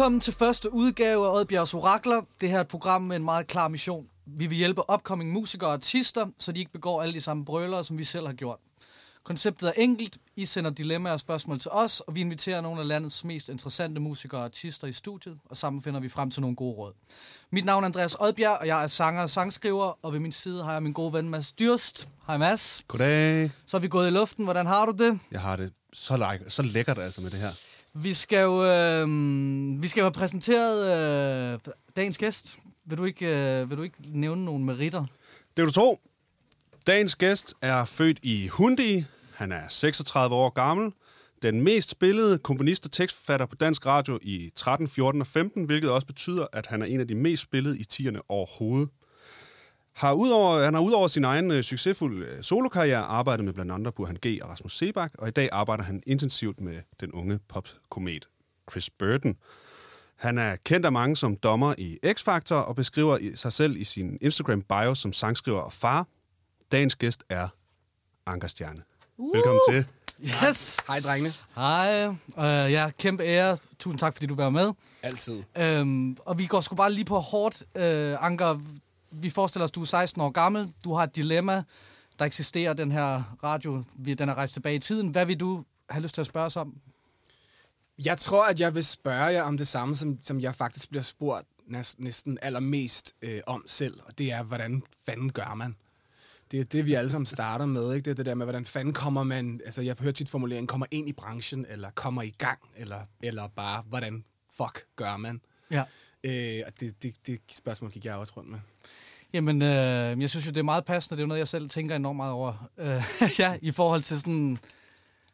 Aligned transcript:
Velkommen 0.00 0.20
til 0.20 0.32
første 0.34 0.72
udgave 0.72 1.26
af 1.26 1.34
Oddbjergs 1.34 1.74
Orakler. 1.74 2.22
Det 2.40 2.48
her 2.48 2.56
er 2.56 2.60
et 2.60 2.68
program 2.68 3.02
med 3.02 3.16
en 3.16 3.24
meget 3.24 3.46
klar 3.46 3.68
mission. 3.68 4.06
Vi 4.26 4.46
vil 4.46 4.58
hjælpe 4.58 4.82
upcoming 4.94 5.32
musikere 5.32 5.70
og 5.70 5.74
artister, 5.74 6.26
så 6.38 6.52
de 6.52 6.60
ikke 6.60 6.72
begår 6.72 7.02
alle 7.02 7.14
de 7.14 7.20
samme 7.20 7.44
brølere, 7.44 7.84
som 7.84 7.98
vi 7.98 8.04
selv 8.04 8.26
har 8.26 8.34
gjort. 8.34 8.58
Konceptet 9.24 9.68
er 9.68 9.72
enkelt. 9.76 10.18
I 10.36 10.46
sender 10.46 10.70
dilemmaer 10.70 11.12
og 11.12 11.20
spørgsmål 11.20 11.58
til 11.58 11.70
os, 11.70 12.00
og 12.00 12.14
vi 12.14 12.20
inviterer 12.20 12.60
nogle 12.60 12.80
af 12.80 12.88
landets 12.88 13.24
mest 13.24 13.48
interessante 13.48 14.00
musikere 14.00 14.40
og 14.40 14.44
artister 14.44 14.86
i 14.86 14.92
studiet, 14.92 15.38
og 15.50 15.56
sammen 15.56 15.82
finder 15.82 16.00
vi 16.00 16.08
frem 16.08 16.30
til 16.30 16.40
nogle 16.40 16.56
gode 16.56 16.76
råd. 16.76 16.92
Mit 17.50 17.64
navn 17.64 17.84
er 17.84 17.86
Andreas 17.86 18.16
Oddbjerg, 18.20 18.58
og 18.60 18.66
jeg 18.66 18.82
er 18.82 18.86
sanger 18.86 19.22
og 19.22 19.30
sangskriver, 19.30 19.98
og 20.02 20.12
ved 20.12 20.20
min 20.20 20.32
side 20.32 20.64
har 20.64 20.72
jeg 20.72 20.82
min 20.82 20.92
gode 20.92 21.12
ven 21.12 21.28
Mads 21.28 21.52
Dyrst. 21.52 22.08
Hej 22.26 22.36
Mads. 22.36 22.84
Goddag. 22.88 23.50
Så 23.66 23.76
er 23.76 23.80
vi 23.80 23.88
gået 23.88 24.06
i 24.06 24.10
luften. 24.10 24.44
Hvordan 24.44 24.66
har 24.66 24.86
du 24.86 25.04
det? 25.04 25.20
Jeg 25.32 25.40
har 25.40 25.56
det 25.56 25.72
så, 25.92 26.16
læk- 26.16 26.50
så 26.50 26.62
lækkert 26.62 26.98
altså 26.98 27.20
med 27.20 27.30
det 27.30 27.38
her. 27.38 27.50
Vi 27.94 28.14
skal 28.14 28.42
jo, 28.42 28.64
øh, 28.64 29.08
vi 29.82 29.88
skal 29.88 30.00
jo 30.00 30.04
have 30.04 30.12
præsenteret 30.12 31.54
øh, 31.54 31.58
dagens 31.96 32.18
gæst. 32.18 32.58
Vil 32.84 32.98
du, 32.98 33.04
ikke, 33.04 33.26
øh, 33.60 33.70
vil 33.70 33.78
du 33.78 33.82
ikke 33.82 33.96
nævne 34.14 34.44
nogle 34.44 34.64
meritter? 34.64 35.04
Det 35.56 35.62
vil 35.62 35.66
du 35.66 35.72
tro. 35.72 36.00
Dagens 36.86 37.16
gæst 37.16 37.54
er 37.62 37.84
født 37.84 38.18
i 38.22 38.48
Hundi. 38.48 39.04
Han 39.34 39.52
er 39.52 39.68
36 39.68 40.34
år 40.34 40.50
gammel. 40.50 40.92
Den 41.42 41.60
mest 41.60 41.90
spillede 41.90 42.38
komponist 42.38 42.86
og 42.86 42.92
tekstforfatter 42.92 43.46
på 43.46 43.54
dansk 43.54 43.86
radio 43.86 44.18
i 44.22 44.50
13, 44.56 44.88
14 44.88 45.20
og 45.20 45.26
15, 45.26 45.64
hvilket 45.64 45.90
også 45.90 46.06
betyder, 46.06 46.46
at 46.52 46.66
han 46.66 46.82
er 46.82 46.86
en 46.86 47.00
af 47.00 47.08
de 47.08 47.14
mest 47.14 47.42
spillede 47.42 47.78
i 47.78 47.84
tierne 47.84 48.20
overhovedet. 48.28 48.88
Har 49.92 50.12
udover, 50.12 50.64
han 50.64 50.74
har 50.74 50.80
udover 50.80 51.08
sin 51.08 51.24
egen 51.24 51.50
øh, 51.50 51.62
succesfulde 51.62 52.26
øh, 52.26 52.42
solokarriere 52.42 53.02
arbejdet 53.02 53.44
med 53.44 53.52
blandt 53.52 53.72
andre 53.72 53.92
Burhan 53.92 54.18
G. 54.26 54.38
og 54.42 54.48
Rasmus 54.48 54.76
Sebak, 54.76 55.12
og 55.18 55.28
i 55.28 55.30
dag 55.30 55.48
arbejder 55.52 55.84
han 55.84 56.02
intensivt 56.06 56.60
med 56.60 56.82
den 57.00 57.12
unge 57.12 57.38
popkomet 57.48 58.28
Chris 58.70 58.90
Burton. 58.90 59.36
Han 60.16 60.38
er 60.38 60.56
kendt 60.56 60.86
af 60.86 60.92
mange 60.92 61.16
som 61.16 61.36
dommer 61.36 61.74
i 61.78 61.98
X-Factor 62.06 62.54
og 62.54 62.76
beskriver 62.76 63.18
sig 63.34 63.52
selv 63.52 63.76
i 63.76 63.84
sin 63.84 64.18
Instagram-bio 64.20 64.94
som 64.94 65.12
sangskriver 65.12 65.60
og 65.60 65.72
far. 65.72 66.06
Dagens 66.72 66.96
gæst 66.96 67.24
er 67.28 67.48
Anker 68.26 68.48
Stjerne. 68.48 68.82
Uh! 69.18 69.34
Velkommen 69.34 69.60
til. 69.70 69.86
Yes! 70.44 70.76
Hej, 70.86 71.00
drengene. 71.00 71.32
Hej. 71.56 72.06
Uh, 72.06 72.72
ja, 72.72 72.90
kæmpe 72.98 73.22
ære. 73.22 73.56
Tusind 73.78 73.98
tak, 73.98 74.14
fordi 74.14 74.26
du 74.26 74.34
var 74.34 74.50
med. 74.50 74.72
Altid. 75.02 75.42
Um, 75.80 76.16
og 76.20 76.38
vi 76.38 76.46
går 76.46 76.60
sgu 76.60 76.74
bare 76.74 76.92
lige 76.92 77.04
på 77.04 77.18
hårdt. 77.18 77.62
Uh, 77.74 78.24
Anker, 78.26 78.60
vi 79.10 79.30
forestiller 79.30 79.64
os, 79.64 79.70
du 79.70 79.80
er 79.80 79.84
16 79.84 80.20
år 80.22 80.30
gammel. 80.30 80.72
Du 80.84 80.92
har 80.94 81.02
et 81.04 81.16
dilemma. 81.16 81.62
Der 82.18 82.24
eksisterer 82.24 82.72
den 82.72 82.92
her 82.92 83.36
radio. 83.44 83.84
Vi- 83.96 84.14
Den 84.14 84.28
er 84.28 84.34
rejst 84.34 84.52
tilbage 84.52 84.74
i 84.74 84.78
tiden. 84.78 85.08
Hvad 85.08 85.26
vil 85.26 85.40
du 85.40 85.64
have 85.90 86.02
lyst 86.02 86.14
til 86.14 86.20
at 86.20 86.26
spørge 86.26 86.46
os 86.46 86.56
om? 86.56 86.74
Jeg 88.04 88.18
tror, 88.18 88.46
at 88.46 88.60
jeg 88.60 88.74
vil 88.74 88.84
spørge 88.84 89.24
jer 89.24 89.42
om 89.42 89.58
det 89.58 89.68
samme, 89.68 89.96
som, 89.96 90.18
som 90.22 90.40
jeg 90.40 90.54
faktisk 90.54 90.88
bliver 90.90 91.02
spurgt 91.02 91.46
næsten, 91.66 92.04
næsten 92.04 92.38
allermest 92.42 93.14
øh, 93.22 93.40
om 93.46 93.64
selv, 93.66 94.00
og 94.04 94.18
det 94.18 94.32
er, 94.32 94.42
hvordan 94.42 94.82
fanden 95.06 95.32
gør 95.32 95.54
man? 95.54 95.76
Det 96.50 96.60
er 96.60 96.64
det, 96.64 96.86
vi 96.86 96.94
alle 96.94 97.10
sammen 97.10 97.26
starter 97.26 97.66
med, 97.66 97.94
ikke? 97.94 98.04
Det 98.04 98.10
er 98.10 98.14
det 98.14 98.26
der 98.26 98.34
med, 98.34 98.46
hvordan 98.46 98.64
fanden 98.64 98.94
kommer 98.94 99.22
man... 99.24 99.60
Altså, 99.64 99.82
jeg 99.82 99.96
hører 100.00 100.12
tit 100.12 100.28
formuleringen, 100.28 100.66
kommer 100.66 100.86
ind 100.90 101.08
i 101.08 101.12
branchen, 101.12 101.66
eller 101.68 101.90
kommer 101.90 102.22
i 102.22 102.30
gang, 102.38 102.58
eller, 102.76 103.00
eller 103.22 103.48
bare, 103.48 103.82
hvordan 103.88 104.24
fuck 104.56 104.84
gør 104.96 105.16
man? 105.16 105.40
Ja. 105.70 105.84
Øh, 106.24 106.62
og 106.66 106.80
det, 106.80 107.02
det, 107.02 107.14
det 107.26 107.40
spørgsmål 107.52 107.90
gik 107.90 108.04
jeg 108.04 108.14
også 108.14 108.32
rundt 108.36 108.50
med. 108.50 108.58
Jamen, 109.34 109.62
øh, 109.62 110.20
jeg 110.20 110.30
synes 110.30 110.46
jo, 110.46 110.50
det 110.50 110.58
er 110.58 110.62
meget 110.62 110.84
passende. 110.84 111.16
Det 111.16 111.20
er 111.20 111.24
jo 111.24 111.28
noget, 111.28 111.38
jeg 111.38 111.48
selv 111.48 111.68
tænker 111.70 111.96
enormt 111.96 112.16
meget 112.16 112.32
over. 112.32 112.68
Øh, 112.78 113.02
ja, 113.38 113.56
i 113.62 113.70
forhold 113.70 114.02
til 114.02 114.20
sådan... 114.20 114.58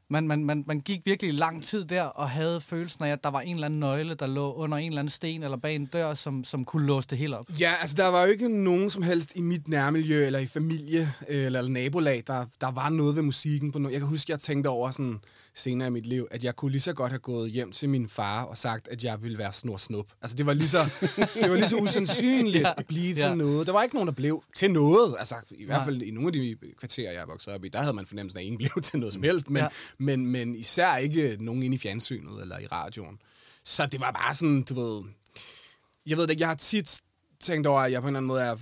Man, 0.09 0.29
man, 0.29 0.45
man, 0.45 0.65
man 0.67 0.81
gik 0.81 1.01
virkelig 1.05 1.35
lang 1.35 1.65
tid 1.65 1.85
der 1.85 2.03
og 2.03 2.31
havde 2.31 2.61
følelsen 2.61 3.05
af, 3.05 3.11
at 3.13 3.25
der 3.25 3.31
var 3.31 3.41
en 3.41 3.55
eller 3.55 3.67
anden 3.67 3.81
nøgle, 3.81 4.15
der 4.15 4.27
lå 4.27 4.53
under 4.53 4.79
en 4.79 4.89
eller 4.89 5.01
anden 5.01 5.11
sten 5.11 5.43
eller 5.43 5.57
bag 5.57 5.75
en 5.75 5.87
dør, 5.87 6.15
som, 6.15 6.45
som 6.45 6.65
kunne 6.65 6.87
låse 6.87 7.09
det 7.09 7.19
hele 7.19 7.39
op. 7.39 7.47
Ja, 7.61 7.75
altså 7.81 7.97
der 7.97 8.07
var 8.07 8.23
jo 8.23 8.29
ikke 8.29 8.65
nogen 8.65 8.91
som 8.91 9.03
helst 9.03 9.33
i 9.35 9.41
mit 9.41 9.69
nærmiljø 9.69 10.27
eller 10.27 10.39
i 10.39 10.47
familie 10.47 11.13
eller, 11.29 11.59
eller 11.59 11.73
nabolag, 11.73 12.23
der, 12.27 12.45
der 12.61 12.71
var 12.71 12.89
noget 12.89 13.17
ved 13.17 13.23
musikken. 13.23 13.73
På 13.73 13.79
no- 13.79 13.91
jeg 13.91 13.99
kan 13.99 14.09
huske, 14.09 14.33
jeg 14.33 14.39
tænkte 14.41 14.69
over 14.69 14.91
sådan 14.91 15.19
senere 15.57 15.89
i 15.89 15.91
mit 15.91 16.07
liv, 16.07 16.29
at 16.31 16.45
jeg 16.45 16.57
kunne 16.57 16.71
lige 16.73 16.81
så 16.81 16.93
godt 16.93 17.13
have 17.13 17.19
gået 17.19 17.51
hjem 17.51 17.73
til 17.73 17.89
min 17.89 18.09
far 18.09 18.43
og 18.45 18.59
sagt, 18.59 18.89
at 18.89 19.05
jeg 19.05 19.23
ville 19.23 19.39
være 19.39 19.53
snor 19.53 19.77
snup. 19.77 20.07
Altså 20.23 20.37
det 20.37 20.47
var 20.47 20.53
lige 20.53 20.69
så, 20.69 20.79
det 21.43 21.51
var 21.51 21.55
lige 21.57 21.69
så 21.69 21.77
usandsynligt 21.77 22.63
Ja. 22.63 22.73
at 22.77 22.87
blive 22.87 23.15
til 23.15 23.21
Ja. 23.23 23.35
noget. 23.35 23.67
Der 23.67 23.73
var 23.73 23.83
ikke 23.83 23.95
nogen, 23.95 24.07
der 24.07 24.13
blev 24.13 24.43
til 24.57 24.71
noget. 24.71 25.17
Altså 25.19 25.35
i 25.51 25.65
hvert 25.65 25.85
fald 25.85 26.03
i 26.03 26.11
nogle 26.11 26.27
af 26.29 26.33
de 26.33 26.57
kvarterer, 26.79 27.13
jeg 27.13 27.29
vokset 27.29 27.55
op 27.55 27.65
i, 27.65 27.69
der 27.69 27.79
havde 27.81 27.93
man 27.93 28.07
fornemmelsen 28.07 28.39
af, 28.39 28.43
at 28.43 28.47
ingen 28.47 28.59
blev 28.59 28.83
til 28.83 28.99
noget 28.99 29.13
som 29.13 29.23
helst. 29.23 29.51
Men, 29.51 29.63
ja. 29.63 29.69
men, 29.99 30.27
men 30.27 30.57
især 30.57 30.97
ikke 30.97 31.37
nogen 31.41 31.63
inde 31.63 31.75
i 31.75 31.79
fjernsynet 31.79 32.43
eller 32.43 32.59
i 32.59 32.67
radioen. 32.67 33.19
Så 33.65 33.87
det 33.87 34.01
var 34.01 34.11
bare 34.11 34.35
sådan, 34.35 34.63
du 34.63 34.75
ved, 34.81 35.05
jeg 36.07 36.17
ved 36.17 36.23
det 36.25 36.31
ikke, 36.31 36.41
jeg 36.41 36.49
har 36.49 36.55
tit 36.55 37.01
tænkt 37.41 37.67
over, 37.67 37.81
at 37.81 37.93
jeg 37.93 38.03
på 38.03 38.09
en 38.09 38.11
eller 38.11 38.19
anden 38.19 38.29
måde 38.29 38.43
er... 38.43 38.57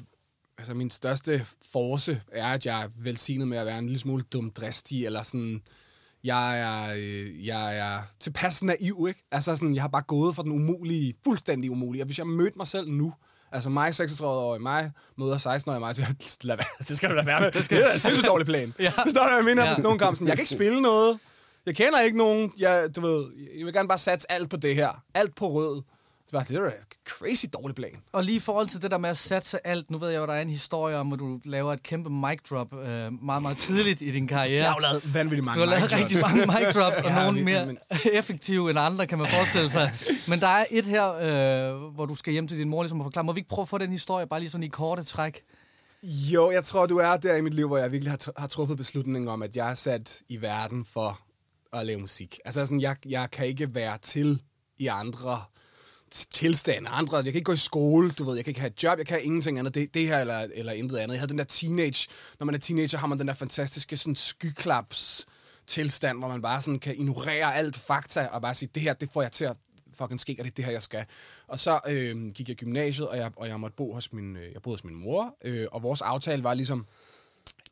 Altså, 0.59 0.75
min 0.75 0.91
største 0.91 1.47
force 1.73 2.21
er, 2.33 2.47
at 2.47 2.67
jeg 2.67 2.83
er 2.83 2.89
velsignet 2.97 3.49
med 3.49 3.59
at 3.59 3.67
være 3.67 3.79
en 3.79 3.87
lille 3.87 3.99
smule 4.01 4.23
dumdristig, 4.23 5.07
eller 5.07 5.23
sådan... 5.23 5.63
Jeg 6.25 6.61
er, 6.61 6.95
øh, 6.97 7.47
jeg 7.47 7.79
er 7.79 7.99
tilpas 8.21 8.63
naiv, 8.63 9.07
ikke? 9.09 9.25
Altså, 9.33 9.57
sådan, 9.57 9.75
jeg 9.75 9.83
har 9.83 9.89
bare 9.89 10.03
gået 10.03 10.35
for 10.35 10.43
den 10.43 10.53
umulige, 10.53 11.15
fuldstændig 11.25 11.71
umulige. 11.71 12.03
Og 12.03 12.07
hvis 12.07 12.19
jeg 12.19 12.27
mødte 12.27 12.59
mig 12.59 12.67
selv 12.67 12.89
nu, 12.89 13.15
altså 13.53 13.71
mig, 13.71 13.95
36 13.95 14.35
år 14.35 14.59
mig, 14.59 14.91
møder 15.19 15.39
16 15.39 15.73
år 15.73 15.79
mig, 15.79 15.95
så 15.97 16.03
jeg, 16.03 16.15
lad 16.43 16.57
være, 16.57 16.67
det 16.89 16.97
skal 16.97 17.11
du 17.11 17.15
lade 17.15 17.27
være 17.27 17.41
med. 17.41 17.53
Det, 17.57 17.65
skal... 17.65 17.79
det 17.79 17.89
er 17.89 17.93
en 17.93 18.01
sindssygt 18.01 18.27
dårlig 18.27 18.47
plan. 18.47 18.75
Ja. 18.79 18.91
Forstår 18.91 19.23
du, 19.23 19.29
hvad 19.29 19.37
jeg 19.37 19.45
mener? 19.45 19.65
Ja. 19.65 19.75
Hvis 19.75 19.83
nogen 19.83 19.99
kommer 19.99 20.15
sådan, 20.15 20.29
jeg 20.29 20.37
kan 20.37 20.43
ikke 20.43 20.51
spille 20.55 20.83
noget. 20.83 21.19
Jeg 21.67 21.77
kender 21.77 22.01
ikke 22.01 22.19
nogen. 22.19 22.53
Jeg, 22.59 22.89
du 22.97 23.01
ved, 23.01 23.27
jeg 23.59 23.67
vil 23.67 23.75
gerne 23.75 23.89
bare 23.89 23.99
satse 23.99 24.33
alt 24.33 24.51
på 24.51 24.57
det 24.57 24.75
her. 24.75 25.03
Alt 25.15 25.35
på 25.35 25.53
rød. 25.53 25.83
Det 26.25 26.33
var, 26.33 26.43
det 26.43 26.61
var 26.63 26.67
en 26.67 26.73
crazy 27.09 27.45
dårlig 27.53 27.75
plan. 27.77 28.03
Og 28.13 28.25
lige 28.25 28.37
i 28.37 28.41
forhold 28.41 28.69
til 28.69 28.83
det 28.83 28.91
der 28.91 28.99
med 28.99 29.11
at 29.11 29.17
satse 29.17 29.67
alt, 29.67 29.91
nu 29.91 29.99
ved 29.99 30.09
jeg 30.11 30.19
jo, 30.21 30.27
der 30.27 30.33
er 30.33 30.43
en 30.43 30.49
historie 30.51 30.97
om, 30.97 31.13
at 31.13 31.19
du 31.19 31.41
laver 31.45 31.73
et 31.73 31.83
kæmpe 31.83 32.11
mic 32.11 32.39
drop 32.51 32.75
øh, 32.75 33.13
meget, 33.23 33.43
meget 33.43 33.59
tidligt 33.59 34.01
i 34.03 34.11
din 34.11 34.29
karriere. 34.29 34.57
Jeg 34.57 34.67
har 34.69 34.75
jo 34.75 34.81
lavet 34.81 35.15
vanvittigt 35.15 35.45
mange 35.45 35.63
Du 35.63 35.69
har 35.69 35.77
lavet 35.77 35.99
rigtig 35.99 36.19
mange 36.21 36.47
mic 36.47 36.75
drops, 36.75 36.97
og 36.97 37.05
Ja, 37.11 37.25
nogle 37.25 37.45
mere 37.45 37.67
men- 37.67 37.79
effektive 38.13 38.71
end 38.71 38.79
andre, 38.79 39.07
kan 39.07 39.19
man 39.19 39.27
forestille 39.29 39.71
sig. 39.71 39.93
Men 40.29 40.41
der 40.41 40.47
er 40.49 40.65
et 40.71 40.85
her, 40.85 41.13
øh, 41.13 41.93
hvor 41.95 42.07
du 42.07 42.15
skal 42.15 42.33
hjem 42.33 42.49
til 42.49 42.59
din 42.59 42.69
mor 42.69 42.83
ligesom 42.83 43.01
at 43.01 43.05
forklare. 43.05 43.25
Må 43.25 43.33
vi 43.33 43.39
ikke 43.39 43.49
prøve 43.49 43.63
at 43.63 43.69
få 43.69 43.79
den 43.79 43.91
historie, 43.91 44.27
bare 44.27 44.41
lige 44.41 44.51
sådan 44.51 44.63
i 44.65 44.69
korte 44.69 45.03
træk? 45.05 45.43
Jo, 46.03 46.51
jeg 46.51 46.65
tror, 46.65 46.87
du 46.87 46.97
er 46.99 47.17
der 47.17 47.37
i 47.37 47.41
mit 47.41 47.55
liv, 47.55 47.67
hvor 47.67 47.79
jeg 47.79 47.93
virkelig 47.93 48.11
har, 48.13 48.41
har 48.41 48.47
truffet 48.49 48.77
beslutningen 48.77 49.29
om, 49.29 49.43
at 49.43 49.57
jeg 49.57 49.71
er 49.71 49.75
sat 49.75 50.21
i 50.29 50.43
verden 50.43 50.85
for 50.85 51.19
at 51.73 51.87
lave 51.87 52.01
musik. 52.01 52.39
Altså 52.45 52.67
sådan, 52.67 52.81
jeg, 52.81 52.97
jeg 53.07 53.31
kan 53.31 53.47
ikke 53.47 53.75
være 53.75 53.99
til 53.99 54.43
i 54.79 54.87
andre 54.87 55.43
tilstand, 56.15 56.33
tilstande, 56.33 56.89
andre, 56.89 57.17
jeg 57.17 57.25
kan 57.25 57.35
ikke 57.35 57.45
gå 57.45 57.53
i 57.53 57.57
skole, 57.57 58.11
du 58.11 58.25
ved, 58.25 58.35
jeg 58.35 58.45
kan 58.45 58.51
ikke 58.51 58.61
have 58.61 58.71
et 58.71 58.83
job, 58.83 58.99
jeg 58.99 59.07
kan 59.07 59.25
ingenting 59.25 59.59
andet, 59.59 59.75
det, 59.75 59.95
det 59.95 60.07
her 60.07 60.19
eller, 60.19 60.47
eller 60.55 60.73
intet 60.73 60.97
andet. 60.97 61.15
Jeg 61.15 61.21
havde 61.21 61.31
den 61.31 61.39
der 61.39 61.45
teenage, 61.45 62.09
når 62.39 62.45
man 62.45 62.55
er 62.55 62.59
teenager, 62.59 62.99
har 62.99 63.07
man 63.07 63.19
den 63.19 63.29
der 63.29 63.35
fantastiske 63.35 63.97
sådan 63.97 64.15
skyklaps 64.15 65.27
tilstand, 65.67 66.19
hvor 66.19 66.29
man 66.29 66.43
bare 66.43 66.61
sådan 66.61 66.79
kan 66.79 66.97
ignorere 66.97 67.55
alt 67.55 67.77
fakta 67.77 68.27
og 68.27 68.43
bare 68.43 68.55
sige, 68.55 68.69
det 68.75 68.83
her, 68.83 68.93
det 68.93 69.13
får 69.13 69.23
jeg 69.23 69.33
til 69.33 69.45
at 69.45 69.57
fucking 69.95 70.21
ske, 70.21 70.37
og 70.39 70.45
det 70.45 70.51
er 70.51 70.55
det 70.55 70.65
her, 70.65 70.73
jeg 70.73 70.83
skal. 70.83 71.05
Og 71.47 71.61
så 71.61 71.81
øh, 71.89 72.31
gik 72.31 72.49
jeg 72.49 72.57
gymnasiet, 72.57 73.09
og 73.09 73.17
jeg, 73.17 73.31
og 73.37 73.49
jeg 73.49 73.61
måtte 73.61 73.77
bo 73.77 73.93
hos 73.93 74.13
min, 74.13 74.37
øh, 74.37 74.53
jeg 74.53 74.63
boede 74.63 74.77
hos 74.77 74.85
min 74.85 74.95
mor, 74.95 75.37
øh, 75.45 75.67
og 75.73 75.83
vores 75.83 76.03
aftale 76.03 76.45
var 76.45 76.55
ligesom, 76.55 76.87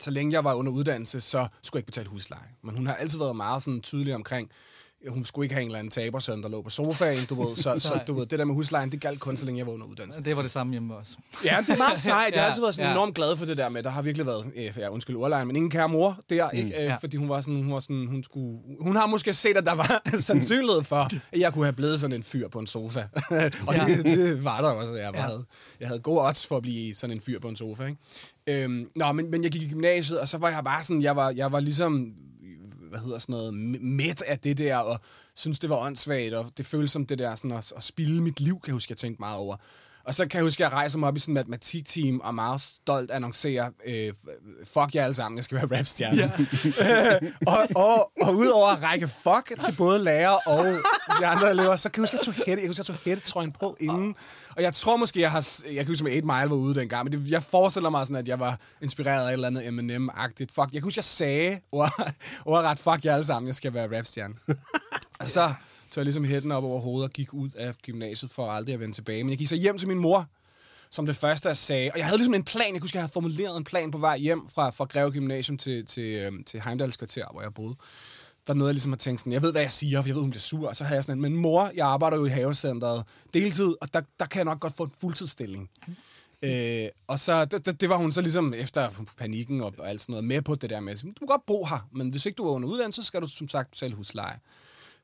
så 0.01 0.11
længe 0.11 0.33
jeg 0.33 0.45
var 0.45 0.55
under 0.55 0.73
uddannelse, 0.73 1.21
så 1.21 1.49
skulle 1.63 1.79
jeg 1.79 1.83
ikke 1.83 1.87
betale 1.87 2.09
husleje. 2.09 2.49
Men 2.63 2.77
hun 2.77 2.87
har 2.87 2.95
altid 2.95 3.19
været 3.19 3.37
meget 3.37 3.63
sådan 3.63 3.81
tydelig 3.81 4.15
omkring, 4.15 4.51
hun 5.09 5.25
skulle 5.25 5.45
ikke 5.45 5.55
have 5.55 5.63
en 5.63 5.69
eller 5.69 5.79
anden 5.79 5.91
tabersøn, 5.91 6.43
der 6.43 6.49
lå 6.49 6.63
på 6.63 6.71
sofaen, 6.71 7.25
du 7.25 7.43
ved. 7.49 7.57
Så, 7.57 7.79
så 7.89 8.01
du 8.07 8.15
ved, 8.15 8.27
det 8.27 8.39
der 8.39 8.45
med 8.45 8.55
huslejen, 8.55 8.93
det 8.93 9.01
galt 9.01 9.21
kun, 9.21 9.37
så 9.37 9.47
længe 9.47 9.59
jeg 9.59 9.67
var 9.67 9.73
under 9.73 9.87
uddannelse. 9.87 10.21
Det 10.23 10.37
var 10.37 10.43
det 10.43 10.51
samme 10.51 10.73
hjemme 10.73 10.97
også. 10.97 11.13
Ja, 11.45 11.57
det 11.67 11.71
er 11.73 11.77
meget 11.79 11.99
sejt. 12.11 12.35
Jeg 12.35 12.43
har 12.43 12.49
altid 12.49 12.63
været 12.63 12.75
sådan 12.75 12.89
ja. 12.91 12.95
enormt 12.95 13.15
glad 13.15 13.37
for 13.37 13.45
det 13.45 13.57
der 13.57 13.69
med, 13.69 13.83
der 13.83 13.91
har 13.91 14.03
virkelig 14.03 14.27
været, 14.27 14.47
øh, 14.57 14.73
ja, 14.79 14.89
undskyld 14.89 15.17
ordlejen, 15.17 15.47
men 15.47 15.57
ingen 15.57 15.71
kære 15.71 15.89
mor 15.89 16.19
der, 16.31 16.51
ikke? 16.51 16.69
Øh, 16.69 16.85
Ja. 16.85 16.97
fordi 17.01 17.17
hun 17.17 17.29
var 17.29 17.41
sådan, 17.41 17.63
hun 17.63 17.73
var 17.73 17.81
sådan, 17.81 18.07
hun 18.07 18.25
skulle, 18.25 18.59
hun 18.81 18.97
har 18.97 19.07
måske 19.07 19.33
set, 19.35 19.57
at 19.57 19.65
der 19.67 19.75
var 19.75 20.03
sandsynlighed 20.21 20.83
for, 20.85 20.97
at 20.97 21.15
jeg 21.41 21.53
kunne 21.53 21.65
have 21.65 21.73
blevet 21.73 22.01
sådan 22.01 22.17
en 22.17 22.23
fyr 22.23 22.49
på 22.49 22.59
en 22.59 22.67
sofa. 22.67 23.01
og 23.31 23.75
Ja. 23.75 23.85
det, 23.87 24.05
det, 24.05 24.45
var 24.45 24.61
der 24.61 24.69
også. 24.69 24.93
Jeg, 24.93 25.13
var, 25.13 25.19
Ja. 25.19 25.25
havde, 25.25 25.45
jeg 25.81 25.89
havde 25.89 26.01
gode 26.01 26.21
odds 26.27 26.47
for 26.47 26.57
at 26.57 26.63
blive 26.63 26.95
sådan 26.95 27.17
en 27.17 27.21
fyr 27.21 27.41
på 27.41 27.49
en 27.49 27.57
sofa, 27.57 27.85
ikke? 27.85 28.65
Øhm, 28.65 28.87
nå, 28.97 29.13
men, 29.13 29.31
men 29.31 29.43
jeg 29.43 29.51
gik 29.51 29.63
i 29.63 29.69
gymnasiet, 29.69 30.21
og 30.21 30.29
så 30.29 30.39
var 30.39 30.49
jeg 30.51 30.61
bare 30.65 30.83
sådan, 30.83 31.03
jeg 31.03 31.17
var, 31.17 31.31
jeg 31.37 31.53
var 31.53 31.61
ligesom, 31.61 32.07
hvad 32.93 33.01
hedder 33.01 33.19
sådan 33.19 33.33
noget, 33.33 33.55
mæt 33.83 34.23
af 34.23 34.39
det 34.39 34.59
der, 34.59 34.77
og 34.77 35.01
synes 35.35 35.59
det 35.59 35.71
var 35.71 35.77
åndssvagt, 35.77 36.35
og 36.35 36.47
det 36.57 36.67
føltes 36.67 36.91
som 36.91 37.07
det 37.07 37.19
der 37.19 37.35
sådan 37.35 37.53
at, 37.53 37.73
at 37.77 37.83
spille 37.83 38.23
mit 38.23 38.41
liv, 38.41 38.55
kan 38.55 38.67
jeg 38.67 38.73
huske, 38.73 38.91
jeg 38.91 38.99
tænkte 38.99 39.21
meget 39.21 39.39
over. 39.39 39.57
Og 40.05 40.15
så 40.15 40.27
kan 40.27 40.39
jeg 40.39 40.45
huske, 40.45 40.65
at 40.65 40.71
jeg 40.71 40.77
rejser 40.77 40.99
mig 40.99 41.09
op 41.09 41.17
i 41.17 41.21
sådan 41.21 41.37
et 41.37 41.49
matematikteam, 41.49 42.21
og 42.21 42.35
meget 42.35 42.61
stolt 42.61 43.11
annoncerer, 43.11 43.71
øh, 43.87 44.15
fuck 44.65 44.95
jer 44.95 45.05
alle 45.05 45.15
sammen, 45.15 45.37
jeg 45.37 45.45
skal 45.45 45.57
være 45.57 45.79
rapstjerne. 45.79 46.33
Ja. 46.79 47.19
og, 47.53 47.69
og, 47.75 48.13
og 48.23 48.37
udover 48.37 48.69
at 48.69 48.83
række 48.83 49.09
fuck 49.09 49.65
til 49.65 49.77
både 49.77 49.99
lærer 49.99 50.39
og 50.47 50.67
de 51.21 51.27
andre 51.27 51.51
elever, 51.51 51.77
så 51.77 51.91
kan 51.91 52.03
jeg 52.03 52.03
huske, 52.03 52.15
at 52.15 52.27
jeg 52.27 52.35
tog, 52.35 52.45
hætte, 52.47 52.63
jeg 52.63 52.69
husker, 52.69 52.83
jeg 52.83 52.87
tog 52.87 52.97
hættetrøjen 53.05 53.53
på 53.53 53.77
inden. 53.81 54.15
Og 54.57 54.63
jeg 54.63 54.75
tror 54.75 54.97
måske, 54.97 55.21
jeg 55.21 55.31
har... 55.31 55.63
Jeg 55.67 55.77
kan 55.77 55.87
huske, 55.87 56.09
at 56.09 56.17
8 56.17 56.27
Mile 56.27 56.51
var 56.51 56.57
ude 56.57 56.75
dengang, 56.81 57.05
men 57.05 57.13
det, 57.13 57.31
jeg 57.31 57.43
forestiller 57.43 57.91
mig 57.91 58.07
sådan, 58.07 58.17
at 58.17 58.29
jeg 58.29 58.41
var 58.41 58.61
inspireret 58.83 59.25
af 59.25 59.29
et 59.29 59.33
eller 59.33 59.47
andet 59.47 59.67
Eminem-agtigt. 59.67 60.53
Fuck, 60.53 60.73
jeg 60.73 60.73
kan 60.73 60.83
huske, 60.83 60.99
jeg 60.99 61.05
sagde, 61.05 61.61
ordret, 62.45 62.79
fuck 62.79 63.05
jer 63.05 63.15
alle 63.15 63.25
sammen, 63.25 63.47
jeg 63.47 63.55
skal 63.55 63.75
være 63.75 63.99
rapstjerne. 63.99 64.35
Og 65.21 65.29
så 65.29 65.55
Så 65.91 66.01
jeg 66.01 66.05
ligesom 66.05 66.25
hætten 66.25 66.53
op 66.53 66.65
over 66.65 66.81
hovedet 66.81 67.09
og 67.09 67.13
gik 67.13 67.35
ud 67.35 67.51
af 67.57 67.75
gymnasiet 67.83 68.31
for 68.31 68.51
aldrig 68.51 68.75
at 68.75 68.81
vende 68.81 68.95
tilbage. 68.95 69.25
Men 69.25 69.31
jeg 69.31 69.39
gik 69.39 69.49
så 69.49 69.57
hjem 69.57 69.79
til 69.79 69.89
min 69.89 69.99
mor, 69.99 70.27
som 70.91 71.07
det 71.07 71.17
første, 71.17 71.49
jeg 71.49 71.57
sagde. 71.57 71.91
Og 71.93 71.99
jeg 71.99 72.07
havde 72.07 72.19
ligesom 72.19 72.35
en 72.35 72.43
plan. 72.43 72.65
Jeg 72.65 72.73
kunne 72.73 72.81
huske, 72.81 72.97
jeg 72.97 73.03
havde 73.03 73.13
formuleret 73.13 73.57
en 73.57 73.65
plan 73.65 73.91
på 73.91 73.99
vej 73.99 74.19
hjem 74.19 74.49
fra, 74.55 74.71
fra 74.71 74.85
Greve 74.85 75.11
Gymnasium 75.11 75.59
til, 75.59 75.87
til, 75.87 76.05
øhm, 76.05 76.45
til 76.45 76.61
Heimdals 76.61 76.97
kvarter, 76.97 77.27
hvor 77.33 77.43
jeg 77.43 77.55
boede. 77.55 77.75
Der 78.47 78.53
er 78.53 78.57
noget, 78.57 78.69
jeg 78.69 78.75
ligesom 78.75 78.93
har 78.93 78.97
tænkt 78.97 79.21
sådan, 79.21 79.33
jeg 79.33 79.43
ved, 79.43 79.53
hvad 79.53 79.63
jeg 79.63 79.73
siger, 79.73 80.03
for 80.03 80.09
jeg 80.09 80.15
ved, 80.15 80.23
hun 80.23 80.31
bliver 80.31 80.41
sur. 80.41 80.69
Og 80.69 80.77
så 80.77 80.85
har 80.85 80.95
jeg 80.95 81.05
sådan 81.05 81.19
en, 81.19 81.23
men 81.23 81.37
mor, 81.37 81.71
jeg 81.75 81.87
arbejder 81.87 82.17
jo 82.17 82.25
i 82.25 82.29
havecenteret 82.29 83.07
deltid, 83.35 83.75
og 83.81 83.95
der, 83.95 84.01
der 84.19 84.27
kan 84.27 84.39
jeg 84.39 84.45
nok 84.45 84.61
godt 84.61 84.77
få 84.77 84.83
en 84.83 84.93
fuldtidsstilling. 85.01 85.71
Øh, 86.43 86.89
og 87.07 87.19
så, 87.19 87.45
det, 87.45 87.81
det, 87.81 87.89
var 87.89 87.97
hun 87.97 88.13
så 88.13 88.21
ligesom 88.21 88.55
efter 88.55 88.91
panikken 89.19 89.61
og, 89.61 89.75
og 89.79 89.89
alt 89.89 90.01
sådan 90.01 90.13
noget 90.13 90.25
med 90.25 90.43
på 90.43 90.55
det 90.55 90.71
der 90.71 90.81
med, 90.81 90.97
du 90.97 91.13
kan 91.19 91.27
godt 91.27 91.47
bo 91.47 91.65
her, 91.65 91.89
men 91.93 92.11
hvis 92.11 92.27
ikke 92.27 92.37
du 92.37 92.47
er 92.47 92.53
under 92.53 92.69
uddannelse, 92.69 93.03
så 93.03 93.07
skal 93.07 93.21
du 93.21 93.27
som 93.27 93.49
sagt 93.49 93.71
betale 93.71 93.95
husleje. 93.95 94.39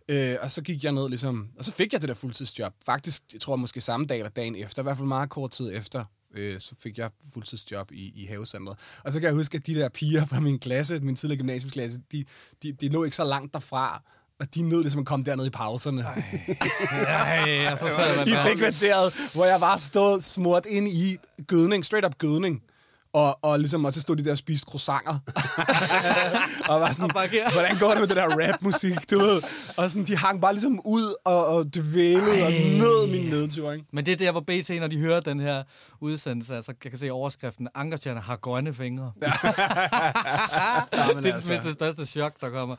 Øh, 0.08 0.37
og 0.43 0.50
så 0.50 0.62
gik 0.62 0.84
jeg 0.84 0.93
ned 0.93 1.08
ligesom, 1.08 1.49
og 1.58 1.64
så 1.64 1.73
fik 1.73 1.93
jeg 1.93 2.00
det 2.00 2.08
der 2.08 2.14
fuldtidsjob. 2.14 2.73
Faktisk, 2.87 3.23
jeg 3.32 3.41
tror 3.41 3.56
måske 3.56 3.81
samme 3.81 4.06
dag 4.06 4.19
eller 4.19 4.31
dagen 4.31 4.56
efter, 4.56 4.82
i 4.82 4.84
hvert 4.84 4.96
fald 4.96 5.08
meget 5.08 5.31
kort 5.31 5.50
tid 5.50 5.76
efter, 5.76 6.05
øh, 6.34 6.60
så 6.60 6.75
fik 6.82 6.98
jeg 6.98 7.10
fuldtidsjob 7.32 7.92
i, 7.92 8.12
i 8.22 8.26
havecentret. 8.26 8.78
Og 9.04 9.12
så 9.12 9.20
kan 9.20 9.26
jeg 9.26 9.34
huske, 9.34 9.56
at 9.56 9.66
de 9.66 9.75
der 9.75 9.88
piger 9.88 10.26
fra 10.26 10.40
min 10.40 10.58
klasse, 10.58 11.00
min 11.00 11.16
tidligere 11.16 11.38
gymnasiumsklasse, 11.38 11.98
de, 12.12 12.25
de, 12.62 12.72
de 12.72 12.88
lå 12.88 13.04
ikke 13.04 13.16
så 13.16 13.25
langt 13.25 13.54
derfra, 13.54 14.02
og 14.40 14.54
de 14.54 14.62
nød 14.62 14.80
ligesom 14.80 15.00
at 15.00 15.06
komme 15.06 15.25
derned 15.25 15.46
i 15.46 15.50
pauserne. 15.50 16.02
Ej, 16.02 17.69
og 17.72 17.78
så 17.78 17.88
sad 17.88 18.16
man 18.16 18.28
I 18.28 18.30
frikvarteret, 18.30 19.32
hvor 19.34 19.44
jeg 19.44 19.60
var 19.60 19.76
stået 19.76 20.25
smurt 20.25 20.66
ind 20.66 20.88
i 20.88 21.16
gødning, 21.46 21.84
straight 21.84 22.06
up 22.06 22.19
gødning. 22.19 22.62
Og, 23.12 23.44
og 23.44 23.58
ligesom, 23.58 23.84
og 23.84 23.93
så 23.93 24.00
stod 24.00 24.16
de 24.16 24.25
der 24.25 24.31
og 24.31 24.38
spiste 24.38 24.66
croissanter. 24.70 25.19
og 26.70 26.81
var 26.81 26.93
sådan, 26.93 27.10
hvordan 27.52 27.78
går 27.81 27.90
det 27.90 28.00
med 28.00 28.08
det 28.08 28.16
der 28.16 28.28
rap-musik, 28.28 29.10
du 29.10 29.19
ved? 29.19 29.43
Og 29.76 29.90
sådan, 29.90 30.06
de 30.06 30.16
hang 30.16 30.40
bare 30.40 30.52
ligesom 30.52 30.81
ud 30.84 31.14
og, 31.25 31.46
og 31.46 31.75
dvælede 31.75 32.44
og 32.46 32.52
nød 32.52 33.06
min 33.10 33.31
nedtur, 33.31 33.72
ikke? 33.72 33.84
Men 33.93 34.06
det 34.06 34.12
er 34.12 34.16
der, 34.16 34.31
hvor 34.32 34.40
BT, 34.40 34.70
når 34.81 34.87
de 34.87 34.99
hører 34.99 35.20
den 35.20 35.40
her 35.40 35.62
udsendelse, 36.00 36.56
altså 36.56 36.72
jeg 36.84 36.90
kan 36.90 36.99
se 36.99 37.10
overskriften, 37.10 37.69
Ankerstjerne 37.75 38.20
har 38.20 38.37
grønne 38.37 38.75
fingre. 38.75 39.12
Ja, 39.22 39.26
Ja, 40.93 41.20
det 41.20 41.26
er 41.26 41.34
altså. 41.34 41.52
det 41.64 41.72
største 41.72 42.06
chok, 42.06 42.32
der 42.40 42.50
kommer. 42.50 42.76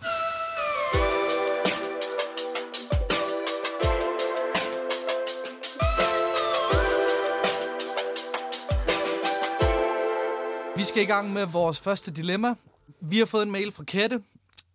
Vi 10.80 10.84
skal 10.84 11.04
i 11.04 11.06
gang 11.06 11.34
med 11.34 11.46
vores 11.46 11.80
første 11.80 12.12
dilemma. 12.12 12.56
Vi 13.02 13.18
har 13.18 13.26
fået 13.26 13.44
en 13.44 13.52
mail 13.52 13.72
fra 13.72 13.84
Kette, 13.84 14.24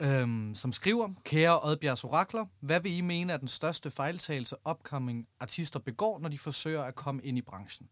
øhm, 0.00 0.54
som 0.54 0.72
skriver, 0.72 1.08
Kære 1.24 1.60
Oddbjergs 1.62 2.04
Orakler, 2.04 2.44
hvad 2.60 2.80
vil 2.80 2.96
I 2.96 3.00
mene 3.00 3.32
er 3.32 3.36
den 3.36 3.48
største 3.48 3.90
fejltagelse 3.90 4.56
upcoming 4.70 5.26
artister 5.40 5.78
begår, 5.78 6.18
når 6.18 6.28
de 6.28 6.38
forsøger 6.38 6.82
at 6.82 6.94
komme 6.94 7.22
ind 7.22 7.38
i 7.38 7.42
branchen? 7.42 7.88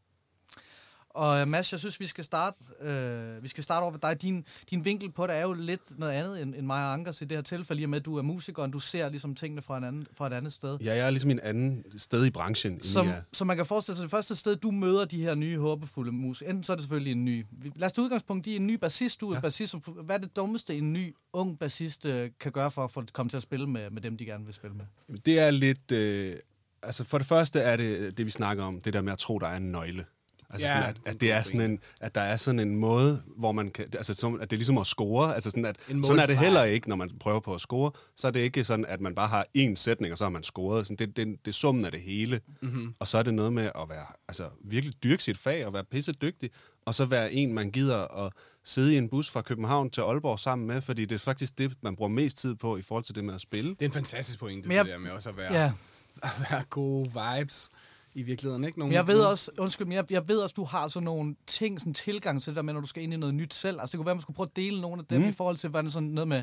Og 1.15 1.49
Mads, 1.49 1.73
jeg 1.73 1.81
synes, 1.81 2.01
vi 2.01 2.07
skal 2.07 2.25
starte, 2.25 2.59
øh, 2.81 3.43
vi 3.43 3.49
skal 3.49 3.65
starte 3.65 3.83
over 3.83 3.93
ved 3.93 4.01
dig. 4.01 4.23
Din, 4.23 4.45
din 4.71 4.85
vinkel 4.85 5.13
på 5.13 5.27
det 5.27 5.37
er 5.37 5.43
jo 5.43 5.53
lidt 5.53 5.99
noget 5.99 6.13
andet 6.13 6.43
end, 6.43 6.55
end 6.55 6.67
mig 6.67 6.85
og 6.85 6.93
Ankers 6.93 7.23
i 7.23 7.25
det 7.25 7.37
her 7.37 7.43
tilfælde, 7.43 7.83
i 7.83 7.85
og 7.85 7.91
med, 7.91 7.99
at 7.99 8.05
du 8.05 8.17
er 8.17 8.23
musiker, 8.23 8.63
og 8.63 8.73
du 8.73 8.79
ser 8.79 9.09
ligesom 9.09 9.35
tingene 9.35 9.63
fra, 9.63 9.79
en 9.79 9.85
anden, 9.85 10.07
fra 10.15 10.27
et 10.27 10.33
andet 10.33 10.53
sted. 10.53 10.79
Ja, 10.81 10.95
jeg 10.95 11.07
er 11.07 11.11
ligesom 11.11 11.31
en 11.31 11.41
anden 11.41 11.85
sted 11.97 12.27
i 12.27 12.31
branchen. 12.31 12.83
Som, 12.83 13.09
er. 13.09 13.13
som 13.33 13.47
man 13.47 13.57
kan 13.57 13.67
forestille 13.67 13.97
sig, 13.97 14.03
det 14.03 14.11
første 14.11 14.37
sted, 14.37 14.57
du 14.57 14.71
møder 14.71 15.05
de 15.05 15.23
her 15.23 15.35
nye, 15.35 15.59
håbefulde 15.59 16.13
musikere. 16.13 16.51
Enten 16.51 16.65
så 16.65 16.73
er 16.73 16.77
det 16.77 16.83
selvfølgelig 16.83 17.13
en 17.13 17.25
ny... 17.25 17.45
Lad 17.77 17.87
os 17.87 17.93
tage 17.93 18.05
udgangspunkt 18.05 18.47
i 18.47 18.57
en 18.57 18.67
ny 18.67 18.75
bassist. 18.75 19.21
Du 19.21 19.31
er 19.31 19.35
ja. 19.35 19.41
bassist. 19.41 19.75
Hvad 20.05 20.17
er 20.17 20.21
det 20.21 20.37
dummeste, 20.37 20.77
en 20.77 20.93
ny, 20.93 21.15
ung 21.33 21.59
bassist 21.59 22.07
øh, 22.07 22.31
kan 22.41 22.53
gøre 22.53 22.71
for 22.71 22.85
at 22.85 22.91
få 22.91 23.05
komme 23.13 23.31
til 23.31 23.37
at 23.37 23.43
spille 23.43 23.67
med, 23.67 23.91
med 23.91 24.03
dem, 24.03 24.17
de 24.17 24.25
gerne 24.25 24.45
vil 24.45 24.55
spille 24.55 24.77
med? 24.77 25.17
Det 25.27 25.39
er 25.39 25.51
lidt... 25.51 25.93
Øh, 25.93 26.37
altså 26.83 27.05
for 27.05 27.19
det 27.19 27.27
første 27.27 27.61
er 27.61 27.77
det, 27.77 28.19
det 28.19 28.27
vi 28.27 28.31
snakker 28.31 28.65
om, 28.65 28.81
det 28.81 28.93
der 28.93 29.03
med 29.03 29.13
at 29.13 29.19
tro, 29.19 29.39
der 29.39 29.47
er 29.47 29.57
en 29.57 29.73
nøgle. 29.73 30.05
Altså 30.53 30.67
Ja, 30.67 30.75
sådan, 30.81 30.89
at, 31.07 31.15
at, 31.15 31.21
det 31.21 31.33
er 31.33 31.43
sådan 31.43 31.61
en, 31.71 31.79
at 32.01 32.15
der 32.15 32.21
er 32.21 32.37
sådan 32.37 32.61
en 32.61 32.75
måde, 32.77 33.23
hvor 33.37 33.53
man 33.53 33.71
kan... 33.71 33.85
Altså, 33.95 34.15
som, 34.15 34.35
at 34.35 34.51
det 34.51 34.53
er 34.53 34.59
ligesom 34.59 34.79
at 34.79 34.87
score. 34.87 35.35
Altså 35.35 35.51
sådan, 35.51 35.65
at, 35.65 35.77
sådan 36.05 36.19
er 36.19 36.27
det 36.27 36.39
heller 36.39 36.65
ikke, 36.65 36.89
når 36.89 36.97
man 36.97 37.11
prøver 37.21 37.41
på 37.41 37.55
at 37.55 37.61
score. 37.61 37.91
Så 38.17 38.27
er 38.27 38.31
det 38.31 38.41
ikke 38.41 38.65
sådan, 38.65 38.85
at 38.87 39.01
man 39.01 39.15
bare 39.15 39.29
har 39.29 39.47
én 39.59 39.75
sætning, 39.77 40.13
og 40.13 40.19
så 40.19 40.25
har 40.25 40.31
man 40.31 40.43
scoret. 40.43 40.87
Sådan, 40.87 40.97
det, 40.97 41.17
det, 41.17 41.27
det 41.45 41.49
er 41.51 41.53
summen 41.53 41.85
af 41.85 41.93
det 41.93 42.01
hele. 42.01 42.41
Mm-hmm. 42.63 42.95
Og 43.01 43.09
så 43.09 43.19
er 43.19 43.23
det 43.23 43.35
noget 43.35 43.53
med 43.53 43.65
at 43.65 43.89
være, 43.89 44.07
altså, 44.29 44.49
virkelig 44.65 45.03
dyrke 45.03 45.23
sit 45.23 45.39
fag 45.39 45.67
og 45.67 45.73
være 45.73 45.85
pisse 45.85 46.13
dygtig. 46.13 46.51
Og 46.87 46.95
så 46.95 47.05
være 47.05 47.33
en, 47.33 47.53
man 47.55 47.71
gider 47.71 48.27
at 48.27 48.33
sidde 48.65 48.95
i 48.95 48.99
en 48.99 49.09
bus 49.09 49.31
fra 49.31 49.43
København 49.43 49.91
til 49.91 50.01
Aalborg 50.01 50.39
sammen 50.39 50.67
med, 50.67 50.81
fordi 50.81 51.05
det 51.05 51.15
er 51.15 51.19
faktisk 51.19 51.59
det, 51.59 51.73
man 51.83 51.97
bruger 51.97 52.09
mest 52.09 52.37
tid 52.39 52.55
på 52.55 52.77
i 52.77 52.83
forhold 52.83 53.05
til 53.05 53.15
det 53.15 53.25
med 53.25 53.35
at 53.35 53.41
spille. 53.41 53.71
Det 53.71 53.83
er 53.83 53.87
en 53.87 53.93
fantastisk 53.93 54.39
pointe, 54.39 54.75
jeg- 54.75 54.85
det 54.85 54.93
der 54.93 54.99
med 54.99 55.11
også 55.11 55.29
at 55.29 55.37
være, 55.37 55.55
Ja. 55.55 55.73
at 56.23 56.31
være 56.51 56.63
gode 56.71 57.11
vibes 57.39 57.71
i 58.15 58.23
virkeligheden, 58.23 58.65
ikke? 58.65 58.79
Nogle, 58.79 58.91
Men 58.91 58.95
jeg 58.95 59.07
ved 59.07 59.21
også, 59.21 59.51
undskyld, 59.59 59.87
men 59.87 59.95
jeg, 59.95 60.13
jeg 60.13 60.29
ved 60.29 60.39
også, 60.39 60.55
du 60.57 60.65
har 60.65 60.89
sådan 60.89 61.05
nogle 61.05 61.37
ting, 61.47 61.81
sådan 61.81 61.95
tilgang 61.95 62.43
til 62.43 62.51
det 62.51 62.57
der 62.57 62.63
med, 62.63 62.73
når 62.75 62.81
du 62.81 62.87
skal 62.87 63.03
ind 63.03 63.13
i 63.13 63.17
noget 63.17 63.35
nyt 63.35 63.55
selv. 63.55 63.81
Altså 63.81 63.93
det 63.93 63.99
kunne 63.99 64.07
være, 64.07 64.15
man 64.15 64.23
skulle 64.23 64.37
prøve 64.37 64.47
at 64.51 64.57
dele 64.57 64.81
nogle 64.81 64.99
af 65.01 65.07
dem 65.07 65.21
mm. 65.23 65.29
i 65.29 65.33
forhold 65.33 65.57
til, 65.57 65.71
hvordan 65.71 65.91
sådan 65.91 66.09
noget 66.09 66.29
med, 66.29 66.43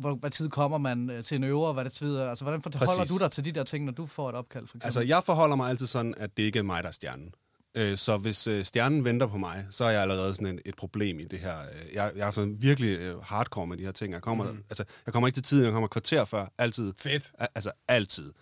hvor, 0.00 0.14
hvad 0.14 0.30
tid 0.30 0.48
kommer 0.48 0.78
man 0.78 1.10
øh, 1.10 1.24
til 1.24 1.34
en 1.34 1.44
øver, 1.44 1.72
hvad 1.72 1.84
det 1.84 1.92
tid 1.92 2.16
er. 2.16 2.28
Altså 2.30 2.44
hvordan 2.44 2.62
forholder 2.62 2.96
Præcis. 2.96 3.10
du 3.12 3.18
dig 3.18 3.30
til 3.30 3.44
de 3.44 3.52
der 3.52 3.64
ting, 3.64 3.84
når 3.84 3.92
du 3.92 4.06
får 4.06 4.28
et 4.28 4.34
opkald, 4.34 4.66
for 4.66 4.70
eksempel? 4.76 4.86
Altså, 4.86 5.00
jeg 5.00 5.22
forholder 5.24 5.56
mig 5.56 5.70
altid 5.70 5.86
sådan, 5.86 6.14
at 6.16 6.36
det 6.36 6.42
ikke 6.42 6.58
er 6.58 6.62
mig, 6.62 6.82
der 6.82 6.88
er 6.88 6.92
stjernen. 6.92 7.34
Øh, 7.74 7.98
Så 7.98 8.16
hvis 8.16 8.46
øh, 8.46 8.64
stjernen 8.64 9.04
venter 9.04 9.26
på 9.26 9.38
mig, 9.38 9.66
så 9.70 9.84
er 9.84 9.90
jeg 9.90 10.02
allerede 10.02 10.34
sådan 10.34 10.46
en, 10.46 10.58
et 10.66 10.76
problem 10.76 11.20
i 11.20 11.24
det 11.24 11.38
her. 11.38 11.56
Jeg, 11.94 12.12
jeg 12.16 12.26
er 12.26 12.30
sådan 12.30 12.56
virkelig 12.60 12.98
øh, 12.98 13.22
hardcore 13.22 13.66
med 13.66 13.76
de 13.76 13.84
her 13.84 13.92
ting. 13.92 14.12
Jeg 14.12 14.22
kommer, 14.22 14.52
mm. 14.52 14.64
altså, 14.70 14.84
jeg 15.06 15.12
kommer 15.12 15.28
ikke 15.28 15.36
til 15.36 15.42
tiden, 15.42 15.64
jeg 15.64 15.72
kommer 15.72 15.88
kvarter 15.88 16.24
før. 16.24 16.46
Altid. 16.58 16.92
Fedt. 16.98 17.32
Al- 17.38 17.48
altså, 17.54 17.70
altid. 17.88 18.32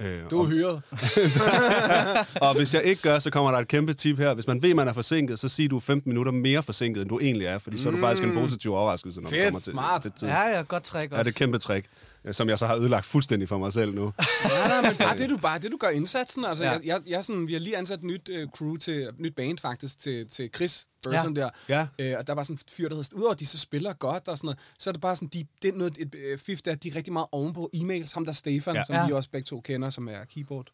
Øh, 0.00 0.30
Du 0.30 0.38
er 0.38 0.40
og, 0.42 0.46
hyret. 0.50 0.82
og 2.48 2.56
hvis 2.56 2.74
jeg 2.74 2.82
ikke 2.84 3.02
gør, 3.02 3.18
så 3.18 3.30
kommer 3.30 3.50
der 3.50 3.58
et 3.58 3.68
kæmpe 3.68 3.94
tip 3.94 4.18
her. 4.18 4.34
Hvis 4.34 4.46
man 4.46 4.62
ved, 4.62 4.74
man 4.74 4.88
er 4.88 4.92
forsinket, 4.92 5.38
så 5.38 5.48
sig 5.48 5.70
du 5.70 5.76
er 5.76 5.80
15 5.80 6.10
minutter 6.10 6.32
mere 6.32 6.62
forsinket, 6.62 7.00
end 7.02 7.08
du 7.08 7.18
egentlig 7.18 7.46
er. 7.46 7.58
Fordi 7.58 7.78
så 7.78 7.88
er 7.88 7.92
du 7.92 7.98
faktisk 7.98 8.24
en 8.28 8.34
positiv 8.34 8.72
overraskelse, 8.74 9.20
når 9.20 9.28
Fedt, 9.30 9.40
du 9.40 9.44
kommer 9.46 9.60
til, 9.60 9.72
smart. 9.72 10.02
til 10.02 10.12
tid. 10.18 10.28
ja, 10.28 10.56
ja, 10.56 10.62
godt 10.62 10.82
træk 10.82 11.10
Ja, 11.10 11.16
også. 11.16 11.22
det 11.22 11.26
er 11.26 11.30
et 11.30 11.34
kæmpe 11.34 11.58
trick, 11.58 11.86
øh, 12.24 12.34
som 12.34 12.48
jeg 12.48 12.58
så 12.58 12.66
har 12.66 12.76
ødelagt 12.76 13.06
fuldstændig 13.06 13.48
for 13.48 13.58
mig 13.58 13.72
selv 13.72 13.94
nu. 13.94 14.02
Nej, 14.04 14.68
nej, 14.68 14.82
men 14.90 14.96
bare 14.96 15.16
det, 15.16 15.30
du, 15.30 15.36
bare 15.36 15.58
det, 15.58 15.72
du 15.72 15.76
gør 15.76 15.88
indsatsen. 15.88 16.44
Altså, 16.44 16.64
Ja. 16.64 16.70
ja. 16.72 16.76
jeg, 16.78 16.82
jeg, 16.86 17.00
jeg, 17.06 17.24
sådan, 17.24 17.46
vi 17.48 17.52
har 17.52 17.60
lige 17.60 17.76
ansat 17.76 17.98
et 17.98 18.04
nyt 18.04 18.28
uh, 18.28 18.50
crew 18.58 18.76
til, 18.76 19.08
nyt 19.18 19.34
band 19.36 19.58
faktisk, 19.62 19.98
til, 20.00 20.28
til 20.30 20.50
Chris 20.54 20.86
Burton 21.04 21.36
Ja. 21.36 21.40
der. 21.40 21.50
Ja. 21.68 21.86
Øh, 21.98 22.14
og 22.18 22.26
der 22.26 22.32
var 22.32 22.42
sådan 22.42 22.54
en 22.54 22.60
fyr, 22.70 22.88
der 22.88 22.96
hed, 22.96 23.04
udover 23.14 23.32
at 23.32 23.40
de 23.40 23.46
så 23.46 23.58
spiller 23.58 23.92
godt 23.92 24.28
og 24.28 24.38
sådan 24.38 24.46
noget, 24.46 24.58
så 24.78 24.90
er 24.90 24.92
det 24.92 25.00
bare 25.00 25.16
sådan, 25.16 25.28
de, 25.28 25.46
det 25.62 25.68
er 25.74 25.78
noget, 25.78 25.98
et 25.98 26.14
øh, 26.14 26.38
fif, 26.38 26.60
der, 26.60 26.74
de 26.74 26.88
er 26.88 26.96
rigtig 26.96 27.12
meget 27.12 27.26
ovenpå 27.32 27.70
e-mails. 27.76 28.14
Ham 28.14 28.24
der 28.24 28.32
Stefan, 28.32 28.74
Ja. 28.74 28.84
som 28.84 28.94
Ja. 28.94 29.06
vi 29.06 29.12
også 29.12 29.30
begge 29.30 29.44
to 29.46 29.60
kender, 29.60 29.90
som 29.90 30.08
er 30.08 30.24
keyboard, 30.34 30.66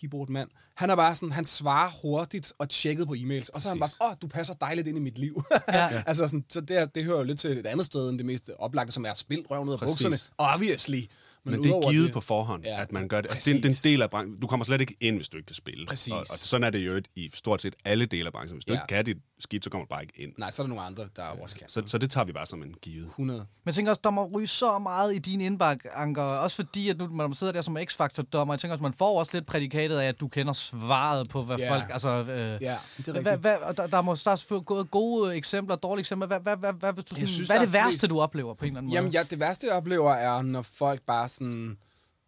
keyboardmand. 0.00 0.50
Han 0.74 0.90
er 0.90 0.96
bare 0.96 1.14
sådan, 1.14 1.32
han 1.32 1.44
svarer 1.44 1.90
hurtigt 2.02 2.52
og 2.58 2.68
tjekket 2.68 3.06
på 3.06 3.14
e-mails. 3.14 3.48
Og 3.54 3.62
så 3.62 3.68
er 3.68 3.70
han 3.70 3.78
bare 3.80 4.10
åh, 4.10 4.14
du 4.22 4.26
passer 4.26 4.54
dejligt 4.54 4.88
ind 4.88 4.96
i 4.96 5.00
mit 5.00 5.18
liv. 5.18 5.42
Ja. 5.68 5.88
altså 6.06 6.28
sådan, 6.28 6.44
så 6.48 6.60
det, 6.60 6.94
det 6.94 7.04
hører 7.04 7.18
jo 7.18 7.24
lidt 7.24 7.38
til 7.40 7.50
et 7.50 7.66
andet 7.66 7.86
sted, 7.86 8.10
end 8.10 8.18
det 8.18 8.26
mest 8.26 8.50
oplagte, 8.58 8.92
som 8.92 9.04
er 9.04 9.14
spil 9.14 9.44
røven 9.50 9.68
ud 9.68 9.72
af 9.72 9.78
Præcis. 9.78 9.96
bukserne. 10.06 10.16
Obviously. 10.38 11.00
Men, 11.44 11.54
Men 11.54 11.64
det 11.64 11.70
er 11.70 11.90
givet 11.90 12.12
på 12.12 12.20
forhånd, 12.20 12.64
Ja, 12.64 12.82
at 12.82 12.92
man 12.92 13.08
gør 13.08 13.20
det. 13.20 13.28
Altså, 13.28 13.50
det, 13.50 13.56
er, 13.56 13.60
det 13.62 13.68
er 13.84 13.88
en 13.88 13.92
del 13.92 14.02
af 14.02 14.10
branchen. 14.10 14.40
Du 14.40 14.46
kommer 14.46 14.64
slet 14.64 14.80
ikke 14.80 14.96
ind, 15.00 15.16
hvis 15.16 15.28
du 15.28 15.36
ikke 15.36 15.46
kan 15.46 15.56
spille. 15.56 15.86
Præcis. 15.86 16.12
Og, 16.12 16.18
og 16.18 16.26
sådan 16.38 16.64
er 16.64 16.70
det 16.70 16.78
jo 16.78 17.00
i 17.16 17.30
stort 17.34 17.62
set 17.62 17.74
alle 17.84 18.06
dele 18.06 18.26
af 18.26 18.32
branchen. 18.32 18.56
Hvis 18.56 18.64
du 18.64 18.72
Ja. 18.72 18.78
ikke 18.78 18.86
kan 18.88 19.04
dit 19.04 19.16
skidt, 19.42 19.64
så 19.64 19.70
kommer 19.70 19.84
du 19.84 19.88
bare 19.88 20.02
ikke 20.02 20.12
ind. 20.16 20.32
Nej, 20.38 20.50
så 20.50 20.62
er 20.62 20.66
der 20.66 20.68
nogle 20.68 20.82
andre, 20.82 21.08
der 21.16 21.22
også 21.22 21.56
kan. 21.56 21.68
Så, 21.68 21.82
så 21.86 21.98
det 21.98 22.10
tager 22.10 22.24
vi 22.24 22.32
bare 22.32 22.46
som 22.46 22.62
en 22.62 22.74
givet. 22.82 23.06
100. 23.06 23.38
Men 23.40 23.46
jeg 23.66 23.74
tænker 23.74 23.90
også, 23.92 24.00
der 24.04 24.10
må 24.10 24.30
ryge 24.34 24.46
så 24.46 24.78
meget 24.78 25.14
i 25.14 25.18
din 25.18 25.40
indbakke, 25.40 25.88
Anker. 25.96 26.22
Også 26.22 26.56
fordi, 26.56 26.88
at 26.88 26.98
nu, 26.98 27.06
man 27.08 27.34
sidder 27.34 27.52
der 27.52 27.60
som 27.62 27.76
X-Factor-dommer, 27.76 28.54
jeg 28.54 28.60
tænker 28.60 28.72
også, 28.72 28.82
man 28.82 28.94
får 28.94 29.18
også 29.18 29.30
lidt 29.34 29.46
prædikatet 29.46 29.98
af, 29.98 30.08
at 30.08 30.20
du 30.20 30.28
kender 30.28 30.52
svaret 30.52 31.28
på, 31.28 31.42
hvad 31.42 31.56
Ja. 31.58 31.72
folk... 31.74 31.84
Altså, 31.90 32.08
øh, 32.08 32.26
Ja, 32.28 32.76
det 32.96 33.08
er 33.08 33.12
hvad, 33.12 33.14
rigtigt. 33.16 33.40
hvad, 33.40 33.56
og 33.56 33.76
der, 33.76 33.86
der 33.86 34.00
må 34.02 34.14
der 34.24 34.30
er 34.30 34.36
selvfølgelig 34.36 34.90
gode, 34.90 35.36
eksempler 35.36 35.76
og 35.76 35.82
dårlige 35.82 36.00
eksempler. 36.00 36.26
Hvad, 36.26 36.40
hvad, 36.40 36.56
hvad, 36.56 36.72
hvad, 36.72 36.92
hvis 36.92 37.04
du 37.04 37.14
sådan, 37.14 37.26
synes, 37.28 37.48
hvad 37.48 37.56
er 37.56 37.60
det 37.60 37.68
er 37.68 37.72
værste, 37.72 37.98
flest- 38.00 38.10
du 38.10 38.20
oplever 38.20 38.54
på 38.54 38.64
en 38.64 38.66
eller 38.68 38.78
anden 38.78 38.88
måde? 38.88 38.96
Jamen, 38.96 39.12
ja, 39.12 39.22
det 39.22 39.40
værste, 39.40 39.66
jeg 39.66 39.74
oplever, 39.76 40.12
er, 40.14 40.42
når 40.42 40.62
folk 40.62 41.00
bare 41.06 41.28
sådan 41.28 41.76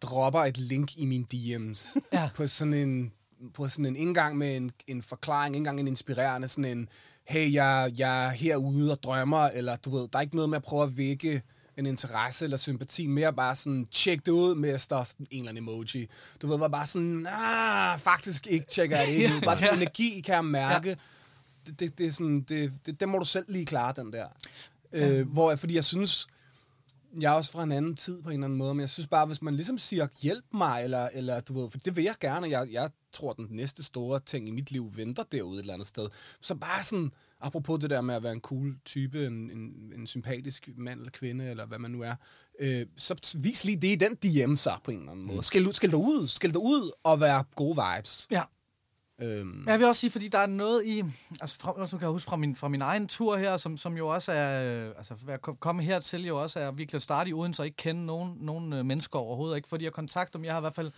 dropper 0.01 0.39
et 0.39 0.57
link 0.57 0.97
i 0.97 1.05
mine 1.05 1.25
DM's. 1.33 1.95
Ja. 2.13 2.29
På 2.35 2.47
sådan 2.47 2.73
en 2.73 3.11
på 3.53 3.67
sådan 3.67 3.85
en 3.85 3.95
indgang 3.95 4.37
med 4.37 4.57
en, 4.57 4.71
en 4.87 5.01
forklaring, 5.01 5.55
indgang 5.55 5.79
en 5.79 5.87
inspirerende, 5.87 6.47
sådan 6.47 6.77
en, 6.77 6.89
hey, 7.27 7.53
jeg, 7.53 7.91
jeg 7.97 8.25
er 8.25 8.29
herude 8.29 8.91
og 8.91 9.03
drømmer, 9.03 9.47
eller 9.47 9.75
du 9.75 9.89
ved, 9.97 10.07
der 10.07 10.17
er 10.17 10.21
ikke 10.21 10.35
noget 10.35 10.49
med 10.49 10.57
at 10.57 10.63
prøve 10.63 10.83
at 10.83 10.97
vække 10.97 11.41
en 11.77 11.85
interesse 11.85 12.45
eller 12.45 12.57
sympati, 12.57 13.07
mere 13.07 13.33
bare 13.33 13.55
sådan, 13.55 13.87
tjek 13.91 14.25
det 14.25 14.31
ud, 14.31 14.55
mester, 14.55 15.03
sådan 15.03 15.27
en 15.31 15.39
eller 15.39 15.49
anden 15.49 15.63
emoji. 15.63 16.07
Du 16.41 16.47
ved, 16.47 16.57
var 16.57 16.67
bare 16.67 16.85
sådan, 16.85 17.07
nah, 17.07 17.99
faktisk 17.99 18.47
ikke 18.47 18.65
tjekker 18.65 18.97
jeg 18.97 19.07
det 19.07 19.13
ikke. 19.13 19.33
Bare 19.45 19.57
sådan 19.57 19.77
energi, 19.77 20.21
kan 20.25 20.35
jeg 20.35 20.45
mærke. 20.45 20.89
Ja. 20.89 20.95
Det, 21.65 21.79
det, 21.79 21.97
det, 21.97 22.07
er 22.07 22.11
sådan, 22.11 22.41
det, 22.41 22.73
det, 22.85 22.99
det 22.99 23.09
må 23.09 23.17
du 23.17 23.25
selv 23.25 23.45
lige 23.47 23.65
klare, 23.65 23.93
den 23.95 24.13
der. 24.13 24.27
Ja. 24.93 25.09
Øh, 25.09 25.27
hvor, 25.27 25.55
fordi 25.55 25.75
jeg 25.75 25.83
synes, 25.83 26.27
jeg 27.19 27.31
er 27.31 27.35
også 27.35 27.51
fra 27.51 27.63
en 27.63 27.71
anden 27.71 27.95
tid 27.95 28.21
på 28.21 28.29
en 28.29 28.33
eller 28.33 28.45
anden 28.45 28.57
måde, 28.57 28.73
men 28.73 28.81
jeg 28.81 28.89
synes 28.89 29.07
bare, 29.07 29.25
hvis 29.25 29.41
man 29.41 29.55
ligesom 29.55 29.77
siger, 29.77 30.07
hjælp 30.21 30.45
mig, 30.53 30.83
eller, 30.83 31.09
eller 31.13 31.39
du 31.39 31.61
ved, 31.61 31.69
for 31.69 31.77
det 31.77 31.95
vil 31.95 32.03
jeg 32.03 32.15
gerne, 32.21 32.49
jeg, 32.49 32.67
jeg 32.71 32.89
tror, 33.11 33.33
den 33.33 33.47
næste 33.49 33.83
store 33.83 34.19
ting 34.19 34.47
i 34.47 34.51
mit 34.51 34.71
liv 34.71 34.91
venter 34.95 35.23
derude 35.31 35.55
et 35.57 35.59
eller 35.61 35.73
andet 35.73 35.87
sted. 35.87 36.07
Så 36.41 36.55
bare 36.55 36.83
sådan, 36.83 37.11
apropos 37.41 37.79
det 37.79 37.89
der 37.89 38.01
med 38.01 38.15
at 38.15 38.23
være 38.23 38.33
en 38.33 38.41
cool 38.41 38.75
type, 38.85 39.25
en, 39.25 39.33
en, 39.51 39.93
en 39.97 40.07
sympatisk 40.07 40.69
mand 40.77 40.99
eller 40.99 41.11
kvinde, 41.11 41.49
eller 41.49 41.65
hvad 41.65 41.79
man 41.79 41.91
nu 41.91 42.01
er, 42.01 42.15
øh, 42.59 42.85
så 42.97 43.35
vis 43.39 43.65
lige 43.65 43.77
det 43.77 43.87
i 43.91 43.95
den 43.95 44.15
DM 44.15 44.55
så 44.55 44.71
på 44.83 44.91
en 44.91 44.99
eller 44.99 45.11
anden 45.11 45.25
måde. 45.25 45.43
Skæld, 45.43 45.67
ud- 45.67 45.73
skæld 45.73 45.91
dig 45.91 45.99
ud, 45.99 46.27
skæld 46.27 46.51
dig 46.51 46.61
ud 46.61 46.91
og 47.03 47.19
være 47.19 47.43
gode 47.55 47.77
vibes. 47.95 48.27
Ja. 48.31 48.41
Øhm, 49.23 49.63
Jeg 49.67 49.79
vil 49.79 49.87
også 49.87 50.01
sige, 50.01 50.11
fordi 50.11 50.27
der 50.27 50.37
er 50.37 50.47
noget 50.47 50.85
i, 50.85 51.03
altså 51.41 51.57
fra, 51.59 51.71
også 51.71 51.95
nu 51.95 51.99
kan 51.99 52.05
jeg 52.05 52.11
huske 52.11 52.29
fra 52.29 52.35
min, 52.35 52.55
fra 52.55 52.67
min 52.67 52.81
egen 52.81 53.07
tur 53.07 53.37
her, 53.37 53.57
som, 53.57 53.77
som 53.77 53.97
jo 53.97 54.07
også 54.07 54.31
er, 54.31 54.85
øh, 54.85 54.91
altså 54.97 55.15
ved 55.25 55.33
at 55.33 55.41
komme 55.41 55.83
hertil 55.83 56.25
jo 56.25 56.41
også 56.41 56.59
er 56.59 56.71
virkelig 56.71 56.97
at 56.97 57.01
starte 57.01 57.29
i 57.29 57.33
Odense 57.33 57.61
og 57.61 57.65
ikke 57.65 57.77
kende 57.77 58.05
nogen, 58.05 58.37
nogen 58.39 58.73
øh, 58.73 58.85
mennesker 58.85 59.19
overhovedet, 59.19 59.55
ikke? 59.55 59.69
Fordi 59.69 59.85
jeg 59.85 59.93
kontakt 59.93 60.33
dem, 60.33 60.43
jeg 60.43 60.53
har 60.53 60.59
i 60.59 60.61
hvert 60.61 60.75
fald 60.75 60.91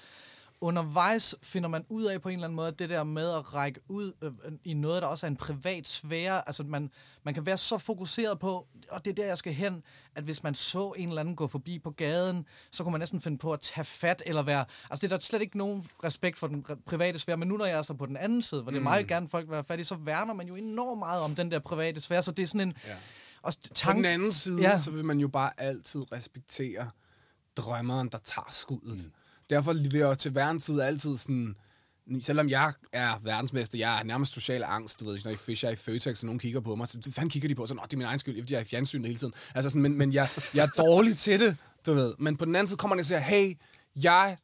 undervejs 0.62 1.35
finder 1.41 1.69
man 1.69 1.85
ud 1.89 2.03
af 2.03 2.21
på 2.21 2.29
en 2.29 2.33
eller 2.33 2.47
anden 2.47 2.55
måde, 2.55 2.67
at 2.67 2.79
det 2.79 2.89
der 2.89 3.03
med 3.03 3.29
at 3.29 3.55
række 3.55 3.79
ud 3.89 4.13
øh, 4.21 4.31
i 4.63 4.74
noget, 4.74 5.01
der 5.01 5.07
også 5.07 5.25
er 5.25 5.29
en 5.29 5.35
privat 5.35 5.88
sfære, 5.88 6.47
altså 6.47 6.63
man, 6.63 6.91
man 7.24 7.33
kan 7.33 7.45
være 7.45 7.57
så 7.57 7.77
fokuseret 7.77 8.39
på, 8.39 8.67
og 8.91 9.05
det 9.05 9.12
er 9.12 9.15
der, 9.15 9.25
jeg 9.25 9.38
skal 9.38 9.53
hen, 9.53 9.83
at 10.15 10.24
hvis 10.24 10.43
man 10.43 10.55
så 10.55 10.93
en 10.97 11.09
eller 11.09 11.19
anden 11.19 11.35
gå 11.35 11.47
forbi 11.47 11.79
på 11.79 11.91
gaden, 11.91 12.45
så 12.71 12.83
kunne 12.83 12.91
man 12.91 13.00
næsten 13.00 13.21
finde 13.21 13.38
på 13.38 13.53
at 13.53 13.59
tage 13.59 13.85
fat, 13.85 14.24
eller 14.25 14.43
være, 14.43 14.65
altså 14.89 15.07
det 15.07 15.13
er 15.13 15.17
der 15.17 15.24
slet 15.24 15.41
ikke 15.41 15.57
nogen 15.57 15.88
respekt 16.03 16.39
for 16.39 16.47
den 16.47 16.65
private 16.85 17.19
sfære, 17.19 17.38
men 17.38 17.47
nu 17.47 17.57
når 17.57 17.65
jeg 17.65 17.77
er 17.77 17.81
så 17.81 17.93
på 17.93 18.05
den 18.05 18.17
anden 18.17 18.41
side, 18.41 18.62
hvor 18.62 18.71
det 18.71 18.77
er 18.77 18.83
meget 18.83 19.07
gerne 19.07 19.29
folk 19.29 19.47
vil 19.47 19.51
være 19.51 19.63
fat 19.63 19.79
i, 19.79 19.83
så 19.83 19.95
værner 19.95 20.33
man 20.33 20.47
jo 20.47 20.55
enormt 20.55 21.00
meget 21.00 21.21
om 21.21 21.35
den 21.35 21.51
der 21.51 21.59
private 21.59 22.01
sfære, 22.01 22.21
så 22.21 22.31
det 22.31 22.43
er 22.43 22.47
sådan 22.47 22.67
en, 22.67 22.74
ja. 22.88 22.95
På 23.43 23.51
tank, 23.74 23.97
den 23.97 24.05
anden 24.05 24.31
side, 24.31 24.62
ja. 24.62 24.77
så 24.77 24.91
vil 24.91 25.05
man 25.05 25.19
jo 25.19 25.27
bare 25.27 25.51
altid 25.57 26.12
respektere 26.12 26.89
drømmeren, 27.55 28.07
der 28.07 28.17
tager 28.17 28.47
skuddet. 28.50 29.05
Mm. 29.05 29.12
Derfor 29.49 29.73
vil 29.73 29.93
jeg 29.93 30.17
til 30.17 30.31
hver 30.31 30.49
en 30.49 30.59
tid 30.59 30.79
altid 30.79 31.17
sådan... 31.17 31.55
Selvom 32.21 32.49
jeg 32.49 32.73
er 32.93 33.19
verdensmester, 33.23 33.77
jeg 33.77 33.99
er 33.99 34.03
nærmest 34.03 34.33
social 34.33 34.63
angst, 34.63 34.99
du 34.99 35.05
ved, 35.05 35.19
når 35.23 35.31
jeg 35.31 35.39
fisher 35.39 35.69
i 35.69 35.75
Føtex, 35.75 36.21
og 36.21 36.25
nogen 36.25 36.39
kigger 36.39 36.59
på 36.59 36.75
mig, 36.75 36.87
så 36.87 37.11
fanden 37.11 37.29
kigger 37.29 37.47
de 37.49 37.55
på? 37.55 37.65
Så, 37.65 37.73
det 37.73 37.93
er 37.93 37.97
min 37.97 38.05
egen 38.05 38.19
skyld, 38.19 38.41
fordi 38.41 38.53
jeg 38.53 38.59
er 38.59 38.61
i 38.61 38.65
fjernsynet 38.65 39.07
hele 39.07 39.19
tiden. 39.19 39.33
Altså 39.55 39.69
sådan, 39.69 39.81
men, 39.81 39.97
men 39.97 40.13
jeg, 40.13 40.29
jeg 40.53 40.63
er 40.63 40.67
dårlig 40.67 41.17
til 41.27 41.39
det, 41.39 41.57
du 41.85 41.93
ved. 41.93 42.13
Men 42.19 42.37
på 42.37 42.45
den 42.45 42.55
anden 42.55 42.67
side 42.67 42.77
kommer 42.77 42.95
man 42.95 42.99
og 42.99 43.05
siger, 43.05 43.19
hey, 43.19 43.57
jeg, 43.95 44.37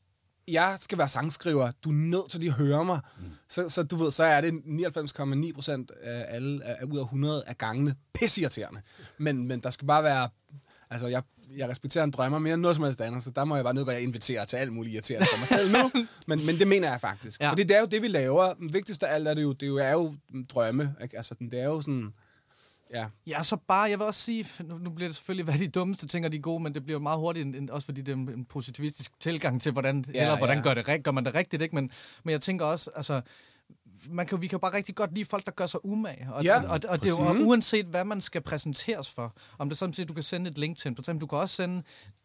jeg 0.48 0.76
skal 0.80 0.98
være 0.98 1.08
sangskriver, 1.08 1.72
du 1.84 1.90
er 1.90 1.94
nødt 1.94 2.32
til 2.32 2.48
at 2.48 2.54
høre 2.54 2.86
mig. 2.86 3.00
Mm. 3.20 3.24
Så, 3.50 3.70
så 3.70 3.84
du 3.84 3.96
ved, 3.96 4.12
så 4.12 4.24
er 4.24 4.42
det 4.42 4.52
99,9 4.52 5.54
procent 5.54 5.92
af 6.02 6.26
alle, 6.36 6.64
af, 6.64 6.84
ud 6.84 6.98
af 6.98 7.04
100 7.04 7.44
af 7.48 7.58
gangene 7.58 7.96
pisseirriterende. 8.14 8.82
Men, 9.18 9.48
men 9.48 9.60
der 9.60 9.70
skal 9.70 9.88
bare 9.88 10.04
være 10.04 10.30
Altså, 10.92 11.08
jeg, 11.08 11.24
jeg 11.58 11.70
respekterer 11.70 12.04
en 12.04 12.12
drømmer 12.12 12.40
mere 12.40 12.54
end 12.54 12.62
noget 12.62 12.76
som 12.76 12.84
helst 12.86 13.02
andet, 13.02 13.24
så 13.24 13.32
der 13.32 13.46
må 13.46 13.56
jeg 13.56 13.64
bare 13.64 13.74
ned, 13.74 13.84
hvor 13.84 13.92
jeg 13.92 14.02
inviterer 14.02 14.46
til 14.46 14.58
alt 14.58 14.74
muligt 14.74 14.94
irriterende 14.94 15.28
for 15.32 15.40
mig 15.40 15.48
selv 15.48 15.72
nu. 15.72 15.92
Men, 16.28 16.46
men 16.46 16.56
det 16.56 16.68
mener 16.68 16.92
jeg 16.92 17.02
faktisk. 17.02 17.42
Ja. 17.42 17.50
Fordi 17.50 17.64
det 17.64 17.76
er 17.76 17.80
jo 17.80 17.86
det, 17.86 18.02
vi 18.02 18.08
laver. 18.08 18.54
Det 18.54 18.74
vigtigste 18.74 19.08
af 19.08 19.16
alt 19.16 19.28
er 19.28 19.34
det 19.34 19.44
jo, 19.44 19.54
det 19.54 19.64
er 19.64 19.68
jo, 19.68 19.78
er 19.78 19.92
jo 19.92 20.14
drømme. 20.50 20.96
Ikke? 21.04 21.18
Altså, 21.18 21.36
det 21.52 21.60
er 21.62 21.66
jo 21.66 21.82
sådan... 21.82 22.14
Ja. 22.94 23.06
Ja, 23.28 23.44
så 23.44 23.58
bare, 23.68 23.90
jeg 23.90 24.00
vil 24.00 24.08
også 24.08 24.22
sige, 24.22 24.48
nu, 24.64 24.78
nu 24.78 24.90
bliver 24.90 25.10
det 25.10 25.16
selvfølgelig, 25.16 25.46
hvad 25.46 25.60
de 25.60 25.68
dummeste 25.68 26.08
ting 26.08 26.26
er 26.26 26.30
de 26.30 26.40
gode, 26.40 26.64
men 26.64 26.74
det 26.74 26.86
bliver 26.86 27.00
meget 27.00 27.20
hurtigt, 27.20 27.46
en, 27.46 27.56
en, 27.56 27.70
også 27.70 27.86
fordi 27.86 28.02
det 28.02 28.12
er 28.12 28.16
en, 28.16 28.30
en 28.30 28.46
positivistisk 28.46 29.12
tilgang 29.20 29.62
til, 29.62 29.72
hvordan, 29.72 30.06
ja, 30.14 30.22
eller 30.22 30.38
hvordan 30.38 30.58
ja. 30.58 30.64
gør, 30.64 30.74
det, 30.74 31.04
gør 31.04 31.12
man 31.12 31.26
det 31.26 31.36
rigtigt, 31.36 31.62
ikke? 31.62 31.76
Men, 31.76 31.92
men 32.24 32.32
jeg 32.32 32.42
tænker 32.42 32.66
også, 32.66 32.92
altså, 32.96 33.22
man 34.10 34.26
kan, 34.26 34.42
vi 34.42 34.48
kan 34.48 34.60
bare 34.60 34.74
rigtig 34.74 34.96
godt 34.96 35.14
lide 35.14 35.26
folk, 35.26 35.46
der 35.46 35.52
gør 35.52 35.66
sig 35.66 35.86
umage. 35.86 36.28
Og, 36.34 36.44
Ja, 36.44 36.64
og, 36.64 36.70
og, 36.70 36.80
og 36.90 37.04
det 37.04 37.12
er 37.12 37.40
jo 37.40 37.46
uanset, 37.46 37.86
hvad 37.86 38.04
man 38.04 38.22
skal 38.22 38.42
præsenteres 38.42 39.10
for. 39.10 39.34
Om 39.60 39.70
det 39.70 39.76
er 39.76 39.78
sådan 39.78 39.94
set, 39.94 40.08
du 40.08 40.14
kan 40.14 40.24
sende 40.24 40.50
et 40.50 40.58
link 40.58 40.78
til 40.78 40.90
en, 40.90 40.96
for 40.96 41.02
eksempel, 41.02 41.22
du 41.22 41.28
kan 41.28 41.38
også 41.38 41.56
sende 41.56 41.84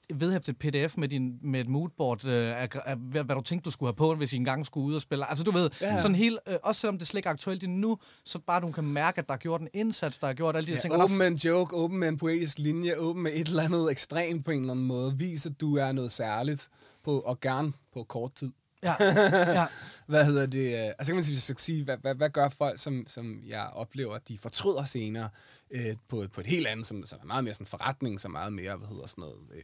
et 0.08 0.20
vedhæftet 0.20 0.58
pdf 0.58 0.96
med, 0.96 1.08
din, 1.08 1.38
med 1.42 1.60
et 1.60 1.68
moodboard 1.68 2.24
øh, 2.26 2.62
af, 2.62 2.68
af, 2.84 2.96
hvad, 2.96 3.24
hvad, 3.24 3.36
du 3.36 3.42
tænkte, 3.42 3.64
du 3.64 3.70
skulle 3.70 3.88
have 3.88 3.96
på, 3.96 4.14
hvis 4.14 4.32
I 4.32 4.36
engang 4.36 4.66
skulle 4.66 4.86
ud 4.86 4.94
og 4.94 5.00
spille. 5.00 5.30
Altså 5.30 5.44
du 5.44 5.50
ved, 5.50 5.70
ja. 5.80 6.00
sådan 6.02 6.14
helt, 6.14 6.38
øh, 6.48 6.56
også 6.62 6.80
selvom 6.80 6.98
det 6.98 7.06
slet 7.06 7.18
ikke 7.18 7.26
er 7.28 7.32
aktuelt 7.32 7.64
endnu, 7.64 7.98
så 8.24 8.38
bare 8.38 8.60
du 8.60 8.70
kan 8.72 8.84
mærke, 8.84 9.18
at 9.18 9.28
der 9.28 9.34
er 9.34 9.38
gjort 9.38 9.60
en 9.60 9.68
indsats, 9.72 10.18
der 10.18 10.26
er 10.28 10.32
gjort 10.34 10.56
alle 10.56 10.74
de 10.74 10.78
ting. 10.80 10.92
Ja, 10.92 10.98
der- 10.98 11.04
åben 11.04 11.18
med 11.18 11.26
en 11.26 11.34
joke, 11.34 11.76
åben 11.76 11.98
med 11.98 12.08
en 12.08 12.16
poetisk 12.16 12.58
linje, 12.58 12.96
åben 12.98 13.22
med 13.22 13.30
et 13.34 13.46
eller 13.48 13.62
andet 13.62 13.90
ekstremt 13.90 14.44
på 14.44 14.50
en 14.50 14.60
eller 14.60 14.72
anden 14.72 14.86
måde. 14.86 15.14
Vis, 15.18 15.46
at 15.46 15.60
du 15.60 15.76
er 15.76 15.92
noget 15.92 16.12
særligt, 16.12 16.68
på, 17.04 17.20
og 17.20 17.40
gerne 17.40 17.72
på 17.94 18.02
kort 18.04 18.34
tid. 18.34 18.52
Ja, 18.82 18.94
ja. 19.00 19.66
Hvad 20.06 20.24
hedder 20.24 20.46
det? 20.46 20.74
Øh, 20.74 20.86
altså 20.98 21.06
kan 21.06 21.14
man 21.14 21.24
sige, 21.24 21.54
sige 21.58 21.84
hvad, 21.84 21.96
hvad, 21.96 22.14
hvad 22.14 22.30
gør 22.30 22.48
folk, 22.48 22.78
som, 22.78 23.04
som 23.06 23.40
jeg 23.46 23.66
oplever, 23.66 24.14
at 24.14 24.28
de 24.28 24.38
fortryder 24.38 24.84
senere 24.84 25.28
øh, 25.70 25.96
på, 26.08 26.24
på 26.32 26.40
et 26.40 26.46
helt 26.46 26.66
andet, 26.66 26.86
som, 26.86 27.06
som 27.06 27.18
er 27.22 27.26
meget 27.26 27.44
mere 27.44 27.54
sådan 27.54 27.66
forretning, 27.66 28.20
som 28.20 28.30
er 28.34 28.38
meget 28.38 28.52
mere, 28.52 28.76
hvad 28.76 28.88
hedder 28.88 29.06
sådan 29.06 29.22
noget, 29.22 29.40
øh, 29.54 29.62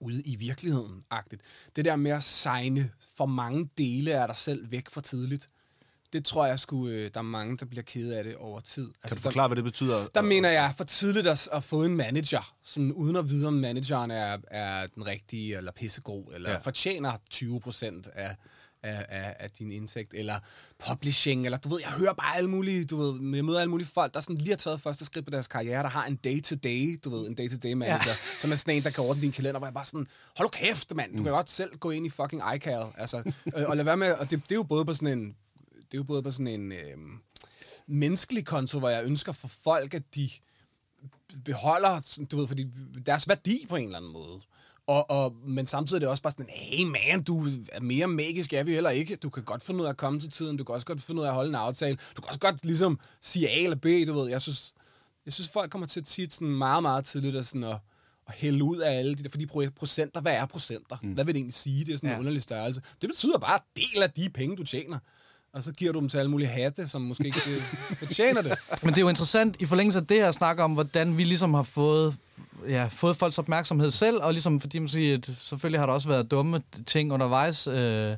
ude 0.00 0.22
i 0.22 0.36
virkeligheden-agtigt. 0.36 1.42
Det 1.76 1.84
der 1.84 1.96
med 1.96 2.10
at 2.10 2.22
signe 2.22 2.90
for 3.16 3.26
mange 3.26 3.70
dele 3.78 4.14
af 4.14 4.28
dig 4.28 4.36
selv 4.36 4.70
væk 4.70 4.90
for 4.90 5.00
tidligt, 5.00 5.50
det 6.12 6.24
tror 6.24 6.46
jeg 6.46 6.58
skulle, 6.58 6.94
øh, 6.96 7.10
der 7.14 7.20
er 7.20 7.24
mange, 7.24 7.56
der 7.56 7.66
bliver 7.66 7.82
ked 7.82 8.12
af 8.12 8.24
det 8.24 8.36
over 8.36 8.60
tid. 8.60 8.82
Altså, 8.86 9.00
Kan 9.02 9.10
du 9.10 9.14
der- 9.14 9.20
forklare, 9.20 9.48
hvad 9.48 9.56
det 9.56 9.64
betyder? 9.64 10.06
der 10.14 10.22
mener 10.22 10.50
jeg 10.50 10.72
for 10.76 10.84
tidligt 10.84 11.26
at, 11.26 11.48
at 11.52 11.64
få 11.64 11.84
en 11.84 11.96
manager, 11.96 12.54
sådan 12.62 12.92
uden 12.92 13.16
at 13.16 13.28
vide, 13.30 13.46
om 13.46 13.54
manageren 13.54 14.10
er, 14.10 14.38
er 14.50 14.86
den 14.86 15.06
rigtige, 15.06 15.56
eller 15.56 15.72
pissegod, 15.72 16.24
eller 16.34 16.50
Ja. 16.50 16.56
fortjener 16.56 17.12
20 17.30 17.60
procent 17.60 18.08
af, 18.14 18.36
af, 18.82 19.06
af, 19.08 19.36
af 19.38 19.50
din 19.50 19.70
indtægt, 19.72 20.14
eller 20.14 20.38
publishing, 20.88 21.44
eller 21.44 21.58
du 21.58 21.68
ved, 21.68 21.78
jeg 21.82 21.90
hører 21.90 22.12
bare 22.12 22.36
alle 22.36 22.50
mulige, 22.50 22.84
du 22.84 22.96
ved, 22.96 23.34
jeg 23.36 23.44
møder 23.44 23.60
alle 23.60 23.70
mulige 23.70 23.88
folk, 23.88 24.14
der 24.14 24.20
sådan 24.20 24.36
lige 24.36 24.48
har 24.48 24.56
taget 24.56 24.80
første 24.80 25.04
skridt 25.04 25.24
på 25.26 25.30
deres 25.30 25.48
karriere, 25.48 25.82
der 25.82 25.88
har 25.88 26.04
en 26.06 26.16
day-to-day, 26.16 27.00
du 27.04 27.10
ved, 27.10 27.28
en 27.28 27.34
day-to-day 27.34 27.72
manager, 27.72 28.02
ja. 28.06 28.14
som 28.40 28.52
er 28.52 28.56
sådan 28.56 28.76
en, 28.76 28.82
der 28.82 28.90
kan 28.90 29.04
ordne 29.04 29.22
din 29.22 29.32
kalender, 29.32 29.58
hvor 29.58 29.66
jeg 29.66 29.74
bare 29.74 29.84
sådan, 29.84 30.06
hold 30.36 30.50
kæft, 30.50 30.94
mand, 30.94 31.16
du 31.16 31.22
kan 31.22 31.32
godt 31.32 31.50
selv 31.50 31.76
gå 31.76 31.90
ind 31.90 32.06
i 32.06 32.08
fucking 32.10 32.42
iCal, 32.56 32.84
altså, 32.98 33.32
øh, 33.56 33.68
og 33.68 33.76
lad 33.76 33.84
være 33.84 33.96
med, 33.96 34.12
og 34.12 34.30
det, 34.30 34.42
det 34.42 34.50
er 34.50 34.54
jo 34.54 34.62
både 34.62 34.84
på 34.84 34.94
sådan 34.94 35.18
en, 35.18 35.36
det 35.92 35.94
er 35.94 35.98
jo 35.98 36.04
både 36.04 36.22
på 36.22 36.30
sådan 36.30 36.46
en 36.46 36.72
øh, 36.72 36.96
menneskelig 37.86 38.46
konto, 38.46 38.78
hvor 38.78 38.88
jeg 38.88 39.04
ønsker 39.04 39.32
for 39.32 39.48
folk, 39.48 39.94
at 39.94 40.02
de 40.14 40.30
beholder, 41.44 42.24
du 42.30 42.36
ved, 42.38 42.46
fordi 42.48 42.66
deres 43.06 43.28
værdi 43.28 43.66
på 43.68 43.76
en 43.76 43.84
eller 43.84 43.98
anden 43.98 44.12
måde. 44.12 44.40
Og, 44.86 45.10
og, 45.10 45.34
men 45.46 45.66
samtidig 45.66 45.96
er 45.96 46.00
det 46.00 46.08
også 46.08 46.22
bare 46.22 46.30
sådan, 46.30 46.46
hey 46.50 46.84
man, 46.84 47.22
du 47.22 47.46
er 47.72 47.80
mere 47.80 48.06
magisk, 48.06 48.52
er 48.52 48.62
vi 48.62 48.72
heller 48.72 48.90
ikke. 48.90 49.16
Du 49.16 49.30
kan 49.30 49.42
godt 49.44 49.62
finde 49.62 49.80
ud 49.80 49.84
af 49.86 49.90
at 49.90 49.96
komme 49.96 50.20
til 50.20 50.30
tiden, 50.30 50.56
du 50.56 50.64
kan 50.64 50.74
også 50.74 50.86
godt 50.86 51.00
finde 51.02 51.20
ud 51.20 51.24
af 51.26 51.28
at 51.28 51.34
holde 51.34 51.48
en 51.48 51.54
aftale. 51.54 51.98
Du 52.16 52.20
kan 52.22 52.28
også 52.28 52.40
godt 52.40 52.64
ligesom 52.64 52.98
sige 53.20 53.48
A 53.48 53.58
eller 53.64 53.76
B, 53.76 53.84
du 54.06 54.20
ved. 54.20 54.28
Jeg 54.30 54.42
synes, 54.42 54.74
jeg 55.24 55.32
synes 55.32 55.48
folk 55.48 55.70
kommer 55.70 55.86
til 55.86 56.04
tit 56.04 56.34
sådan 56.34 56.48
meget, 56.48 56.82
meget 56.82 57.04
tidligt 57.04 57.36
at, 57.36 57.46
sådan 57.46 57.64
at, 57.64 57.78
at 58.28 58.34
hælde 58.34 58.64
ud 58.64 58.78
af 58.78 58.98
alle 58.98 59.14
de 59.14 59.22
der, 59.22 59.30
fordi 59.30 59.46
pro- 59.46 59.70
procenter, 59.70 60.20
hvad 60.20 60.32
er 60.32 60.46
procenter? 60.46 60.96
Mm. 61.02 61.12
Hvad 61.12 61.24
vil 61.24 61.34
det 61.34 61.38
egentlig 61.38 61.54
sige? 61.54 61.84
Det 61.84 61.92
er 61.92 61.96
sådan 61.96 62.08
en 62.10 62.14
Ja. 62.14 62.18
underlig 62.18 62.42
størrelse. 62.42 62.82
Det 63.02 63.08
betyder 63.10 63.38
bare 63.38 63.58
del 63.76 64.02
af 64.02 64.10
de 64.10 64.30
penge, 64.34 64.56
du 64.56 64.64
tjener. 64.64 64.98
Og 65.54 65.62
så 65.62 65.72
giver 65.72 65.92
du 65.92 66.00
dem 66.00 66.08
til 66.08 66.18
alle 66.18 66.30
mulige 66.30 66.48
hatte, 66.48 66.88
som 66.88 67.02
måske 67.02 67.24
ikke 67.24 67.40
øh, 67.50 67.62
fortjener 67.98 68.42
det. 68.42 68.54
Men 68.82 68.90
det 68.90 68.98
er 68.98 69.02
jo 69.02 69.08
interessant 69.08 69.56
i 69.58 69.66
forlængelse 69.66 69.98
af 69.98 70.06
det 70.06 70.16
her 70.16 70.28
at 70.28 70.34
snakke 70.34 70.62
om, 70.62 70.72
hvordan 70.72 71.16
vi 71.16 71.24
ligesom 71.24 71.54
har 71.54 71.62
fået, 71.62 72.16
ja, 72.68 72.86
fået 72.90 73.16
folks 73.16 73.38
opmærksomhed 73.38 73.90
selv, 73.90 74.22
og 74.22 74.32
ligesom, 74.32 74.60
fordi 74.60 74.78
man 74.78 74.88
siger, 74.88 75.16
at 75.18 75.30
selvfølgelig 75.38 75.80
har 75.80 75.86
der 75.86 75.92
også 75.92 76.08
været 76.08 76.30
dumme 76.30 76.62
ting 76.86 77.12
undervejs. 77.12 77.66
Øh, 77.66 78.16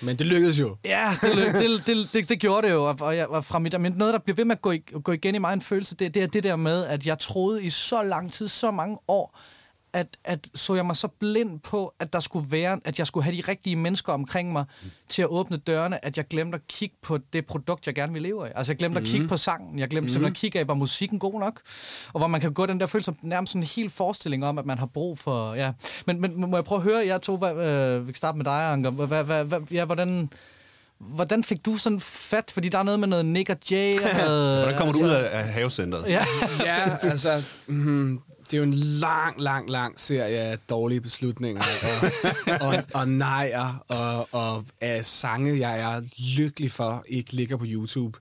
Men 0.00 0.16
det 0.16 0.26
lykkedes 0.26 0.58
jo. 0.60 0.76
ja, 0.84 1.16
det, 1.22 1.28
lø- 1.28 1.58
det, 1.58 1.86
det, 1.86 2.08
det, 2.12 2.28
det 2.28 2.38
gjorde 2.40 2.66
det 2.66 2.74
jo, 2.74 2.84
og, 2.84 2.96
og, 3.00 3.16
jeg, 3.16 3.26
og 3.26 3.44
fra 3.44 3.58
mit, 3.58 3.80
men 3.80 3.92
noget, 3.92 4.14
der 4.14 4.18
bliver 4.20 4.36
ved 4.36 4.44
med 4.44 4.56
at 4.56 4.62
gå, 4.62 4.70
i, 4.72 4.82
gå 5.04 5.12
igen 5.12 5.34
i 5.34 5.38
mig 5.38 5.52
en 5.52 5.60
følelse, 5.62 5.94
det, 5.96 6.14
det 6.14 6.22
er 6.22 6.26
det 6.26 6.44
der 6.44 6.56
med, 6.56 6.84
at 6.84 7.06
jeg 7.06 7.18
troede 7.18 7.64
i 7.64 7.70
så 7.70 8.02
lang 8.02 8.32
tid, 8.32 8.48
så 8.48 8.70
mange 8.70 8.98
år, 9.08 9.38
at, 9.96 10.06
at 10.24 10.48
så 10.54 10.74
jeg 10.74 10.86
mig 10.86 10.96
så 10.96 11.08
blind 11.08 11.60
på, 11.60 11.94
at 12.00 12.12
der 12.12 12.20
skulle 12.20 12.50
være, 12.50 12.80
at 12.84 12.98
jeg 12.98 13.06
skulle 13.06 13.24
have 13.24 13.36
de 13.36 13.42
rigtige 13.48 13.76
mennesker 13.76 14.12
omkring 14.12 14.52
mig 14.52 14.64
til 15.08 15.22
at 15.22 15.28
åbne 15.28 15.56
dørene, 15.56 16.04
at 16.04 16.16
jeg 16.16 16.28
glemte 16.28 16.56
at 16.56 16.68
kigge 16.68 16.96
på 17.02 17.18
det 17.32 17.46
produkt, 17.46 17.86
jeg 17.86 17.94
gerne 17.94 18.12
vil 18.12 18.22
leve 18.22 18.48
af. 18.48 18.52
Altså 18.56 18.72
jeg 18.72 18.78
glemte 18.78 19.00
mm. 19.00 19.06
at 19.06 19.10
kigge 19.10 19.28
på 19.28 19.36
sangen, 19.36 19.78
jeg 19.78 19.88
glemte 19.88 20.06
mm. 20.06 20.08
simpelthen 20.08 20.32
at 20.32 20.36
kigge 20.36 20.60
af, 20.60 20.68
var 20.68 20.74
musikken 20.74 21.18
god 21.18 21.40
nok? 21.40 21.60
Og 22.12 22.20
hvor 22.20 22.26
man 22.26 22.40
kan 22.40 22.52
gå 22.52 22.66
den 22.66 22.80
der 22.80 22.86
følelse, 22.86 23.14
nærmest 23.22 23.52
sådan 23.52 23.62
en 23.62 23.68
hel 23.76 23.90
forestilling 23.90 24.44
om, 24.46 24.58
at 24.58 24.66
man 24.66 24.78
har 24.78 24.86
brug 24.86 25.18
for, 25.18 25.54
ja. 25.54 25.72
Men, 26.06 26.20
men 26.20 26.50
må 26.50 26.56
jeg 26.56 26.64
prøve 26.64 26.78
at 26.78 26.82
høre, 26.82 27.06
jeg 27.06 27.22
to, 27.22 27.36
hvad, 27.36 27.52
øh, 27.52 28.06
vi 28.06 28.12
kan 28.12 28.16
starte 28.16 28.38
med 28.38 28.44
dig, 28.44 28.72
Anker, 28.72 28.90
hvad, 28.90 29.24
hvad, 29.24 29.44
hvad, 29.44 29.60
ja, 29.70 29.84
hvordan, 29.84 30.30
hvordan 30.98 31.44
fik 31.44 31.66
du 31.66 31.76
sådan 31.76 32.00
fat? 32.00 32.50
Fordi 32.54 32.68
der 32.68 32.78
er 32.78 32.82
noget 32.82 33.00
med 33.00 33.08
noget 33.08 33.24
Nick 33.26 33.50
og 33.50 33.56
Jay. 33.70 33.94
Og 33.94 34.26
noget, 34.26 34.58
Hvordan 34.62 34.78
kommer 34.78 34.92
du 34.92 35.04
ud 35.04 35.10
af, 35.10 35.38
af 35.38 35.44
havecenteret? 35.44 36.08
Ja. 36.08 36.24
Ja, 36.64 36.96
altså, 37.02 37.42
mm, 37.66 38.20
det 38.50 38.54
er 38.54 38.58
jo 38.58 38.64
en 38.64 38.74
lang, 38.74 39.40
lang, 39.40 39.70
lang 39.70 40.00
serie 40.00 40.38
af 40.38 40.58
dårlige 40.58 41.00
beslutninger, 41.00 41.62
og, 42.60 42.68
og, 42.68 42.74
og 42.94 43.08
nejer, 43.08 43.84
og, 43.88 44.28
og 44.32 44.64
af 44.80 45.04
sange, 45.04 45.58
jeg 45.58 45.80
er 45.80 46.02
lykkelig 46.38 46.70
for, 46.70 47.04
ikke 47.08 47.32
ligger 47.32 47.56
på 47.56 47.64
YouTube. 47.68 48.18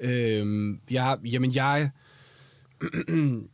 Øhm, 0.00 0.80
jeg, 0.90 1.18
jamen, 1.24 1.54
jeg... 1.54 1.90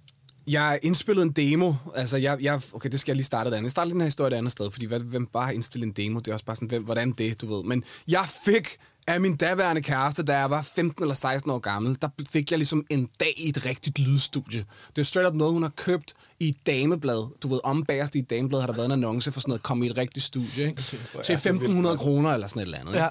Jeg 0.46 0.78
indspillede 0.82 1.26
en 1.26 1.32
demo. 1.32 1.74
Altså, 1.94 2.16
jeg, 2.16 2.38
jeg, 2.40 2.60
okay, 2.72 2.88
det 2.90 3.00
skal 3.00 3.12
jeg 3.12 3.16
lige 3.16 3.24
starte 3.24 3.48
et 3.48 3.54
andet. 3.54 3.64
Jeg 3.64 3.70
starter 3.70 3.90
den 3.90 4.00
her 4.00 4.06
historie 4.06 4.32
et 4.32 4.38
andet 4.38 4.52
sted, 4.52 4.70
fordi 4.70 4.86
hvem 4.86 5.26
bare 5.26 5.44
har 5.44 5.52
indstillet 5.52 5.86
en 5.86 5.92
demo, 5.92 6.18
det 6.18 6.28
er 6.28 6.32
også 6.32 6.44
bare 6.44 6.56
sådan, 6.56 6.68
hvem, 6.68 6.84
hvordan 6.84 7.10
det, 7.10 7.40
du 7.40 7.54
ved. 7.54 7.64
Men 7.64 7.84
jeg 8.08 8.24
fik 8.44 8.76
af 9.14 9.20
min 9.20 9.36
daværende 9.36 9.82
kæreste, 9.82 10.22
da 10.22 10.38
jeg 10.38 10.50
var 10.50 10.62
15 10.62 11.04
eller 11.04 11.14
16 11.14 11.50
år 11.50 11.58
gammel, 11.58 11.98
der 12.02 12.08
fik 12.30 12.50
jeg 12.50 12.58
ligesom 12.58 12.86
en 12.90 13.08
dag 13.20 13.34
i 13.36 13.48
et 13.48 13.66
rigtigt 13.66 13.98
lydstudie. 13.98 14.64
Det 14.96 14.98
er 14.98 15.04
straight 15.04 15.28
up 15.28 15.36
noget, 15.36 15.52
hun 15.52 15.62
har 15.62 15.72
købt 15.76 16.14
i 16.40 16.48
et 16.48 16.66
dameblad. 16.66 17.28
Du 17.42 17.48
ved, 17.48 17.60
om 17.64 17.84
bagerst 17.84 18.14
i 18.14 18.18
et 18.18 18.30
dameblad 18.30 18.60
har 18.60 18.66
der 18.66 18.74
været 18.74 18.86
en 18.86 18.92
annonce 18.92 19.32
for 19.32 19.40
sådan 19.40 19.50
noget, 19.50 19.62
kom 19.62 19.82
i 19.82 19.86
et 19.86 19.96
rigtigt 19.96 20.24
studie, 20.24 20.68
ikke? 20.68 20.82
Til 21.22 21.34
1.500 21.34 21.96
kroner 21.96 22.30
eller 22.30 22.46
sådan 22.46 22.62
et 22.62 22.64
eller 22.64 22.78
andet. 22.78 22.92
ikke? 22.92 23.08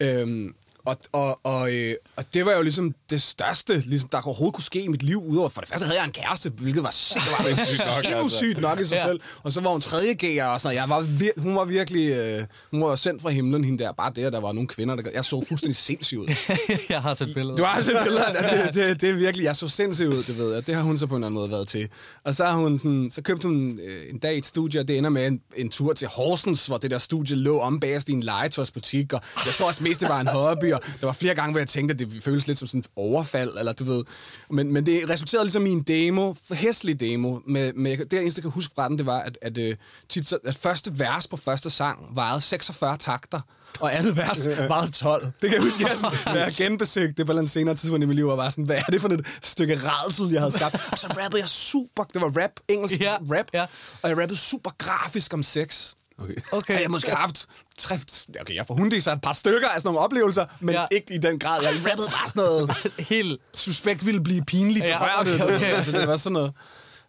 Ja. 0.00 0.20
Øhm, 0.20 0.54
og, 0.84 0.96
og, 1.12 1.40
og, 1.44 1.74
øh, 1.74 1.94
og 2.16 2.24
det 2.34 2.46
var 2.46 2.52
jo 2.52 2.62
ligesom 2.62 2.94
det 3.10 3.22
største, 3.22 3.80
ligesom, 3.86 4.08
der 4.08 4.20
overhovedet 4.26 4.54
kunne 4.54 4.64
ske 4.64 4.82
i 4.82 4.88
mit 4.88 5.02
liv. 5.02 5.22
Udover, 5.24 5.48
for 5.48 5.60
det 5.60 5.68
første 5.70 5.84
havde 5.86 5.98
jeg 5.98 6.04
en 6.06 6.12
kæreste, 6.12 6.50
hvilket 6.60 6.82
var 6.82 6.90
sygt, 6.90 7.30
var 7.38 7.44
det 7.44 7.66
sygt 7.66 7.80
nok, 7.96 8.04
altså. 8.22 8.36
sygt 8.36 8.60
nok 8.60 8.80
i 8.80 8.84
sig 8.84 8.96
Ja. 8.96 9.06
selv. 9.06 9.20
Og 9.42 9.52
så 9.52 9.60
var 9.60 9.70
hun 9.70 9.80
tredje 9.80 10.14
G'er, 10.22 10.44
og 10.44 10.60
sådan, 10.60 10.76
jeg 10.76 10.88
var 10.88 11.00
vir- 11.02 11.40
hun 11.42 11.56
var 11.56 11.64
virkelig, 11.64 12.08
øh, 12.12 12.44
hun 12.70 12.82
var 12.82 12.96
sendt 12.96 13.22
fra 13.22 13.30
himlen, 13.30 13.64
hende 13.64 13.84
der. 13.84 13.92
Bare 13.92 14.12
det, 14.16 14.24
at 14.24 14.32
der 14.32 14.40
var 14.40 14.52
nogle 14.52 14.68
kvinder, 14.68 14.96
der, 14.96 15.10
jeg 15.14 15.24
så 15.24 15.44
fuldstændig 15.48 15.76
sindssyg 15.76 16.18
ud. 16.18 16.26
jeg 16.88 17.02
har 17.02 17.14
set 17.14 17.34
billeder. 17.34 17.56
Du 17.56 17.64
har 17.64 17.80
set 17.80 17.96
billeder 18.04 18.24
af 18.24 18.64
det, 18.64 18.74
det, 18.74 19.00
det, 19.00 19.10
er 19.10 19.14
virkelig, 19.14 19.44
jeg 19.44 19.56
så 19.56 19.68
sindssygt 19.68 20.08
ud, 20.08 20.22
det 20.22 20.38
ved 20.38 20.54
jeg. 20.54 20.66
Det 20.66 20.74
har 20.74 20.82
hun 20.82 20.98
så 20.98 21.06
på 21.06 21.14
en 21.16 21.18
eller 21.18 21.26
anden 21.26 21.40
måde 21.40 21.50
været 21.50 21.68
til. 21.68 21.88
Og 22.24 22.34
så, 22.34 22.44
har 22.44 22.52
hun 22.52 22.78
sådan, 22.78 23.10
så 23.10 23.22
købte 23.22 23.48
hun 23.48 23.78
øh, 23.82 24.10
en 24.10 24.18
dag 24.18 24.34
i 24.34 24.38
et 24.38 24.46
studie, 24.46 24.80
og 24.80 24.88
det 24.88 24.98
ender 24.98 25.10
med 25.10 25.26
en, 25.26 25.40
en 25.56 25.68
tur 25.68 25.92
til 25.92 26.08
Horsens, 26.08 26.66
hvor 26.66 26.76
det 26.76 26.90
der 26.90 26.98
studie 26.98 27.36
lå 27.36 27.58
om 27.60 27.80
bagerst 27.80 28.08
i 28.08 28.12
en 28.12 28.22
legetøjsbutik, 28.22 29.12
og 29.12 29.20
jeg 29.46 29.54
tror 29.54 29.66
også 29.66 29.82
mest, 29.82 30.00
det 30.00 30.08
var 30.08 30.20
en 30.20 30.26
hobby, 30.28 30.71
og 30.76 30.82
der 31.00 31.06
var 31.06 31.12
flere 31.12 31.34
gange, 31.34 31.52
hvor 31.52 31.60
jeg 31.60 31.68
tænkte, 31.68 31.92
at 31.92 31.98
det 31.98 32.22
føles 32.22 32.46
lidt 32.46 32.58
som 32.58 32.68
sådan 32.68 32.80
et 32.80 32.86
overfald, 32.96 33.58
eller 33.58 33.72
du 33.72 33.84
ved. 33.84 34.04
Men, 34.50 34.72
men 34.72 34.86
det 34.86 35.10
resulterede 35.10 35.44
ligesom 35.44 35.66
i 35.66 35.70
en 35.70 35.82
demo, 35.82 36.34
hæslig 36.52 37.00
demo, 37.00 37.38
med, 37.46 37.72
med 37.72 37.96
det 37.96 38.20
eneste, 38.20 38.38
jeg 38.38 38.42
kan 38.42 38.50
huske 38.50 38.72
fra 38.74 38.88
den, 38.88 38.98
det 38.98 39.06
var, 39.06 39.18
at, 39.18 39.38
at, 39.42 39.58
øh, 39.58 39.76
tit, 40.08 40.32
at 40.44 40.54
første 40.56 40.98
vers 40.98 41.28
på 41.28 41.36
første 41.36 41.70
sang 41.70 42.16
varede 42.16 42.40
46 42.40 42.96
takter, 42.96 43.40
og 43.80 43.96
andet 43.96 44.16
vers 44.16 44.48
varede 44.68 44.92
12. 44.92 45.24
Det 45.24 45.32
kan 45.40 45.52
jeg 45.52 45.62
huske, 45.62 45.84
jeg, 45.88 45.96
sådan, 45.96 46.34
da 46.34 46.42
jeg 46.42 46.52
genbesøgte 46.56 47.14
det 47.16 47.26
på 47.26 47.32
et 47.32 47.50
senere 47.50 47.74
tidspunkt 47.74 48.02
i 48.02 48.06
mit 48.06 48.16
liv, 48.16 48.28
og 48.28 48.38
var 48.38 48.48
sådan, 48.48 48.64
hvad 48.64 48.76
er 48.76 48.90
det 48.90 49.00
for 49.00 49.08
et 49.08 49.26
stykke 49.42 49.80
redsel, 49.82 50.28
jeg 50.30 50.40
havde 50.40 50.52
skabt? 50.52 50.74
Og 50.92 50.98
så 50.98 51.06
rappede 51.06 51.40
jeg 51.40 51.48
super, 51.48 52.04
det 52.04 52.20
var 52.22 52.42
rap, 52.42 52.50
engelsk 52.68 53.00
Ja, 53.00 53.16
rap, 53.16 53.46
ja. 53.54 53.62
og 54.02 54.08
jeg 54.10 54.18
rappede 54.18 54.38
super 54.38 54.70
grafisk 54.78 55.34
om 55.34 55.42
sex. 55.42 55.92
Okay. 56.18 56.34
Okay. 56.52 56.74
Jeg 56.74 56.82
har 56.82 56.88
måske 56.88 57.10
haft 57.10 57.46
tre, 57.78 57.98
okay, 58.40 58.54
jeg 58.54 58.66
får 58.66 58.74
hunde 58.74 59.00
så 59.00 59.12
et 59.12 59.20
par 59.20 59.32
stykker 59.32 59.68
af 59.68 59.80
sådan 59.80 59.88
nogle 59.88 60.00
oplevelser, 60.00 60.44
men 60.60 60.74
Ja. 60.74 60.86
ikke 60.90 61.14
i 61.14 61.18
den 61.18 61.38
grad. 61.38 61.62
Jeg 61.62 61.70
rappede 61.90 62.08
bare 62.10 62.28
sådan 62.28 62.42
noget, 62.42 62.70
Helt... 63.12 63.40
suspekt 63.54 64.06
ville 64.06 64.20
blive 64.20 64.42
pinligt 64.44 64.84
Ja, 64.84 64.98
berørt. 64.98 65.40
okay, 65.42 65.56
Okay. 65.56 65.72
Altså, 65.76 65.92
det 65.92 66.08
var 66.08 66.16
sådan 66.16 66.32
noget. 66.32 66.52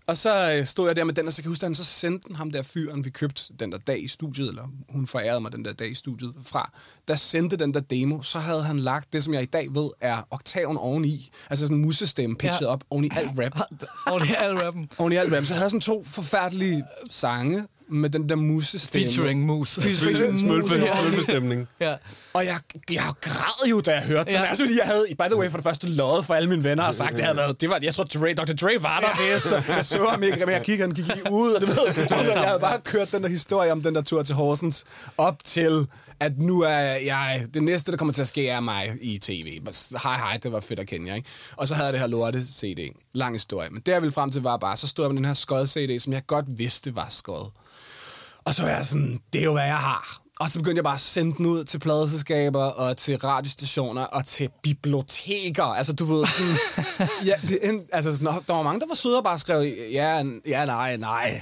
Og 0.07 0.17
så 0.17 0.53
øh, 0.53 0.65
stod 0.65 0.87
jeg 0.87 0.95
der 0.95 1.03
med 1.03 1.13
den, 1.13 1.27
og 1.27 1.33
så 1.33 1.41
kan 1.41 1.45
jeg 1.45 1.51
huske, 1.51 1.63
at 1.63 1.67
han 1.67 1.75
så 1.75 1.83
sendte 1.83 2.27
den 2.27 2.35
ham 2.35 2.51
der 2.51 2.61
fyren, 2.63 3.05
vi 3.05 3.09
købte 3.09 3.43
den 3.59 3.71
der 3.71 3.77
dag 3.77 4.03
i 4.03 4.07
studiet, 4.07 4.49
eller 4.49 4.63
hun 4.89 5.07
forærede 5.07 5.41
mig 5.41 5.51
den 5.51 5.65
der 5.65 5.73
dag 5.73 5.91
i 5.91 5.93
studiet 5.93 6.33
fra, 6.45 6.71
der 7.07 7.15
sendte 7.15 7.55
den 7.57 7.73
der 7.73 7.79
demo, 7.79 8.21
så 8.21 8.39
havde 8.39 8.63
han 8.63 8.79
lagt 8.79 9.13
det, 9.13 9.23
som 9.23 9.33
jeg 9.33 9.41
i 9.41 9.45
dag 9.45 9.67
ved, 9.75 9.89
er 10.01 10.21
oktaven 10.31 10.77
oveni, 10.77 11.29
altså 11.49 11.65
sådan 11.65 11.77
en 11.77 11.81
musestemme 11.83 12.35
pitchet 12.35 12.61
Ja. 12.61 12.65
op 12.65 12.83
oven 12.89 13.05
i 13.05 13.09
alt 13.15 13.31
rap. 13.39 13.59
Er 14.07 14.35
alle 14.35 14.65
rappen. 14.65 14.89
Oven 14.97 15.13
i 15.13 15.15
alt 15.15 15.33
rap. 15.33 15.45
Så 15.45 15.53
havde 15.53 15.69
sådan 15.69 15.81
to 15.81 16.03
forfærdelige 16.07 16.83
sange 17.11 17.63
med 17.89 18.09
den 18.09 18.29
der 18.29 18.35
musestemme. 18.35 19.07
Featuring 19.07 19.45
mus. 19.45 19.79
Featuring 19.81 20.39
smølfestemning. 20.39 21.67
Ja. 21.81 21.95
Og 22.33 22.45
jeg, 22.45 22.55
jeg 22.91 23.03
græd 23.21 23.69
jo, 23.69 23.79
da 23.81 23.91
jeg 23.91 24.01
hørte 24.03 24.31
Ja. 24.31 24.37
den. 24.37 24.45
Altså, 24.47 24.63
jeg 24.63 24.85
havde, 24.85 25.05
by 25.19 25.23
the 25.23 25.37
way, 25.37 25.49
for 25.49 25.57
det 25.57 25.63
første 25.63 25.87
løjet 25.89 26.25
for 26.25 26.33
alle 26.33 26.49
mine 26.49 26.63
venner 26.63 26.83
og 26.83 26.95
sagt, 26.95 27.11
det 27.15 27.23
havde 27.23 27.37
været, 27.37 27.61
det 27.61 27.69
var, 27.69 27.79
jeg 27.81 27.93
tror, 27.93 28.03
Dre, 28.03 28.33
Dr. 28.33 28.53
Dre 28.53 28.83
var 28.83 28.99
der 28.99 29.33
vist. 29.33 29.51
og 29.51 29.63
Jeg 29.75 29.85
så 29.85 30.07
ham 30.09 30.23
ikke, 30.23 30.37
men 30.45 30.49
jeg 30.49 30.61
kiggede, 30.63 30.87
han 30.87 30.95
gik 30.95 31.07
lige 31.07 31.31
ud, 31.31 31.51
og 31.51 31.61
det 31.61 31.69
ved, 31.69 31.75
det 31.75 32.11
var, 32.11 32.17
sådan, 32.17 32.25
jeg 32.33 32.41
havde 32.47 32.59
bare 32.59 32.79
kørt 32.83 33.11
den 33.11 33.23
der 33.23 33.29
historie 33.29 33.71
om 33.71 33.81
den 33.81 33.95
der 33.95 34.01
tur 34.01 34.23
til 34.23 34.35
Horsens, 34.35 34.83
op 35.17 35.43
til, 35.43 35.87
at 36.19 36.37
nu 36.37 36.61
er 36.61 36.69
jeg, 37.05 37.45
det 37.53 37.63
næste, 37.63 37.91
der 37.91 37.97
kommer 37.97 38.13
til 38.13 38.21
at 38.21 38.27
ske, 38.27 38.47
er 38.49 38.59
mig 38.59 38.91
i 39.01 39.17
tv. 39.17 39.59
Hej, 40.03 40.17
hej, 40.17 40.37
det 40.43 40.51
var 40.51 40.59
fedt 40.59 40.79
at 40.79 40.87
kende 40.87 41.07
jer, 41.09 41.15
ikke? 41.15 41.29
Og 41.55 41.67
så 41.67 41.73
havde 41.75 41.85
jeg 41.85 41.93
det 41.93 41.99
her 42.01 42.07
lorte 42.07 42.41
CD. 42.45 42.79
Lang 43.13 43.35
historie. 43.35 43.69
Men 43.69 43.81
det, 43.85 43.91
jeg 43.91 44.01
ville 44.01 44.13
frem 44.13 44.31
til, 44.31 44.41
var 44.41 44.57
bare, 44.57 44.77
så 44.77 44.87
stod 44.87 45.05
jeg 45.05 45.09
med 45.11 45.17
den 45.17 45.25
her 45.25 45.33
skod 45.33 45.67
CD, 45.67 45.99
som 45.99 46.13
jeg 46.13 46.21
godt 46.27 46.45
vidste 46.57 46.95
var 46.95 47.05
skod. 47.09 47.49
Og 48.45 48.55
så 48.55 48.63
var 48.63 48.69
jeg 48.69 48.85
sådan, 48.85 49.19
det 49.33 49.41
er 49.41 49.45
jo, 49.45 49.51
hvad 49.53 49.63
jeg 49.63 49.77
har. 49.77 50.19
Og 50.39 50.49
så 50.49 50.59
begyndte 50.59 50.77
jeg 50.77 50.83
bare 50.83 50.93
at 50.93 50.99
sende 50.99 51.37
den 51.37 51.45
ud 51.45 51.63
til 51.63 51.79
pladeselskaber, 51.79 52.63
og 52.63 52.97
til 52.97 53.17
radiostationer, 53.17 54.01
og 54.03 54.25
til 54.25 54.49
biblioteker. 54.63 55.63
Altså, 55.63 55.93
du 55.93 56.05
ved, 56.05 56.25
sådan... 56.27 57.07
ja, 57.29 57.33
det, 57.47 57.59
altså, 57.93 58.17
sådan, 58.17 58.33
der 58.47 58.53
var 58.53 58.61
mange, 58.63 58.79
der 58.79 58.87
var 58.87 58.95
søde 58.95 59.17
og 59.17 59.23
bare 59.23 59.39
skrev, 59.39 59.73
ja, 59.91 60.23
ja, 60.47 60.65
nej, 60.65 60.97
nej. 60.97 61.41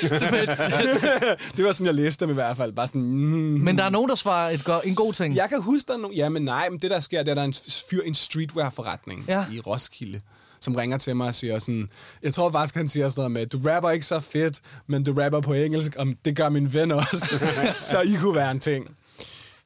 det 1.56 1.64
var 1.64 1.72
sådan, 1.72 1.86
jeg 1.86 1.94
læste 1.94 2.24
dem 2.24 2.30
i 2.30 2.34
hvert 2.34 2.56
fald. 2.56 2.72
Bare 2.72 2.86
sådan, 2.86 3.02
mm. 3.02 3.60
Men 3.60 3.78
der 3.78 3.84
er 3.84 3.90
nogen, 3.90 4.08
der 4.08 4.14
svarer 4.14 4.50
et 4.50 4.64
go- 4.64 4.80
en 4.84 4.94
god 4.94 5.12
ting. 5.12 5.36
Jeg 5.36 5.48
kan 5.48 5.62
huske, 5.62 5.88
der 5.88 5.94
er 5.94 5.98
no- 6.08 6.16
ja, 6.16 6.28
men 6.28 6.42
nej, 6.42 6.68
men 6.70 6.78
det 6.80 6.90
der 6.90 7.00
sker, 7.00 7.22
det 7.22 7.30
er, 7.30 7.34
der 7.34 7.42
er 7.42 7.46
en 7.46 7.54
fyr 7.90 8.02
i 8.02 8.08
en 8.08 8.14
streetwear-forretning 8.14 9.24
ja. 9.28 9.44
i 9.52 9.60
Roskilde, 9.60 10.20
som 10.60 10.74
ringer 10.74 10.98
til 10.98 11.16
mig 11.16 11.28
og 11.28 11.34
siger 11.34 11.58
sådan, 11.58 11.88
jeg 12.22 12.34
tror 12.34 12.50
faktisk, 12.50 12.74
han 12.74 12.88
siger 12.88 13.08
sådan 13.08 13.20
noget 13.20 13.32
med, 13.32 13.46
du 13.46 13.68
rapper 13.68 13.90
ikke 13.90 14.06
så 14.06 14.20
fedt, 14.20 14.60
men 14.86 15.04
du 15.04 15.12
rapper 15.12 15.40
på 15.40 15.52
engelsk, 15.52 15.96
og 15.96 16.06
det 16.24 16.36
gør 16.36 16.48
min 16.48 16.74
ven 16.74 16.90
også, 16.90 17.38
så 17.90 18.00
I 18.00 18.16
kunne 18.20 18.34
være 18.34 18.50
en 18.50 18.60
ting. 18.60 18.96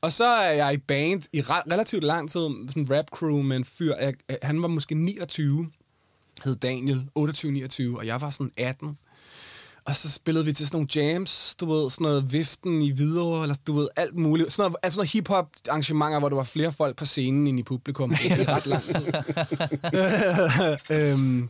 Og 0.00 0.12
så 0.12 0.24
er 0.24 0.52
jeg 0.52 0.74
i 0.74 0.76
band 0.76 1.22
i 1.32 1.40
re- 1.40 1.72
relativt 1.72 2.04
lang 2.04 2.30
tid, 2.30 2.40
sådan 2.40 2.82
en 2.82 2.96
rap 2.96 3.06
crew 3.10 3.42
med 3.42 3.56
en 3.56 3.64
fyr, 3.64 3.94
jeg, 3.94 4.14
han 4.42 4.62
var 4.62 4.68
måske 4.68 4.94
29, 4.94 5.70
hed 6.44 6.56
Daniel, 6.56 7.06
28-29, 7.18 7.96
og 7.98 8.06
jeg 8.06 8.20
var 8.20 8.30
sådan 8.30 8.52
18. 8.58 8.98
Og 9.84 9.96
så 9.96 10.10
spillede 10.10 10.44
vi 10.44 10.52
til 10.52 10.66
sådan 10.66 10.76
nogle 10.76 10.88
jams, 11.12 11.56
du 11.60 11.66
ved, 11.66 11.90
sådan 11.90 12.04
noget 12.04 12.32
viften 12.32 12.82
i 12.82 12.90
Hvidovre, 12.90 13.42
eller 13.42 13.56
du 13.66 13.72
ved, 13.72 13.88
alt 13.96 14.18
muligt. 14.18 14.52
Sådan 14.52 14.62
noget, 14.62 14.76
altså 14.82 14.98
noget 14.98 15.10
hip-hop 15.10 15.46
arrangementer, 15.68 16.18
hvor 16.18 16.28
der 16.28 16.36
var 16.36 16.42
flere 16.42 16.72
folk 16.72 16.96
på 16.96 17.04
scenen 17.04 17.46
end 17.46 17.58
i 17.58 17.62
publikum 17.62 18.12
i 18.12 18.14
ret 18.14 18.66
lang 18.66 18.82
tid. 18.82 19.06
øhm, 20.96 21.48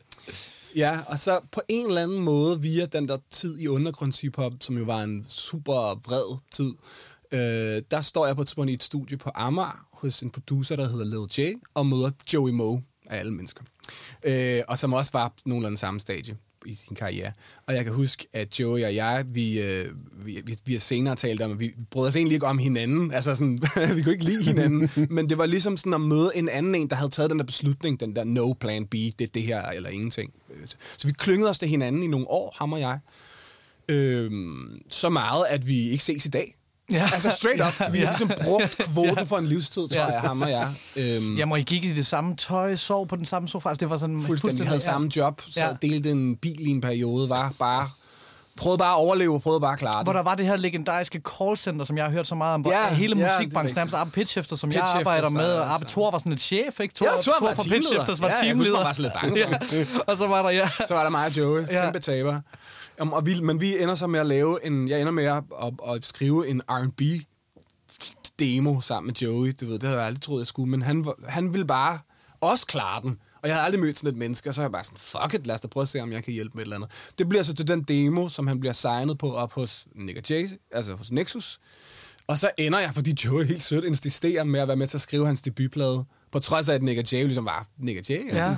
ja, 0.77 1.01
og 1.07 1.19
så 1.19 1.41
på 1.53 1.61
en 1.69 1.87
eller 1.87 2.03
anden 2.03 2.21
måde, 2.21 2.63
via 2.63 2.87
den 2.87 3.09
der 3.09 3.19
tid 3.31 3.61
i 3.61 3.69
undergrunds-hip-hop, 3.69 4.53
som 4.61 4.79
jo 4.79 4.85
var 4.85 5.03
en 5.03 5.25
super 5.29 5.95
vred 5.95 6.39
tid, 6.51 6.73
øh, 7.33 7.83
der 7.91 8.01
står 8.01 8.27
jeg 8.27 8.37
på 8.37 8.43
et 8.43 8.49
tidspunkt 8.49 8.71
i 8.71 8.75
et 8.75 8.83
studie 8.83 9.17
på 9.17 9.31
Amager, 9.35 9.87
hos 9.93 10.23
en 10.23 10.31
producer, 10.31 10.77
der 10.77 10.89
hedder 10.89 11.05
Lil 11.05 11.45
J, 11.45 11.53
og 11.75 11.87
møder 11.87 12.11
Joey 12.33 12.53
Moe 12.53 12.83
af 13.07 13.19
alle 13.19 13.33
mennesker. 13.33 13.63
Øh, 14.23 14.61
og 14.69 14.79
som 14.79 14.93
også 14.93 15.13
var 15.13 15.33
nogenlunde 15.45 15.79
samme 15.79 16.01
stadie 16.01 16.37
i 16.67 16.75
sin 16.75 16.97
karriere. 16.97 17.33
Og 17.67 17.75
jeg 17.75 17.85
kan 17.85 17.93
huske, 17.93 18.27
at 18.33 18.61
Joey 18.61 18.85
og 18.85 18.95
jeg, 18.95 19.25
vi, 19.29 19.61
øh, 19.61 19.87
vi, 20.13 20.43
vi, 20.45 20.57
vi 20.65 20.73
har 20.73 20.79
senere 20.81 21.17
talt 21.17 21.43
om, 21.43 21.51
at 21.51 21.61
vi 21.61 21.75
brød 21.91 22.09
os 22.09 22.17
egentlig 22.17 22.35
ikke 22.35 22.47
om 22.47 22.59
hinanden. 22.59 23.13
Altså 23.13 23.35
sådan, 23.35 23.59
vi 23.97 24.03
kunne 24.03 24.13
ikke 24.13 24.25
lide 24.25 24.45
hinanden. 24.45 24.91
men 25.15 25.29
det 25.29 25.39
var 25.39 25.47
ligesom 25.47 25.77
sådan 25.77 25.95
at 25.95 26.01
møde 26.01 26.31
en 26.35 26.49
anden 26.49 26.75
en, 26.75 26.91
der 26.91 26.97
havde 26.97 27.11
taget 27.11 27.31
den 27.31 27.39
der 27.39 27.45
beslutning, 27.45 28.01
den 28.01 28.17
der 28.17 28.25
no 28.25 28.53
plan 28.53 28.87
B, 28.87 28.95
det 28.95 29.21
er 29.21 29.27
det 29.35 29.43
her 29.43 29.63
eller 29.63 29.91
ingenting. 29.91 30.33
Så 30.99 31.09
vi 31.09 31.13
klyngede 31.13 31.51
os 31.51 31.59
til 31.59 31.69
hinanden 31.69 32.03
i 32.03 32.07
nogle 32.07 32.31
år, 32.31 32.57
ham 32.59 32.73
og 32.73 32.81
jeg. 32.81 32.99
Øhm, 33.89 34.83
så 34.89 35.09
meget, 35.09 35.47
at 35.49 35.69
vi 35.69 35.89
ikke 35.89 36.05
ses 36.05 36.27
i 36.27 36.29
dag. 36.29 36.57
Ja. 36.93 36.99
Ja. 36.99 37.09
Altså 37.15 37.31
straight 37.31 37.63
up. 37.67 37.93
Vi 37.93 37.99
har 37.99 38.05
Ja. 38.05 38.11
ligesom 38.11 38.31
brugt 38.45 38.77
kvoten 38.93 39.15
Ja. 39.17 39.23
for 39.23 39.37
en 39.39 39.47
livstid, 39.47 39.89
tror 39.89 40.01
Ja. 40.01 40.07
jeg, 40.13 40.21
ham 40.21 40.43
og 40.43 40.51
jeg. 40.51 40.69
Øhm, 40.97 41.37
Jamen, 41.37 41.59
I 41.59 41.63
gik 41.63 41.85
i 41.85 41.93
det 41.95 42.07
samme 42.07 42.37
tøj, 42.37 42.77
sov 42.77 43.07
på 43.09 43.17
den 43.17 43.27
samme 43.27 43.49
sofa. 43.49 43.69
Altså, 43.69 43.81
det 43.81 43.91
var 43.91 43.97
sådan 43.97 44.23
fuldstændig. 44.23 44.61
Vi 44.61 44.65
havde 44.67 44.75
ja. 44.87 44.93
samme 44.93 45.11
job, 45.17 45.41
så 45.51 45.61
Ja. 45.61 45.67
ja. 45.67 45.73
delte 45.83 46.11
en 46.11 46.37
bil 46.37 46.67
i 46.67 46.71
en 46.71 46.81
periode, 46.81 47.29
var 47.29 47.53
bare... 47.59 47.89
Prøvede 48.57 48.79
bare 48.79 48.91
at 48.93 48.97
overleve, 48.97 49.41
prøvede 49.41 49.61
bare 49.61 49.73
at 49.73 49.79
klare 49.79 50.03
Hvor 50.03 50.13
det. 50.13 50.19
der 50.19 50.23
var 50.23 50.35
det 50.35 50.47
her 50.47 50.57
legendariske 50.57 51.21
callcenter, 51.39 51.85
som 51.85 51.97
jeg 51.97 52.05
har 52.05 52.13
hørt 52.13 52.27
så 52.27 52.35
meget 52.35 52.55
om, 52.55 52.61
hvor 52.61 52.71
Ja, 52.73 52.95
hele 52.95 53.19
ja, 53.19 53.29
musikbranchen, 53.39 53.77
nærmest 53.77 53.97
Arbe 53.97 54.11
Pitchhifter, 54.11 54.57
som 54.57 54.73
jeg 54.73 54.81
Pitchhifters 54.81 55.07
arbejder 55.07 55.29
med, 55.29 55.53
var 55.55 55.61
og 55.61 55.75
Arbe 55.75 55.85
Thor 55.89 56.11
var 56.11 56.19
sådan 56.19 56.33
et 56.33 56.41
chef, 56.41 56.81
ikke? 56.81 56.95
Thor, 56.95 57.07
Ja, 57.07 57.21
Thor 57.23 57.35
var 57.41 57.55
fra 57.55 57.63
teamleder. 57.63 57.81
Pitchhifters 57.83 58.21
var 58.21 58.29
Ja, 58.29 58.35
jeg 58.35 58.55
husker, 58.55 58.73
teamleder. 58.73 58.77
man 58.77 58.85
var 58.87 58.93
så 58.93 59.03
lidt 59.03 59.13
bange 59.23 59.39
ja. 59.99 60.03
Og 60.07 60.17
så 60.17 60.27
var 60.27 60.43
der, 60.43 60.51
ja. 60.51 60.69
Så 60.89 60.95
var 60.95 61.03
der 61.03 61.11
mig 61.11 61.27
og 61.27 61.37
Joey, 61.39 61.63
Ja. 61.67 61.77
ja. 61.79 61.85
kæmpe 61.85 61.99
taber. 61.99 62.41
Jamen, 62.99 63.15
og 63.15 63.27
vi, 63.27 63.41
men 63.41 63.61
vi 63.61 63.83
ender 63.83 63.95
så 63.95 64.07
med 64.07 64.21
at 64.21 64.27
lave 64.27 64.67
en... 64.67 64.89
Jeg 64.89 65.01
ender 65.01 65.13
med 65.13 65.25
at, 65.25 65.43
at, 65.63 65.95
at 65.95 66.07
skrive 66.07 66.49
en 66.49 66.63
R&B 66.69 67.01
demo 68.39 68.81
sammen 68.81 69.07
med 69.07 69.15
Joey. 69.15 69.53
Du 69.61 69.67
ved, 69.67 69.75
det 69.75 69.83
havde 69.83 69.99
jeg 69.99 70.07
aldrig 70.07 70.23
troet, 70.23 70.39
jeg 70.41 70.47
skulle. 70.47 70.71
Men 70.71 70.83
han, 70.83 71.05
han 71.29 71.53
ville 71.53 71.67
bare 71.67 71.99
også 72.41 72.67
klare 72.67 73.03
den. 73.03 73.19
Og 73.43 73.49
jeg 73.49 73.57
havde 73.57 73.65
aldrig 73.65 73.81
mødt 73.81 73.99
sådan 73.99 74.11
et 74.11 74.17
menneske, 74.19 74.49
og 74.51 74.55
så 74.55 74.61
er 74.61 74.65
jeg 74.65 74.73
bare 74.73 74.85
sådan, 74.85 74.99
fuck 74.99 75.35
it, 75.35 75.47
lad 75.47 75.55
os 75.55 75.61
da 75.61 75.69
prøve 75.69 75.83
at 75.83 75.89
se, 75.89 76.01
om 76.01 76.13
jeg 76.13 76.25
kan 76.25 76.33
hjælpe 76.33 76.55
med 76.55 76.63
et 76.63 76.67
eller 76.67 76.77
andet. 76.77 76.91
Det 77.19 77.29
bliver 77.29 77.43
så 77.43 77.55
til 77.55 77.69
den 77.69 77.83
demo, 77.83 78.29
som 78.29 78.47
han 78.47 78.61
bliver 78.61 78.73
signet 78.73 79.19
på 79.19 79.35
op 79.35 79.53
hos 79.53 79.87
Nick 79.95 80.19
og 80.19 80.25
Jay, 80.31 80.49
altså 80.73 80.95
hos 80.95 81.11
Nexus. 81.11 81.59
Og 82.27 82.39
så 82.39 82.51
ender 82.59 82.79
jeg, 82.79 82.95
fordi 82.95 83.15
Joey 83.25 83.45
helt 83.45 83.63
sødt 83.63 83.85
insisterer 83.85 84.45
med 84.45 84.61
at 84.61 84.69
være 84.69 84.77
med 84.77 84.87
til 84.87 84.97
at 84.97 85.01
skrive 85.01 85.27
hans 85.27 85.43
debutplade, 85.43 86.05
på 86.33 86.39
trods 86.39 86.69
af, 86.69 86.75
at 86.75 86.83
Nick 86.83 86.99
og 86.99 87.13
Jay 87.13 87.25
ligesom 87.25 87.45
var 87.45 87.67
Nick 87.79 87.99
og 87.99 88.09
Jay. 88.09 88.21
og 88.31 88.37
Ja. 88.37 88.43
sådan. 88.43 88.57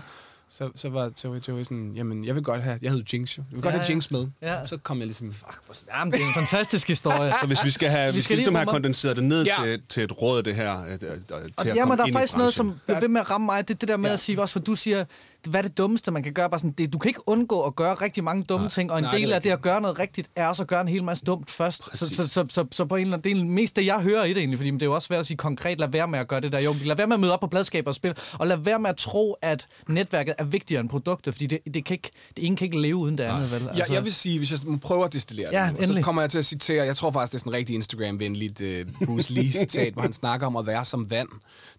Så, 0.58 0.70
så 0.74 0.88
var 0.88 1.10
Joey, 1.24 1.40
Joey 1.48 1.62
sådan, 1.62 1.92
jamen, 1.96 2.24
jeg 2.24 2.34
vil 2.34 2.42
godt 2.42 2.62
have, 2.62 2.78
jeg 2.82 2.90
hedder 2.90 3.04
Jinx 3.12 3.38
jo. 3.38 3.42
Jeg 3.50 3.56
vil 3.56 3.62
godt 3.62 3.74
Ja, 3.74 3.78
have 3.78 3.86
ja. 3.88 3.92
Jinx 3.92 4.10
med. 4.10 4.26
Ja. 4.42 4.66
Så 4.66 4.76
kom 4.76 4.98
jeg 4.98 5.06
ligesom, 5.06 5.32
fuck, 5.32 5.60
hvor 5.64 5.98
Jamen, 5.98 6.12
det 6.12 6.20
er 6.20 6.24
en 6.26 6.34
fantastisk 6.34 6.88
historie. 6.88 7.32
Så 7.40 7.46
hvis 7.46 7.64
vi 7.64 7.70
skal 7.70 7.88
have, 7.88 8.12
vi 8.12 8.16
Vi 8.16 8.20
skal, 8.20 8.24
skal 8.24 8.34
lige 8.34 8.38
ligesom 8.38 8.54
have 8.54 8.66
kondenseret 8.66 9.16
det 9.16 9.24
ned 9.24 9.44
Ja. 9.44 9.54
til, 9.64 9.82
til 9.88 10.02
et 10.02 10.22
råd, 10.22 10.42
det 10.42 10.54
her, 10.54 10.84
øh, 10.84 10.92
øh, 10.92 10.98
til 10.98 11.08
Og 11.32 11.40
at 11.40 11.66
jamen, 11.66 11.76
komme 11.78 11.96
der 11.96 12.02
er 12.02 12.06
ind 12.06 12.14
i 12.14 12.18
faktisk 12.18 12.36
noget, 12.36 12.54
som 12.54 12.74
bliver 12.86 13.00
ved 13.00 13.08
med 13.08 13.20
at 13.20 13.30
ramme 13.30 13.44
mig. 13.44 13.68
Det 13.68 13.74
er 13.74 13.78
det 13.78 13.88
der 13.88 13.96
med 13.96 14.08
ja. 14.10 14.12
at 14.12 14.20
sige, 14.20 14.40
også 14.40 14.52
for 14.52 14.60
du 14.60 14.74
siger, 14.74 15.04
hvad 15.46 15.60
er 15.60 15.68
det 15.68 15.78
dummeste, 15.78 16.10
man 16.10 16.22
kan 16.22 16.32
gøre? 16.32 16.50
Bare 16.50 16.58
sådan, 16.58 16.72
det, 16.72 16.92
du 16.92 16.98
kan 16.98 17.08
ikke 17.08 17.28
undgå 17.28 17.62
at 17.62 17.76
gøre 17.76 17.94
rigtig 17.94 18.24
mange 18.24 18.44
dumme 18.44 18.64
nej, 18.64 18.70
ting, 18.70 18.92
og 18.92 18.98
en 18.98 19.04
nej, 19.04 19.12
del 19.12 19.28
det 19.28 19.32
af 19.32 19.42
det 19.42 19.50
at 19.50 19.62
gøre 19.62 19.80
noget 19.80 19.98
rigtigt, 19.98 20.30
er 20.36 20.48
også 20.48 20.62
at 20.62 20.68
gøre 20.68 20.80
en 20.80 20.88
hel 20.88 21.04
masse 21.04 21.24
dumt 21.24 21.50
først. 21.50 21.96
Så, 21.96 22.08
så, 22.08 22.28
så, 22.28 22.44
så, 22.48 22.66
så, 22.70 22.84
på 22.84 22.96
en 22.96 23.02
eller 23.02 23.16
anden, 23.16 23.36
er 23.36 23.44
mest 23.44 23.76
det, 23.76 23.86
jeg 23.86 24.00
hører 24.00 24.24
i 24.24 24.28
det 24.28 24.38
egentlig, 24.38 24.58
fordi 24.58 24.70
det 24.70 24.82
er 24.82 24.86
jo 24.86 24.94
også 24.94 25.06
svært 25.06 25.20
at 25.20 25.26
sige 25.26 25.36
konkret, 25.36 25.78
lad 25.78 25.88
være 25.88 26.08
med 26.08 26.18
at 26.18 26.28
gøre 26.28 26.40
det 26.40 26.52
der. 26.52 26.58
Jo, 26.58 26.74
lad 26.84 26.96
være 26.96 27.06
med 27.06 27.14
at 27.14 27.20
møde 27.20 27.32
op 27.32 27.40
på 27.40 27.46
pladskab 27.46 27.86
og 27.86 27.94
spille, 27.94 28.14
og 28.32 28.46
lad 28.46 28.56
være 28.56 28.78
med 28.78 28.90
at 28.90 28.96
tro, 28.96 29.36
at 29.42 29.66
netværket 29.88 30.34
er 30.38 30.44
vigtigere 30.44 30.80
end 30.80 30.88
produktet, 30.88 31.34
fordi 31.34 31.46
det, 31.46 31.58
det, 31.74 31.84
kan 31.84 31.94
ikke, 31.94 32.10
det 32.36 32.46
ene 32.46 32.56
kan 32.56 32.64
ikke 32.64 32.80
leve 32.80 32.96
uden 32.96 33.18
det 33.18 33.24
andet, 33.24 33.50
vel? 33.50 33.62
Altså... 33.68 33.74
Jeg, 33.76 33.90
jeg 33.90 34.04
vil 34.04 34.14
sige, 34.14 34.38
hvis 34.38 34.50
jeg 34.50 34.58
må 34.64 34.76
prøve 34.76 35.04
at 35.04 35.12
destillere 35.12 35.48
Ja, 35.52 35.70
det, 35.78 35.86
så 35.86 36.02
kommer 36.02 36.22
jeg 36.22 36.30
til 36.30 36.38
at 36.38 36.44
citere, 36.44 36.86
jeg 36.86 36.96
tror 36.96 37.10
faktisk, 37.10 37.32
det 37.32 37.38
er 37.38 37.40
sådan 37.40 37.52
en 37.52 37.56
rigtig 37.56 37.74
Instagram-venligt 37.74 38.60
uh, 38.60 39.06
Bruce 39.06 39.32
Lee-citat, 39.32 39.92
hvor 39.92 40.02
han 40.02 40.12
snakker 40.12 40.46
om 40.46 40.56
at 40.56 40.66
være 40.66 40.84
som 40.84 41.10
vand. 41.10 41.28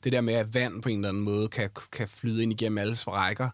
Det 0.03 0.11
der 0.11 0.21
med, 0.21 0.33
at 0.33 0.53
vand 0.53 0.81
på 0.81 0.89
en 0.89 0.95
eller 0.95 1.09
anden 1.09 1.23
måde 1.23 1.47
kan, 1.47 1.69
kan 1.91 2.07
flyde 2.07 2.43
ind 2.43 2.51
igennem 2.51 2.77
alle 2.77 2.95
sprækker. 2.95 3.49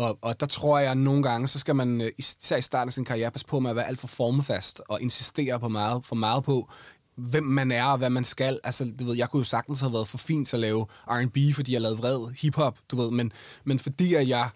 Og, 0.00 0.18
og 0.22 0.40
der 0.40 0.46
tror 0.46 0.78
jeg, 0.78 0.90
at 0.90 0.96
nogle 0.96 1.22
gange, 1.22 1.48
så 1.48 1.58
skal 1.58 1.76
man, 1.76 2.00
øh, 2.00 2.10
især 2.18 2.56
i 2.56 2.62
starten 2.62 2.88
af 2.88 2.92
sin 2.92 3.04
karriere, 3.04 3.30
passe 3.30 3.46
på 3.46 3.60
med 3.60 3.70
at 3.70 3.76
være 3.76 3.86
alt 3.86 3.98
for 3.98 4.06
formfast 4.06 4.80
og 4.88 5.02
insistere 5.02 5.60
på 5.60 5.68
meget, 5.68 6.04
for 6.04 6.14
meget 6.16 6.44
på, 6.44 6.68
hvem 7.14 7.44
man 7.44 7.72
er 7.72 7.84
og 7.84 7.98
hvad 7.98 8.10
man 8.10 8.24
skal. 8.24 8.60
Altså, 8.64 8.92
du 8.98 9.04
ved, 9.04 9.16
jeg 9.16 9.28
kunne 9.30 9.40
jo 9.40 9.44
sagtens 9.44 9.80
have 9.80 9.92
været 9.92 10.08
for 10.08 10.18
fint 10.18 10.48
til 10.48 10.56
at 10.56 10.60
lave 10.60 10.86
R&B, 11.06 11.54
fordi 11.54 11.72
jeg 11.72 11.80
lavede 11.80 11.98
vred 11.98 12.32
hiphop, 12.40 12.78
du 12.90 12.96
ved, 12.96 13.10
men, 13.10 13.32
men 13.64 13.78
fordi 13.78 14.14
at 14.14 14.28
jeg, 14.28 14.48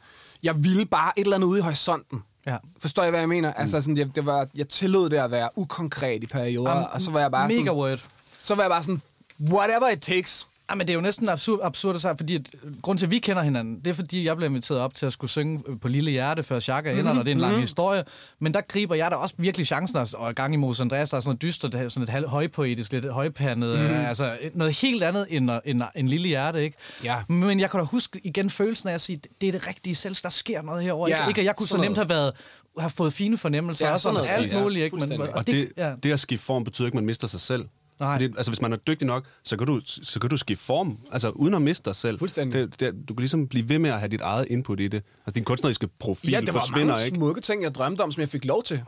jeg 0.43 0.65
ville 0.65 0.87
bare 0.87 1.13
et 1.19 1.23
eller 1.23 1.37
andet 1.37 1.49
ude 1.49 1.59
i 1.59 1.63
horisonten. 1.63 2.23
Ja. 2.47 2.57
Forstår 2.81 3.03
jeg, 3.03 3.11
hvad 3.11 3.21
jeg 3.21 3.29
mener? 3.29 3.49
Mm. 3.51 3.61
Altså, 3.61 3.81
sådan, 3.81 3.97
jeg, 3.99 4.15
det 4.15 4.27
var, 4.27 4.49
jeg 4.55 4.69
tillod 4.69 5.11
det 5.11 5.17
at 5.17 5.31
være 5.31 5.49
ukonkret 5.57 6.23
i 6.23 6.27
perioder, 6.27 6.85
Am- 6.85 6.95
og 6.95 7.01
så 7.03 7.11
var 7.11 7.21
jeg 7.21 7.31
bare 7.31 7.49
Mega 7.49 7.59
sådan, 7.59 7.73
word. 7.73 8.05
så 8.43 8.55
var 8.55 8.63
jeg 8.63 8.71
bare 8.71 8.83
sådan, 8.83 9.03
whatever 9.41 9.89
it 9.89 10.01
takes. 10.01 10.49
Ja, 10.71 10.75
men 10.75 10.87
det 10.87 10.93
er 10.93 10.95
jo 10.95 11.01
næsten 11.01 11.29
absurd, 11.29 11.61
absurd 11.63 11.95
at 11.95 12.01
sige, 12.01 12.15
fordi 12.17 12.35
at, 12.35 12.43
grund 12.83 12.99
til, 12.99 13.07
at 13.07 13.11
vi 13.11 13.19
kender 13.19 13.43
hinanden, 13.43 13.77
det 13.79 13.87
er, 13.87 13.95
fordi 13.95 14.25
jeg 14.27 14.37
blev 14.37 14.49
inviteret 14.49 14.81
op 14.81 14.95
til 14.95 15.07
at 15.07 15.13
skulle 15.13 15.31
synge 15.31 15.79
på 15.83 15.89
Lille 15.89 16.11
Hjerte, 16.11 16.43
før 16.43 16.61
Chaka 16.61 16.91
ender, 16.91 17.03
Mhm, 17.13 17.19
og 17.19 17.25
det 17.25 17.31
er 17.31 17.35
en 17.35 17.41
lang 17.41 17.61
historie. 17.61 18.05
Men 18.41 18.55
der 18.55 18.61
griber 18.61 18.95
jeg 18.95 19.11
da 19.11 19.17
også 19.17 19.35
virkelig 19.39 19.67
chancen, 19.67 19.99
altså, 19.99 20.17
og 20.17 20.35
gang 20.35 20.55
i 20.55 20.57
Moses 20.57 20.81
Andreas, 20.81 21.11
der 21.11 21.17
er 21.17 21.21
sådan 21.21 21.29
noget 21.29 21.43
dystert, 21.43 21.73
det 21.73 21.81
er 21.81 21.89
sådan 21.89 22.03
et 22.03 22.09
halv 22.09 22.29
højpoetisk, 22.29 22.93
lidt 22.93 23.13
højpandet, 23.13 23.79
Mhm. 23.81 23.89
mm. 23.89 23.95
altså 23.95 24.39
noget 24.55 24.81
helt 24.81 25.03
andet 25.03 25.27
end, 25.31 25.51
end, 25.65 25.83
end 25.97 26.09
Lille 26.09 26.29
Hjerte, 26.29 26.63
ikke? 26.65 26.77
Ja. 27.05 27.17
Men 27.29 27.61
jeg 27.61 27.71
kan 27.71 27.81
da 27.81 27.87
huske 27.87 28.21
igen 28.25 28.51
følelsen 28.51 28.89
af 28.89 28.95
at 28.95 29.01
sige, 29.01 29.21
det 29.41 29.47
er 29.49 29.53
det 29.53 29.67
rigtige 29.69 29.95
selv, 29.95 30.17
der 30.23 30.29
sker 30.29 30.63
noget 30.63 30.83
herovre. 30.85 31.11
Ja, 31.11 31.29
ikke, 31.29 31.41
at 31.41 31.45
jeg 31.45 31.57
kunne 31.57 31.67
så 31.67 31.77
nemt 31.77 31.97
have 31.97 32.09
været 32.09 32.33
have 32.79 32.91
fået 32.91 33.13
fine 33.13 33.37
fornemmelser, 33.39 33.87
Ja, 33.87 33.93
og 33.93 34.01
sådan 34.01 34.15
noget, 34.15 34.29
alt 34.37 34.53
ja, 34.55 34.63
muligt, 34.63 34.85
ikke? 34.85 34.97
Men, 34.97 35.01
fuldstændig. 35.01 35.35
Og 35.37 35.47
det, 35.47 35.73
ja. 35.77 35.95
det 36.03 36.13
at 36.13 36.21
skifte 36.21 36.45
form 36.47 36.65
betyder 36.65 36.87
ikke, 36.87 36.95
at 36.97 37.03
man 37.03 37.07
mister 37.07 37.27
sig 37.29 37.41
selv. 37.41 37.65
Nej. 38.01 38.15
Fordi, 38.15 38.25
altså, 38.25 38.51
hvis 38.51 38.61
man 38.61 38.73
er 38.73 38.77
dygtig 38.77 39.07
nok, 39.07 39.25
så 39.45 39.57
kan 39.57 39.67
du, 39.67 39.81
så 39.85 40.21
kan 40.21 40.31
du 40.31 40.37
skifte 40.37 40.65
form, 40.65 40.99
altså 41.13 41.31
uden 41.31 41.55
at 41.55 41.63
miste 41.63 41.85
dig 41.85 41.97
selv. 41.97 42.19
Fuldstændig. 42.19 42.61
Det, 42.61 42.81
det, 42.81 43.09
du 43.09 43.15
kan 43.15 43.21
ligesom 43.21 43.49
blive 43.49 43.69
ved 43.69 43.79
med 43.79 43.91
at 43.91 43.99
have 43.99 44.09
dit 44.09 44.21
eget 44.21 44.47
input 44.51 44.81
i 44.81 44.89
det. 44.89 44.97
Altså, 44.97 45.31
din 45.35 45.45
kunstneriske 45.45 45.89
profil 45.99 46.31
Ja, 46.31 46.41
det 46.41 46.55
var 46.55 46.61
forsvinder 46.61 46.87
mange 46.95 47.07
ikke. 47.07 47.17
smukke 47.17 47.41
ting, 47.41 47.63
jeg 47.63 47.75
drømte 47.75 48.01
om, 48.01 48.13
som 48.13 48.21
jeg 48.21 48.29
fik 48.29 48.45
lov 48.45 48.63
til, 48.63 48.83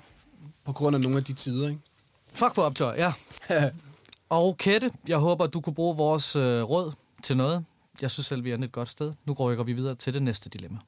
på 0.65 0.73
grund 0.73 0.97
af 0.97 1.03
nogle 1.03 1.17
af 1.19 1.25
de 1.25 1.33
tider, 1.33 1.69
ikke? 1.69 1.81
Fuck 2.35 2.55
for 2.55 2.63
optøj, 2.63 2.95
ja. 2.99 3.13
og 4.29 4.57
Kette, 4.59 4.91
jeg 5.09 5.19
håber, 5.19 5.47
du 5.47 5.61
kunne 5.61 5.75
bruge 5.75 5.97
vores 5.97 6.37
øh, 6.37 6.63
råd 6.63 6.93
til 7.23 7.37
noget. 7.37 7.65
Jeg 8.01 8.11
synes 8.11 8.27
selv, 8.27 8.45
vi 8.45 8.51
er 8.51 8.59
et 8.59 8.73
godt 8.73 8.89
sted. 8.89 9.13
Nu 9.27 9.33
rykker 9.33 9.65
vi 9.65 9.73
videre 9.73 9.95
til 9.95 10.15
det 10.15 10.23
næste 10.23 10.51
dilemma. 10.51 10.79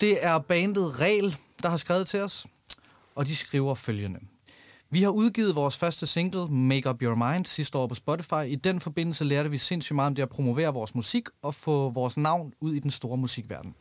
Det 0.00 0.24
er 0.26 0.38
bandet 0.38 1.00
Regel, 1.00 1.36
der 1.62 1.68
har 1.68 1.76
skrevet 1.76 2.06
til 2.06 2.20
os, 2.20 2.46
og 3.14 3.26
de 3.26 3.36
skriver 3.36 3.74
følgende. 3.74 4.20
Vi 4.90 5.02
har 5.02 5.10
udgivet 5.10 5.54
vores 5.54 5.76
første 5.76 6.06
single, 6.06 6.48
Make 6.48 6.90
Up 6.90 7.02
Your 7.02 7.32
Mind, 7.32 7.46
sidste 7.46 7.78
år 7.78 7.86
på 7.86 7.94
Spotify. 7.94 8.46
I 8.46 8.54
den 8.54 8.80
forbindelse 8.80 9.24
lærte 9.24 9.50
vi 9.50 9.58
sindssygt 9.58 9.96
meget 9.96 10.06
om 10.06 10.14
det 10.14 10.22
at 10.22 10.28
promovere 10.28 10.74
vores 10.74 10.94
musik 10.94 11.28
og 11.42 11.54
få 11.54 11.90
vores 11.90 12.16
navn 12.16 12.52
ud 12.60 12.74
i 12.74 12.78
den 12.78 12.90
store 12.90 13.16
musikverden. 13.16 13.74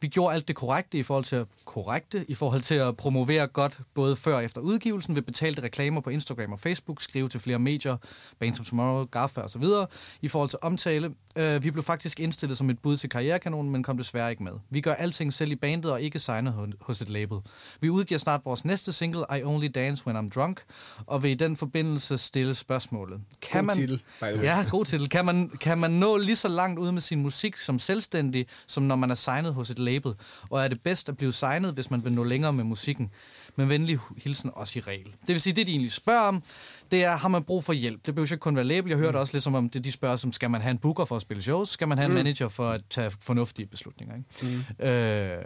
Vi 0.00 0.08
gjorde 0.08 0.34
alt 0.34 0.48
det 0.48 0.56
korrekte 0.56 0.98
i 0.98 1.02
forhold 1.02 1.24
til 1.24 1.36
at, 1.36 1.46
korrekte, 1.64 2.24
i 2.28 2.34
forhold 2.34 2.62
til 2.62 2.74
at 2.74 2.96
promovere 2.96 3.46
godt, 3.46 3.80
både 3.94 4.16
før 4.16 4.36
og 4.36 4.44
efter 4.44 4.60
udgivelsen, 4.60 5.16
ved 5.16 5.22
betalte 5.22 5.62
reklamer 5.62 6.00
på 6.00 6.10
Instagram 6.10 6.52
og 6.52 6.58
Facebook, 6.58 7.00
skrive 7.00 7.28
til 7.28 7.40
flere 7.40 7.58
medier, 7.58 7.96
Bands 8.38 8.60
of 8.60 8.66
Tomorrow, 8.66 9.04
Gaffa 9.04 9.40
og 9.40 9.50
så 9.50 9.58
videre, 9.58 9.86
i 10.22 10.28
forhold 10.28 10.50
til 10.50 10.58
omtale. 10.62 11.14
Øh, 11.36 11.64
vi 11.64 11.70
blev 11.70 11.84
faktisk 11.84 12.20
indstillet 12.20 12.58
som 12.58 12.70
et 12.70 12.78
bud 12.78 12.96
til 12.96 13.08
karrierekanonen, 13.10 13.72
men 13.72 13.82
kom 13.82 13.96
desværre 13.96 14.30
ikke 14.30 14.42
med. 14.42 14.52
Vi 14.70 14.80
gør 14.80 14.94
alting 14.94 15.32
selv 15.34 15.52
i 15.52 15.56
bandet 15.56 15.92
og 15.92 16.02
ikke 16.02 16.18
signet 16.18 16.52
ho- 16.52 16.84
hos 16.86 17.00
et 17.00 17.08
label. 17.08 17.38
Vi 17.80 17.90
udgiver 17.90 18.18
snart 18.18 18.40
vores 18.44 18.64
næste 18.64 18.92
single, 18.92 19.24
I 19.38 19.42
Only 19.42 19.66
Dance 19.74 20.06
When 20.06 20.16
I'm 20.26 20.28
Drunk, 20.28 20.60
og 21.06 21.22
vil 21.22 21.30
i 21.30 21.34
den 21.34 21.56
forbindelse 21.56 22.18
stille 22.18 22.54
spørgsmålet. 22.54 23.20
Kan 23.42 23.60
God 23.60 23.66
man, 23.66 23.76
titel. 23.76 24.02
Ja, 24.22 24.64
god 24.70 24.84
titel. 24.84 25.08
Kan 25.08 25.24
man, 25.24 25.48
kan 25.60 25.78
man 25.78 25.90
nå 25.90 26.16
lige 26.16 26.36
så 26.36 26.48
langt 26.48 26.78
ud 26.78 26.92
med 26.92 27.00
sin 27.00 27.22
musik 27.22 27.56
som 27.56 27.78
selvstændig, 27.78 28.46
som 28.66 28.82
når 28.82 28.96
man 28.96 29.10
er 29.10 29.14
signet 29.14 29.54
hos 29.54 29.70
et 29.70 29.78
label? 29.78 30.12
Og 30.50 30.64
er 30.64 30.68
det 30.68 30.80
bedst 30.82 31.08
at 31.08 31.16
blive 31.16 31.32
signet, 31.32 31.72
hvis 31.74 31.90
man 31.90 32.04
vil 32.04 32.12
nå 32.12 32.24
længere 32.24 32.52
med 32.52 32.64
musikken? 32.64 33.10
Med 33.56 33.66
venlig 33.66 33.98
hilsen 34.16 34.50
også 34.54 34.78
i 34.78 34.80
regel. 34.80 35.04
Det 35.04 35.28
vil 35.28 35.40
sige, 35.40 35.52
det 35.52 35.66
de 35.66 35.72
egentlig 35.72 35.92
spørger 35.92 36.20
om, 36.20 36.42
det 36.90 37.04
er, 37.04 37.16
har 37.16 37.28
man 37.28 37.44
brug 37.44 37.64
for 37.64 37.72
hjælp? 37.72 38.06
Det 38.06 38.14
behøver 38.14 38.32
ikke 38.32 38.40
kun 38.40 38.56
være 38.56 38.64
label. 38.64 38.88
Jeg 38.90 38.98
hørte 38.98 39.16
også 39.16 39.32
lidt 39.32 39.44
som 39.44 39.54
om, 39.54 39.70
det 39.70 39.84
de 39.84 39.92
spørger 39.92 40.16
som, 40.16 40.32
skal 40.32 40.50
man 40.50 40.60
have 40.60 40.70
en 40.70 40.78
booker 40.78 41.04
for 41.04 41.16
at 41.16 41.22
spille 41.22 41.42
shows? 41.42 41.68
Skal 41.68 41.88
man 41.88 41.98
have 41.98 42.08
en 42.08 42.14
manager 42.14 42.48
for 42.48 42.70
at 42.70 42.80
tage 42.90 43.10
fornuftige 43.20 43.66
beslutninger? 43.66 44.14
Ikke? 44.16 44.64
Mm. 44.80 44.86
Øh, 44.86 45.38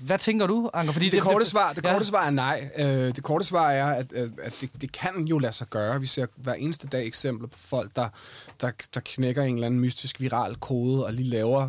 hvad 0.00 0.18
tænker 0.18 0.46
du, 0.46 0.70
Anker? 0.74 0.92
Fordi 0.92 1.10
Det 1.10 1.22
korte 1.22 1.46
svar, 1.46 1.72
det 1.72 1.84
ja. 1.84 1.92
korte 1.92 2.04
svar 2.04 2.26
er 2.26 2.30
nej. 2.30 2.70
Øh, 2.78 2.86
det 2.86 3.22
korte 3.22 3.44
svar 3.44 3.70
er, 3.70 3.94
at, 3.94 4.12
at, 4.12 4.30
at 4.42 4.58
det, 4.60 4.70
det 4.80 4.92
kan 4.92 5.24
jo 5.24 5.38
lade 5.38 5.52
sig 5.52 5.66
gøre. 5.66 6.00
Vi 6.00 6.06
ser 6.06 6.26
hver 6.36 6.54
eneste 6.54 6.86
dag 6.86 7.06
eksempler 7.06 7.48
på 7.48 7.58
folk, 7.58 7.96
der, 7.96 8.08
der, 8.60 8.70
der 8.94 9.00
knækker 9.04 9.42
en 9.42 9.54
eller 9.54 9.66
anden 9.66 9.80
mystisk 9.80 10.20
viral 10.20 10.56
kode 10.56 11.06
og 11.06 11.12
lige 11.12 11.28
laver 11.28 11.68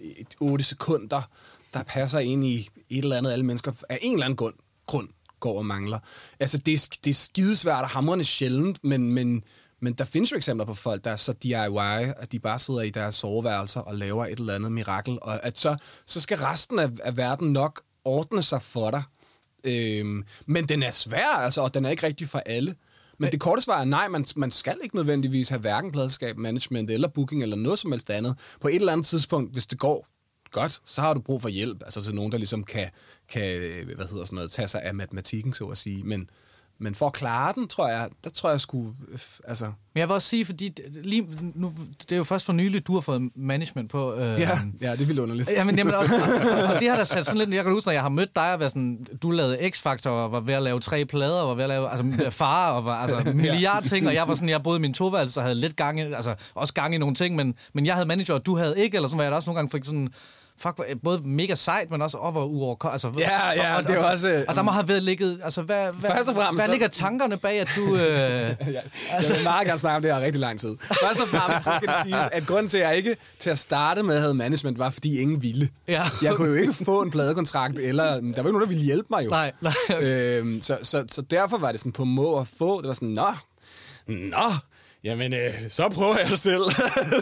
et 0.00 0.34
8 0.40 0.64
sekunder, 0.64 1.22
der 1.74 1.82
passer 1.82 2.18
ind 2.18 2.44
i 2.44 2.68
et 2.90 3.02
eller 3.02 3.16
andet, 3.16 3.32
alle 3.32 3.44
mennesker 3.44 3.72
af 3.88 3.98
en 4.02 4.12
eller 4.12 4.24
anden 4.24 4.36
grund, 4.36 4.54
grund 4.88 5.08
går 5.40 5.58
og 5.58 5.66
mangler. 5.66 5.98
Altså, 6.40 6.58
det 6.58 6.74
er, 6.74 6.96
det 7.04 7.10
er 7.10 7.14
skidesvært 7.14 7.82
og 7.82 7.88
hamrende 7.88 8.24
sjældent, 8.24 8.84
men, 8.84 9.12
men, 9.12 9.44
men 9.80 9.92
der 9.92 10.04
findes 10.04 10.32
jo 10.32 10.36
eksempler 10.36 10.64
på 10.64 10.74
folk, 10.74 11.04
der 11.04 11.10
er 11.10 11.16
så 11.16 11.32
DIY, 11.32 12.12
at 12.16 12.32
de 12.32 12.38
bare 12.38 12.58
sidder 12.58 12.80
i 12.80 12.90
deres 12.90 13.14
soveværelser 13.14 13.80
og 13.80 13.94
laver 13.94 14.26
et 14.26 14.38
eller 14.38 14.54
andet 14.54 14.72
mirakel, 14.72 15.18
og 15.22 15.46
at 15.46 15.58
så, 15.58 15.76
så 16.06 16.20
skal 16.20 16.38
resten 16.38 16.78
af, 16.78 16.88
af 17.02 17.16
verden 17.16 17.52
nok 17.52 17.82
ordne 18.04 18.42
sig 18.42 18.62
for 18.62 18.90
dig. 18.90 19.02
Øhm, 19.64 20.24
men 20.46 20.68
den 20.68 20.82
er 20.82 20.90
svær, 20.90 21.36
altså, 21.38 21.60
og 21.60 21.74
den 21.74 21.84
er 21.84 21.90
ikke 21.90 22.06
rigtig 22.06 22.28
for 22.28 22.38
alle. 22.38 22.74
Men 23.18 23.32
det 23.32 23.40
korte 23.40 23.62
svar 23.62 23.80
er 23.80 23.84
nej, 23.84 24.08
man, 24.08 24.24
man 24.36 24.50
skal 24.50 24.76
ikke 24.82 24.96
nødvendigvis 24.96 25.48
have 25.48 25.60
hverken 25.60 25.92
pladskab, 25.92 26.36
management 26.38 26.90
eller 26.90 27.08
booking 27.08 27.42
eller 27.42 27.56
noget 27.56 27.78
som 27.78 27.92
helst 27.92 28.10
andet. 28.10 28.38
På 28.60 28.68
et 28.68 28.74
eller 28.74 28.92
andet 28.92 29.06
tidspunkt, 29.06 29.52
hvis 29.52 29.66
det 29.66 29.78
går 29.78 30.06
godt, 30.50 30.80
så 30.84 31.00
har 31.00 31.14
du 31.14 31.20
brug 31.20 31.42
for 31.42 31.48
hjælp. 31.48 31.82
Altså 31.82 32.02
til 32.02 32.14
nogen, 32.14 32.32
der 32.32 32.38
ligesom 32.38 32.64
kan, 32.64 32.90
kan 33.28 33.60
hvad 33.96 34.06
hedder 34.10 34.24
sådan 34.24 34.36
noget, 34.36 34.50
tage 34.50 34.68
sig 34.68 34.82
af 34.82 34.94
matematikken, 34.94 35.52
så 35.52 35.64
at 35.64 35.78
sige. 35.78 36.02
Men, 36.02 36.30
men 36.80 36.94
for 36.94 37.06
at 37.06 37.12
klare 37.12 37.52
den, 37.54 37.68
tror 37.68 37.88
jeg, 37.88 38.08
der 38.24 38.30
tror 38.30 38.50
jeg 38.50 38.60
skulle, 38.60 38.94
øh, 39.08 39.18
altså... 39.44 39.64
Men 39.64 40.00
jeg 40.00 40.08
vil 40.08 40.14
også 40.14 40.28
sige, 40.28 40.44
fordi 40.44 40.74
lige 41.04 41.28
nu, 41.54 41.72
det 42.00 42.12
er 42.12 42.16
jo 42.16 42.24
først 42.24 42.46
for 42.46 42.52
nylig, 42.52 42.86
du 42.86 42.94
har 42.94 43.00
fået 43.00 43.30
management 43.36 43.90
på. 43.90 44.14
Øh, 44.14 44.20
Ja, 44.20 44.60
ja 44.80 44.92
det 44.92 45.00
er 45.00 45.06
vildt 45.06 45.18
underligt. 45.18 45.50
Ja, 45.50 45.64
men, 45.64 45.78
jamen, 45.78 45.94
og, 45.94 46.00
og, 46.00 46.74
og, 46.74 46.80
det 46.80 46.88
har 46.88 46.96
da 46.96 47.04
sat 47.04 47.26
sådan 47.26 47.38
lidt... 47.38 47.54
Jeg 47.54 47.64
kan 47.64 47.72
huske, 47.72 47.88
når 47.88 47.92
jeg 47.92 48.02
har 48.02 48.08
mødt 48.08 48.36
dig 48.36 48.52
og 48.52 48.60
været 48.60 48.72
sådan... 48.72 49.06
Du 49.22 49.30
lavede 49.30 49.58
X-Factor 49.68 50.08
og 50.08 50.32
var 50.32 50.40
ved 50.40 50.54
at 50.54 50.62
lave 50.62 50.80
tre 50.80 51.04
plader 51.04 51.40
og 51.40 51.48
var 51.48 51.54
ved 51.54 51.62
at 51.62 51.68
lave 51.68 51.90
altså, 51.90 52.30
far 52.30 52.72
og 52.72 52.84
var, 52.84 52.96
altså, 52.96 53.32
milliard 53.34 53.82
ting, 53.82 54.06
og 54.06 54.14
jeg 54.14 54.28
var 54.28 54.34
sådan... 54.34 54.48
Jeg 54.48 54.62
boede 54.62 54.78
i 54.78 54.80
min 54.80 54.94
toværelse 54.94 55.40
og 55.40 55.44
havde 55.44 55.54
lidt 55.54 55.76
gang 55.76 56.00
i... 56.00 56.02
Altså, 56.02 56.34
også 56.54 56.74
gang 56.74 56.94
i 56.94 56.98
nogle 56.98 57.14
ting, 57.14 57.36
men, 57.36 57.54
men 57.72 57.86
jeg 57.86 57.94
havde 57.94 58.06
manager, 58.06 58.34
og 58.34 58.46
du 58.46 58.56
havde 58.56 58.78
ikke, 58.78 58.96
eller 58.96 59.08
sådan, 59.08 59.16
hvor 59.16 59.24
jeg 59.24 59.32
også 59.32 59.50
nogle 59.50 59.58
gange 59.58 59.70
fik 59.70 59.84
sådan 59.84 60.08
fuck, 60.62 60.76
hvor- 60.76 60.86
både 61.04 61.20
mega 61.24 61.54
sejt, 61.54 61.90
men 61.90 62.02
også 62.02 62.16
op 62.16 62.36
og 62.36 62.50
uover... 62.54 62.86
Altså, 62.86 63.12
Ja, 63.18 63.50
ja, 63.50 63.76
og, 63.76 63.82
det 63.82 63.90
er 63.90 63.98
og, 63.98 64.10
også, 64.10 64.44
Og 64.48 64.54
der 64.54 64.62
må 64.62 64.70
have 64.70 64.88
været 64.88 65.02
ligget... 65.02 65.40
Altså, 65.44 65.62
hvad, 65.62 65.92
hvad, 65.92 66.10
Først 66.10 66.28
og 66.28 66.34
fremmest 66.34 66.64
hvad 66.64 66.70
ligger 66.72 66.88
tankerne 66.88 67.36
bag, 67.36 67.60
at 67.60 67.68
du... 67.76 67.94
Øh, 67.94 68.00
Jeg 68.00 68.54
vil 69.18 69.36
meget 69.44 69.66
gerne 69.66 69.78
snakke 69.78 69.96
om 69.96 70.02
det 70.02 70.14
her 70.14 70.20
rigtig 70.20 70.40
lang 70.40 70.60
tid. 70.60 70.76
Først 70.80 71.20
og 71.20 71.28
fremmest 71.28 71.64
så 71.64 71.72
skal 71.76 71.88
det 71.88 71.96
siges, 72.02 72.24
at 72.32 72.46
grunden 72.46 72.68
til, 72.68 72.78
at 72.78 72.88
jeg 72.88 72.96
ikke 72.96 73.16
til 73.38 73.50
at 73.50 73.58
starte 73.58 74.02
med 74.02 74.20
havde 74.20 74.34
management, 74.34 74.78
var, 74.78 74.90
fordi 74.90 75.18
ingen 75.20 75.42
ville. 75.42 75.68
Ja. 75.88 76.02
Jeg 76.22 76.34
kunne 76.34 76.48
jo 76.48 76.54
ikke 76.54 76.72
få 76.72 77.02
en 77.02 77.10
pladekontrakt, 77.10 77.78
eller 77.78 78.04
der 78.04 78.20
var 78.20 78.26
ikke 78.26 78.42
nogen, 78.42 78.60
der 78.60 78.66
ville 78.66 78.82
hjælpe 78.84 79.06
mig 79.10 79.24
jo. 79.24 79.30
Nej, 79.30 79.52
nej. 79.60 79.72
Øhm, 80.00 80.60
så, 80.60 80.78
så, 80.82 81.04
så 81.12 81.22
derfor 81.22 81.58
var 81.58 81.70
det 81.72 81.80
sådan 81.80 81.92
på 81.92 82.04
må 82.04 82.40
at 82.40 82.46
få. 82.58 82.80
Det 82.80 82.88
var 82.88 82.94
sådan, 82.94 83.08
nå, 83.08 83.26
nå, 84.06 84.52
jamen, 85.04 85.32
øh, 85.34 85.54
så 85.70 85.88
prøver 85.88 86.18
jeg 86.18 86.28
selv. 86.38 86.62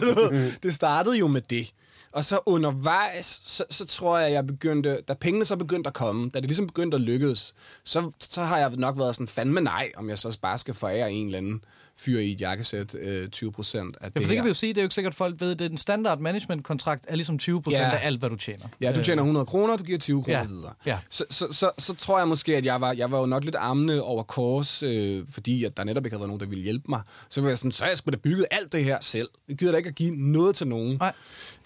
Det 0.63 0.73
startede 0.73 1.17
jo 1.17 1.27
med 1.27 1.41
det. 1.41 1.69
Og 2.17 2.23
så 2.23 2.39
undervejs, 2.45 3.41
så, 3.45 3.65
så 3.69 3.85
tror 3.85 4.17
jeg, 4.19 4.31
jeg 4.31 4.47
begyndte, 4.47 5.01
da 5.07 5.13
pengene 5.13 5.45
så 5.45 5.55
begyndte 5.55 5.87
at 5.87 5.93
komme, 5.93 6.29
da 6.29 6.39
det 6.39 6.47
ligesom 6.47 6.67
begyndte 6.67 6.95
at 6.95 7.01
lykkes, 7.01 7.53
så, 7.83 8.11
så 8.19 8.43
har 8.43 8.57
jeg 8.57 8.71
nok 8.77 8.97
været 8.97 9.15
sådan, 9.15 9.27
fandme 9.27 9.61
nej, 9.61 9.91
om 9.97 10.09
jeg 10.09 10.17
så 10.17 10.37
bare 10.41 10.57
skal 10.57 10.73
forære 10.73 11.11
en 11.11 11.25
eller 11.25 11.37
anden 11.37 11.63
fyr 11.99 12.19
i 12.19 12.31
et 12.31 12.41
jakkesæt 12.41 12.95
øh, 12.95 13.29
20 13.29 13.51
procent 13.51 13.97
af 14.01 14.03
Ja, 14.03 14.09
det 14.09 14.13
for 14.23 14.27
det 14.27 14.35
kan 14.35 14.43
vi 14.43 14.47
jo 14.49 14.53
sige, 14.53 14.73
det 14.73 14.77
er 14.77 14.81
jo 14.81 14.85
ikke 14.85 14.95
sikkert, 14.95 15.11
at 15.11 15.17
folk 15.17 15.35
ved, 15.41 15.49
det 15.55 15.65
er 15.65 15.69
den 15.69 15.77
standard 15.77 16.19
management-kontrakt 16.19 17.05
er 17.07 17.15
ligesom 17.15 17.37
20 17.37 17.61
procent 17.61 17.81
Ja. 17.81 17.89
af 17.97 17.99
alt, 18.05 18.19
hvad 18.19 18.29
du 18.29 18.35
tjener. 18.35 18.65
Ja, 18.81 18.91
du 18.91 19.03
tjener 19.03 19.21
100 19.23 19.45
kroner, 19.45 19.77
du 19.77 19.83
giver 19.83 19.97
20 19.97 20.23
kroner 20.23 20.37
Ja. 20.39 20.45
videre. 20.45 20.73
Ja. 20.85 20.99
Så, 21.09 21.25
så, 21.29 21.47
så, 21.51 21.71
så 21.77 21.93
tror 21.93 22.17
jeg 22.19 22.27
måske, 22.27 22.57
at 22.57 22.65
jeg 22.65 22.81
var, 22.81 22.93
jeg 22.93 23.11
var 23.11 23.19
jo 23.19 23.25
nok 23.25 23.43
lidt 23.43 23.55
armende 23.55 24.01
over 24.03 24.23
kors, 24.23 24.83
øh, 24.83 25.23
fordi 25.31 25.63
at 25.63 25.77
der 25.77 25.83
netop 25.83 26.05
ikke 26.05 26.13
havde 26.13 26.21
været 26.21 26.29
nogen, 26.29 26.39
der 26.39 26.45
ville 26.45 26.63
hjælpe 26.63 26.85
mig. 26.89 27.01
Så 27.29 27.41
var 27.41 27.47
jeg 27.49 27.57
sådan, 27.57 27.71
så 27.71 27.85
jeg 27.85 27.97
skulle 27.97 28.15
da 28.15 28.21
bygget 28.21 28.45
alt 28.51 28.71
det 28.73 28.83
her 28.83 28.97
selv. 29.01 29.29
Jeg 29.49 29.55
gider 29.57 29.71
da 29.71 29.77
ikke 29.77 29.89
at 29.89 29.95
give 29.95 30.15
noget 30.15 30.55
til 30.55 30.67
nogen. 30.67 30.97
Nej. 30.99 31.13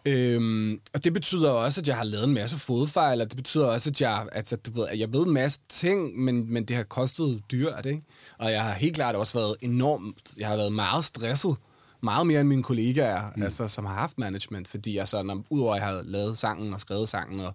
Øhm, 0.06 0.80
og 0.94 1.04
det 1.04 1.14
betyder 1.14 1.50
også, 1.50 1.82
at 1.82 1.88
jeg 1.88 1.96
har 1.96 2.04
lavet 2.04 2.24
en 2.28 2.34
masse 2.34 2.58
fodfejl, 2.58 3.22
og 3.22 3.28
det 3.30 3.38
betyder 3.38 3.66
også, 3.66 3.90
at 3.90 4.02
jeg, 4.02 4.26
at, 4.32 4.54
at, 4.54 4.66
du 4.66 4.72
ved, 4.74 4.88
at 4.88 5.00
jeg 5.00 5.14
ved 5.14 5.26
en 5.26 5.32
masse 5.34 5.60
ting, 5.70 6.20
men, 6.20 6.54
men 6.54 6.66
det 6.66 6.76
har 6.76 6.84
kostet 6.84 7.42
dyrt, 7.52 7.86
ikke? 7.86 8.02
Og 8.38 8.52
jeg 8.52 8.64
har 8.64 8.74
helt 8.74 8.96
klart 8.96 9.16
også 9.16 9.34
været 9.34 9.56
enormt, 9.62 10.16
jeg 10.38 10.48
har 10.48 10.56
været 10.56 10.74
meget 10.74 11.06
stresset, 11.06 11.56
meget 12.04 12.28
mere 12.28 12.40
end 12.42 12.50
mine 12.50 12.64
kollegaer, 12.64 13.32
mm. 13.36 13.44
altså, 13.44 13.68
som 13.68 13.86
har 13.86 13.94
haft 13.94 14.18
management, 14.18 14.68
fordi 14.68 14.96
jeg 14.96 15.08
så, 15.08 15.24
når, 15.24 15.44
udover 15.50 15.76
at 15.76 15.80
jeg 15.82 15.88
har 15.88 16.02
lavet 16.06 16.38
sangen 16.38 16.74
og 16.74 16.82
skrevet 16.82 17.10
sangen, 17.10 17.40
og, 17.40 17.54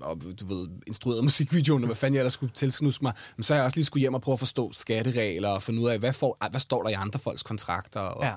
og 0.00 0.22
du 0.40 0.46
ved, 0.46 0.68
instrueret 0.86 1.24
musikvideoen, 1.28 1.82
og 1.82 1.86
hvad 1.86 1.96
fanden 1.96 2.14
jeg 2.14 2.20
ellers 2.20 2.32
skulle 2.34 2.52
tilsnuske 2.54 3.04
mig, 3.04 3.12
men 3.36 3.44
så 3.44 3.54
har 3.54 3.58
jeg 3.58 3.64
også 3.64 3.76
lige 3.76 3.84
skulle 3.84 4.00
hjem 4.00 4.14
og 4.14 4.22
prøve 4.22 4.32
at 4.32 4.38
forstå 4.38 4.72
skatteregler, 4.72 5.48
og 5.48 5.62
finde 5.62 5.80
ud 5.82 5.88
af, 5.88 5.98
hvad, 5.98 6.12
får, 6.12 6.36
hvad 6.50 6.60
står 6.60 6.82
der 6.82 6.90
i 6.90 6.92
andre 6.92 7.18
folks 7.18 7.42
kontrakter, 7.42 8.00
og, 8.00 8.24
Ja. 8.24 8.32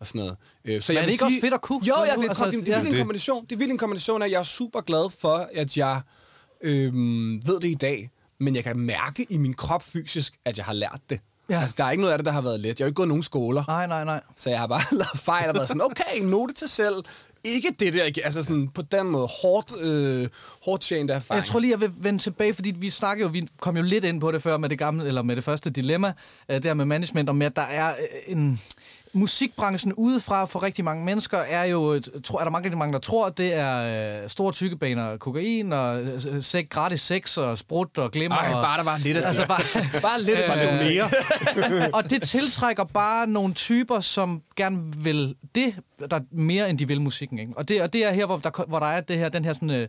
og 0.00 0.06
sådan 0.06 0.18
noget. 0.18 0.36
Øh, 0.64 0.82
så 0.82 0.92
Men 0.92 0.96
er 0.96 1.00
jeg 1.00 1.02
det 1.02 1.06
vil 1.06 1.12
ikke 1.12 1.24
også 1.24 1.36
fedt 1.40 1.54
at 1.54 1.60
kunne 1.62 1.80
Jo, 1.86 1.94
sådan 1.94 2.06
ja, 2.08 2.14
det, 2.14 2.24
er, 2.24 2.28
Altså, 2.28 2.44
altså, 2.44 2.58
det, 2.58 2.66
det, 2.66 2.72
ja. 2.72 2.76
er 2.76 2.80
en 2.80 2.86
Det- 2.86 2.98
kombination. 2.98 3.44
Det 3.44 3.52
er 3.52 3.56
virkelig 3.56 3.72
en 3.74 3.78
kombination 3.78 4.22
af, 4.22 4.26
at 4.26 4.32
jeg 4.32 4.38
er 4.38 4.42
super 4.42 4.80
glad 4.80 5.10
for, 5.20 5.48
at 5.54 5.76
jeg 5.76 6.00
øhm, 6.62 7.40
ved 7.46 7.60
det 7.60 7.68
i 7.68 7.74
dag, 7.74 8.10
men 8.40 8.54
jeg 8.56 8.64
kan 8.64 8.78
mærke 8.78 9.26
i 9.30 9.38
min 9.38 9.52
krop 9.52 9.82
fysisk, 9.82 10.34
at 10.44 10.58
jeg 10.58 10.64
har 10.66 10.72
lært 10.72 11.00
det. 11.10 11.20
Ja. 11.50 11.60
Altså, 11.60 11.74
der 11.78 11.84
er 11.84 11.90
ikke 11.90 12.00
noget 12.00 12.12
af 12.12 12.18
det, 12.18 12.26
der 12.26 12.32
har 12.32 12.40
været 12.40 12.60
let. 12.60 12.80
Jeg 12.80 12.84
har 12.84 12.88
ikke 12.88 12.94
gået 12.96 13.08
nogen 13.08 13.22
skoler, 13.22 13.64
Nej, 13.68 13.86
nej, 13.86 14.04
nej. 14.04 14.20
så 14.36 14.50
jeg 14.50 14.58
har 14.58 14.66
bare 14.66 14.82
lavet 15.02 15.18
fejl 15.18 15.48
og 15.48 15.54
været 15.54 15.68
sådan, 15.68 15.82
okay, 15.82 16.20
note 16.22 16.54
til 16.54 16.68
selv. 16.68 16.94
Ikke 17.44 17.74
det 17.78 17.94
der, 17.94 18.02
altså 18.24 18.42
sådan 18.42 18.68
på 18.68 18.82
den 18.82 19.06
måde, 19.06 19.28
hårdt, 19.42 19.80
øh, 19.80 20.28
hårdt 20.64 20.82
tjent 20.82 21.10
erfaring. 21.10 21.36
Jeg 21.38 21.46
tror 21.46 21.60
lige, 21.60 21.70
jeg 21.70 21.80
vil 21.80 21.92
vende 21.96 22.18
tilbage, 22.22 22.54
fordi 22.54 22.70
vi 22.70 22.90
snakker 22.90 23.24
jo, 23.24 23.30
vi 23.30 23.48
kom 23.60 23.76
jo 23.76 23.82
lidt 23.82 24.04
ind 24.04 24.20
på 24.20 24.32
det 24.32 24.42
før 24.42 24.56
med 24.56 24.68
det 24.68 24.78
gamle, 24.78 25.06
eller 25.06 25.22
med 25.22 25.36
det 25.36 25.44
første 25.44 25.70
dilemma, 25.70 26.12
øh, 26.48 26.62
der 26.62 26.74
med 26.74 26.84
management, 26.84 27.28
og 27.28 27.36
med, 27.36 27.46
at 27.46 27.56
der 27.56 27.62
er 27.62 27.90
øh, 27.90 28.32
en... 28.36 28.60
Musikbranchen 29.12 29.92
udefra 29.92 30.44
for 30.44 30.62
rigtig 30.62 30.84
mange 30.84 31.04
mennesker 31.04 31.38
er 31.38 31.64
jo, 31.64 31.94
øh, 31.94 32.00
tror, 32.24 32.40
er 32.40 32.44
der 32.44 32.50
mange, 32.50 32.70
mange, 32.70 32.92
der 32.92 32.98
tror, 32.98 33.26
at 33.26 33.38
det 33.38 33.54
er 33.54 34.22
øh, 34.22 34.28
store 34.28 34.52
tykkebaner, 34.52 35.16
kokain 35.16 35.72
og 35.72 36.00
øh, 36.00 36.42
sek, 36.42 36.70
gratis 36.70 37.00
sex 37.00 37.36
og 37.36 37.58
sprut 37.58 37.98
og 37.98 38.10
glimmer. 38.10 38.36
Ej, 38.36 38.54
og, 38.54 38.62
bare 38.62 38.78
der 38.78 38.84
var 38.84 38.98
lidt 38.98 39.16
af 39.16 39.26
Altså 39.26 39.46
bare, 39.46 39.60
Bare 40.02 40.22
lidt 40.22 40.38
af 40.38 40.58
det. 40.58 40.86
mere. 40.86 41.04
og 41.96 42.10
det 42.10 42.22
tiltrækker 42.22 42.84
bare 42.84 43.26
nogle 43.26 43.54
typer, 43.54 44.00
som 44.00 44.42
gerne 44.56 44.78
vil 44.96 45.34
det, 45.54 45.74
der 46.10 46.16
er 46.16 46.20
mere 46.32 46.70
end 46.70 46.78
de 46.78 46.88
vil 46.88 47.00
musikken. 47.00 47.38
Ikke? 47.38 47.52
Og, 47.56 47.68
det, 47.68 47.82
og 47.82 47.92
det 47.92 48.06
er 48.06 48.12
her, 48.12 48.26
hvor 48.26 48.36
der, 48.36 48.64
hvor 48.68 48.78
der 48.78 48.86
er 48.86 49.00
det 49.00 49.18
her, 49.18 49.28
den 49.28 49.44
her 49.44 49.52
sådan, 49.52 49.70
øh, 49.70 49.88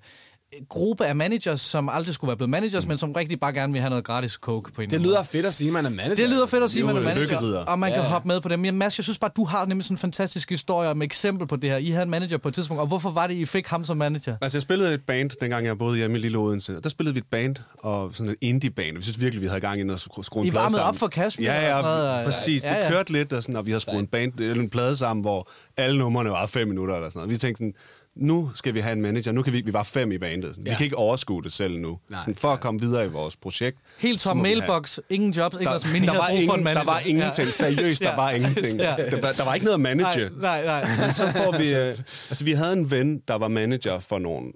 gruppe 0.69 1.05
af 1.05 1.15
managers, 1.15 1.61
som 1.61 1.89
aldrig 1.89 2.13
skulle 2.13 2.29
være 2.29 2.37
blevet 2.37 2.49
managers, 2.49 2.85
men 2.87 2.97
som 2.97 3.11
rigtig 3.11 3.39
bare 3.39 3.53
gerne 3.53 3.73
vil 3.73 3.81
have 3.81 3.89
noget 3.89 4.05
gratis 4.05 4.31
coke 4.31 4.71
på 4.71 4.81
en 4.81 4.89
Det 4.89 5.01
lyder 5.01 5.23
fedt 5.23 5.45
at 5.45 5.53
sige, 5.53 5.67
at 5.67 5.73
man 5.73 5.85
er 5.85 5.89
manager. 5.89 6.15
det 6.15 6.29
lyder 6.29 6.45
fedt 6.45 6.63
at 6.63 6.71
sige, 6.71 6.83
Det 6.83 6.89
at 6.89 6.95
man 6.95 7.03
er 7.03 7.15
manager, 7.15 7.57
og 7.67 7.79
man 7.79 7.91
kan 7.91 7.99
Ja, 7.99 8.05
ja. 8.05 8.09
hoppe 8.11 8.27
med 8.27 8.41
på 8.41 8.49
dem. 8.49 8.59
Men 8.59 8.77
Mads, 8.77 8.97
jeg 8.99 9.03
synes 9.03 9.19
bare, 9.19 9.31
du 9.35 9.43
har 9.45 9.65
nemlig 9.65 9.85
sådan 9.85 9.93
en 9.93 9.97
fantastisk 9.97 10.49
historie 10.49 10.89
om 10.89 11.01
eksempel 11.01 11.47
på 11.47 11.55
det 11.55 11.69
her. 11.69 11.77
I 11.77 11.89
havde 11.89 12.03
en 12.03 12.09
manager 12.09 12.37
på 12.37 12.47
et 12.47 12.53
tidspunkt, 12.53 12.81
og 12.81 12.87
hvorfor 12.87 13.09
var 13.11 13.27
det, 13.27 13.33
I 13.33 13.45
fik 13.45 13.67
ham 13.67 13.85
som 13.85 13.97
manager? 13.97 14.35
Altså, 14.41 14.57
jeg 14.57 14.61
spillede 14.61 14.91
i 14.91 14.93
et 14.93 15.01
band, 15.07 15.29
dengang 15.41 15.65
jeg 15.65 15.77
boede 15.77 15.97
hjemme 15.97 16.17
i 16.17 16.21
Lille 16.21 16.37
Odense. 16.37 16.81
Der 16.83 16.89
spillede 16.89 17.13
vi 17.13 17.17
et 17.19 17.25
band, 17.31 17.55
og 17.77 18.11
sådan 18.13 18.29
et 18.31 18.37
indie-band. 18.41 18.97
Vi 18.97 19.03
synes 19.03 19.21
virkelig, 19.21 19.41
vi 19.41 19.47
havde 19.47 19.61
gang 19.61 19.79
i 19.79 19.83
noget 19.83 20.01
skrue 20.01 20.41
en 20.41 20.47
I 20.47 20.51
plade 20.51 20.63
varmede 20.63 20.73
sammen. 20.75 20.87
op 20.89 20.95
for 20.95 21.07
Kashmir 21.07 21.45
Ja, 21.45 21.55
og 21.57 21.61
ja, 21.63 21.69
sådan 21.69 21.83
noget, 21.83 22.09
og- 22.19 22.25
præcis. 22.25 22.63
Ja, 22.63 22.69
Det 22.69 22.75
ja. 22.75 22.89
kørte 22.89 23.11
lidt, 23.11 23.33
og, 23.33 23.43
sådan, 23.43 23.55
og 23.55 23.65
vi 23.65 23.71
havde 23.71 23.81
skruet 23.81 23.99
en, 23.99 24.07
band, 24.07 24.39
eller 24.39 24.63
en 24.63 24.69
plade 24.69 24.95
sammen, 24.97 25.21
hvor 25.21 25.49
alle 25.77 25.99
numrene 25.99 26.29
var 26.29 26.45
fem 26.45 26.67
minutter 26.67 26.95
eller 26.95 27.09
sådan 27.09 27.19
noget. 27.19 27.29
Vi 27.29 27.37
tænkte 27.37 27.57
sådan, 27.57 27.73
nu 28.15 28.51
skal 28.55 28.73
vi 28.73 28.79
have 28.79 28.93
en 28.93 29.01
manager. 29.01 29.31
Nu 29.31 29.41
kan 29.43 29.53
vi, 29.53 29.61
vi 29.65 29.73
var 29.73 29.83
fem 29.83 30.11
i 30.11 30.17
bandet. 30.17 30.49
Sådan. 30.49 30.63
Vi 30.65 30.69
Ja. 30.69 30.77
kan 30.77 30.83
ikke 30.83 30.97
overskue 30.97 31.43
det 31.43 31.53
selv 31.53 31.79
nu. 31.79 31.99
Nej, 32.09 32.19
sådan, 32.21 32.35
for 32.35 32.47
at 32.53 32.59
komme 32.59 32.79
videre 32.81 33.05
i 33.05 33.09
vores 33.09 33.35
projekt. 33.35 33.77
Helt 33.99 34.19
tom 34.21 34.43
vi 34.43 34.49
have- 34.49 34.57
mailbox, 34.59 34.97
ingen 35.09 35.31
jobs, 35.33 35.53
ikke 35.55 35.65
Der, 35.65 35.69
noget, 35.71 35.93
mini 35.93 36.05
der, 36.05 36.11
var 36.13 36.19
brug 36.19 36.27
for 36.27 36.35
en 36.37 36.41
ingen, 36.43 36.63
manager. 36.63 36.83
der 36.85 36.91
var 36.91 36.99
ingenting. 37.05 37.45
Ja. 37.47 37.51
Seriøst, 37.53 38.01
der 38.01 38.09
Ja. 38.09 38.15
var 38.15 38.31
ingenting. 38.37 38.79
Ja. 38.79 38.95
Der, 38.97 39.21
var- 39.21 39.31
der 39.37 39.43
var 39.43 39.53
ikke 39.53 39.63
noget 39.65 39.73
at 39.75 39.81
manage. 39.81 40.29
Nej, 40.39 40.65
nej, 40.65 40.85
nej. 40.97 41.11
så 41.21 41.27
får 41.31 41.57
vi... 41.57 41.75
Øh, 41.75 41.97
altså, 42.29 42.43
vi 42.43 42.51
havde 42.51 42.73
en 42.73 42.91
ven, 42.91 43.19
der 43.27 43.35
var 43.37 43.47
manager 43.47 43.99
for 43.99 44.19
nogle 44.19 44.51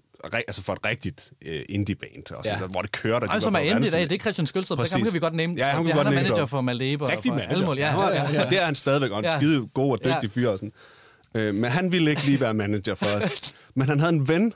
altså 0.48 0.62
for 0.64 0.74
et 0.74 0.80
rigtigt 0.86 1.32
øh, 1.46 1.62
indie-band, 1.70 2.32
og 2.32 2.44
sådan, 2.46 2.60
Ja. 2.60 2.64
der, 2.66 2.72
hvor 2.72 2.82
det 2.82 2.92
kørte. 2.92 3.16
og 3.24 3.28
de 3.28 3.28
Ej, 3.28 3.34
var 3.36 3.40
som 3.40 3.54
på 3.54 3.58
er 3.58 3.62
endelig 3.62 3.88
i 3.88 3.92
dag, 3.92 4.02
det 4.02 4.12
er 4.12 4.18
Christian 4.18 4.48
Skølstrup. 4.48 4.78
Det 4.78 4.82
Præcis. 4.84 5.04
kan 5.04 5.14
vi 5.14 5.20
godt 5.20 5.34
name. 5.34 5.54
Ja, 5.58 5.66
han 5.66 5.86
kan 5.86 5.96
godt 5.96 6.08
han 6.08 6.18
er 6.18 6.22
manager 6.24 6.46
for 6.46 6.62
Maldive. 6.62 7.02
og 7.04 7.10
Rigtig 7.12 7.30
for 7.30 7.36
manager. 7.36 7.58
Almol. 7.58 7.78
Ja, 7.78 8.02
Ja, 8.02 8.08
ja, 8.10 8.32
ja. 8.32 8.42
ja. 8.44 8.50
Det 8.50 8.62
er 8.62 8.66
han 8.66 8.76
stadigvæk, 8.76 9.12
og 9.12 9.20
en 9.20 9.26
Ja. 9.26 9.38
skide 9.40 9.68
god 9.74 9.92
og 9.92 10.00
dygtig 10.06 10.24
Ja. 10.24 10.28
fyr. 10.42 10.50
Og 10.50 10.58
sådan. 10.60 10.72
Øh, 11.36 11.56
men 11.56 11.72
han 11.72 11.92
ville 11.92 12.10
ikke 12.10 12.26
lige 12.26 12.40
være 12.42 12.54
manager 12.54 12.96
for 12.96 13.06
os. 13.18 13.56
Men 13.78 13.90
han 13.90 14.00
havde 14.00 14.14
en 14.14 14.28
ven, 14.28 14.54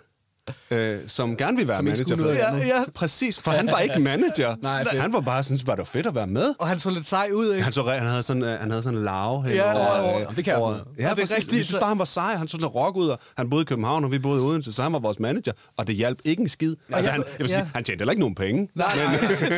øh, 0.72 1.00
som 1.08 1.38
gerne 1.38 1.58
ville 1.58 1.68
være 1.68 1.78
Som 1.78 1.86
manager 1.86 2.18
for. 2.18 2.26
Ja, 2.30 2.56
ja, 2.58 2.84
præcis. 2.96 3.40
For 3.40 3.52
han 3.52 3.68
var 3.68 3.80
ikke 3.80 4.00
manager. 4.00 4.56
Nej, 4.62 4.84
fedt. 4.86 5.02
han 5.02 5.14
var 5.14 5.22
bare 5.22 5.44
sådan, 5.44 5.66
bare 5.66 5.76
det 5.76 5.80
var 5.80 5.86
fedt 5.86 6.06
at 6.08 6.16
være 6.16 6.28
med. 6.28 6.54
Og 6.60 6.68
han 6.68 6.80
så 6.80 6.90
lidt 6.90 7.06
sej 7.06 7.30
ud, 7.34 7.52
ikke? 7.54 7.64
Han, 7.64 7.74
så, 7.74 7.84
han 7.84 8.08
havde 8.08 8.24
sådan, 8.24 8.44
øh, 8.44 8.60
han 8.60 8.70
havde 8.72 8.84
sådan 8.84 8.98
en 9.00 9.06
larve 9.06 9.44
henover. 9.44 9.72
ja, 9.72 10.08
ja. 10.18 10.22
øh, 10.22 10.36
Det 10.36 10.44
kan 10.46 10.54
jeg 10.54 10.64
over- 10.64 10.74
sådan. 10.74 10.86
Ja, 11.00 11.10
det 11.16 11.32
er 11.32 11.36
rigtigt. 11.36 11.54
Jeg 11.56 11.64
synes 11.66 11.80
bare, 11.80 11.90
han 11.90 12.00
var 12.00 12.06
sej. 12.06 12.36
Han 12.36 12.48
så 12.48 12.52
sådan 12.52 12.68
rock 12.68 12.96
ud, 12.96 13.08
og 13.10 13.20
han 13.38 13.50
boede 13.50 13.62
i 13.62 13.66
København, 13.66 14.04
og 14.04 14.12
vi 14.12 14.20
boede 14.20 14.42
i 14.42 14.46
Odense, 14.46 14.72
så 14.72 14.84
han 14.84 14.94
var 14.94 15.00
vores 15.00 15.20
manager, 15.20 15.52
og 15.78 15.88
det 15.88 15.96
hjalp 15.96 16.20
ikke 16.26 16.42
en 16.42 16.50
skid. 16.50 16.76
Altså, 16.94 17.12
han, 17.12 17.20
jeg 17.28 17.40
vil 17.40 17.48
sige, 17.50 17.60
ja. 17.60 17.68
han 17.74 17.84
tjente 17.84 18.02
heller 18.02 18.12
ikke 18.12 18.20
nogen 18.22 18.36
penge. 18.36 18.70
Nej, 18.76 18.88
nej, 18.96 19.06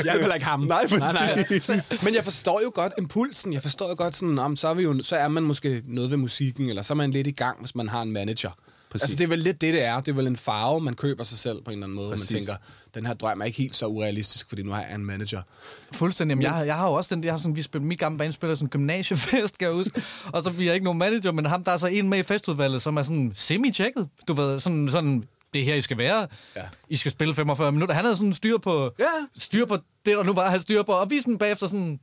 jeg 0.06 0.15
er 0.15 0.19
heller 0.19 0.34
ikke 0.34 0.45
ham. 0.45 0.60
Nej, 0.60 0.88
præcis. 0.88 2.04
Men 2.06 2.15
jeg 2.15 2.23
forstår 2.23 2.62
jo 2.63 2.71
godt 2.75 2.93
impulsen. 2.97 3.54
Jeg 3.54 3.62
forstår 3.62 3.89
jo 3.89 3.95
godt 3.97 4.15
sådan, 4.15 4.39
om, 4.39 4.56
så, 4.56 4.67
er 4.67 4.73
vi 4.73 4.84
jo, 4.84 5.04
så 5.04 5.15
er 5.15 5.27
man 5.27 5.43
måske 5.43 5.82
noget 5.88 6.10
ved 6.10 6.17
musikken, 6.17 6.69
eller 6.69 6.82
så 6.82 6.93
er 6.93 6.95
man 6.95 7.12
lidt 7.12 7.27
i 7.27 7.32
gang, 7.32 7.60
hvis 7.60 7.75
man 7.75 7.89
har 7.89 8.01
en 8.01 8.12
manager. 8.12 8.49
Præcis. 8.91 9.04
Altså, 9.04 9.15
det 9.17 9.23
er 9.23 9.27
vel 9.27 9.39
lidt 9.39 9.62
det, 9.62 9.73
det 9.73 9.84
er. 9.84 9.99
Det 9.99 10.12
er 10.12 10.15
vel 10.15 10.27
en 10.27 10.38
farve, 10.38 10.82
man 10.82 10.95
køber 10.95 11.23
sig 11.23 11.38
selv 11.38 11.62
på 11.62 11.71
en 11.71 11.77
eller 11.77 11.86
anden 11.86 11.95
måde. 11.95 12.08
hvor 12.08 12.15
Man 12.15 12.19
Præcis. 12.19 12.36
tænker, 12.36 12.54
den 12.95 13.06
her 13.06 13.13
drøm 13.13 13.41
er 13.41 13.45
ikke 13.45 13.58
helt 13.58 13.75
så 13.75 13.86
urealistisk, 13.88 14.49
fordi 14.49 14.63
nu 14.63 14.71
har 14.71 14.82
jeg 14.82 14.95
en 14.95 15.06
manager. 15.06 15.41
Fuldstændig. 15.93 16.32
Jamen, 16.32 16.43
jeg, 16.60 16.67
jeg 16.67 16.75
har 16.75 16.88
jo 16.88 16.93
også 16.93 17.15
den, 17.15 17.23
jeg 17.23 17.34
har 17.34 17.38
sådan, 17.38 17.56
vi 17.56 17.62
spiller, 17.62 17.88
mit 17.88 17.99
gamle 17.99 18.17
band 18.17 18.32
spiller 18.32 18.56
sådan 18.56 18.65
en 18.65 18.69
gymnasiefest, 18.69 19.58
kan 19.58 19.67
jeg 19.67 19.75
huske. 19.75 20.01
og 20.34 20.41
så 20.43 20.49
vi 20.49 20.67
har 20.67 20.73
ikke 20.73 20.84
nogen 20.84 20.99
manager, 20.99 21.32
men 21.32 21.45
ham, 21.45 21.63
der 21.63 21.71
er 21.71 21.77
så 21.77 21.88
en 21.88 22.10
med 22.10 22.17
i 22.19 22.23
festudvalget, 22.23 22.82
som 22.82 22.97
er 22.97 23.04
sådan 23.04 23.32
semi-tjekket. 23.36 24.08
Du 24.27 24.34
ved, 24.34 24.60
sådan, 24.60 24.89
sådan 24.89 25.23
det 25.54 25.62
er 25.62 25.65
her, 25.65 25.75
I 25.75 25.82
skal 25.82 25.97
være. 25.97 26.27
Ja. 26.56 26.62
I 26.89 26.95
skal 26.95 27.12
spille 27.12 27.34
45 27.36 27.71
minutter. 27.71 27.95
Han 27.95 28.04
havde 28.06 28.17
sådan 28.17 28.34
styr 28.34 28.58
på, 28.58 28.91
Ja. 28.99 29.06
styr 29.38 29.65
på 29.65 29.75
det, 30.06 30.17
der 30.17 30.23
nu 30.23 30.34
bare 30.34 30.49
havde 30.49 30.62
styr 30.62 30.84
på. 30.84 30.91
Og 30.91 31.10
vi 31.10 31.19
sådan 31.19 31.38
bagefter 31.38 31.67
sådan, 31.67 31.99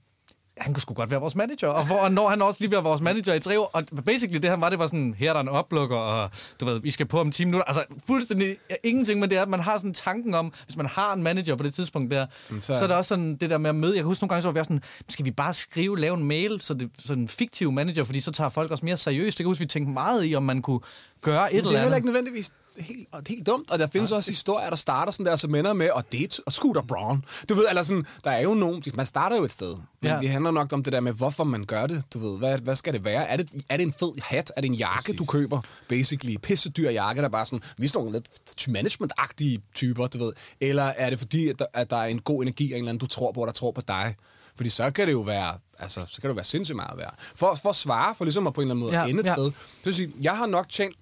han 0.61 0.75
kunne 0.75 0.81
sgu 0.83 0.95
godt 0.95 1.11
være 1.11 1.21
vores 1.21 1.35
manager. 1.35 1.69
Og, 1.69 1.87
hvor, 1.87 2.09
når 2.09 2.29
han 2.29 2.43
også 2.43 2.57
lige 2.61 2.69
bliver 2.69 2.83
vores 2.83 3.01
manager 3.01 3.35
i 3.35 3.41
tre 3.41 3.61
år, 3.61 3.71
og 3.75 3.85
basically 4.07 4.39
det 4.43 4.51
han 4.51 4.61
var, 4.61 4.69
det 4.71 4.79
var 4.79 4.87
sådan, 4.87 5.15
her 5.19 5.29
er 5.29 5.33
der 5.33 5.41
en 5.41 5.49
oplukker, 5.49 5.97
og 5.97 6.31
du 6.61 6.65
ved, 6.65 6.81
vi 6.81 6.91
skal 6.91 7.07
på 7.07 7.21
om 7.21 7.31
10 7.31 7.45
minutter. 7.45 7.65
Altså 7.65 7.85
fuldstændig 8.07 8.57
ingenting, 8.85 9.21
men 9.21 9.31
det 9.31 9.39
er, 9.39 9.43
at 9.43 9.49
man 9.49 9.61
har 9.61 9.77
sådan 9.79 9.95
tanken 9.95 10.35
om, 10.35 10.53
hvis 10.67 10.77
man 10.77 10.87
har 10.87 11.13
en 11.15 11.23
manager 11.23 11.57
på 11.57 11.63
det 11.63 11.75
tidspunkt 11.75 12.11
der, 12.11 12.27
så, 12.49 12.55
så- 12.61 12.67
så 12.75 12.83
er 12.83 12.87
det 12.87 12.97
også 12.97 13.09
sådan 13.09 13.37
det 13.37 13.51
der 13.51 13.59
med 13.59 13.69
at 13.71 13.77
møde. 13.77 13.93
Jeg 13.93 13.99
kan 14.03 14.07
huske 14.07 14.23
nogle 14.25 14.31
gange, 14.31 14.43
så 14.43 14.49
var 14.49 14.53
vi 14.53 14.59
sådan, 14.65 14.83
skal 15.09 15.25
vi 15.25 15.31
bare 15.31 15.55
skrive, 15.55 15.99
lave 15.99 16.17
en 16.17 16.25
mail, 16.25 16.61
så 16.61 16.75
det 16.75 16.91
sådan 17.05 17.23
en 17.23 17.29
fiktiv 17.29 17.73
manager, 17.73 18.05
fordi 18.05 18.21
så 18.21 18.33
tager 18.33 18.49
folk 18.51 18.71
også 18.71 18.85
mere 18.87 18.97
seriøst. 18.97 19.39
Det 19.39 19.45
kan 19.45 19.49
huske, 19.51 19.61
vi 19.61 19.67
tænkte 19.67 19.93
meget 19.93 20.27
i, 20.27 20.35
om 20.35 20.43
man 20.43 20.63
kunne 20.63 20.81
gøre 21.23 21.45
et 21.45 21.51
Det 21.53 21.59
eller 21.59 21.71
er 21.71 21.73
heller 21.73 21.87
andet. 21.87 21.97
ikke 21.97 22.07
nødvendigvis 22.07 22.51
helt, 22.83 23.09
og 23.13 23.21
det 23.21 23.29
er 23.33 23.35
helt 23.37 23.47
dumt. 23.47 23.71
Og 23.71 23.79
der 23.79 23.87
findes 23.87 24.13
også 24.13 24.31
historier, 24.31 24.69
der 24.69 24.77
starter 24.77 25.13
sådan 25.13 25.27
der, 25.27 25.37
som 25.37 25.55
ender 25.55 25.73
med, 25.73 25.91
og 25.91 26.13
det 26.13 26.41
og 26.47 26.53
Scooter 26.53 26.83
Braun. 26.83 27.25
Du 27.49 27.55
ved, 27.55 27.65
eller 27.69 27.83
sådan, 27.83 28.07
der 28.25 28.31
er 28.31 28.41
jo 28.43 28.55
nogen, 28.55 28.83
man 28.95 29.07
starter 29.07 29.37
jo 29.37 29.45
et 29.45 29.51
sted. 29.53 29.75
Men 29.75 29.85
Ja. 30.03 30.15
ja. 30.15 30.21
det 30.21 30.29
handler 30.29 30.51
nok 30.51 30.73
om 30.73 30.83
det 30.83 30.93
der 30.93 31.01
med, 31.01 31.13
hvorfor 31.13 31.45
man 31.45 31.65
gør 31.65 31.87
det. 31.87 32.03
Du 32.15 32.19
ved, 32.19 32.39
hvad, 32.39 32.59
hvad 32.59 32.75
skal 32.77 32.93
det 32.93 33.05
være? 33.05 33.29
Er 33.29 33.37
det, 33.37 33.49
er 33.71 33.77
det 33.77 33.85
en 33.85 33.93
fed 33.93 34.23
hat? 34.23 34.53
Er 34.57 34.61
det 34.61 34.69
en 34.69 34.75
jakke, 34.75 35.03
Præcis. 35.05 35.17
du 35.19 35.25
køber? 35.25 35.61
Basically. 35.89 36.37
Pisse 36.37 36.71
dyr 36.71 36.91
jakke, 36.91 37.19
der 37.23 37.29
er 37.29 37.33
bare 37.33 37.47
sådan, 37.47 37.63
vi 37.79 37.85
er 37.85 37.89
sådan 37.89 38.05
nogle 38.05 38.13
lidt 38.19 38.29
management-agtige 38.69 39.59
typer, 39.75 40.07
du 40.07 40.19
ved. 40.19 40.33
Eller 40.61 40.83
er 40.83 41.11
det 41.11 41.19
fordi, 41.19 41.49
at 41.49 41.59
der, 41.59 41.67
at 41.75 41.91
der 41.91 41.97
er 41.97 42.07
en 42.07 42.19
god 42.21 42.43
energi 42.43 42.73
af 42.73 42.77
en 42.77 42.83
eller 42.83 42.89
anden, 42.91 43.01
du 43.01 43.07
tror 43.07 43.33
på, 43.33 43.47
der 43.47 43.53
tror 43.53 43.73
på 43.73 43.81
dig? 43.89 44.15
Fordi 44.57 44.71
så 44.71 44.91
kan 44.91 45.07
det 45.07 45.13
jo 45.13 45.21
være, 45.21 45.55
altså, 45.79 46.07
så 46.11 46.21
kan 46.21 46.29
det 46.29 46.29
jo 46.29 46.35
være 46.35 46.45
sindssygt 46.45 46.77
meget 46.77 46.99
værd. 46.99 47.15
For, 47.35 47.55
for 47.63 47.69
at 47.69 47.77
svare, 47.77 48.15
for 48.15 48.25
ligesom 48.25 48.47
at 48.47 48.55
på 48.55 48.61
en 48.61 48.65
eller 48.65 48.75
anden 48.75 48.81
måde 48.83 48.95
Ja, 48.95 49.03
ja, 49.03 49.09
ende 49.09 49.21
et 49.21 49.27
ja. 49.27 49.35
sted. 49.35 49.53
Så 49.85 49.93
sige, 49.93 50.11
jeg 50.21 50.37
har 50.37 50.47
nok 50.47 50.69
tjent 50.69 50.97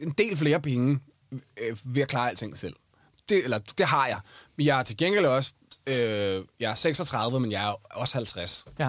en 0.00 0.10
del 0.10 0.36
flere 0.36 0.60
penge 0.60 1.00
øh, 1.32 1.76
ved 1.84 2.02
at 2.02 2.08
klare 2.08 2.28
alting 2.28 2.58
selv. 2.58 2.74
Det, 3.28 3.44
eller, 3.44 3.58
det 3.58 3.86
har 3.86 4.06
jeg. 4.06 4.20
Men 4.56 4.66
jeg 4.66 4.76
har 4.76 4.82
til 4.82 4.96
gengæld 4.96 5.26
også 5.26 5.52
Øh, 5.86 6.44
jeg 6.60 6.70
er 6.70 6.74
36, 6.74 7.40
men 7.40 7.52
jeg 7.52 7.64
er 7.68 7.74
også 7.90 8.14
50. 8.14 8.64
Ja. 8.78 8.88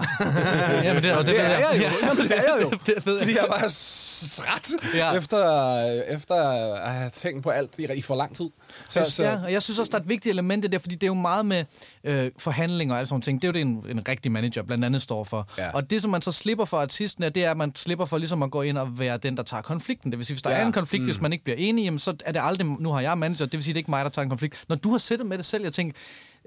Jamen, 0.84 1.02
det, 1.02 1.12
og 1.12 1.26
det, 1.26 1.34
det 1.34 1.40
er 1.40 1.48
jeg 1.48 1.68
jo. 1.76 2.06
Jamen, 2.06 2.24
det 2.24 2.38
er 2.38 2.42
jeg 2.54 2.62
jo. 2.62 2.70
det 2.86 2.94
jeg. 2.94 3.02
Fordi 3.02 3.32
jeg 3.36 3.44
er 3.44 3.48
bare 3.60 3.70
s- 3.70 4.30
træt, 4.36 4.70
Ja. 4.94 5.10
ja. 5.12 5.18
efter, 5.18 5.84
efter 6.14 6.34
at 6.74 6.92
have 6.94 7.10
tænkt 7.10 7.42
på 7.42 7.50
alt 7.50 7.70
i, 7.78 7.86
i 7.94 8.02
for 8.02 8.14
lang 8.14 8.36
tid. 8.36 8.48
Så, 8.88 9.04
Så, 9.10 9.24
ja, 9.24 9.42
og 9.44 9.52
jeg 9.52 9.62
synes 9.62 9.78
også, 9.78 9.90
der 9.90 9.98
er 9.98 10.02
et 10.02 10.08
vigtigt 10.08 10.32
element 10.32 10.64
i 10.64 10.68
det, 10.68 10.80
fordi 10.80 10.94
det 10.94 11.02
er 11.02 11.06
jo 11.06 11.14
meget 11.14 11.46
med 11.46 11.64
øh, 12.04 12.30
forhandlinger 12.38 12.94
og 12.94 12.98
alle 12.98 13.08
sådan 13.08 13.22
ting. 13.22 13.42
Det 13.42 13.48
er 13.48 13.48
jo 13.48 13.52
det, 13.52 13.60
en, 13.60 13.84
en 13.98 14.08
rigtig 14.08 14.32
manager 14.32 14.62
blandt 14.62 14.84
andet 14.84 15.02
står 15.02 15.24
for. 15.24 15.48
Ja. 15.58 15.70
Og 15.70 15.90
det, 15.90 16.02
som 16.02 16.10
man 16.10 16.22
så 16.22 16.32
slipper 16.32 16.64
for 16.64 16.76
artisten, 16.80 17.24
er, 17.24 17.28
det 17.28 17.44
er, 17.44 17.50
at 17.50 17.56
man 17.56 17.72
slipper 17.76 18.04
for 18.04 18.18
ligesom 18.18 18.42
at 18.42 18.50
gå 18.50 18.62
ind 18.62 18.78
og 18.78 18.98
være 18.98 19.16
den, 19.16 19.36
der 19.36 19.42
tager 19.42 19.62
konflikten. 19.62 20.10
Det 20.12 20.18
vil 20.18 20.26
sige, 20.26 20.34
hvis 20.34 20.42
der 20.42 20.50
Ja, 20.50 20.56
er 20.56 20.66
en 20.66 20.72
konflikt, 20.72 21.02
mm. 21.02 21.06
hvis 21.06 21.20
man 21.20 21.32
ikke 21.32 21.44
bliver 21.44 21.56
enig, 21.58 21.84
jamen, 21.84 21.98
så 21.98 22.14
er 22.24 22.32
det 22.32 22.40
aldrig, 22.44 22.66
nu 22.66 22.92
har 22.92 23.00
jeg 23.00 23.18
manager, 23.18 23.44
det 23.44 23.52
vil 23.52 23.62
sige, 23.64 23.74
det 23.74 23.78
er 23.78 23.80
ikke 23.80 23.90
mig, 23.90 24.04
der 24.04 24.10
tager 24.10 24.22
en 24.22 24.28
konflikt. 24.28 24.64
Når 24.68 24.76
du 24.76 24.90
har 24.90 24.98
siddet 24.98 25.26
med 25.26 25.38
det 25.38 25.46
selv, 25.46 25.62
jeg 25.64 25.72
tænker, 25.72 25.98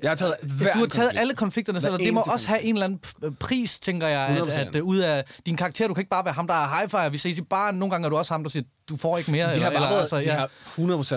Jeg 0.03 0.11
har 0.11 0.15
taget 0.15 0.33
hver 0.41 0.73
du 0.73 0.79
har 0.79 0.85
taget 0.85 0.91
konflikt. 0.91 1.21
alle 1.21 1.33
konflikterne 1.35 1.81
selv, 1.81 1.93
og 1.93 1.99
det 1.99 2.13
må 2.13 2.21
også 2.27 2.47
have 2.47 2.61
en 2.61 2.75
eller 2.75 2.85
anden 2.85 2.99
p- 3.07 3.29
pris, 3.39 3.79
tænker 3.79 4.07
jeg, 4.07 4.21
at, 4.27 4.37
100%. 4.37 4.59
at, 4.59 4.75
at 4.75 4.81
ud 4.81 4.97
af 4.97 5.23
din 5.45 5.55
karakter, 5.57 5.87
du 5.87 5.93
kan 5.93 6.01
ikke 6.01 6.09
bare 6.09 6.25
være 6.25 6.33
ham, 6.33 6.47
der 6.47 6.53
er 6.53 6.77
high 6.77 6.89
five, 6.89 7.11
vi 7.11 7.17
ses 7.17 7.37
i 7.37 7.41
baren, 7.41 7.75
nogle 7.75 7.91
gange 7.91 8.05
er 8.05 8.09
du 8.09 8.17
også 8.17 8.33
ham, 8.33 8.43
der 8.43 8.49
siger, 8.49 8.63
du 8.89 8.97
får 8.97 9.17
ikke 9.17 9.31
mere. 9.31 9.53
Det 9.53 9.61
har 9.61 9.67
eller, 9.69 9.79
bare 9.79 9.89
været, 9.89 10.13
altså, 10.13 10.17
ja. 10.31 10.35
har 10.37 10.47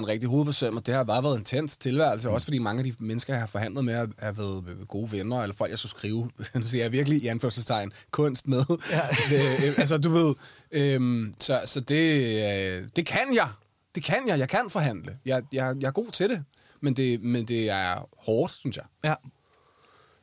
100% 0.02 0.06
rigtig 0.08 0.28
hovedbesøm, 0.28 0.76
og 0.76 0.86
det 0.86 0.94
har 0.94 1.04
bare 1.04 1.22
været 1.22 1.34
en 1.34 1.40
intens 1.40 1.76
tilværelse, 1.76 2.30
også 2.30 2.46
fordi 2.46 2.58
mange 2.58 2.78
af 2.78 2.84
de 2.84 2.92
mennesker, 2.98 3.32
jeg 3.32 3.40
har 3.40 3.46
forhandlet 3.46 3.84
med, 3.84 3.94
har 4.18 4.32
været 4.32 4.64
gode 4.88 5.12
venner, 5.12 5.42
eller 5.42 5.54
folk, 5.56 5.70
jeg 5.70 5.78
skulle 5.78 5.90
skrive, 5.90 6.30
nu 6.54 6.66
siger 6.66 6.84
jeg 6.84 6.92
virkelig 6.92 7.22
i 7.22 7.26
anførselstegn, 7.26 7.92
kunst 8.10 8.48
med. 8.48 8.64
Ja. 8.90 9.00
øh, 9.68 9.78
altså, 9.78 9.98
du 9.98 10.10
ved, 10.10 10.34
øhm, 10.72 11.32
så, 11.40 11.60
så 11.64 11.80
det, 11.80 12.24
øh, 12.54 12.88
det 12.96 13.06
kan 13.06 13.34
jeg. 13.34 13.48
Det 13.94 14.04
kan 14.04 14.28
jeg. 14.28 14.38
Jeg 14.38 14.48
kan 14.48 14.70
forhandle. 14.70 15.16
Jeg, 15.26 15.42
jeg, 15.52 15.74
jeg 15.80 15.86
er 15.86 15.92
god 15.92 16.10
til 16.12 16.28
det. 16.28 16.44
Men 16.82 16.94
det, 16.94 17.22
men 17.22 17.44
det 17.44 17.70
er 17.70 18.08
hårdt, 18.26 18.52
synes 18.52 18.76
jeg. 18.76 18.84
ja. 19.04 19.14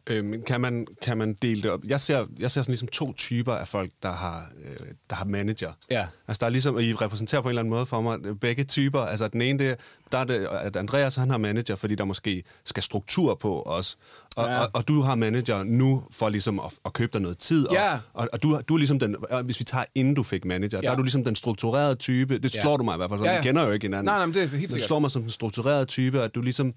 Øhm, 0.09 0.41
kan, 0.43 0.61
man, 0.61 0.87
kan 1.01 1.17
man 1.17 1.33
dele 1.33 1.61
det 1.61 1.71
op? 1.71 1.79
Jeg 1.87 2.01
ser, 2.01 2.25
jeg 2.39 2.51
ser 2.51 2.61
sådan 2.61 2.71
ligesom 2.71 2.87
to 2.87 3.13
typer 3.13 3.53
af 3.53 3.67
folk, 3.67 3.91
der 4.03 4.11
har, 4.11 4.49
øh, 4.65 4.87
der 5.09 5.15
har 5.15 5.25
manager. 5.25 5.71
Ja. 5.91 6.07
Altså 6.27 6.39
der 6.39 6.45
er 6.45 6.49
ligesom, 6.49 6.75
og 6.75 6.83
I 6.83 6.93
repræsenterer 6.93 7.41
på 7.41 7.47
en 7.47 7.49
eller 7.49 7.61
anden 7.61 7.69
måde 7.69 7.85
for 7.85 8.01
mig 8.01 8.17
øh, 8.25 8.35
begge 8.35 8.63
typer. 8.63 8.99
Altså 8.99 9.27
den 9.27 9.41
ene, 9.41 9.59
det, 9.59 9.75
der 10.11 10.17
er 10.17 10.23
det, 10.23 10.47
at 10.51 10.75
Andreas 10.75 11.15
han 11.15 11.29
har 11.29 11.37
manager, 11.37 11.75
fordi 11.75 11.95
der 11.95 12.05
måske 12.05 12.43
skal 12.65 12.83
struktur 12.83 13.35
på 13.35 13.61
os. 13.65 13.97
Og, 14.35 14.45
Ja. 14.45 14.51
ja. 14.53 14.59
og, 14.61 14.69
og 14.73 14.87
du 14.87 15.01
har 15.01 15.15
manager 15.15 15.63
nu 15.63 16.03
for 16.11 16.29
ligesom 16.29 16.59
at, 16.59 16.73
at 16.85 16.93
købe 16.93 17.09
dig 17.13 17.21
noget 17.21 17.37
tid. 17.37 17.65
Og, 17.67 17.73
Ja. 17.73 17.99
og, 18.13 18.27
og 18.33 18.43
du, 18.43 18.59
du 18.69 18.73
er 18.73 18.77
ligesom 18.77 18.99
den, 18.99 19.15
og 19.29 19.43
hvis 19.43 19.59
vi 19.59 19.63
tager 19.65 19.85
inden 19.95 20.13
du 20.13 20.23
fik 20.23 20.45
manager, 20.45 20.77
ja. 20.77 20.81
der 20.81 20.87
Ja. 20.87 20.91
er 20.91 20.95
du 20.95 21.03
ligesom 21.03 21.23
den 21.23 21.35
strukturerede 21.35 21.95
type. 21.95 22.37
Det 22.37 22.55
Ja. 22.55 22.61
slår 22.61 22.77
du 22.77 22.83
mig 22.83 22.93
i 22.93 22.97
hvert 22.97 23.09
fald. 23.09 23.19
Ja, 23.19 23.25
Ja, 23.25 23.31
ja. 23.31 23.35
ja. 23.35 23.41
Vi 23.41 23.47
kender 23.47 23.63
jo 23.65 23.71
ikke 23.71 23.83
hinanden. 23.85 24.05
Nej, 24.05 24.17
nej, 24.17 24.25
men 24.25 24.33
det 24.33 24.43
er 24.43 24.47
helt 24.47 24.51
sikkert. 24.61 24.73
Det 24.73 24.83
slår 24.83 24.99
mig 24.99 25.11
som 25.11 25.21
den 25.21 25.31
strukturerede 25.31 25.85
type, 25.85 26.21
at 26.21 26.35
du 26.35 26.41
ligesom 26.41 26.73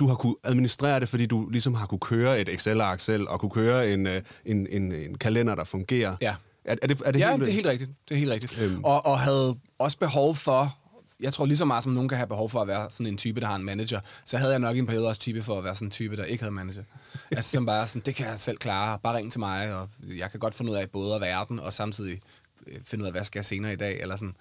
du 0.00 0.06
har 0.06 0.14
kunne 0.14 0.34
administrere 0.44 1.00
det, 1.00 1.08
fordi 1.08 1.26
du 1.26 1.48
ligesom 1.48 1.74
har 1.74 1.86
kunne 1.86 1.98
køre 1.98 2.40
et 2.40 2.48
Excel-ark 2.48 3.00
selv, 3.00 3.28
og 3.28 3.40
kunne 3.40 3.50
køre 3.50 3.92
en, 3.92 4.06
øh, 4.06 4.22
en, 4.44 4.66
en, 4.70 4.92
en 4.92 5.18
kalender, 5.18 5.54
der 5.54 5.64
fungerer. 5.64 6.16
Ja. 6.20 6.34
Er, 6.64 6.76
er 6.82 6.86
det, 6.86 7.02
er 7.04 7.10
det 7.10 7.20
ja, 7.20 7.30
helt, 7.30 7.44
det 7.44 7.50
er 7.50 7.54
helt 7.54 7.66
rigtigt. 7.66 7.90
Det 8.08 8.14
er 8.14 8.18
helt 8.18 8.30
rigtigt. 8.30 8.58
Øhm. 8.58 8.84
Og, 8.84 9.06
og 9.06 9.20
havde 9.20 9.56
også 9.78 9.98
behov 9.98 10.34
for, 10.34 10.78
jeg 11.20 11.32
tror 11.32 11.46
lige 11.46 11.56
så 11.56 11.64
meget 11.64 11.84
som 11.84 11.92
nogen 11.92 12.08
kan 12.08 12.18
have 12.18 12.26
behov 12.26 12.50
for 12.50 12.60
at 12.60 12.68
være 12.68 12.90
sådan 12.90 13.06
en 13.06 13.16
type, 13.16 13.40
der 13.40 13.46
har 13.46 13.56
en 13.56 13.64
manager, 13.64 14.00
så 14.24 14.38
havde 14.38 14.52
jeg 14.52 14.60
nok 14.60 14.76
i 14.76 14.78
en 14.78 14.86
periode 14.86 15.08
også 15.08 15.20
type 15.20 15.42
for 15.42 15.58
at 15.58 15.64
være 15.64 15.74
sådan 15.74 15.86
en 15.86 15.90
type, 15.90 16.16
der 16.16 16.24
ikke 16.24 16.42
havde 16.42 16.54
manager. 16.54 16.82
altså 17.30 17.50
som 17.50 17.66
bare 17.66 17.86
sådan, 17.86 18.02
det 18.06 18.14
kan 18.14 18.26
jeg 18.26 18.38
selv 18.38 18.56
klare, 18.56 18.98
bare 18.98 19.16
ring 19.16 19.32
til 19.32 19.40
mig, 19.40 19.74
og 19.74 19.88
jeg 20.16 20.30
kan 20.30 20.40
godt 20.40 20.54
finde 20.54 20.72
ud 20.72 20.76
af 20.76 20.90
både 20.90 21.14
at 21.14 21.20
være 21.20 21.46
den, 21.48 21.60
og 21.60 21.72
samtidig 21.72 22.20
øh, 22.66 22.78
finde 22.84 23.02
ud 23.02 23.06
af, 23.06 23.12
hvad 23.12 23.24
skal 23.24 23.38
jeg 23.38 23.44
senere 23.44 23.72
i 23.72 23.76
dag, 23.76 24.00
eller 24.00 24.16
sådan. 24.16 24.36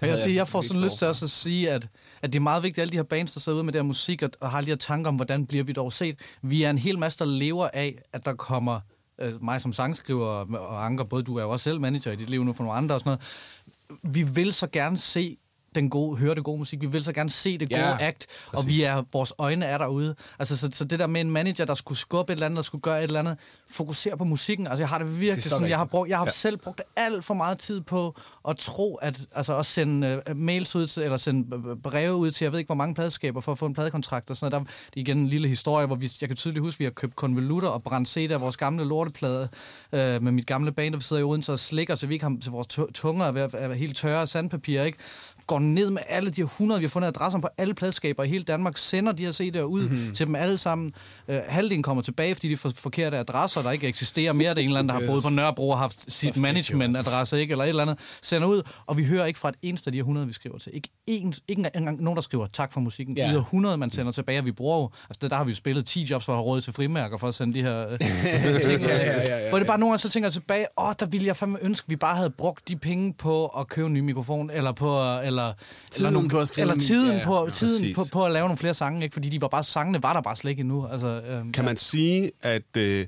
Det 0.00 0.08
Jeg, 0.08 0.18
sige, 0.18 0.36
jeg 0.36 0.48
får 0.48 0.62
sådan 0.62 0.82
lyst 0.82 0.98
til 0.98 1.06
også 1.06 1.24
at 1.24 1.30
sige, 1.30 1.70
at, 1.70 1.88
at 2.22 2.32
det 2.32 2.38
er 2.38 2.42
meget 2.42 2.62
vigtigt, 2.62 2.78
at 2.78 2.82
alle 2.82 2.92
de 2.92 2.96
her 2.96 3.02
bands, 3.02 3.32
der 3.32 3.40
sidder 3.40 3.56
ude 3.56 3.64
med 3.64 3.72
der 3.72 3.82
musik, 3.82 4.22
og, 4.22 4.30
og 4.40 4.50
har 4.50 4.60
de 4.60 4.66
her 4.66 4.76
tanker 4.76 5.08
om, 5.08 5.16
hvordan 5.16 5.46
bliver 5.46 5.64
vi 5.64 5.72
dog 5.72 5.92
set. 5.92 6.18
Vi 6.42 6.62
er 6.62 6.70
en 6.70 6.78
hel 6.78 6.98
masse, 6.98 7.18
der 7.18 7.24
lever 7.24 7.68
af, 7.72 7.98
at 8.12 8.24
der 8.24 8.34
kommer 8.34 8.80
øh, 9.20 9.44
mig 9.44 9.60
som 9.60 9.72
sangskriver 9.72 10.26
og, 10.26 10.46
og 10.48 10.84
Anker, 10.84 11.04
både 11.04 11.22
du 11.22 11.36
er 11.36 11.42
jo 11.42 11.50
også 11.50 11.64
selv 11.64 11.80
manager 11.80 12.12
i 12.12 12.16
dit 12.16 12.30
liv 12.30 12.44
nu 12.44 12.52
for 12.52 12.64
nogle 12.64 12.78
andre 12.78 12.94
og 12.94 13.00
sådan 13.00 13.10
noget. 13.10 14.14
Vi 14.14 14.22
vil 14.22 14.52
så 14.52 14.66
gerne 14.66 14.98
se 14.98 15.36
den 15.74 15.90
gode, 15.90 16.16
høre 16.16 16.34
det 16.34 16.44
gode 16.44 16.58
musik. 16.58 16.80
Vi 16.80 16.86
vil 16.86 17.04
så 17.04 17.12
gerne 17.12 17.30
se 17.30 17.58
det 17.58 17.70
gode 17.70 17.80
ja, 17.80 18.08
act, 18.08 18.26
og 18.52 18.66
vi 18.66 18.82
er, 18.82 19.02
vores 19.12 19.32
øjne 19.38 19.64
er 19.64 19.78
derude. 19.78 20.14
Altså, 20.38 20.56
så, 20.56 20.68
så 20.72 20.84
det 20.84 20.98
der 20.98 21.06
med 21.06 21.20
en 21.20 21.30
manager, 21.30 21.64
der 21.64 21.74
skulle 21.74 21.98
skubbe 21.98 22.32
et 22.32 22.36
eller 22.36 22.46
andet, 22.46 22.56
der 22.56 22.62
skulle 22.62 22.82
gøre 22.82 22.98
et 22.98 23.02
eller 23.04 23.18
andet, 23.20 23.36
fokusere 23.70 24.16
på 24.16 24.24
musikken. 24.24 24.66
Altså, 24.66 24.82
jeg 24.82 24.88
har 24.88 24.98
det 24.98 25.06
virkelig 25.06 25.30
Det 25.30 25.38
er 25.38 25.42
så 25.42 25.48
sådan, 25.48 25.68
jeg 25.68 25.78
har, 25.78 25.84
brugt, 25.84 26.08
jeg 26.10 26.18
har 26.18 26.24
ja. 26.24 26.30
selv 26.30 26.56
brugt 26.56 26.80
alt 26.96 27.24
for 27.24 27.34
meget 27.34 27.58
tid 27.58 27.80
på 27.80 28.14
at 28.48 28.56
tro, 28.56 28.94
at 28.94 29.20
altså 29.34 29.58
at 29.58 29.66
sende 29.66 30.22
uh, 30.30 30.36
mails 30.36 30.76
ud 30.76 30.86
til, 30.86 31.02
eller 31.02 31.16
sende 31.16 31.76
breve 31.82 32.14
ud 32.14 32.30
til, 32.30 32.44
jeg 32.44 32.52
ved 32.52 32.58
ikke, 32.58 32.68
hvor 32.68 32.74
mange 32.74 32.94
pladeskaber 32.94 33.40
for 33.40 33.52
at 33.52 33.58
få 33.58 33.66
en 33.66 33.74
pladekontrakt 33.74 34.30
og 34.30 34.36
sådan 34.36 34.52
noget. 34.52 34.68
Der 34.68 34.72
det 34.90 34.96
er 34.96 35.00
igen 35.00 35.18
en 35.18 35.28
lille 35.28 35.48
historie, 35.48 35.86
hvor 35.86 35.96
vi, 35.96 36.10
jeg 36.20 36.28
kan 36.28 36.36
tydeligt 36.36 36.62
huske, 36.62 36.76
at 36.76 36.80
vi 36.80 36.84
har 36.84 36.90
købt 36.90 37.16
konvolutter 37.16 37.68
og 37.68 37.82
brændt 37.82 38.08
CD 38.08 38.30
af 38.30 38.40
vores 38.40 38.56
gamle 38.56 38.84
lorteplade 38.84 39.48
øh, 39.92 40.22
med 40.22 40.32
mit 40.32 40.46
gamle 40.46 40.72
band, 40.72 40.92
der 40.92 40.98
vi 40.98 41.04
sidder 41.04 41.22
i 41.22 41.24
Odense 41.24 41.52
og 41.52 41.58
slikker, 41.58 41.96
så 41.96 42.06
vi 42.06 42.14
ikke 42.14 42.24
har 42.24 42.36
til 42.42 42.50
vores 42.50 42.66
tu- 42.66 42.92
tunger 42.92 43.24
er 43.24 43.44
at 43.44 43.52
være 43.52 43.74
helt 43.74 43.96
tørre 43.96 44.20
af 44.20 44.28
sandpapir, 44.28 44.82
ikke? 44.82 44.98
Går 45.46 45.58
ned 45.62 45.90
med 45.90 46.02
alle 46.08 46.30
de 46.30 46.40
her 46.40 46.46
100, 46.46 46.80
vi 46.80 46.84
har 46.84 46.90
fundet 46.90 47.08
adresser 47.08 47.38
på 47.40 47.48
alle 47.58 47.74
pladeskaber 47.74 48.22
i 48.22 48.28
hele 48.28 48.44
Danmark, 48.44 48.76
sender 48.76 49.12
de 49.12 49.24
her 49.24 49.32
CD'er 49.32 49.60
ud 49.60 49.88
mm-hmm. 49.88 50.12
til 50.12 50.26
dem 50.26 50.34
alle 50.34 50.58
sammen. 50.58 50.92
Øh, 51.28 51.40
halvdelen 51.48 51.82
kommer 51.82 52.02
tilbage, 52.02 52.34
fordi 52.34 52.48
de 52.48 52.56
får 52.56 52.70
forkerte 52.76 53.18
adresser, 53.18 53.62
der 53.62 53.70
ikke 53.70 53.88
eksisterer 53.88 54.32
mere. 54.32 54.50
Det 54.50 54.58
er 54.58 54.62
en 54.62 54.68
eller 54.68 54.78
anden, 54.78 54.94
der 54.94 55.00
har 55.00 55.06
boet 55.12 55.22
på 55.22 55.30
Nørrebro 55.30 55.68
og 55.68 55.78
haft 55.78 56.12
sit 56.12 56.36
management-adresse, 56.36 57.40
ikke? 57.40 57.52
Eller 57.52 57.64
et 57.64 57.68
eller 57.68 57.82
andet. 57.82 57.98
Sender 58.22 58.48
ud, 58.48 58.62
og 58.86 58.96
vi 58.96 59.04
hører 59.04 59.26
ikke 59.26 59.38
fra 59.38 59.48
et 59.48 59.54
eneste 59.62 59.88
af 59.88 59.92
de 59.92 59.98
her 59.98 60.02
100, 60.02 60.26
vi 60.26 60.32
skriver 60.32 60.58
til. 60.58 60.72
Ikke, 60.74 60.88
en, 61.06 61.34
ikke 61.48 61.70
engang 61.74 62.02
nogen, 62.02 62.16
der 62.16 62.22
skriver 62.22 62.46
tak 62.46 62.72
for 62.72 62.80
musikken. 62.80 63.16
Ja. 63.16 63.32
Yeah. 63.32 63.40
100, 63.40 63.76
man 63.76 63.90
sender 63.90 64.12
tilbage, 64.12 64.38
og 64.38 64.44
vi 64.44 64.52
bruger 64.52 64.78
jo... 64.78 64.90
Altså, 65.08 65.18
der, 65.22 65.28
der 65.28 65.36
har 65.36 65.44
vi 65.44 65.50
jo 65.50 65.54
spillet 65.54 65.86
10 65.86 66.06
jobs 66.10 66.24
for 66.24 66.32
at 66.32 66.36
have 66.36 66.44
råd 66.44 66.60
til 66.60 66.72
frimærker, 66.72 67.16
for 67.16 67.28
at 67.28 67.34
sende 67.34 67.54
de 67.54 67.62
her 67.62 67.88
øh, 67.92 67.98
ting. 68.68 68.82
Ja, 68.82 68.96
ja, 68.96 69.22
ja, 69.22 69.38
ja, 69.38 69.48
Hvor 69.48 69.58
det 69.58 69.66
bare 69.66 69.78
nogle 69.78 69.92
gange 69.92 69.98
så 69.98 70.08
tænker 70.08 70.26
jeg 70.26 70.32
tilbage, 70.32 70.66
åh, 70.78 70.88
oh, 70.88 70.94
der 71.00 71.06
ville 71.06 71.26
jeg 71.26 71.36
fandme 71.36 71.58
ønske, 71.62 71.84
at 71.84 71.90
vi 71.90 71.96
bare 71.96 72.16
havde 72.16 72.30
brugt 72.30 72.68
de 72.68 72.76
penge 72.76 73.12
på 73.12 73.46
at 73.46 73.68
købe 73.68 73.86
en 73.86 73.92
ny 73.92 74.00
mikrofon, 74.00 74.50
eller 74.50 74.72
på... 74.72 75.18
Eller, 75.24 75.51
Tiden 75.90 76.06
eller, 76.06 76.20
nogle, 76.20 76.46
eller 76.58 76.74
tiden, 76.76 77.12
ja, 77.12 77.18
ja. 77.18 77.24
på, 77.24 77.44
Ja, 77.46 77.50
tiden 77.50 77.94
på, 77.94 78.04
på, 78.12 78.26
at 78.26 78.32
lave 78.32 78.42
nogle 78.44 78.56
flere 78.58 78.74
sange, 78.74 79.02
ikke? 79.02 79.12
fordi 79.12 79.28
de 79.28 79.40
var 79.40 79.48
bare, 79.48 79.62
sangene 79.62 80.02
var 80.02 80.12
der 80.12 80.20
bare 80.20 80.36
slet 80.36 80.50
ikke 80.50 80.60
endnu. 80.60 80.86
Altså, 80.86 81.06
øhm, 81.06 81.52
Kan 81.52 81.64
man 81.64 81.76
sige, 81.76 82.30
at, 82.42 82.76
øh, 82.76 83.06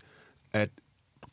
at 0.52 0.68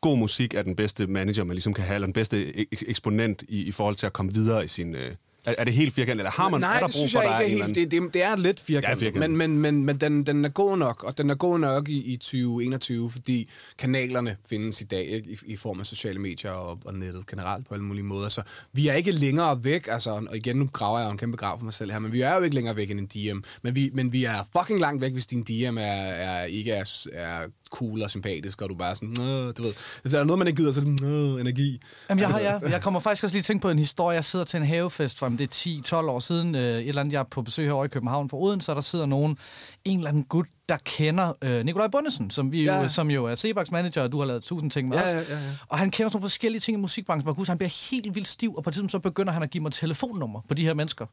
god 0.02 0.17
musik 0.17 0.54
er 0.54 0.62
den 0.62 0.76
bedste 0.76 1.08
manager, 1.08 1.43
man 1.43 1.54
ligesom 1.56 1.74
kan 1.74 1.84
have, 1.84 1.95
eller 1.95 2.06
den 2.06 2.13
bedste 2.13 2.54
ek- 2.58 2.84
eksponent 2.88 3.43
i, 3.47 3.63
i 3.63 3.71
forhold 3.71 3.95
til 3.95 4.06
at 4.06 4.13
komme 4.13 4.34
videre 4.34 4.63
i 4.65 4.67
sin... 4.67 4.95
Øh, 4.95 5.15
er, 5.45 5.56
er 5.58 5.63
det 5.63 5.73
helt 5.73 5.93
firkantet, 5.93 6.21
eller 6.21 6.32
har 6.32 6.49
man 6.49 6.60
Nej, 6.62 6.75
er 6.75 6.80
der 6.80 6.86
det 6.88 6.93
brug 6.93 6.99
synes 6.99 7.12
for, 7.13 7.21
jeg 7.21 7.43
ikke 7.43 7.56
er 7.62 7.63
helt. 7.65 7.75
Det, 7.75 7.91
det, 7.91 8.13
det 8.13 8.23
er 8.23 8.36
lidt 8.36 8.60
firkantet, 8.60 9.01
Ja, 9.01 9.08
firkantet. 9.08 9.30
men, 9.32 9.38
men, 9.38 9.60
men, 9.75 9.86
men 9.86 9.97
den, 9.97 10.23
den 10.23 10.45
er 10.45 10.49
god 10.49 10.77
nok, 10.77 11.04
og 11.04 11.17
den 11.17 11.30
er 11.30 11.36
god 11.36 11.60
nok 11.60 11.89
i, 11.89 12.01
i 12.13 12.17
2021, 12.17 13.12
fordi 13.12 13.49
kanalerne 13.77 14.36
findes 14.49 14.82
i 14.82 14.84
dag 14.84 15.06
ikke? 15.06 15.30
I, 15.32 15.38
i 15.45 15.56
form 15.56 15.80
af 15.80 15.86
sociale 15.86 16.19
medier 16.19 16.51
og, 16.51 16.80
og 16.86 16.93
nettet 16.93 17.27
generelt 17.27 17.67
på 17.67 17.73
alle 17.73 17.86
mulige 17.86 18.04
måder. 18.04 18.30
Så 18.30 18.41
vi 18.73 18.88
er 18.88 18.93
ikke 18.93 19.12
længere 19.12 19.63
væk, 19.63 19.88
altså, 19.91 20.12
og 20.12 20.38
igen, 20.38 20.56
nu 20.56 20.67
graver 20.73 20.99
jeg 20.99 21.06
jo 21.08 21.12
en 21.12 21.17
kæmpe 21.17 21.38
grav 21.38 21.58
for 21.60 21.63
mig 21.65 21.73
selv 21.73 21.91
her, 21.91 21.99
men 21.99 22.12
vi 22.12 22.21
er 22.21 22.36
jo 22.36 22.41
ikke 22.41 22.56
længere 22.56 22.75
væk 22.75 22.91
end 22.91 22.99
en 22.99 23.08
DM. 23.08 23.39
Men 23.63 23.75
vi, 23.75 23.89
men 23.93 24.13
vi 24.13 24.25
er 24.25 24.47
fucking 24.58 24.80
langt 24.80 25.01
væk, 25.01 25.12
hvis 25.13 25.27
din 25.27 25.43
DM 25.43 25.77
er, 25.77 25.82
er, 25.82 26.43
ikke 26.43 26.71
er, 26.71 27.08
er 27.13 27.39
cool 27.71 28.01
og 28.01 28.10
sympatisk, 28.10 28.62
og 28.62 28.69
du 28.69 28.75
bare 28.75 28.95
sådan, 28.95 29.10
Nå, 29.17 29.51
du 29.51 29.63
ved. 29.63 29.73
Hvis 30.01 30.13
der 30.13 30.19
er 30.19 30.23
noget, 30.23 30.38
man 30.39 30.47
ikke 30.47 30.57
gider, 30.62 30.71
så 30.71 30.79
er 30.81 30.84
det 30.86 31.01
Nå, 31.01 31.38
energi. 31.38 31.79
Jamen, 32.10 32.21
jeg, 32.21 32.29
har, 32.29 32.39
jeg, 32.39 32.62
jeg 32.69 32.81
kommer 32.81 32.99
faktisk 32.99 33.23
også 33.23 33.36
lige 33.36 33.43
tænke 33.43 33.62
på 33.62 33.69
en 33.69 33.79
historie. 33.79 34.15
Jeg 34.15 34.25
sidder 34.25 34.45
til 34.45 34.57
en 34.57 34.65
havefest 34.65 35.19
for, 35.19 35.25
om 35.25 35.38
det 35.38 35.65
er 35.67 36.01
10-12 36.01 36.10
år 36.10 36.19
siden. 36.19 36.55
Øh, 36.55 36.62
et 36.79 36.88
eller 36.88 37.01
andet, 37.01 37.13
jeg 37.13 37.19
er 37.19 37.23
på 37.31 37.41
besøg 37.41 37.65
herovre 37.65 37.86
i 37.86 37.89
København 37.89 38.29
for 38.29 38.38
Odense, 38.38 38.65
så 38.65 38.73
der 38.73 38.81
sidder 38.81 39.05
nogen, 39.05 39.38
en 39.86 39.97
eller 39.97 40.10
anden 40.10 40.23
gut, 40.23 40.45
der 40.69 40.77
kender 40.86 41.34
øh, 41.41 41.65
Nikolaj 41.65 41.88
Bundesen, 41.88 42.31
som, 42.31 42.51
vi 42.51 42.63
jo, 42.63 42.73
Ja. 42.73 42.88
som 42.88 43.12
jo 43.12 43.25
er 43.25 43.36
Sebaks 43.36 43.71
manager, 43.71 44.01
og 44.03 44.12
du 44.12 44.19
har 44.19 44.25
lavet 44.25 44.43
tusind 44.43 44.71
ting 44.71 44.89
med 44.89 44.97
Ja, 44.97 45.03
os. 45.03 45.10
ja, 45.10 45.36
ja, 45.36 45.43
ja. 45.45 45.51
Og 45.69 45.77
han 45.77 45.91
kender 45.91 46.10
sådan 46.10 46.17
nogle 46.17 46.29
forskellige 46.29 46.60
ting 46.60 46.77
i 46.77 46.81
musikbranchen, 46.81 47.34
hvor 47.34 47.45
han 47.47 47.57
bliver 47.57 47.89
helt 47.91 48.15
vildt 48.15 48.27
stiv, 48.27 48.55
og 48.55 48.63
på 48.63 48.69
et 48.69 48.73
tidspunkt 48.73 48.91
så 48.91 48.99
begynder 48.99 49.34
han 49.34 49.43
at 49.43 49.49
give 49.49 49.63
mig 49.63 49.71
telefonnummer 49.71 50.41
på 50.47 50.53
de 50.53 50.63
her 50.63 50.73
mennesker. 50.73 51.05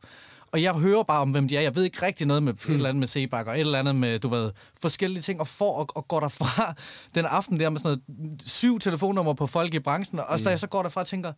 Og 0.52 0.62
jeg 0.62 0.74
hører 0.74 1.02
bare 1.02 1.20
om, 1.20 1.30
hvem 1.30 1.48
de 1.48 1.56
er. 1.56 1.60
Jeg 1.60 1.76
ved 1.76 1.84
ikke 1.84 2.06
rigtig 2.06 2.26
noget 2.26 2.42
med 2.42 2.52
hmm. 2.52 2.72
et 2.72 2.76
eller 2.76 2.88
andet 2.88 2.98
med 2.98 3.08
Sebak, 3.08 3.46
og 3.46 3.54
et 3.54 3.60
eller 3.60 3.78
andet 3.78 3.94
med, 3.94 4.18
du 4.18 4.28
ved, 4.28 4.50
forskellige 4.82 5.22
ting. 5.22 5.40
Og 5.40 5.48
får 5.48 5.76
og, 5.76 5.88
og 5.94 6.08
går 6.08 6.20
derfra 6.20 6.74
den 7.14 7.24
aften 7.24 7.60
der 7.60 7.70
med 7.70 7.80
sådan 7.80 8.00
noget 8.08 8.42
syv 8.46 8.78
telefonnummer 8.78 9.32
på 9.34 9.46
folk 9.46 9.74
i 9.74 9.78
branchen, 9.78 10.18
og 10.18 10.26
også 10.26 10.44
da 10.44 10.50
jeg 10.50 10.60
så 10.60 10.66
går 10.66 10.82
derfra 10.82 11.00
og 11.00 11.06
tænker, 11.06 11.32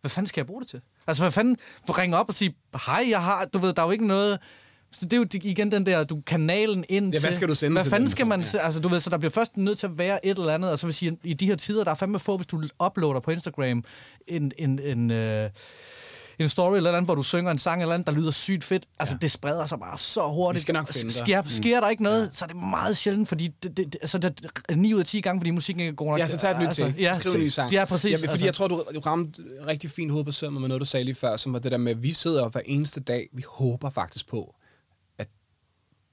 hvad 0.00 0.10
fanden 0.10 0.28
skal 0.28 0.40
jeg 0.40 0.46
bruge 0.46 0.60
det 0.60 0.68
til? 0.68 0.80
Altså, 1.06 1.22
hvad 1.22 1.32
fanden, 1.32 1.56
for 1.86 1.98
ringe 1.98 2.16
op 2.16 2.28
og 2.28 2.34
sige, 2.34 2.54
hej, 2.86 3.06
jeg 3.08 3.22
har, 3.22 3.44
du 3.44 3.58
ved, 3.58 3.72
der 3.72 3.82
er 3.82 3.86
jo 3.86 3.92
ikke 3.92 4.06
noget... 4.06 4.38
Så 4.92 5.04
det 5.04 5.12
er 5.12 5.16
jo 5.16 5.26
igen 5.32 5.72
den 5.72 5.86
der, 5.86 6.04
du 6.04 6.20
kanalen 6.26 6.84
ind 6.88 7.12
Ja, 7.12 7.20
hvad 7.20 7.32
skal 7.32 7.48
du 7.48 7.54
sende 7.54 7.74
Hvad 7.74 7.82
til 7.82 7.90
fanden 7.90 8.10
skal 8.10 8.24
så? 8.24 8.28
man, 8.28 8.44
Ja. 8.54 8.58
altså 8.58 8.80
du 8.80 8.88
ved, 8.88 9.00
så 9.00 9.10
der 9.10 9.18
bliver 9.18 9.30
først 9.30 9.56
nødt 9.56 9.78
til 9.78 9.86
at 9.86 9.98
være 9.98 10.26
et 10.26 10.38
eller 10.38 10.54
andet, 10.54 10.70
og 10.70 10.78
så 10.78 10.86
vil 10.86 10.94
sige, 10.94 11.18
i 11.24 11.34
de 11.34 11.46
her 11.46 11.56
tider, 11.56 11.84
der 11.84 11.90
er 11.90 11.94
fandme 11.94 12.18
få, 12.18 12.36
hvis 12.36 12.46
du 12.46 12.62
uploader 12.86 13.20
på 13.20 13.30
Instagram 13.30 13.84
en, 14.26 14.52
en, 14.58 14.78
en, 14.78 15.10
øh, 15.10 15.50
en 16.44 16.48
story 16.48 16.76
eller 16.76 16.90
andet, 16.90 17.04
hvor 17.04 17.14
du 17.14 17.22
synger 17.22 17.50
en 17.50 17.58
sang 17.58 17.82
eller 17.82 17.94
andet, 17.94 18.06
der 18.06 18.12
lyder 18.12 18.30
sygt 18.30 18.64
fedt. 18.64 18.86
Altså, 18.98 19.14
ja. 19.14 19.18
det 19.18 19.30
spreder 19.30 19.66
sig 19.66 19.78
bare 19.78 19.98
så 19.98 20.20
hurtigt. 20.28 20.54
Vi 20.54 20.60
skal 20.60 20.72
nok 20.72 20.88
finde 20.88 21.04
dig. 21.04 21.12
sker, 21.12 21.42
sker 21.46 21.80
der 21.80 21.88
ikke 21.88 22.02
noget, 22.02 22.26
ja. 22.26 22.30
så 22.32 22.44
er 22.44 22.46
det 22.46 22.56
meget 22.56 22.96
sjældent, 22.96 23.28
fordi 23.28 23.48
det, 23.62 23.76
det, 23.76 23.96
altså, 24.00 24.18
det 24.18 24.46
er 24.68 24.74
9 24.74 24.94
ud 24.94 25.00
af 25.00 25.06
10 25.06 25.20
gange, 25.20 25.40
fordi 25.40 25.50
musikken 25.50 25.80
ikke 25.80 25.90
er 25.90 25.94
god 25.94 26.06
nok. 26.06 26.18
Ja, 26.18 26.26
så 26.26 26.36
tag 26.36 26.50
et 26.50 26.58
nyt 26.58 26.66
altså, 26.66 26.84
take. 26.84 27.02
Ja, 27.02 27.12
Skriv 27.12 27.32
en 27.32 27.40
ny 27.40 27.46
sang. 27.46 27.72
Ja, 27.72 27.84
præcis. 27.84 28.10
Ja, 28.10 28.16
fordi 28.16 28.30
altså. 28.30 28.44
jeg 28.44 28.54
tror, 28.54 28.68
du, 28.68 28.84
du 28.94 29.00
ramte 29.00 29.42
rigtig 29.66 29.90
fint 29.90 30.10
hoved 30.10 30.24
på 30.24 30.32
sømmet 30.32 30.60
med 30.60 30.68
noget, 30.68 30.80
du 30.80 30.86
sagde 30.86 31.04
lige 31.04 31.14
før, 31.14 31.36
som 31.36 31.52
var 31.52 31.58
det 31.58 31.72
der 31.72 31.78
med, 31.78 31.92
at 31.92 32.02
vi 32.02 32.12
sidder 32.12 32.48
hver 32.48 32.60
eneste 32.66 33.00
dag, 33.00 33.28
vi 33.32 33.44
håber 33.48 33.90
faktisk 33.90 34.28
på, 34.28 34.54
at, 35.18 35.28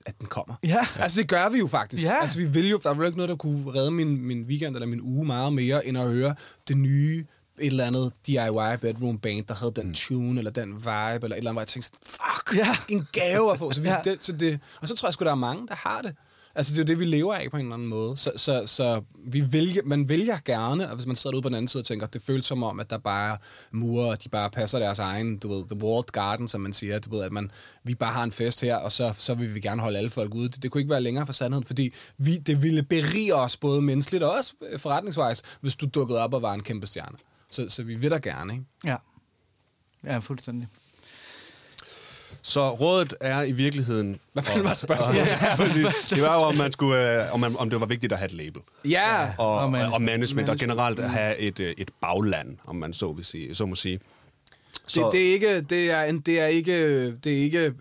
at 0.06 0.20
den 0.20 0.28
kommer. 0.28 0.56
Ja. 0.64 0.88
Altså, 1.00 1.22
det 1.22 1.30
gør 1.30 1.50
vi 1.50 1.58
jo 1.58 1.68
faktisk. 1.68 2.04
Ja. 2.04 2.22
Altså, 2.22 2.40
vi 2.40 2.46
vil 2.46 2.70
jo, 2.70 2.80
der 2.84 2.90
er 2.90 2.94
vel 2.94 3.06
ikke 3.06 3.18
noget, 3.18 3.30
der 3.30 3.36
kunne 3.36 3.76
redde 3.76 3.92
min, 3.92 4.22
min 4.22 4.42
weekend 4.42 4.76
eller 4.76 4.88
min 4.88 5.02
uge 5.02 5.26
meget 5.26 5.54
mere, 5.54 5.88
end 5.88 5.98
at 5.98 6.08
høre 6.08 6.36
det 6.68 6.78
nye 6.78 7.26
et 7.60 7.66
eller 7.68 7.86
andet 7.86 8.12
DIY 8.28 8.78
bedroom 8.82 9.18
band, 9.18 9.44
der 9.44 9.54
havde 9.56 9.72
den 9.76 9.94
tune, 9.94 10.38
eller 10.40 10.52
den 10.52 10.74
vibe, 10.74 10.86
eller 10.90 11.16
et 11.16 11.22
eller 11.24 11.34
andet, 11.36 11.52
hvor 11.54 11.62
jeg 11.62 11.68
tænkte, 11.68 11.92
fuck, 12.06 12.56
Ja. 12.56 12.68
en 12.90 13.08
gave 13.12 13.52
at 13.52 13.60
få. 13.60 13.72
Så 13.72 13.82
vi, 13.82 13.88
Ja. 13.96 13.98
det, 14.04 14.18
så 14.24 14.32
det, 14.32 14.60
og 14.82 14.88
så 14.88 14.96
tror 14.96 15.08
jeg 15.08 15.14
sgu, 15.14 15.26
der 15.26 15.32
er 15.32 15.36
mange, 15.36 15.68
der 15.68 15.76
har 15.76 16.02
det. 16.02 16.16
Altså, 16.58 16.72
det 16.74 16.80
er 16.80 16.84
jo 16.84 16.88
det, 16.88 17.00
vi 17.00 17.06
lever 17.06 17.34
af 17.34 17.52
på 17.52 17.58
en 17.58 17.64
eller 17.66 17.74
anden 17.74 17.88
måde. 17.88 18.18
Så, 18.18 18.32
så, 18.36 18.64
så 18.66 19.02
vi 19.28 19.54
vælger, 19.54 19.82
man 19.86 20.10
vælger 20.10 20.38
gerne, 20.46 20.90
og 20.90 20.96
hvis 20.96 21.08
man 21.08 21.16
sidder 21.16 21.36
ude 21.36 21.42
på 21.42 21.50
den 21.50 21.56
anden 21.56 21.68
side 21.68 21.82
og 21.82 21.86
tænker, 21.86 22.06
det 22.08 22.22
føles 22.22 22.46
som 22.46 22.64
om, 22.64 22.80
at 22.80 22.90
der 22.90 22.98
bare 22.98 23.34
er 23.34 23.38
murer, 23.72 24.12
og 24.12 24.24
de 24.24 24.30
bare 24.30 24.50
passer 24.50 24.80
deres 24.80 25.00
egen, 25.00 25.38
du 25.38 25.48
ved, 25.54 25.64
the 25.72 25.86
walled 25.86 26.04
garden, 26.12 26.48
som 26.48 26.62
man 26.62 26.74
siger, 26.74 27.00
du 27.00 27.10
ved, 27.16 27.24
at 27.24 27.32
man, 27.32 27.52
vi 27.84 27.96
bare 27.96 28.14
har 28.14 28.24
en 28.24 28.32
fest 28.32 28.62
her, 28.62 28.76
og 28.76 28.92
så, 28.92 29.14
så 29.18 29.34
vil 29.34 29.56
vi 29.56 29.60
gerne 29.60 29.82
holde 29.82 29.98
alle 29.98 30.10
folk 30.10 30.34
ude. 30.36 30.50
Det, 30.50 30.64
det 30.64 30.72
kunne 30.72 30.82
ikke 30.82 30.92
være 30.92 31.02
længere 31.02 31.26
fra 31.26 31.34
sandheden, 31.34 31.66
fordi 31.66 31.94
vi, 32.18 32.38
det 32.38 32.64
ville 32.64 32.84
berige 32.84 33.36
os 33.36 33.58
både 33.58 33.82
menneskeligt 33.82 34.24
og 34.24 34.32
også 34.32 34.54
forretningsvejs, 34.78 35.42
hvis 35.62 35.76
du 35.76 35.86
dukkede 35.86 36.20
op 36.20 36.34
og 36.34 36.42
var 36.42 36.54
en 36.54 36.64
kæmpe 36.64 36.88
stjerne. 36.88 37.18
Så, 37.56 37.70
så 37.70 37.84
vi 37.84 37.96
vil 37.96 38.12
da 38.12 38.18
gerne, 38.18 38.54
ikke? 38.54 38.66
Ja. 38.86 38.96
Ja, 40.04 40.18
fuldstændig. 40.18 40.68
Så 42.42 42.70
rådet 42.70 43.14
er 43.22 43.42
i 43.44 43.52
virkeligheden... 43.52 44.20
Hvad 44.34 44.44
fanden 44.44 44.64
var 44.64 44.74
spørgsmålet? 44.74 45.28
Ja, 45.42 45.56
præcis. 45.56 45.86
det 46.10 46.22
var 46.24 46.34
jo, 46.36 46.42
om, 46.42 46.56
man 46.56 46.72
skulle, 46.72 47.24
øh, 47.26 47.34
om, 47.34 47.40
man, 47.40 47.58
om 47.58 47.70
det 47.70 47.80
var 47.80 47.86
vigtigt 47.86 48.14
at 48.14 48.20
have 48.20 48.26
et 48.26 48.34
label. 48.34 48.62
Ja, 48.86 49.34
Og, 49.38 49.48
Og 49.48 49.60
og, 49.60 49.72
management. 49.72 49.94
og 49.96 50.02
management, 50.02 50.50
og 50.50 50.58
generelt 50.58 50.98
Mm. 51.00 51.04
at 51.06 51.12
have 51.12 51.38
et, 51.38 51.60
øh, 51.60 51.74
et 51.78 51.92
bagland, 52.02 52.58
om 52.66 52.76
man 52.76 52.94
så, 52.94 53.12
vil 53.14 53.26
sige, 53.26 53.56
så 53.56 53.66
må 53.66 53.76
sige. 53.76 54.00
det, 54.96 55.04
det, 55.12 55.28
er 55.30 55.34
ikke, 55.34 55.62
det, 55.62 55.92
er 55.92 56.04
en, 56.04 56.20
det, 56.20 56.40
er 56.40 56.46
ikke, 56.48 57.12
det 57.12 57.34
er 57.40 57.44
ikke 57.44 57.74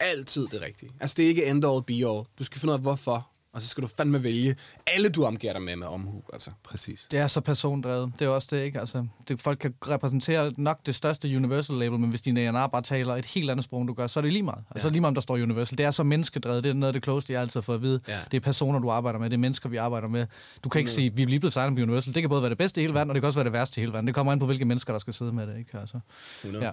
altid 0.00 0.46
det 0.46 0.60
rigtige. 0.60 0.90
Altså, 1.00 1.14
det 1.16 1.24
er 1.24 1.28
ikke 1.28 1.46
end 1.46 1.64
all 1.66 1.82
be 1.82 1.92
all. 1.94 2.24
Du 2.38 2.44
skal 2.44 2.60
finde 2.60 2.72
ud 2.72 2.76
af, 2.78 2.82
hvorfor. 2.82 3.28
Og 3.58 3.62
så 3.62 3.68
skal 3.68 3.82
du 3.82 3.88
fandme 3.96 4.22
vælge 4.22 4.56
alle, 4.86 5.08
du 5.08 5.24
omgiver 5.24 5.52
dig 5.52 5.62
med 5.62 5.76
med 5.76 5.86
omhu. 5.86 6.22
Altså. 6.32 6.50
Præcis. 6.64 7.06
Det 7.10 7.18
er 7.18 7.26
så 7.26 7.40
persondrevet. 7.40 8.12
Det 8.18 8.24
er 8.24 8.28
også 8.28 8.48
det, 8.50 8.62
ikke? 8.62 8.80
Altså, 8.80 9.06
det, 9.28 9.40
folk 9.40 9.58
kan 9.58 9.74
repræsentere 9.88 10.52
nok 10.56 10.78
det 10.86 10.94
største 10.94 11.36
Universal 11.36 11.76
label, 11.76 11.98
men 11.98 12.10
hvis 12.10 12.20
din 12.20 12.36
A&R 12.36 12.66
bare 12.66 12.82
taler 12.82 13.16
et 13.16 13.24
helt 13.24 13.50
andet 13.50 13.64
sprog, 13.64 13.80
end 13.80 13.88
du 13.88 13.94
gør, 13.94 14.06
så 14.06 14.20
er 14.20 14.22
det 14.22 14.32
lige 14.32 14.42
meget. 14.42 14.64
Altså 14.70 14.90
lige 14.90 15.00
meget, 15.00 15.10
om 15.10 15.14
der 15.14 15.20
står 15.20 15.34
Universal. 15.34 15.78
Det 15.78 15.86
er 15.86 15.90
så 15.90 16.02
menneskedrevet. 16.02 16.64
Det 16.64 16.70
er 16.70 16.74
noget 16.74 16.88
af 16.88 16.92
det 16.92 17.02
klogeste, 17.02 17.32
jeg 17.32 17.40
altid 17.40 17.60
har 17.60 17.62
fået 17.62 17.76
at 17.76 17.82
vide. 17.82 18.00
Ja. 18.08 18.18
Det 18.30 18.36
er 18.36 18.40
personer, 18.40 18.78
du 18.78 18.90
arbejder 18.90 19.18
med. 19.18 19.30
Det 19.30 19.34
er 19.34 19.38
mennesker, 19.38 19.68
vi 19.68 19.76
arbejder 19.76 20.08
med. 20.08 20.26
Du 20.64 20.68
kan 20.68 20.78
ikke 20.78 20.90
sige, 20.90 21.14
vi 21.14 21.22
er 21.22 21.26
lige 21.26 21.40
blevet 21.40 21.52
signet 21.52 21.76
på 21.76 21.82
Universal. 21.82 22.14
Det 22.14 22.22
kan 22.22 22.28
både 22.28 22.42
være 22.42 22.50
det 22.50 22.58
bedste 22.58 22.80
i 22.80 22.84
hele 22.84 22.94
verden, 22.94 23.10
og 23.10 23.14
det 23.14 23.22
kan 23.22 23.26
også 23.26 23.38
være 23.38 23.44
det 23.44 23.52
værste 23.52 23.80
i 23.80 23.82
hele 23.82 23.92
verden. 23.92 24.06
Det 24.06 24.14
kommer 24.14 24.32
an 24.32 24.38
på, 24.38 24.46
hvilke 24.46 24.64
mennesker, 24.64 24.92
der 24.92 24.98
skal 24.98 25.14
sidde 25.14 25.32
med 25.32 25.46
det, 25.46 25.58
ikke? 25.58 25.78
Altså. 25.78 26.00
100. 26.44 26.64
Ja. 26.64 26.72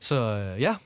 Så 0.00 0.16
øh, 0.16 0.60
ja, 0.60 0.76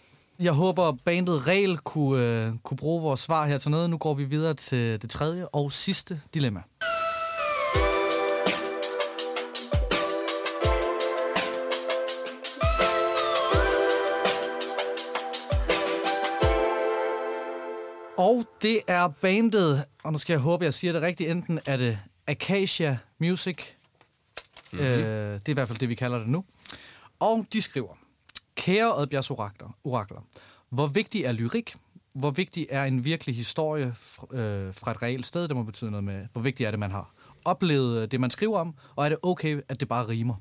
jeg 0.41 0.53
håber, 0.53 0.93
bandet 1.05 1.47
Regel 1.47 1.79
kunne, 1.79 2.47
øh, 2.47 2.53
kunne 2.63 2.77
bruge 2.77 3.03
vores 3.03 3.21
svar 3.21 3.47
her 3.47 3.59
til 3.59 3.71
noget. 3.71 3.91
Nu 3.91 3.99
går 3.99 4.15
vi 4.15 4.25
videre 4.25 4.55
til 4.55 5.03
det 5.03 5.11
tredje 5.11 5.47
og 5.53 5.73
sidste 5.73 6.21
dilemma. 6.35 6.63
Og 18.19 18.45
det 18.63 18.81
er 18.87 19.09
bandet, 19.09 19.85
og 20.05 20.13
nu 20.13 20.19
skal 20.19 20.33
jeg 20.33 20.41
håbe, 20.41 20.65
jeg 20.65 20.75
siger 20.75 20.93
det 20.93 21.03
rigtigt, 21.03 21.31
enten 21.31 21.61
er 21.67 21.77
det 21.77 21.99
Acacia 22.27 22.99
Music, 23.19 23.59
mm-hmm. 24.73 24.87
øh, 24.87 25.33
det 25.33 25.49
er 25.49 25.49
i 25.49 25.53
hvert 25.53 25.69
fald 25.69 25.79
det, 25.79 25.89
vi 25.89 25.95
kalder 25.95 26.19
det 26.19 26.29
nu. 26.29 26.45
Og 27.21 27.47
de 27.53 27.63
skriver, 27.63 28.06
Kære 28.57 28.97
Oddbjergs 28.97 29.31
orakler, 29.31 29.77
orakler, 29.85 30.21
hvor 30.71 30.87
vigtig 30.87 31.25
er 31.25 31.33
lyrik? 31.33 31.75
Hvor 32.13 32.31
vigtig 32.31 32.67
er 32.71 32.85
en 32.85 33.05
virkelig 33.05 33.37
historie 33.37 33.87
øh, 34.33 34.75
fra 34.75 34.91
et 34.91 35.03
reelt 35.03 35.27
sted? 35.27 35.49
Det 35.49 35.57
må 35.57 35.63
betyde 35.63 35.91
noget 35.91 36.05
med, 36.05 36.27
hvor 36.33 36.43
vigtigt 36.43 36.67
er 36.67 36.71
det, 36.71 36.81
man 36.81 36.91
har 36.91 37.11
oplevet 37.45 38.03
øh, 38.03 38.11
det, 38.11 38.21
man 38.21 38.31
skriver 38.31 38.59
om, 38.59 38.75
og 38.97 39.05
er 39.05 39.09
det 39.09 39.19
okay, 39.23 39.61
at 39.69 39.81
det 39.81 39.89
bare 39.89 40.09
rimer? 40.09 40.35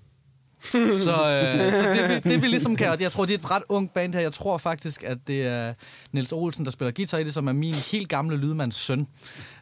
Så, 0.72 1.30
øh, 1.30 1.72
så 1.72 2.08
det, 2.14 2.24
det 2.24 2.42
vi 2.42 2.48
ligesom 2.48 2.76
kan, 2.76 2.90
og 2.90 3.02
jeg 3.02 3.12
tror, 3.12 3.26
det 3.26 3.34
er 3.34 3.38
et 3.38 3.52
ret 3.52 3.64
ungt 3.70 3.94
band 3.94 4.14
her. 4.14 4.22
Jeg 4.22 4.34
tror 4.34 4.58
faktisk, 4.58 5.04
at 5.04 5.18
det 5.28 5.48
er 5.48 5.74
Niels 6.12 6.32
Olsen, 6.32 6.66
der 6.66 6.72
spiller 6.72 6.92
guitar 6.92 7.18
i 7.18 7.24
det, 7.24 7.34
som 7.34 7.48
er 7.48 7.54
min 7.54 7.74
helt 7.92 8.10
gamle 8.10 8.38
lydmands 8.38 8.76
søn. 8.76 9.08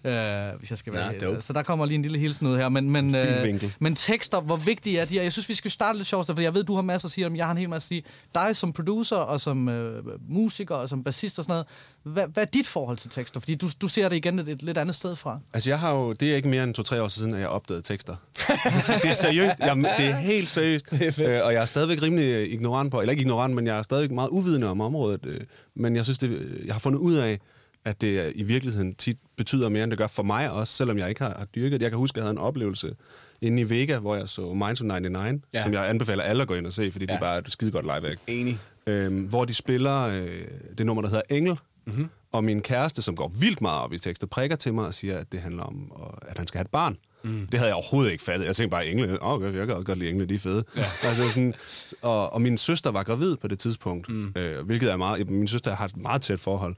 Øh, 0.03 0.13
hvis 0.59 0.69
jeg 0.69 0.77
skal 0.77 0.93
være 0.93 1.13
Ja. 1.21 1.41
Så 1.41 1.53
der 1.53 1.63
kommer 1.63 1.85
lige 1.85 1.95
en 1.95 2.01
lille 2.01 2.19
hilsen 2.19 2.47
ud 2.47 2.57
her. 2.57 2.69
Men, 2.69 2.89
men, 2.89 3.15
øh, 3.15 3.63
men 3.79 3.95
tekster, 3.95 4.41
hvor 4.41 4.55
vigtige 4.55 4.99
er 4.99 5.05
de? 5.05 5.19
Og 5.19 5.23
Jeg 5.23 5.31
synes, 5.31 5.49
vi 5.49 5.55
skal 5.55 5.71
starte 5.71 5.97
lidt 5.97 6.07
sjovt, 6.07 6.25
for 6.25 6.41
jeg 6.41 6.53
ved, 6.53 6.63
du 6.63 6.75
har 6.75 6.81
masser 6.81 7.07
at 7.07 7.11
sige 7.11 7.27
om. 7.27 7.35
Jeg 7.35 7.45
har 7.45 7.51
en 7.51 7.57
hel 7.57 7.69
masse 7.69 7.85
at 7.85 7.87
sige. 7.87 8.03
Dig 8.35 8.55
som 8.55 8.73
producer 8.73 9.15
og 9.15 9.41
som 9.41 9.69
øh, 9.69 10.03
musiker 10.29 10.75
og 10.75 10.89
som 10.89 11.03
bassist 11.03 11.39
og 11.39 11.45
sådan 11.45 11.53
noget. 11.53 11.65
Hvad, 12.03 12.27
hvad 12.33 12.43
er 12.43 12.47
dit 12.47 12.67
forhold 12.67 12.97
til 12.97 13.09
tekster? 13.09 13.39
Fordi 13.39 13.55
du, 13.55 13.69
du 13.81 13.87
ser 13.87 14.09
det 14.09 14.15
igen 14.15 14.39
et, 14.39 14.47
et 14.49 14.63
lidt 14.63 14.77
andet 14.77 14.95
sted 14.95 15.15
fra. 15.15 15.39
Altså, 15.53 15.69
jeg 15.69 15.79
har 15.79 15.91
jo, 15.93 16.13
det 16.13 16.31
er 16.31 16.35
ikke 16.35 16.47
mere 16.47 16.63
end 16.63 16.73
to-tre 16.73 17.01
år 17.01 17.07
siden, 17.07 17.33
at 17.33 17.39
jeg 17.39 17.47
opdagede 17.49 17.81
tekster. 17.81 18.15
Altså, 18.65 18.99
det 19.03 19.11
er 19.11 19.15
seriøst. 19.15 19.59
Jeg, 19.59 19.75
det 19.97 20.09
er 20.09 20.15
helt 20.15 20.49
seriøst. 20.49 20.92
Øh, 21.27 21.39
og 21.45 21.53
jeg 21.53 21.61
er 21.61 21.65
stadigvæk 21.65 22.01
rimelig 22.01 22.25
øh, 22.33 22.53
ignorant 22.53 22.91
på, 22.91 22.99
eller 23.01 23.11
ikke 23.11 23.21
ignorant, 23.21 23.53
men 23.55 23.67
jeg 23.67 23.77
er 23.77 23.81
stadigvæk 23.81 24.11
meget 24.11 24.29
uvidende 24.29 24.67
om 24.67 24.81
området. 24.81 25.25
øh, 25.25 25.39
Men 25.75 25.95
jeg 25.95 26.03
synes, 26.05 26.17
det, 26.17 26.61
jeg 26.65 26.73
har 26.73 26.79
fundet 26.79 26.99
ud 26.99 27.13
af, 27.13 27.39
at 27.85 28.01
det 28.01 28.19
øh, 28.25 28.31
i 28.35 28.43
virkeligheden 28.43 28.93
tit 28.95 29.17
betyder 29.37 29.69
mere, 29.69 29.83
end 29.83 29.91
det 29.91 29.97
gør 29.99 30.07
for 30.07 30.23
mig 30.23 30.51
også, 30.51 30.73
selvom 30.73 30.97
jeg 30.97 31.09
ikke 31.09 31.21
har, 31.21 31.35
har 31.37 31.45
dyrket 31.45 31.71
det. 31.71 31.81
Jeg 31.81 31.91
kan 31.91 31.97
huske, 31.97 32.15
at 32.15 32.17
jeg 32.17 32.23
havde 32.23 32.31
en 32.33 32.37
oplevelse 32.37 32.95
inde 33.41 33.61
i 33.61 33.69
Vega, 33.69 33.97
hvor 33.99 34.15
jeg 34.15 34.29
så 34.29 34.53
Minds 34.53 34.79
to 34.79 34.85
99, 34.85 35.41
Ja. 35.53 35.63
som 35.63 35.73
jeg 35.73 35.89
anbefaler 35.89 36.23
alle 36.23 36.41
at 36.41 36.47
gå 36.47 36.53
ind 36.53 36.65
og 36.67 36.73
se, 36.73 36.91
fordi 36.91 37.05
ja. 37.05 37.11
det 37.13 37.15
er 37.15 37.19
bare 37.19 37.37
et 37.39 37.51
skide 37.51 37.71
godt 37.71 37.85
live 37.85 38.15
Enig. 38.27 38.59
øhm, 38.87 39.21
hvor 39.21 39.45
de 39.45 39.53
spiller 39.53 40.01
øh, 40.07 40.41
det 40.77 40.85
nummer, 40.85 41.01
der 41.01 41.09
hedder 41.09 41.23
Engel. 41.29 41.59
Mm-hmm. 41.85 42.09
Og 42.31 42.43
min 42.43 42.61
kæreste, 42.61 43.01
som 43.01 43.15
går 43.15 43.31
vildt 43.39 43.61
meget 43.61 43.81
op 43.81 43.93
i 43.93 43.99
tekster, 43.99 44.27
prikker 44.27 44.55
til 44.55 44.73
mig 44.73 44.85
og 44.85 44.93
siger, 44.93 45.17
at 45.17 45.31
det 45.31 45.39
handler 45.41 45.63
om, 45.63 45.91
at 46.27 46.37
han 46.37 46.47
skal 46.47 46.57
have 46.57 46.63
et 46.65 46.71
barn. 46.71 46.97
Mm. 47.23 47.47
Det 47.47 47.59
havde 47.59 47.67
jeg 47.67 47.75
overhovedet 47.75 48.11
ikke 48.11 48.23
fattet. 48.23 48.45
Jeg 48.45 48.55
tænkte 48.55 48.71
bare, 48.71 48.87
engle, 48.87 49.23
oh, 49.23 49.33
okay, 49.33 49.45
jeg 49.45 49.67
kan 49.67 49.75
også 49.75 49.85
godt 49.85 49.97
lide 49.97 50.09
engle, 50.09 50.25
de 50.25 50.35
er 50.35 50.39
fede. 50.39 50.63
Ja. 50.77 50.85
Altså 51.07 51.29
sådan, 51.29 51.53
og, 52.01 52.33
og 52.33 52.41
min 52.41 52.57
søster 52.57 52.91
var 52.91 53.03
gravid 53.03 53.35
på 53.35 53.47
det 53.47 53.59
tidspunkt, 53.59 54.09
mm. 54.09 54.33
øh, 54.35 54.65
hvilket 54.65 54.91
er 54.91 54.97
meget... 54.97 55.29
Min 55.29 55.47
søster 55.47 55.75
har 55.75 55.85
et 55.85 55.97
meget 55.97 56.21
tæt 56.21 56.39
forhold. 56.39 56.75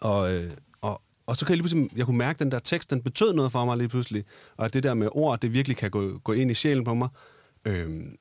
Og, 0.00 0.32
øh, 0.32 0.50
og, 0.82 1.02
og 1.26 1.36
så 1.36 1.46
kan 1.46 1.52
jeg 1.52 1.56
lige 1.56 1.62
pludselig, 1.62 1.98
jeg 1.98 2.06
kunne 2.06 2.18
mærke, 2.18 2.36
at 2.36 2.40
den 2.40 2.52
der 2.52 2.58
tekst, 2.58 2.90
den 2.90 3.02
betød 3.02 3.32
noget 3.32 3.52
for 3.52 3.64
mig 3.64 3.76
lige 3.76 3.88
pludselig. 3.88 4.24
Og 4.56 4.64
at 4.64 4.74
det 4.74 4.82
der 4.82 4.94
med 4.94 5.08
ord, 5.12 5.40
det 5.40 5.54
virkelig 5.54 5.76
kan 5.76 5.90
gå, 5.90 6.18
gå 6.18 6.32
ind 6.32 6.50
i 6.50 6.54
sjælen 6.54 6.84
på 6.84 6.94
mig. 6.94 7.08
Øhm, 7.64 8.16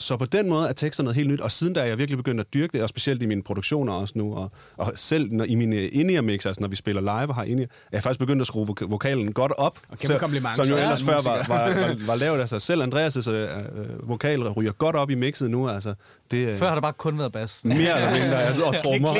så 0.00 0.16
på 0.16 0.24
den 0.26 0.48
måde 0.48 0.68
er 0.68 0.72
tekster 0.72 1.02
noget 1.02 1.16
helt 1.16 1.28
nyt, 1.28 1.40
og 1.40 1.52
siden 1.52 1.72
da 1.74 1.80
er 1.80 1.84
jeg 1.84 1.98
virkelig 1.98 2.18
begyndt 2.18 2.40
at 2.40 2.46
dyrke 2.54 2.72
det, 2.72 2.82
og 2.82 2.88
specielt 2.88 3.22
i 3.22 3.26
mine 3.26 3.42
produktioner 3.42 3.92
også 3.92 4.14
nu, 4.16 4.34
og, 4.34 4.50
og 4.76 4.92
selv 4.96 5.32
når, 5.32 5.44
i 5.44 5.54
mine 5.54 5.88
in 5.88 6.24
mix, 6.24 6.46
altså 6.46 6.60
når 6.60 6.68
vi 6.68 6.76
spiller 6.76 7.00
live 7.02 7.28
og 7.28 7.34
har 7.34 7.44
in 7.44 7.58
er 7.60 7.66
jeg 7.92 8.02
faktisk 8.02 8.20
begyndt 8.20 8.40
at 8.40 8.46
skrue 8.46 8.66
voka- 8.66 8.86
vokalen 8.86 9.32
godt 9.32 9.52
op. 9.58 9.78
Og 9.88 9.98
kæmpe 9.98 10.18
kompliment 10.18 10.56
Som 10.56 10.66
jo 10.66 10.76
ellers 10.76 11.02
før 11.02 11.12
var, 11.22 11.44
var, 11.48 11.64
var, 11.74 11.96
var 12.06 12.14
lavt. 12.16 12.40
Altså 12.40 12.58
selv 12.58 12.82
Andreas' 12.82 13.30
øh, 13.30 13.42
øh, 13.42 14.08
vokal 14.08 14.48
ryger 14.48 14.72
godt 14.72 14.96
op 14.96 15.10
i 15.10 15.14
mixet 15.14 15.50
nu. 15.50 15.68
Altså, 15.68 15.94
det, 16.30 16.48
øh, 16.48 16.56
Før 16.56 16.66
har 16.66 16.74
det 16.74 16.82
bare 16.82 16.92
kun 16.92 17.18
været 17.18 17.32
bas. 17.32 17.60
mere 17.64 17.76
eller 17.78 18.10
mindre, 18.22 18.42
altså, 18.42 18.64
og 18.64 18.76
trommer. 18.76 19.08
Og 19.08 19.16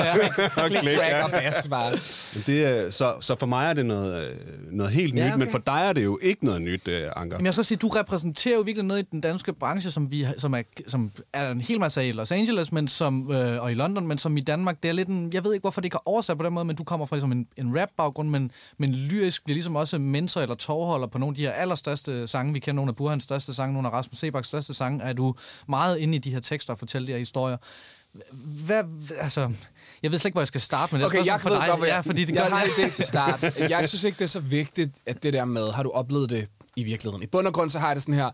Klik, 0.66 0.78
klik, 0.80 0.96
track 0.96 1.10
ja. 1.10 1.24
og 1.24 1.30
bass, 1.30 1.68
bare. 1.68 1.90
Men 2.34 2.42
Det, 2.46 2.94
så, 2.94 3.14
så 3.20 3.36
for 3.36 3.46
mig 3.46 3.68
er 3.70 3.72
det 3.72 3.86
noget, 3.86 4.24
øh, 4.24 4.36
noget 4.72 4.92
helt 4.92 5.14
nyt, 5.14 5.20
Ja, 5.20 5.26
okay. 5.28 5.38
men 5.38 5.50
for 5.50 5.58
dig 5.58 5.82
er 5.88 5.92
det 5.92 6.04
jo 6.04 6.18
ikke 6.22 6.44
noget 6.44 6.62
nyt, 6.62 6.88
øh, 6.88 7.08
Anker. 7.16 7.36
Jamen, 7.36 7.46
jeg 7.46 7.52
skal 7.54 7.64
sige, 7.64 7.78
du 7.78 7.88
repræsenterer 7.88 8.56
jo 8.56 8.62
virkelig 8.62 8.86
noget 8.86 9.02
i 9.02 9.06
den 9.12 9.20
danske 9.20 9.52
branche, 9.52 9.90
som, 9.90 10.10
vi, 10.12 10.26
som, 10.38 10.54
er, 10.54 10.62
som 10.86 11.12
er 11.32 11.50
en 11.50 11.60
hel 11.60 11.80
masse 11.80 12.08
i 12.08 12.12
Los 12.12 12.32
Angeles 12.32 12.72
men 12.72 12.88
som, 12.88 13.32
øh, 13.32 13.62
og 13.62 13.70
i 13.70 13.74
London, 13.74 14.06
men 14.06 14.18
som 14.18 14.36
i 14.36 14.40
Danmark, 14.40 14.82
det 14.82 14.88
er 14.88 14.92
lidt 14.92 15.08
en, 15.08 15.30
jeg 15.32 15.44
ved 15.44 15.52
ikke, 15.52 15.62
hvorfor 15.62 15.80
det 15.80 15.94
er 15.94 16.08
oversat 16.08 16.38
på 16.38 16.44
den 16.44 16.52
måde, 16.52 16.64
men 16.64 16.76
du 16.76 16.84
kommer 16.84 17.06
fra 17.06 17.16
ligesom 17.16 17.32
en, 17.32 17.46
en 17.56 17.80
rap-baggrund, 17.80 18.28
men, 18.28 18.50
men 18.78 18.94
lyrisk 18.94 19.44
bliver 19.44 19.54
ligesom 19.54 19.76
også 19.76 19.98
mentor 19.98 20.40
eller 20.40 20.54
tovholder 20.54 21.06
på 21.06 21.18
nogle 21.18 21.32
af 21.32 21.36
de 21.36 21.42
her 21.42 21.52
allerstørste 21.52 22.26
sange. 22.26 22.52
Vi 22.52 22.58
kender 22.58 22.74
nogle 22.74 22.88
af 22.88 22.96
Burhans 22.96 23.22
største 23.22 23.54
sange, 23.54 23.72
nogle 23.72 23.88
af 23.88 23.92
Rasmus 23.92 24.18
Sebaks 24.18 24.48
største 24.48 24.74
sange. 24.74 25.02
Er 25.02 25.12
du 25.12 25.34
meget 25.68 25.98
inde 25.98 26.16
i 26.16 26.18
de 26.18 26.30
her 26.30 26.40
tekster 26.40 26.72
og 26.72 26.78
fortæller 26.78 27.06
de 27.06 27.12
her 27.12 27.18
historier? 27.18 27.56
Hvad, 28.66 28.84
altså, 29.20 29.52
jeg 30.02 30.10
ved 30.10 30.18
slet 30.18 30.28
ikke, 30.28 30.34
hvor 30.34 30.40
jeg 30.40 30.48
skal 30.48 30.60
starte 30.60 30.94
med 30.94 31.00
det. 31.00 31.06
Okay, 31.06 31.26
jeg 31.26 31.40
for 31.40 31.50
ved 31.50 31.56
dig. 31.56 31.68
godt, 31.68 31.88
ja, 31.88 32.00
fordi 32.00 32.24
det 32.24 32.34
jeg 32.34 32.42
gør, 32.42 32.56
har 32.56 32.64
en 32.64 32.70
idé 32.70 32.90
til 32.90 33.06
start. 33.06 33.42
Jeg 33.70 33.88
synes 33.88 34.04
ikke, 34.04 34.16
det 34.16 34.24
er 34.24 34.28
så 34.28 34.40
vigtigt, 34.40 34.96
at 35.06 35.22
det 35.22 35.32
der 35.32 35.44
med, 35.44 35.72
har 35.72 35.82
du 35.82 35.90
oplevet 35.90 36.30
det 36.30 36.48
i 36.76 36.84
virkeligheden? 36.84 37.22
I 37.22 37.26
bund 37.26 37.46
og 37.46 37.52
grund, 37.52 37.70
så 37.70 37.78
har 37.78 37.86
jeg 37.86 37.96
det 37.96 38.02
sådan 38.02 38.14
her, 38.14 38.30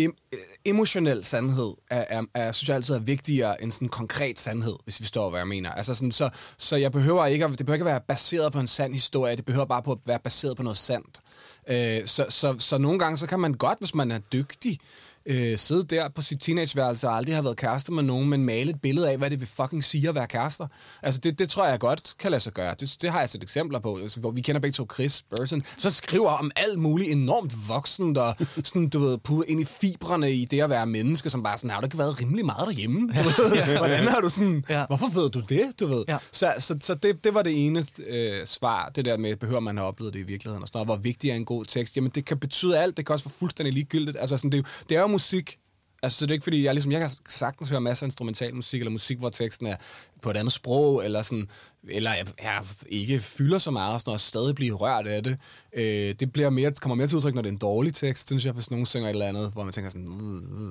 em- 0.00 0.28
øh, 0.32 0.38
emotionel 0.64 1.24
sandhed 1.24 1.74
er, 1.90 2.04
er, 2.08 2.22
er, 2.34 2.52
synes 2.52 2.68
jeg 2.68 2.74
altid 2.76 2.94
er 2.94 2.98
vigtigere 2.98 3.62
end 3.62 3.72
sådan 3.72 3.88
konkret 3.88 4.38
sandhed, 4.38 4.76
hvis 4.84 5.00
vi 5.00 5.04
forstår, 5.04 5.30
hvad 5.30 5.40
jeg 5.40 5.48
mener. 5.48 5.72
Altså 5.72 5.94
sådan, 5.94 6.12
så, 6.12 6.30
så 6.58 6.76
jeg 6.76 6.92
behøver 6.92 7.26
ikke, 7.26 7.44
at- 7.44 7.50
det 7.50 7.66
behøver 7.66 7.74
ikke 7.74 7.82
at 7.90 7.92
være 7.92 8.00
baseret 8.08 8.52
på 8.52 8.60
en 8.60 8.66
sand 8.66 8.92
historie, 8.92 9.36
det 9.36 9.44
behøver 9.44 9.64
bare 9.66 9.82
på 9.82 9.92
at 9.92 9.98
være 10.06 10.18
baseret 10.18 10.56
på 10.56 10.62
noget 10.62 10.78
sandt. 10.78 11.20
Øh, 11.68 12.06
så, 12.06 12.26
så, 12.28 12.54
så 12.58 12.78
nogle 12.78 12.98
gange, 12.98 13.16
så 13.16 13.26
kan 13.26 13.40
man 13.40 13.52
godt, 13.54 13.78
hvis 13.78 13.94
man 13.94 14.10
er 14.10 14.18
dygtig, 14.18 14.78
øh, 15.26 15.58
sidde 15.58 15.82
der 15.84 16.08
på 16.08 16.22
sit 16.22 16.40
teenageværelse 16.40 17.08
og 17.08 17.16
aldrig 17.16 17.34
have 17.34 17.44
været 17.44 17.56
kærester 17.56 17.92
med 17.92 18.02
nogen, 18.02 18.28
men 18.28 18.44
male 18.44 18.70
et 18.70 18.80
billede 18.80 19.10
af, 19.10 19.18
hvad 19.18 19.30
det 19.30 19.40
vil 19.40 19.48
fucking 19.48 19.84
sige 19.84 20.08
at 20.08 20.14
være 20.14 20.26
kærester. 20.26 20.66
Altså, 21.02 21.20
det, 21.20 21.38
det 21.38 21.48
tror 21.48 21.66
jeg 21.66 21.78
godt 21.80 22.14
kan 22.18 22.30
lade 22.30 22.40
sig 22.40 22.52
gøre. 22.52 22.74
Det, 22.80 22.96
det 23.02 23.10
har 23.10 23.20
jeg 23.20 23.30
set 23.30 23.42
eksempler 23.42 23.78
på, 23.78 23.98
altså, 23.98 24.20
hvor 24.20 24.30
vi 24.30 24.40
kender 24.40 24.60
begge 24.60 24.72
to 24.74 24.86
Chris 24.94 25.24
Burton, 25.36 25.62
så 25.78 25.90
skriver 25.90 26.30
om 26.30 26.50
alt 26.56 26.78
muligt 26.78 27.10
enormt 27.12 27.68
voksent 27.68 28.18
og 28.18 28.34
sådan, 28.64 28.88
du 28.88 28.98
ved, 28.98 29.18
putte 29.18 29.50
ind 29.50 29.60
i 29.60 29.64
fibrene 29.64 30.32
i 30.32 30.44
det 30.44 30.60
at 30.60 30.70
være 30.70 30.86
menneske, 30.86 31.30
som 31.30 31.42
bare 31.42 31.58
sådan, 31.58 31.70
har 31.70 31.80
du 31.80 31.86
ikke 31.86 31.98
været 31.98 32.20
rimelig 32.20 32.46
meget 32.46 32.66
derhjemme? 32.66 33.00
Du 33.00 33.28
ved? 33.28 33.76
Hvordan 33.78 34.06
har 34.06 34.20
du 34.20 34.28
sådan, 34.28 34.64
Ja. 34.68 34.86
hvorfor 34.86 35.20
ved 35.20 35.30
du 35.30 35.40
det, 35.40 35.62
du 35.80 35.86
ved? 35.86 36.04
Ja. 36.08 36.16
Så, 36.32 36.52
så, 36.58 36.76
så 36.80 36.94
det, 36.94 37.24
det 37.24 37.34
var 37.34 37.42
det 37.42 37.66
ene 37.66 37.84
øh, 38.06 38.46
svar, 38.46 38.90
det 38.94 39.04
der 39.04 39.16
med, 39.16 39.36
behøver 39.36 39.60
man 39.60 39.76
have 39.76 39.88
oplevet 39.88 40.14
det 40.14 40.20
i 40.20 40.22
virkeligheden, 40.22 40.62
og 40.62 40.68
sådan 40.68 40.76
noget, 40.78 40.88
hvor 40.88 40.96
vigtig 40.96 41.30
er 41.30 41.34
en 41.34 41.44
god 41.44 41.64
tekst. 41.64 41.96
Jamen, 41.96 42.10
det 42.14 42.24
kan 42.24 42.38
betyde 42.38 42.78
alt, 42.78 42.96
det 42.96 43.06
kan 43.06 43.12
også 43.12 43.28
være 43.28 43.34
fuldstændig 43.38 43.72
ligegyldigt. 43.72 44.16
Altså, 44.20 44.36
sådan, 44.36 44.52
det, 44.52 44.58
er 44.58 44.62
det 44.88 44.96
er 44.96 45.00
jo 45.00 45.06
musik, 45.16 45.58
Altså, 46.02 46.18
så 46.18 46.26
det 46.26 46.30
er 46.30 46.34
ikke 46.34 46.44
fordi, 46.44 46.64
jeg, 46.64 46.74
ligesom, 46.74 46.92
jeg 46.92 47.00
kan 47.00 47.10
sagtens 47.28 47.70
høre 47.70 47.80
masser 47.80 48.04
af 48.04 48.06
instrumental 48.06 48.54
musik, 48.54 48.80
eller 48.80 48.90
musik, 48.90 49.18
hvor 49.18 49.28
teksten 49.28 49.66
er 49.66 49.76
på 50.22 50.30
et 50.30 50.36
andet 50.36 50.52
sprog, 50.52 51.04
eller 51.04 51.22
sådan, 51.22 51.48
eller 51.88 52.14
jeg, 52.14 52.26
jeg 52.42 52.62
ikke 52.88 53.20
fylder 53.20 53.58
så 53.58 53.70
meget, 53.70 53.94
og 53.94 54.00
sådan 54.00 54.12
og 54.12 54.20
stadig 54.20 54.54
bliver 54.54 54.74
rørt 54.74 55.06
af 55.06 55.22
det. 55.22 55.38
Øh, 55.72 56.14
det 56.20 56.32
bliver 56.32 56.50
mere, 56.50 56.72
kommer 56.72 56.94
mere 56.94 57.06
til 57.06 57.16
udtryk, 57.16 57.34
når 57.34 57.42
det 57.42 57.48
er 57.48 57.52
en 57.52 57.58
dårlig 57.58 57.94
tekst, 57.94 58.28
synes 58.28 58.44
jeg, 58.44 58.52
hvis 58.52 58.70
nogen 58.70 58.86
synger 58.86 59.08
et 59.08 59.12
eller 59.12 59.26
andet, 59.26 59.52
hvor 59.52 59.64
man 59.64 59.72
tænker 59.72 59.90
sådan, 59.90 60.06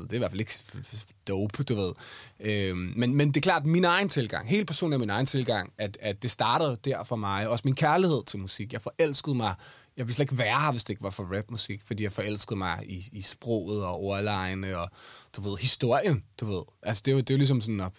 det 0.04 0.12
er 0.12 0.16
i 0.16 0.18
hvert 0.18 0.32
fald 0.32 0.40
ikke 0.40 0.54
dope, 1.28 1.64
du 1.64 1.76
ved. 1.76 1.92
Øh, 2.40 2.78
men, 2.78 3.16
men 3.16 3.28
det 3.28 3.38
er 3.38 3.42
klart, 3.42 3.66
min 3.66 3.86
egen 3.86 4.10
tilgang, 4.10 4.50
helt 4.50 4.68
personligt 4.68 5.00
min 5.00 5.10
egen 5.10 5.26
tilgang, 5.26 5.74
at, 5.78 5.98
at 6.02 6.24
det 6.24 6.32
startede 6.32 6.78
der 6.86 7.04
for 7.04 7.16
mig, 7.16 7.48
også 7.48 7.62
min 7.66 7.76
kærlighed 7.76 8.24
til 8.26 8.40
musik. 8.40 8.74
Jeg 8.74 8.82
forelskede 8.82 9.36
mig 9.36 9.54
jeg 9.98 10.08
ville 10.08 10.16
slet 10.16 10.24
ikke 10.24 10.38
være 10.38 10.62
her, 10.62 10.72
hvis 10.72 10.84
det 10.84 10.90
ikke 10.90 11.04
var 11.04 11.10
for 11.10 11.38
rapmusik, 11.38 11.82
fordi 11.86 12.04
jeg 12.04 12.12
forelskede 12.12 12.58
mig 12.58 12.84
i, 12.88 13.10
i 13.12 13.22
sproget 13.22 13.86
og 13.86 14.00
ordlejene 14.00 14.78
og, 14.78 14.90
du 15.36 15.42
ved, 15.42 15.58
historien, 15.58 16.24
du 16.40 16.46
ved. 16.46 16.62
Altså, 16.84 17.04
det 17.06 17.12
er 17.12 17.16
jo, 17.16 17.20
det 17.20 17.30
er 17.30 17.34
jo 17.34 17.38
ligesom 17.38 17.62
sådan 17.62 17.82
at 17.82 17.92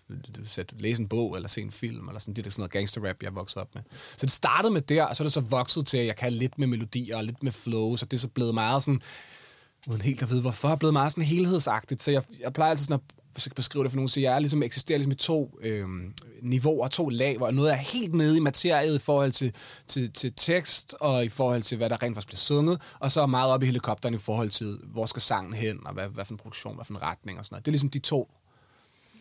sætte, 0.44 0.74
læse 0.78 1.02
en 1.02 1.08
bog 1.08 1.36
eller 1.36 1.48
se 1.48 1.62
en 1.62 1.70
film, 1.70 2.08
eller 2.08 2.18
sådan, 2.18 2.34
det 2.34 2.46
er 2.46 2.50
sådan 2.50 2.60
noget 2.60 2.72
gangster-rap, 2.72 3.22
jeg 3.22 3.34
voksede 3.34 3.62
op 3.62 3.74
med. 3.74 3.82
Så 3.90 4.26
det 4.26 4.30
startede 4.30 4.72
med 4.72 4.80
der, 4.80 5.04
og 5.04 5.16
så 5.16 5.22
er 5.22 5.24
det 5.24 5.32
så 5.32 5.40
vokset 5.40 5.86
til, 5.86 5.98
at 5.98 6.06
jeg 6.06 6.16
kan 6.16 6.32
lidt 6.32 6.58
med 6.58 6.66
melodier 6.66 7.16
og 7.16 7.24
lidt 7.24 7.42
med 7.42 7.52
flow, 7.52 7.96
så 7.96 8.04
det 8.04 8.16
er 8.16 8.20
så 8.20 8.28
blevet 8.28 8.54
meget 8.54 8.82
sådan, 8.82 9.00
uden 9.86 10.00
helt 10.00 10.22
at 10.22 10.30
vide, 10.30 10.40
hvorfor, 10.40 10.68
er 10.68 10.76
blevet 10.76 10.92
meget 10.92 11.12
sådan 11.12 11.24
helhedsagtigt. 11.24 12.02
Så 12.02 12.10
jeg, 12.10 12.22
jeg 12.40 12.52
plejer 12.52 12.70
altid 12.70 12.84
sådan 12.84 13.00
at 13.08 13.16
skal 13.40 13.50
jeg 13.50 13.56
beskrive 13.56 13.84
det 13.84 13.92
for 13.92 13.96
nogen, 13.96 14.08
så 14.08 14.20
jeg 14.20 14.34
er 14.34 14.38
ligesom, 14.38 14.62
eksisterer 14.62 14.98
ligesom 14.98 15.12
i 15.12 15.14
to 15.14 15.58
øh, 15.62 15.88
niveauer, 16.42 16.88
to 16.88 17.08
lag, 17.08 17.36
hvor 17.36 17.50
noget 17.50 17.72
er 17.72 17.76
helt 17.76 18.14
nede 18.14 18.36
i 18.36 18.40
materiet 18.40 18.94
i 18.94 18.98
forhold 18.98 19.32
til, 19.32 19.54
til, 19.86 20.12
til 20.12 20.32
tekst, 20.36 20.94
og 21.00 21.24
i 21.24 21.28
forhold 21.28 21.62
til, 21.62 21.78
hvad 21.78 21.90
der 21.90 22.02
rent 22.02 22.16
faktisk 22.16 22.26
bliver 22.26 22.38
sunget, 22.38 22.80
og 23.00 23.12
så 23.12 23.26
meget 23.26 23.52
op 23.52 23.62
i 23.62 23.66
helikopteren 23.66 24.14
i 24.14 24.18
forhold 24.18 24.50
til, 24.50 24.78
hvor 24.84 25.06
skal 25.06 25.22
sangen 25.22 25.54
hen, 25.54 25.86
og 25.86 25.92
hvad, 25.92 26.08
hvad 26.08 26.24
for 26.24 26.34
en 26.34 26.38
produktion, 26.38 26.74
hvad 26.74 26.84
for 26.84 26.94
en 26.94 27.02
retning 27.02 27.38
og 27.38 27.44
sådan 27.44 27.54
noget. 27.54 27.66
Det 27.66 27.70
er 27.70 27.72
ligesom 27.72 27.90
de 27.90 27.98
to 27.98 28.30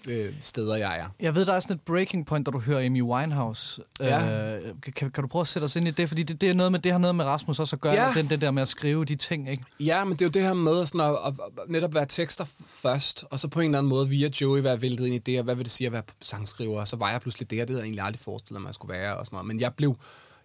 øh, 0.07 0.33
steder, 0.41 0.75
jeg 0.75 0.97
er. 0.99 1.07
Jeg 1.19 1.35
ved, 1.35 1.45
der 1.45 1.53
er 1.53 1.59
sådan 1.59 1.75
et 1.75 1.81
breaking 1.81 2.25
point, 2.25 2.45
da 2.45 2.51
du 2.51 2.59
hører 2.59 2.85
Amy 2.85 3.01
Winehouse. 3.01 3.81
Ja. 3.99 4.55
Øh, 4.55 4.73
kan, 4.95 5.09
kan 5.11 5.21
du 5.21 5.27
prøve 5.27 5.41
at 5.41 5.47
sætte 5.47 5.65
os 5.65 5.75
ind 5.75 5.87
i 5.87 5.91
det? 5.91 6.07
Fordi 6.07 6.23
det, 6.23 6.41
det, 6.41 6.49
er 6.49 6.53
noget 6.53 6.71
med, 6.71 6.79
det 6.79 6.91
har 6.91 6.99
noget 6.99 7.15
med 7.15 7.25
Rasmus 7.25 7.59
også 7.59 7.75
at 7.75 7.81
gøre, 7.81 7.93
Ja. 7.93 8.11
den, 8.15 8.29
det 8.29 8.41
der 8.41 8.51
med 8.51 8.61
at 8.61 8.67
skrive 8.67 9.05
de 9.05 9.15
ting, 9.15 9.49
ikke? 9.49 9.63
Ja, 9.79 10.03
men 10.03 10.13
det 10.13 10.21
er 10.21 10.25
jo 10.25 10.29
det 10.29 10.41
her 10.41 10.53
med 10.53 10.85
sådan 10.85 11.01
at, 11.01 11.07
at, 11.25 11.33
at 11.63 11.69
netop 11.69 11.93
være 11.93 12.05
tekster 12.05 12.45
først, 12.67 13.25
og 13.31 13.39
så 13.39 13.47
på 13.47 13.59
en 13.59 13.65
eller 13.65 13.77
anden 13.77 13.89
måde 13.89 14.09
via 14.09 14.29
Joey 14.41 14.61
være 14.61 14.81
væltet 14.81 15.05
ind 15.05 15.15
i 15.15 15.17
det, 15.17 15.37
og 15.39 15.43
hvad 15.45 15.55
vil 15.55 15.63
det 15.65 15.71
sige 15.71 15.87
at 15.87 15.93
være 15.93 16.03
sangskriver, 16.21 16.79
og 16.79 16.87
så 16.87 16.95
var 16.95 17.11
jeg 17.11 17.21
pludselig 17.21 17.51
det, 17.51 17.61
og 17.61 17.67
det 17.67 17.73
havde 17.73 17.81
jeg 17.81 17.85
egentlig 17.87 18.05
aldrig 18.05 18.19
forestillet 18.19 18.61
mig, 18.61 18.67
at 18.67 18.69
jeg 18.69 18.73
skulle 18.73 18.93
være, 18.93 19.17
og 19.17 19.25
sådan 19.25 19.35
noget. 19.35 19.47
Men 19.47 19.59
jeg 19.59 19.73
blev, 19.73 19.95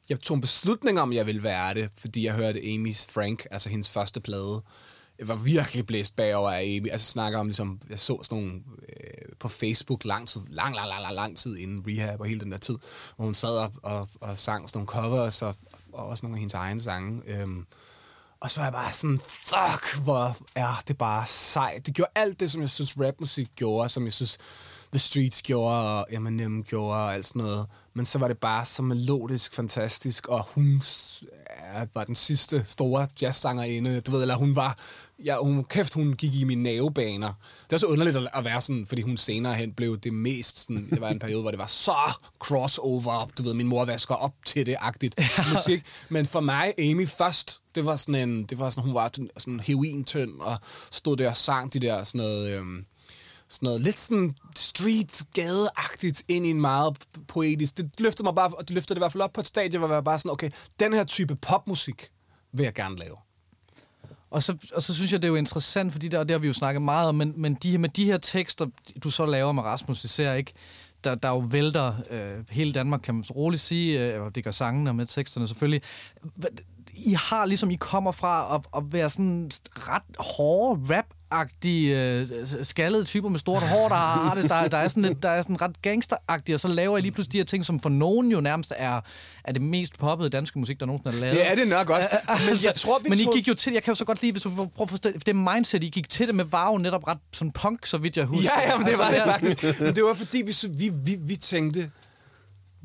jeg 0.09 0.21
tog 0.21 0.35
en 0.35 0.41
beslutning 0.41 1.01
om, 1.01 1.11
at 1.11 1.17
jeg 1.17 1.27
ville 1.27 1.43
være 1.43 1.75
det, 1.75 1.89
fordi 1.99 2.25
jeg 2.27 2.35
hørte 2.35 2.59
Amy's 2.59 3.07
Frank, 3.15 3.47
altså 3.51 3.69
hendes 3.69 3.91
første 3.91 4.21
plade. 4.21 4.63
Jeg 5.21 5.29
var 5.29 5.37
virkelig 5.37 5.87
blæst 5.87 6.17
bagover 6.17 6.51
af 6.51 6.63
Amy. 6.63 6.91
Altså 6.91 7.07
snakker 7.07 7.39
om, 7.39 7.47
ligesom, 7.47 7.81
jeg 7.91 7.99
så 7.99 8.19
sådan 8.23 8.39
nogle 8.39 8.61
øh, 8.89 9.33
på 9.41 9.49
Facebook 9.49 10.05
lang 10.05 10.29
tid, 10.29 10.41
lang, 10.49 10.75
lang, 10.75 10.89
lang, 10.89 11.03
lang, 11.03 11.15
lang 11.15 11.37
tid 11.37 11.57
inden 11.57 11.85
rehab 11.89 12.21
og 12.21 12.27
hele 12.27 12.41
den 12.41 12.53
der 12.53 12.59
tid, 12.59 12.79
hvor 13.17 13.25
hun 13.25 13.35
sad 13.35 13.57
op 13.59 13.77
og, 13.83 14.09
og 14.21 14.39
sang 14.39 14.69
sådan 14.69 14.79
nogle 14.79 14.87
covers 14.87 15.43
og, 15.43 15.55
og 15.93 16.07
også 16.07 16.27
nogle 16.27 16.37
af 16.37 16.41
hendes 16.41 16.55
egne 16.55 16.81
sange. 16.81 17.23
Øhm, 17.27 17.67
og 18.41 18.51
så 18.51 18.61
var 18.61 18.67
jeg 18.67 18.73
bare 18.73 18.93
sådan, 18.93 19.21
fuck, 19.21 20.05
hvor 20.05 20.37
er 20.55 20.83
det 20.89 20.99
bare 20.99 21.27
sejt. 21.27 21.87
Det 21.87 21.95
gjorde 21.95 22.11
alt 22.15 22.41
det, 22.41 22.51
som 22.51 22.61
jeg 22.61 22.71
synes 22.71 23.01
rapmusik 23.01 23.49
gjorde, 23.57 23.89
som 23.89 24.05
jeg 24.05 24.13
synes 24.13 24.39
The 24.93 24.99
Streets 24.99 25.43
gjorde, 25.43 25.99
og 25.99 26.07
Eminem 26.11 26.65
gjorde, 26.65 26.97
og 26.97 27.15
alt 27.15 27.27
sådan 27.27 27.43
noget. 27.43 27.67
Men 27.95 28.07
så 28.07 28.19
var 28.19 28.29
det 28.29 28.39
bare 28.39 28.65
så 28.65 28.83
melodisk 28.83 29.55
fantastisk, 29.55 30.29
og 30.29 30.45
hun 30.55 30.83
var 31.95 32.05
den 32.05 32.15
sidste 32.15 32.63
store 32.65 33.07
jazzsangerinde, 33.23 34.01
du 34.01 34.11
ved, 34.11 34.23
eller 34.23 34.35
hun 34.37 34.57
var, 34.57 34.79
ja, 35.25 35.37
hun, 35.43 35.65
kæft, 35.65 35.95
hun 35.95 36.13
gik 36.13 36.35
i 36.35 36.45
mine 36.45 36.63
nervebaner. 36.63 37.33
Det 37.65 37.73
er 37.73 37.77
så 37.77 37.87
underligt 37.87 38.17
at, 38.35 38.45
være 38.45 38.61
sådan, 38.61 38.87
fordi 38.87 39.03
hun 39.03 39.17
senere 39.17 39.55
hen 39.55 39.73
blev 39.73 39.99
det 39.99 40.13
mest, 40.13 40.61
sådan, 40.61 40.89
det 40.91 41.01
var 41.01 41.09
en 41.09 41.19
periode, 41.19 41.43
hvor 41.43 41.51
det 41.51 41.59
var 41.59 41.67
så 41.67 41.93
crossover, 42.39 43.29
du 43.39 43.43
ved, 43.43 43.55
min 43.55 43.67
mor 43.67 43.85
vasker 43.85 44.15
op 44.15 44.33
til 44.47 44.67
det-agtigt 44.67 45.15
musik. 45.55 45.83
Men 46.09 46.27
for 46.27 46.41
mig, 46.41 46.73
Amy 46.79 47.09
først, 47.09 47.59
det 47.75 47.87
var 47.87 47.97
sådan 47.97 48.29
en, 48.29 48.45
det 48.45 48.59
var 48.59 48.71
sådan, 48.71 48.85
hun 48.85 48.95
var 48.95 49.11
sådan- 49.15 49.31
sådan 49.39 49.61
heroin-tynd, 49.61 50.41
og 50.41 50.59
stod 50.91 51.17
der 51.17 51.29
og 51.31 51.37
sang 51.37 51.73
de 51.73 51.79
der 51.81 52.05
sådan 52.05 52.19
noget, 52.19 52.51
øhm, 52.51 52.85
sådan 53.51 53.67
noget 53.67 53.81
lidt 53.81 53.99
sådan 53.99 54.35
street 54.57 55.23
gadeagtigt 55.35 56.23
ind 56.29 56.47
i 56.47 56.51
en 56.51 56.61
meget 56.61 56.97
poetisk. 57.29 57.77
Det 57.77 57.91
løftede 57.99 58.25
mig 58.25 58.35
bare, 58.35 58.49
og 58.49 58.69
det 58.69 58.75
løftede 58.75 58.95
det 58.95 58.99
i 58.99 59.03
hvert 59.03 59.13
fald 59.13 59.23
op 59.23 59.33
på 59.33 59.41
et 59.41 59.47
stadie, 59.47 59.79
hvor 59.79 59.89
jeg 59.89 59.95
var 59.95 60.01
bare 60.01 60.19
sådan, 60.19 60.33
okay, 60.33 60.51
den 60.81 60.93
her 60.93 61.05
type 61.05 61.37
popmusik 61.37 62.09
vil 62.53 62.65
jeg 62.65 62.75
gerne 62.75 62.97
lave. 62.97 63.17
Og 64.31 64.43
så, 64.43 64.57
og 64.75 64.83
så 64.83 64.95
synes 64.95 65.13
jeg, 65.13 65.23
det 65.23 65.29
er 65.29 65.33
jo 65.33 65.37
interessant, 65.37 65.93
fordi 65.93 66.09
der, 66.09 66.19
og 66.19 66.29
det 66.29 66.35
har 66.35 66.39
vi 66.39 66.47
jo 66.47 66.53
snakket 66.53 66.83
meget 66.83 67.09
om, 67.09 67.15
men, 67.15 67.33
men 67.37 67.55
de, 67.55 67.79
med 67.79 67.89
de 67.89 68.05
her 68.05 68.19
tekster, 68.19 68.67
du 69.05 69.11
så 69.11 69.27
laver 69.27 69.53
med 69.53 69.63
Rasmus, 69.63 70.05
især 70.05 70.35
ikke, 70.35 70.53
der, 71.05 71.15
der 71.15 71.29
jo 71.29 71.39
vælter 71.39 71.95
øh, 72.11 72.45
hele 72.51 72.73
Danmark, 72.73 73.01
kan 73.01 73.15
man 73.15 73.25
så 73.25 73.33
roligt 73.33 73.63
sige, 73.63 74.15
øh, 74.15 74.31
det 74.35 74.45
gør 74.45 74.51
sangene 74.51 74.91
og 74.91 74.97
med 74.97 75.07
teksterne 75.07 75.47
selvfølgelig. 75.47 75.83
I 76.93 77.13
har 77.13 77.47
ligesom, 77.47 77.71
I 77.71 77.77
kommer 77.77 78.13
fra 78.13 78.55
at, 78.55 78.67
at 78.77 78.93
være 78.93 79.11
sådan 79.11 79.51
ret 79.75 80.03
hårde 80.19 80.97
rap 80.97 81.07
agtige 81.31 82.03
øh, 82.03 82.29
skaldede 82.63 83.05
typer 83.05 83.29
med 83.29 83.39
stort 83.39 83.63
hår, 83.63 83.89
der 83.89 83.95
har 83.95 84.35
det. 84.35 84.51
Der, 84.51 84.69
der, 84.69 84.77
er 84.77 84.89
sådan 84.89 85.03
lidt, 85.03 85.23
der 85.23 85.29
er 85.29 85.43
sådan 85.43 85.63
ret 85.63 85.83
gangsteragtige, 85.83 86.57
og 86.57 86.61
så 86.61 86.69
laver 86.69 86.99
I 86.99 87.01
lige 87.01 87.13
pludselig 87.13 87.33
de 87.33 87.39
her 87.39 87.45
ting, 87.45 87.67
som 87.67 87.81
for 87.81 87.89
nogen 87.89 88.33
jo 88.33 88.41
nærmest 88.41 88.73
er, 88.77 89.01
er 89.45 89.53
det 89.53 89.63
mest 89.63 89.99
poppede 89.99 90.31
danske 90.31 90.59
musik, 90.59 90.81
der 90.81 90.87
nogensinde 90.87 91.17
er 91.17 91.21
lavet. 91.21 91.37
Det 91.37 91.51
er 91.51 91.55
det 91.55 91.69
nok 91.69 91.91
også. 91.91 92.09
Men 92.51 92.59
jeg 92.65 92.75
tror, 92.75 92.99
vi 92.99 93.09
Men 93.09 93.19
I 93.19 93.27
gik 93.35 93.49
jo 93.49 93.55
til, 93.55 93.73
jeg 93.73 93.83
kan 93.83 93.91
jo 93.91 93.95
så 93.95 94.05
godt 94.05 94.23
lide, 94.23 94.33
hvis 94.33 94.43
du 94.43 94.51
prøver 94.51 94.69
at 94.83 94.91
forstå, 94.91 95.11
det 95.27 95.37
mindset, 95.37 95.85
I 95.85 95.89
gik 95.89 96.11
til 96.11 96.27
det 96.27 96.35
med, 96.35 96.45
var 96.45 96.73
jo 96.73 96.79
netop 96.79 97.09
ret 97.09 97.19
sådan 97.33 97.53
punk, 97.53 97.87
så 97.87 97.99
vidt 97.99 98.17
jeg 98.17 98.25
husker. 98.25 98.51
Ja, 98.57 98.73
ja, 98.73 98.79
men 98.79 98.87
det 98.87 98.99
var 98.99 99.11
det 99.11 99.17
Altså, 99.17 99.31
faktisk. 99.31 99.81
Men 99.81 99.95
det 99.95 100.05
var 100.05 100.15
fordi, 100.15 100.43
vi, 100.43 100.55
vi, 100.71 100.91
vi, 101.05 101.17
vi 101.21 101.37
tænkte, 101.37 101.91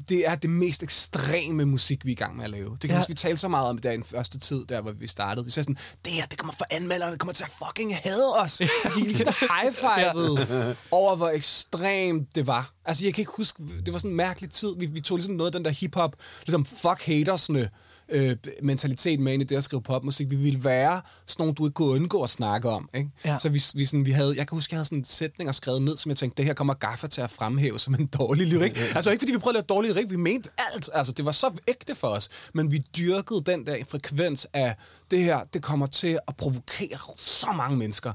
det 0.10 0.28
er 0.28 0.36
det 0.36 0.50
mest 0.50 0.84
ekstreme 0.84 1.66
musik, 1.66 2.06
vi 2.06 2.12
er 2.12 2.16
i 2.16 2.16
gang 2.16 2.36
med 2.38 2.44
at 2.46 2.52
lave. 2.52 2.70
Det 2.72 2.80
kan 2.80 2.90
Ja. 2.90 2.94
ja. 2.94 3.00
huske, 3.00 3.10
vi 3.10 3.16
talte 3.16 3.38
så 3.38 3.48
meget 3.48 3.70
om 3.70 3.78
der 3.78 3.92
i 3.92 3.96
den 3.96 4.04
første 4.04 4.40
tid, 4.40 4.66
der 4.66 4.82
hvor 4.82 4.92
vi 4.92 5.08
startede. 5.08 5.46
Vi 5.46 5.52
sagde 5.52 5.64
sådan, 5.66 5.78
det 6.06 6.14
her, 6.14 6.26
det 6.26 6.40
kommer 6.40 6.54
for 6.58 6.66
anmelderne, 6.72 7.12
det 7.12 7.20
kommer 7.20 7.34
til 7.34 7.44
at 7.44 7.52
fucking 7.66 7.96
hade 7.98 8.36
os. 8.40 8.60
Vi 8.96 9.02
gik 9.08 9.18
sådan 9.18 9.34
high-fivet 9.40 10.78
over, 10.92 11.16
hvor 11.16 11.30
ekstremt 11.30 12.36
det 12.36 12.48
var. 12.48 12.72
Altså, 12.86 13.04
jeg 13.06 13.14
kan 13.14 13.22
ikke 13.22 13.32
huske, 13.38 13.64
det 13.86 13.94
var 13.94 14.00
sådan 14.00 14.12
en 14.12 14.18
mærkelig 14.18 14.50
tid. 14.52 14.74
Vi, 14.80 14.86
vi 14.86 15.02
tog 15.02 15.18
ligesom 15.18 15.36
noget 15.36 15.48
af 15.48 15.52
den 15.60 15.66
der 15.66 15.72
hip-hop, 15.72 16.16
ligesom 16.46 16.66
fuck 16.66 17.02
hatersne 17.06 17.70
øh, 18.10 18.36
mentalitet 18.64 19.20
med 19.20 19.34
ind 19.34 19.42
i 19.42 19.46
det 19.46 19.56
at 19.56 19.64
skrive 19.64 19.82
popmusik. 19.82 20.30
Vi 20.30 20.36
ville 20.36 20.64
være 20.64 21.02
sådan 21.26 21.42
nogle, 21.42 21.54
du 21.54 21.66
ikke 21.66 21.74
kunne 21.74 21.88
undgå 21.88 22.24
at 22.24 22.30
snakke 22.30 22.70
om. 22.70 22.90
Ikke? 22.94 23.10
Ja. 23.26 23.38
Så 23.40 23.50
vi, 23.50 23.64
vi, 23.76 23.86
sådan, 23.86 24.06
vi 24.06 24.12
havde, 24.12 24.34
jeg 24.38 24.48
kan 24.48 24.56
huske, 24.56 24.74
jeg 24.74 24.78
havde 24.78 24.86
sådan 24.86 25.04
sætninger 25.04 25.52
skrevet 25.52 25.82
ned, 25.82 25.98
som 25.98 26.10
jeg 26.10 26.18
tænkte, 26.18 26.38
det 26.38 26.46
her 26.46 26.54
kommer 26.54 26.74
Gaffa 26.74 27.08
til 27.08 27.22
at 27.22 27.30
fremhæve 27.30 27.80
som 27.80 27.96
en 27.96 28.06
dårlig 28.06 28.48
lyrik. 28.48 28.78
altså 28.96 29.12
ikke 29.12 29.22
fordi 29.22 29.32
vi 29.32 29.38
prøvede 29.38 29.58
at 29.58 29.66
lave 29.70 29.78
dårlig 29.78 29.92
lyrik, 29.92 30.12
vi 30.12 30.16
mente 30.16 30.50
alt. 30.58 30.90
Altså 30.94 31.12
det 31.12 31.26
var 31.26 31.32
så 31.32 31.52
ægte 31.68 31.96
for 31.96 32.08
os. 32.08 32.30
Men 32.54 32.72
vi 32.72 32.78
dyrkede 32.78 33.42
den 33.42 33.66
der 33.66 33.78
frekvens 33.88 34.48
af, 34.54 34.76
det 35.12 35.24
her, 35.24 35.40
det 35.54 35.62
kommer 35.62 35.88
til 35.88 36.20
at 36.28 36.36
provokere 36.36 37.00
så 37.18 37.48
mange 37.58 37.78
mennesker. 37.78 38.14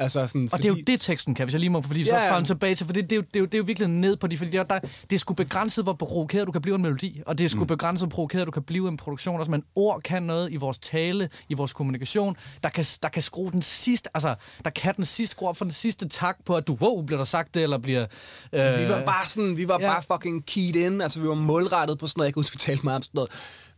Altså 0.00 0.26
sådan, 0.26 0.48
Og 0.52 0.58
det 0.58 0.64
er 0.64 0.68
jo 0.68 0.76
det, 0.86 1.00
teksten 1.00 1.34
kan, 1.34 1.44
hvis 1.46 1.52
jeg 1.52 1.60
lige 1.60 1.70
må, 1.70 1.80
fordi 1.82 2.04
så 2.04 2.14
Ja, 2.16 2.24
ja. 2.24 2.34
frem 2.34 2.44
tilbage 2.44 2.74
til, 2.74 2.86
for 2.86 2.92
det, 2.92 3.10
det, 3.10 3.12
er 3.12 3.16
jo, 3.16 3.22
det, 3.22 3.36
er 3.36 3.40
jo, 3.40 3.46
det 3.46 3.54
er 3.54 3.58
jo 3.58 3.64
virkelig 3.64 3.88
ned 3.88 4.16
på 4.16 4.26
de, 4.26 4.38
fordi 4.38 4.50
der, 4.50 4.62
der, 4.62 4.78
det 4.78 5.12
er 5.12 5.18
sgu 5.18 5.34
begrænset, 5.34 5.84
hvor 5.84 5.92
provokeret 5.92 6.46
du 6.46 6.52
kan 6.52 6.62
blive 6.62 6.74
en 6.76 6.82
melodi, 6.82 7.22
og 7.26 7.38
det 7.38 7.44
er 7.44 7.48
sgu 7.48 7.60
mm. 7.60 7.66
begrænset, 7.66 8.08
hvor 8.08 8.14
provokeret 8.14 8.46
du 8.46 8.50
kan 8.50 8.62
blive 8.62 8.88
en 8.88 8.96
produktion, 8.96 9.38
også, 9.38 9.50
men 9.50 9.62
ord 9.74 10.00
kan 10.04 10.22
noget 10.22 10.52
i 10.52 10.56
vores 10.56 10.78
tale, 10.78 11.28
i 11.48 11.54
vores 11.54 11.72
kommunikation, 11.72 12.36
der 12.62 12.68
kan, 12.68 12.84
der 13.02 13.08
kan 13.08 13.22
skrue 13.22 13.50
den 13.50 13.62
sidste, 13.62 14.10
altså, 14.14 14.34
der 14.64 14.70
kan 14.70 14.94
den 14.96 15.04
sidste 15.04 15.30
skrue 15.30 15.48
op 15.48 15.56
for 15.56 15.64
den 15.64 15.72
sidste 15.72 16.08
tak 16.08 16.36
på, 16.46 16.56
at 16.56 16.66
du, 16.66 16.74
wow, 16.80 17.02
bliver 17.02 17.18
der 17.18 17.24
sagt 17.24 17.54
det, 17.54 17.62
eller 17.62 17.78
bliver... 17.78 18.06
Øh, 18.52 18.78
Vi 18.78 18.88
var 18.88 19.02
bare 19.06 19.26
sådan, 19.26 19.56
vi 19.56 19.68
var 19.68 19.78
ja. 19.80 19.86
bare 19.88 20.02
fucking 20.12 20.46
keyed 20.46 20.74
in, 20.74 21.00
altså 21.00 21.20
vi 21.20 21.28
var 21.28 21.34
målrettet 21.34 21.98
på 21.98 22.06
sådan 22.06 22.20
noget, 22.20 22.26
jeg 22.26 22.34
kan 22.34 22.40
huske, 22.40 22.54
vi 22.54 22.58
talte 22.58 22.84
meget 22.84 22.96
om 22.96 23.02
sådan 23.02 23.12
noget, 23.14 23.30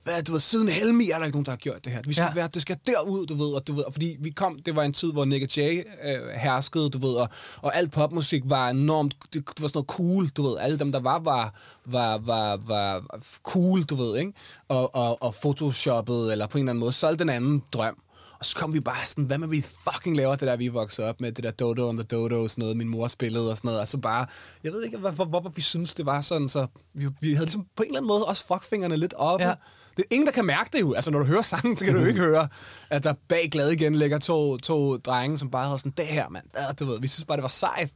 hvad, 0.04 0.22
du 0.22 0.32
ved, 0.32 0.40
siden 0.40 0.68
Helmi 0.68 1.10
er 1.10 1.18
der 1.18 1.24
ikke 1.24 1.36
nogen, 1.36 1.44
der 1.46 1.52
har 1.52 1.56
gjort 1.56 1.84
det 1.84 1.92
her. 1.92 2.00
Vi 2.06 2.14
skal 2.14 2.24
Ja. 2.24 2.34
være, 2.34 2.48
det 2.54 2.62
skal 2.62 2.76
derud, 2.86 3.26
du 3.26 3.34
ved, 3.34 3.46
og 3.52 3.66
du 3.66 3.72
ved, 3.72 3.84
og 3.84 3.92
fordi 3.92 4.16
vi 4.20 4.30
kom, 4.30 4.58
det 4.66 4.76
var 4.76 4.82
en 4.82 4.92
tid, 4.92 5.12
hvor 5.12 5.24
Nick 5.24 5.56
Jay 5.56 5.82
øh, 6.04 6.28
herskede, 6.40 6.90
du 6.90 6.98
ved, 6.98 7.14
og, 7.14 7.28
og 7.62 7.76
alt 7.76 7.92
popmusik 7.92 8.42
var 8.44 8.68
enormt, 8.68 9.14
det, 9.22 9.48
det 9.48 9.62
var 9.62 9.68
sådan 9.68 9.78
noget 9.78 9.86
cool, 9.88 10.28
du 10.28 10.42
ved, 10.48 10.58
alle 10.60 10.78
dem, 10.78 10.92
der 10.92 11.00
var, 11.00 11.18
var, 11.18 11.54
var, 11.84 12.18
var, 12.18 12.56
var 12.66 13.02
cool, 13.42 13.82
du 13.82 13.94
ved, 13.94 14.16
ikke? 14.18 14.32
Og, 14.68 14.94
og, 14.94 15.22
og 15.22 15.34
photoshoppet, 15.34 16.32
eller 16.32 16.46
på 16.46 16.58
en 16.58 16.62
eller 16.64 16.70
anden 16.72 16.80
måde, 16.80 16.92
solgte 16.92 17.24
den 17.24 17.30
anden 17.30 17.62
drøm. 17.72 17.96
Og 18.40 18.46
så 18.46 18.56
kom 18.56 18.74
vi 18.74 18.80
bare 18.80 19.06
sådan, 19.06 19.24
hvad 19.24 19.38
med 19.38 19.48
vi 19.48 19.62
fucking 19.62 20.16
laver 20.16 20.36
det 20.36 20.48
der, 20.48 20.56
vi 20.56 20.68
voksede 20.68 21.08
op 21.08 21.20
med, 21.20 21.32
det 21.32 21.44
der 21.44 21.50
Dodo 21.50 21.88
and 21.88 21.98
the 21.98 22.04
Dodo, 22.04 22.48
sådan 22.48 22.62
noget, 22.62 22.76
min 22.76 22.88
mor 22.88 23.08
spillede 23.08 23.50
og 23.50 23.56
sådan 23.56 23.68
noget. 23.68 23.80
Altså 23.80 23.98
bare, 23.98 24.26
jeg 24.64 24.72
ved 24.72 24.84
ikke, 24.84 24.98
hvorfor, 24.98 25.24
hvorfor 25.24 25.48
vi 25.48 25.60
synes, 25.60 25.94
det 25.94 26.06
var 26.06 26.20
sådan, 26.20 26.48
så 26.48 26.66
vi, 26.94 27.08
vi 27.20 27.32
havde 27.34 27.46
ligesom 27.46 27.66
på 27.76 27.82
en 27.82 27.86
eller 27.86 27.98
anden 27.98 28.08
måde 28.08 28.24
også 28.24 28.44
fuckfingrene 28.46 28.96
lidt 28.96 29.14
oppe. 29.14 29.44
Ja. 29.44 29.48
Ja. 29.48 29.54
Det 29.96 30.02
er 30.02 30.14
ingen, 30.14 30.26
der 30.26 30.32
kan 30.32 30.44
mærke 30.44 30.70
det 30.72 30.80
jo. 30.80 30.92
Altså, 30.92 31.10
når 31.10 31.18
du 31.18 31.24
hører 31.24 31.42
sangen, 31.42 31.76
så 31.76 31.84
kan 31.84 31.94
du 31.94 32.00
jo 32.00 32.06
ikke 32.06 32.20
høre, 32.20 32.48
at 32.90 33.04
der 33.04 33.14
bag 33.28 33.48
glad 33.52 33.70
igen 33.70 33.94
ligger 33.94 34.18
to, 34.18 34.56
to 34.56 34.96
drenge, 34.96 35.38
som 35.38 35.50
bare 35.50 35.64
havde 35.64 35.78
sådan, 35.78 35.92
det 35.96 36.06
her, 36.06 36.28
mand. 36.28 36.44
Ja, 36.56 36.72
du 36.72 36.84
ved, 36.84 37.00
vi 37.00 37.08
synes 37.08 37.24
bare, 37.24 37.36
det 37.36 37.42
var 37.42 37.48
sejt. 37.48 37.90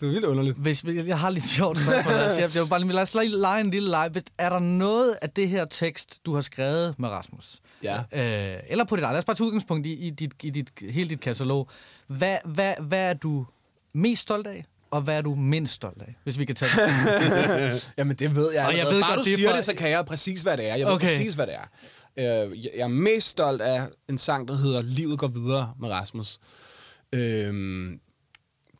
Det 0.00 0.06
var 0.08 0.12
vildt 0.12 0.24
underligt. 0.26 0.56
Hvis, 0.58 0.84
jeg 0.84 1.18
har 1.18 1.30
lidt 1.30 1.44
sjovt 1.48 1.78
spørgsmål. 1.78 2.14
Jeg, 2.14 2.40
jeg 2.54 2.54
vil 2.62 2.68
bare 2.68 2.80
lige, 2.80 2.92
lad 2.92 3.02
os 3.02 3.14
lige 3.14 3.28
lege 3.28 3.60
en 3.60 3.70
lille 3.70 3.90
leg. 3.90 4.10
Er 4.38 4.48
der 4.48 4.58
noget 4.58 5.16
af 5.22 5.30
det 5.30 5.48
her 5.48 5.64
tekst, 5.64 6.26
du 6.26 6.34
har 6.34 6.40
skrevet 6.40 6.98
med 6.98 7.08
Rasmus? 7.08 7.58
Ja. 7.82 7.96
Øh, 8.12 8.60
eller 8.68 8.84
på 8.84 8.96
dit 8.96 9.02
eget. 9.04 9.14
Lad 9.14 9.18
os 9.18 9.24
bare 9.24 9.36
tage 9.36 9.46
udgangspunkt 9.46 9.86
i, 9.86 9.92
i, 9.92 10.10
dit, 10.10 10.32
i 10.42 10.50
dit, 10.50 10.70
hele 10.90 11.08
dit 11.08 11.20
katalog. 11.20 11.68
Hvad, 12.06 12.36
hvad, 12.44 12.74
hvad 12.80 13.10
er 13.10 13.14
du 13.14 13.46
mest 13.94 14.22
stolt 14.22 14.46
af? 14.46 14.64
Og 14.90 15.00
hvad 15.00 15.16
er 15.18 15.22
du 15.22 15.34
mindst 15.34 15.72
stolt 15.74 16.02
af, 16.02 16.14
hvis 16.24 16.38
vi 16.38 16.44
kan 16.44 16.54
tage 16.54 16.70
det? 16.76 17.92
Jamen, 17.98 18.16
det 18.16 18.34
ved 18.36 18.52
jeg. 18.52 18.66
Og 18.66 18.76
jeg 18.76 18.86
ved 18.86 19.00
Bare 19.00 19.10
godt, 19.10 19.18
du 19.18 19.24
det 19.24 19.32
er 19.32 19.36
siger 19.36 19.50
fra- 19.50 19.56
det, 19.56 19.64
så 19.64 19.74
kan 19.74 19.90
jeg 19.90 20.04
præcis, 20.06 20.42
hvad 20.42 20.56
det 20.56 20.70
er. 20.70 20.74
Jeg 20.74 20.86
ved 20.86 20.94
Okay. 20.94 21.06
præcis, 21.06 21.34
hvad 21.34 21.46
det 21.46 21.54
er. 21.54 21.66
Øh, 22.46 22.64
jeg 22.64 22.70
jeg 22.76 22.82
er 22.82 22.88
mest 22.88 23.28
stolt 23.28 23.62
af 23.62 23.82
en 24.08 24.18
sang, 24.18 24.48
der 24.48 24.56
hedder 24.56 24.82
Livet 24.82 25.18
går 25.18 25.26
videre 25.28 25.74
med 25.80 25.88
Rasmus. 25.88 26.38
Øhm, 27.12 28.00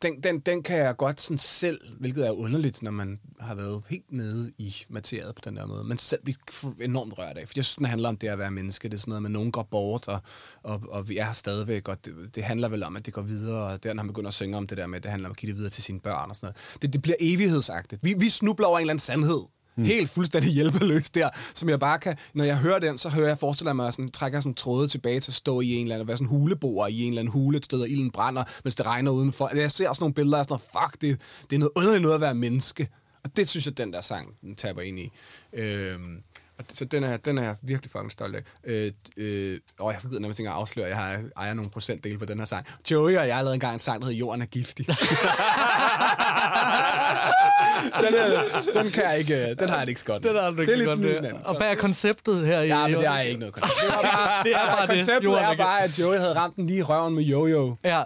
den, 0.01 0.23
den, 0.23 0.39
den 0.39 0.63
kan 0.63 0.77
jeg 0.77 0.97
godt 0.97 1.21
sådan 1.21 1.37
selv, 1.37 1.79
hvilket 1.99 2.27
er 2.27 2.31
underligt, 2.31 2.83
når 2.83 2.91
man 2.91 3.19
har 3.39 3.55
været 3.55 3.83
helt 3.89 4.11
nede 4.11 4.51
i 4.57 4.75
materiet 4.89 5.35
på 5.35 5.41
den 5.45 5.57
der 5.57 5.65
måde, 5.65 5.83
men 5.83 5.97
selv 5.97 6.23
blive 6.23 6.35
enormt 6.81 7.17
rørt 7.17 7.37
af. 7.37 7.47
For 7.47 7.53
jeg 7.55 7.65
synes, 7.65 7.75
den 7.75 7.85
handler 7.85 8.09
om 8.09 8.17
det 8.17 8.27
at 8.27 8.39
være 8.39 8.51
menneske. 8.51 8.89
Det 8.89 8.93
er 8.93 8.99
sådan 8.99 9.09
noget 9.09 9.21
med, 9.21 9.29
at 9.29 9.33
nogen 9.33 9.51
går 9.51 9.63
bort, 9.63 10.07
og, 10.07 10.19
og, 10.63 10.81
og 10.89 11.09
vi 11.09 11.17
er 11.17 11.25
her 11.25 11.33
stadigvæk, 11.33 11.87
og 11.87 12.05
det, 12.05 12.35
det 12.35 12.43
handler 12.43 12.69
vel 12.69 12.83
om, 12.83 12.95
at 12.95 13.05
det 13.05 13.13
går 13.13 13.21
videre, 13.21 13.63
og 13.63 13.83
der, 13.83 13.93
når 13.93 14.03
han 14.03 14.07
begynder 14.07 14.27
at 14.27 14.33
synge 14.33 14.57
om 14.57 14.67
det 14.67 14.77
der 14.77 14.87
med, 14.87 14.97
at 14.97 15.03
det 15.03 15.11
handler 15.11 15.29
om 15.29 15.31
at 15.31 15.37
give 15.37 15.49
det 15.49 15.57
videre 15.57 15.69
til 15.69 15.83
sine 15.83 15.99
børn 15.99 16.29
og 16.29 16.35
sådan 16.35 16.45
noget. 16.45 16.81
Det, 16.81 16.93
det 16.93 17.01
bliver 17.01 17.17
evighedsagtigt. 17.19 18.03
Vi, 18.03 18.13
vi 18.19 18.29
snubler 18.29 18.67
over 18.67 18.77
en 18.77 18.81
eller 18.81 18.91
anden 18.91 19.01
sandhed. 19.01 19.41
Mm. 19.75 19.83
Helt 19.83 20.09
fuldstændig 20.09 20.51
hjælpeløs 20.57 21.09
der, 21.09 21.29
som 21.53 21.69
jeg 21.69 21.79
bare 21.79 21.99
kan... 21.99 22.17
Når 22.33 22.43
jeg 22.43 22.57
hører 22.57 22.79
den, 22.79 22.97
så 22.97 23.09
hører 23.09 23.27
jeg, 23.27 23.37
forestiller 23.37 23.73
mig, 23.73 23.87
at 23.87 23.93
sådan, 23.93 24.09
trækker 24.09 24.39
sådan 24.39 24.53
tråde 24.53 24.87
tilbage 24.87 25.19
til 25.19 25.31
at 25.31 25.35
stå 25.35 25.61
i 25.61 25.73
en 25.73 25.81
eller 25.81 25.95
anden, 25.95 26.07
være 26.07 26.17
sådan 26.17 26.27
huleboer 26.27 26.87
i 26.87 27.01
en 27.01 27.07
eller 27.07 27.21
anden 27.21 27.31
hule 27.31 27.57
et 27.57 27.65
sted, 27.65 27.81
og 27.81 27.89
ilden 27.89 28.11
brænder, 28.11 28.43
mens 28.63 28.75
det 28.75 28.85
regner 28.85 29.11
udenfor. 29.11 29.55
Jeg 29.55 29.71
ser 29.71 29.93
sådan 29.93 30.03
nogle 30.03 30.13
billeder 30.13 30.37
af 30.37 30.45
sådan 30.45 30.59
fuck, 30.71 31.01
det, 31.01 31.21
det 31.49 31.55
er 31.55 31.59
noget 31.59 31.71
underligt 31.75 32.01
noget 32.01 32.15
at 32.15 32.21
være 32.21 32.35
menneske. 32.35 32.87
Og 33.23 33.37
det 33.37 33.49
synes 33.49 33.65
jeg, 33.65 33.77
den 33.77 33.93
der 33.93 34.01
sang, 34.01 34.27
den 34.41 34.55
taber 34.55 34.81
ind 34.81 34.99
i. 34.99 35.11
Øhm, 35.53 36.17
så 36.73 36.85
den 36.85 37.03
er, 37.03 37.17
den 37.17 37.37
er 37.37 37.43
jeg 37.43 37.55
virkelig 37.61 37.91
fucking 37.91 38.11
stolt 38.11 38.35
af. 38.35 38.41
Øh, 38.63 38.91
øh, 39.17 39.59
og 39.79 39.91
jeg 39.93 39.99
ved 40.11 40.19
nærmest 40.19 40.39
ikke 40.39 40.49
at 40.49 40.55
afsløre, 40.55 40.85
at 40.85 40.89
jeg 40.91 40.97
har, 40.99 41.19
ejer 41.37 41.53
nogle 41.53 41.71
procentdele 41.71 42.17
på 42.17 42.25
den 42.25 42.37
her 42.39 42.45
sang. 42.45 42.65
Joey 42.91 43.17
og 43.17 43.27
jeg 43.27 43.35
har 43.35 43.41
lavet 43.43 43.53
engang 43.53 43.73
en 43.73 43.79
sang, 43.79 44.01
der 44.01 44.05
hedder 44.07 44.19
Jorden 44.19 44.41
er 44.41 44.45
giftig. 44.45 44.87
den, 48.01 48.15
er, 48.15 48.43
den, 48.81 48.91
kan 48.91 49.03
jeg 49.03 49.17
ikke, 49.19 49.55
den 49.55 49.69
har 49.69 49.77
jeg 49.77 49.81
det 49.85 49.89
ikke 49.89 49.99
så 49.99 50.05
godt. 50.05 50.23
Det 50.23 50.31
er, 50.31 50.49
det 50.51 50.69
er 50.69 50.75
lidt 50.77 50.99
min 50.99 51.07
anden, 51.09 51.33
Og 51.45 51.57
hvad 51.57 51.71
er 51.71 51.75
konceptet 51.75 52.45
her? 52.45 52.61
i- 52.61 52.67
Ja, 52.67 52.87
men 52.87 52.97
det 52.97 53.05
er 53.07 53.19
ikke 53.19 53.39
noget 53.39 53.53
koncept. 53.53 53.79
Det 53.81 53.89
er 53.89 54.01
bare, 54.01 54.43
Det 54.43 54.51
er 54.55 54.57
bare 54.75 54.81
det. 54.81 54.89
konceptet 54.89 55.23
Jorden 55.27 55.43
er 55.43 55.47
er 55.49 55.55
bare, 55.55 55.81
at 55.83 55.99
Joey 55.99 56.17
havde 56.17 56.35
ramt 56.35 56.55
den 56.55 56.67
lige 56.67 56.79
i 56.79 56.83
røven 56.83 57.15
med 57.15 57.23
Jojo. 57.23 57.75
Ja. 57.83 58.01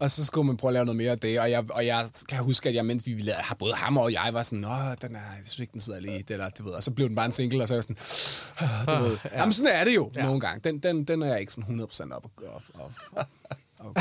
Og 0.00 0.10
så 0.10 0.24
skulle 0.24 0.46
man 0.46 0.56
prøve 0.56 0.68
at 0.70 0.72
lave 0.72 0.84
noget 0.84 0.96
mere 0.96 1.10
af 1.10 1.18
det. 1.18 1.40
Og 1.40 1.50
jeg, 1.50 1.64
og 1.70 1.86
jeg 1.86 2.08
kan 2.28 2.38
huske, 2.44 2.68
at 2.68 2.74
jeg, 2.74 2.86
mens 2.86 3.06
vi 3.06 3.10
lavede, 3.12 3.42
har 3.42 3.54
både 3.54 3.74
ham 3.74 3.96
og 3.96 4.12
jeg 4.12 4.30
var 4.32 4.42
sådan, 4.42 4.58
Nå, 4.58 4.68
den 5.02 5.16
er, 5.16 5.20
jeg 5.20 5.42
synes 5.44 5.58
ikke, 5.58 5.72
den 5.72 5.80
sidder 5.80 6.00
det, 6.00 6.30
eller 6.30 6.48
du 6.48 6.62
ved. 6.64 6.72
Og 6.72 6.82
så 6.82 6.90
blev 6.90 7.08
den 7.08 7.16
bare 7.16 7.26
en 7.26 7.32
single, 7.32 7.62
og 7.62 7.68
så 7.68 7.74
var 7.74 7.76
jeg 7.76 7.84
sådan, 7.84 8.88
"Ah, 8.88 8.98
du 9.02 9.04
ved. 9.08 9.18
Ja. 9.24 9.38
Jamen, 9.40 9.52
sådan 9.52 9.72
er 9.74 9.84
det 9.84 9.94
jo 9.94 10.10
ja. 10.16 10.22
nogle 10.22 10.40
gange. 10.40 10.60
Den, 10.70 10.78
den, 10.78 11.04
den 11.04 11.22
er 11.22 11.26
jeg 11.26 11.40
ikke 11.40 11.52
sådan 11.52 11.80
100% 11.80 12.12
op 12.12 12.24
og 12.24 12.54
op, 12.54 12.62
op, 12.74 13.26
op. 13.80 13.96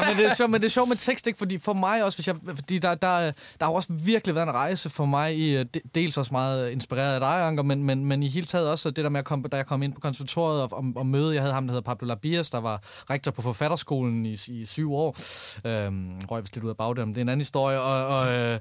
ja, 0.00 0.08
men 0.08 0.16
det 0.16 0.26
er 0.26 0.34
sjovt, 0.34 0.50
men 0.50 0.60
det 0.60 0.66
er 0.66 0.70
sjovt 0.70 0.88
med 0.88 0.96
tekst, 0.96 1.26
ikke? 1.26 1.38
Fordi 1.38 1.58
for 1.58 1.72
mig 1.72 2.04
også, 2.04 2.18
hvis 2.18 2.26
jeg, 2.28 2.36
fordi 2.56 2.78
der, 2.78 2.94
der, 2.94 3.18
der 3.60 3.64
har 3.64 3.72
også 3.72 3.88
virkelig 3.92 4.34
været 4.34 4.46
en 4.46 4.54
rejse 4.54 4.90
for 4.90 5.04
mig 5.04 5.36
i, 5.38 5.56
øh, 5.56 5.66
de- 5.74 5.80
dels 5.94 6.16
også 6.16 6.28
meget 6.34 6.70
inspireret 6.70 7.14
af 7.14 7.20
dig, 7.20 7.46
Anker, 7.46 7.62
men, 7.62 7.84
men, 7.84 8.04
men 8.04 8.22
i 8.22 8.28
hele 8.28 8.46
taget 8.46 8.70
også 8.70 8.90
det 8.90 9.04
der 9.04 9.10
med, 9.10 9.18
at 9.18 9.24
komme, 9.24 9.48
da 9.48 9.56
jeg 9.56 9.66
kom 9.66 9.82
ind 9.82 9.92
på 9.94 10.00
konservatoriet 10.00 10.62
og, 10.62 10.68
og, 10.72 10.84
og 10.96 11.06
møde, 11.06 11.34
jeg 11.34 11.42
havde 11.42 11.54
ham, 11.54 11.66
der 11.66 11.72
hedder 11.72 11.84
Pablo 11.84 12.08
Labias, 12.08 12.50
der 12.50 12.60
var 12.60 12.80
rektor 13.10 13.30
på 13.30 13.42
forfatterskolen 13.42 14.26
i, 14.26 14.38
i 14.48 14.66
syv 14.66 14.94
år. 14.94 15.16
Øhm, 15.66 16.18
røg 16.30 16.42
vist 16.42 16.54
lidt 16.54 16.64
ud 16.64 16.70
af 16.70 16.76
bagdømmen, 16.76 17.14
det 17.14 17.20
er 17.20 17.22
en 17.22 17.28
anden 17.28 17.40
historie. 17.40 17.80
Og, 17.80 18.06
og, 18.06 18.34
øh, 18.34 18.58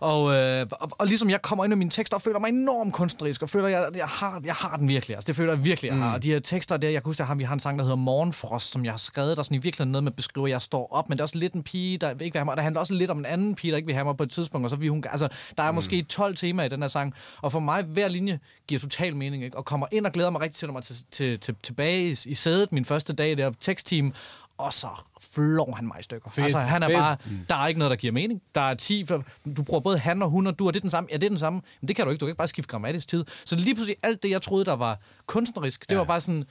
og, 0.00 0.34
øh, 0.34 0.66
og, 0.70 0.90
og 0.98 1.06
ligesom 1.06 1.30
jeg 1.30 1.42
kommer 1.42 1.64
ind 1.64 1.72
i 1.72 1.76
mine 1.76 1.90
tekster 1.90 2.16
og 2.16 2.22
føler 2.22 2.38
mig 2.38 2.48
enormt 2.48 2.94
kunstnerisk, 2.94 3.42
og 3.42 3.50
føler, 3.50 3.68
jeg, 3.68 3.88
jeg, 3.94 4.06
har, 4.06 4.40
jeg 4.44 4.54
har 4.54 4.76
den 4.76 4.88
virkelig. 4.88 5.16
Altså, 5.16 5.26
det 5.26 5.36
føler 5.36 5.52
jeg 5.52 5.64
virkelig, 5.64 5.88
jeg 5.88 5.98
har. 5.98 6.14
Og 6.14 6.22
de 6.22 6.30
her 6.32 6.38
tekster 6.40 6.76
der, 6.76 6.88
jeg 6.88 7.02
kan 7.02 7.08
huske, 7.08 7.22
at 7.22 7.38
vi 7.38 7.44
har 7.44 7.54
en 7.54 7.60
sang, 7.60 7.78
der 7.78 7.84
hedder 7.84 7.96
Morgenfrost, 7.96 8.73
som 8.74 8.84
jeg 8.84 8.92
har 8.92 8.98
skrevet, 8.98 9.36
der 9.36 9.42
sådan 9.42 9.54
i 9.54 9.58
virkeligheden 9.58 9.92
noget 9.92 10.04
med 10.04 10.12
at 10.12 10.16
beskrive, 10.16 10.46
at 10.46 10.50
jeg 10.50 10.60
står 10.60 10.92
op, 10.92 11.08
men 11.08 11.18
det 11.18 11.20
er 11.20 11.24
også 11.24 11.38
lidt 11.38 11.52
en 11.52 11.62
pige, 11.62 11.98
der 11.98 12.10
ikke 12.10 12.20
vil 12.20 12.32
have 12.32 12.44
mig. 12.44 12.52
Og 12.52 12.56
det 12.56 12.64
handler 12.64 12.80
også 12.80 12.94
lidt 12.94 13.10
om 13.10 13.18
en 13.18 13.26
anden 13.26 13.54
pige, 13.54 13.70
der 13.70 13.76
ikke 13.76 13.86
vil 13.86 13.94
have 13.94 14.04
mig 14.04 14.16
på 14.16 14.22
et 14.22 14.30
tidspunkt, 14.30 14.64
og 14.64 14.70
så 14.70 14.76
vil 14.76 14.88
hun, 14.88 15.04
altså, 15.10 15.28
der 15.56 15.62
er 15.62 15.72
måske 15.72 16.02
12 16.02 16.36
temaer 16.36 16.66
i 16.66 16.68
den 16.68 16.82
her 16.82 16.88
sang, 16.88 17.14
og 17.42 17.52
for 17.52 17.60
mig, 17.60 17.82
hver 17.82 18.08
linje 18.08 18.40
giver 18.68 18.78
total 18.78 19.16
mening, 19.16 19.44
ikke? 19.44 19.56
og 19.56 19.64
kommer 19.64 19.86
ind 19.92 20.06
og 20.06 20.12
glæder 20.12 20.30
mig 20.30 20.40
rigtig 20.40 20.56
til, 20.56 20.72
mig 20.72 20.82
til, 20.82 20.96
til, 21.10 21.40
til, 21.40 21.54
tilbage 21.62 22.10
i, 22.10 22.16
i 22.26 22.34
sædet 22.34 22.72
min 22.72 22.84
første 22.84 23.12
dag 23.12 23.38
der, 23.38 23.52
tekstteam, 23.60 24.12
og 24.58 24.72
så 24.72 24.88
flår 25.20 25.74
han 25.76 25.86
mig 25.86 25.96
i 26.00 26.02
stykker. 26.02 26.30
Fedt, 26.30 26.44
altså, 26.44 26.58
han 26.58 26.82
er 26.82 26.88
fedt. 26.88 26.98
bare, 26.98 27.16
der 27.48 27.54
er 27.54 27.66
ikke 27.66 27.78
noget, 27.78 27.90
der 27.90 27.96
giver 27.96 28.12
mening. 28.12 28.42
Der 28.54 28.60
er 28.60 28.74
10, 28.74 29.06
for, 29.06 29.24
du 29.56 29.62
bruger 29.62 29.80
både 29.80 29.98
han 29.98 30.22
og 30.22 30.30
hun, 30.30 30.46
og 30.46 30.58
du, 30.58 30.66
er 30.66 30.70
det 30.70 30.82
den 30.82 30.90
samme? 30.90 31.08
Ja, 31.12 31.16
det 31.16 31.24
er 31.24 31.28
den 31.28 31.38
samme. 31.38 31.60
Men 31.80 31.88
det 31.88 31.96
kan 31.96 32.04
du 32.04 32.10
ikke, 32.10 32.20
du 32.20 32.26
kan 32.26 32.30
ikke 32.30 32.38
bare 32.38 32.48
skifte 32.48 32.70
grammatisk 32.70 33.08
tid. 33.08 33.24
Så 33.44 33.56
lige 33.56 33.74
pludselig, 33.74 33.96
alt 34.02 34.22
det, 34.22 34.30
jeg 34.30 34.42
troede, 34.42 34.64
der 34.64 34.76
var 34.76 35.00
kunstnerisk, 35.26 35.82
det 35.82 35.94
ja. 35.94 35.98
var 35.98 36.04
bare 36.04 36.20
sådan, 36.20 36.44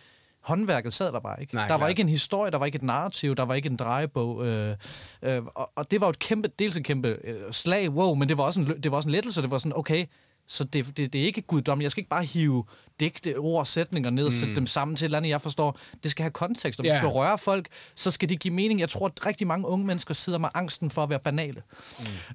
håndværket 0.43 0.93
sad 0.93 1.11
der 1.11 1.19
bare 1.19 1.41
ikke. 1.41 1.55
Nej, 1.55 1.67
der 1.67 1.73
var 1.73 1.77
klart. 1.77 1.89
ikke 1.89 2.01
en 2.01 2.09
historie, 2.09 2.51
der 2.51 2.57
var 2.57 2.65
ikke 2.65 2.75
et 2.75 2.83
narrativ, 2.83 3.35
der 3.35 3.43
var 3.43 3.53
ikke 3.53 3.69
en 3.69 3.75
drejebog. 3.75 4.45
Øh, 4.45 4.75
øh, 5.21 5.41
og, 5.55 5.71
og 5.75 5.91
det 5.91 6.01
var 6.01 6.07
jo 6.07 6.09
et 6.09 6.19
kæmpe, 6.19 6.49
dels 6.59 6.77
et 6.77 6.83
kæmpe 6.83 7.17
øh, 7.23 7.35
slag, 7.51 7.89
wow, 7.89 8.15
men 8.15 8.29
det 8.29 8.37
var 8.37 8.43
også 8.43 8.59
en, 8.59 8.67
det 8.67 8.91
var 8.91 8.97
også 8.97 9.09
en 9.09 9.13
lettelse. 9.13 9.41
Det 9.41 9.51
var 9.51 9.57
sådan, 9.57 9.77
okay, 9.77 10.05
så 10.47 10.63
det, 10.63 10.97
det, 10.97 11.13
det 11.13 11.21
er 11.21 11.25
ikke 11.25 11.41
guddom. 11.41 11.81
Jeg 11.81 11.91
skal 11.91 12.01
ikke 12.01 12.09
bare 12.09 12.23
hive 12.23 12.63
digte, 12.99 13.37
ord 13.37 13.59
og 13.59 13.67
sætninger 13.67 14.09
ned 14.09 14.25
og 14.25 14.33
sætte 14.33 14.47
mm. 14.47 14.55
dem 14.55 14.67
sammen 14.67 14.95
til 14.95 15.05
et 15.05 15.07
eller 15.07 15.17
andet, 15.17 15.29
jeg 15.29 15.41
forstår. 15.41 15.79
Det 16.03 16.11
skal 16.11 16.23
have 16.23 16.31
kontekst, 16.31 16.79
og 16.79 16.83
hvis 16.83 16.89
yeah. 16.89 16.99
skal 16.99 17.09
røre 17.09 17.37
folk, 17.37 17.67
så 17.95 18.11
skal 18.11 18.29
det 18.29 18.39
give 18.39 18.53
mening. 18.53 18.79
Jeg 18.79 18.89
tror, 18.89 19.05
at 19.05 19.25
rigtig 19.25 19.47
mange 19.47 19.67
unge 19.67 19.85
mennesker 19.85 20.13
sidder 20.13 20.39
med 20.39 20.49
angsten 20.53 20.89
for 20.89 21.03
at 21.03 21.09
være 21.09 21.19
banale. 21.19 21.61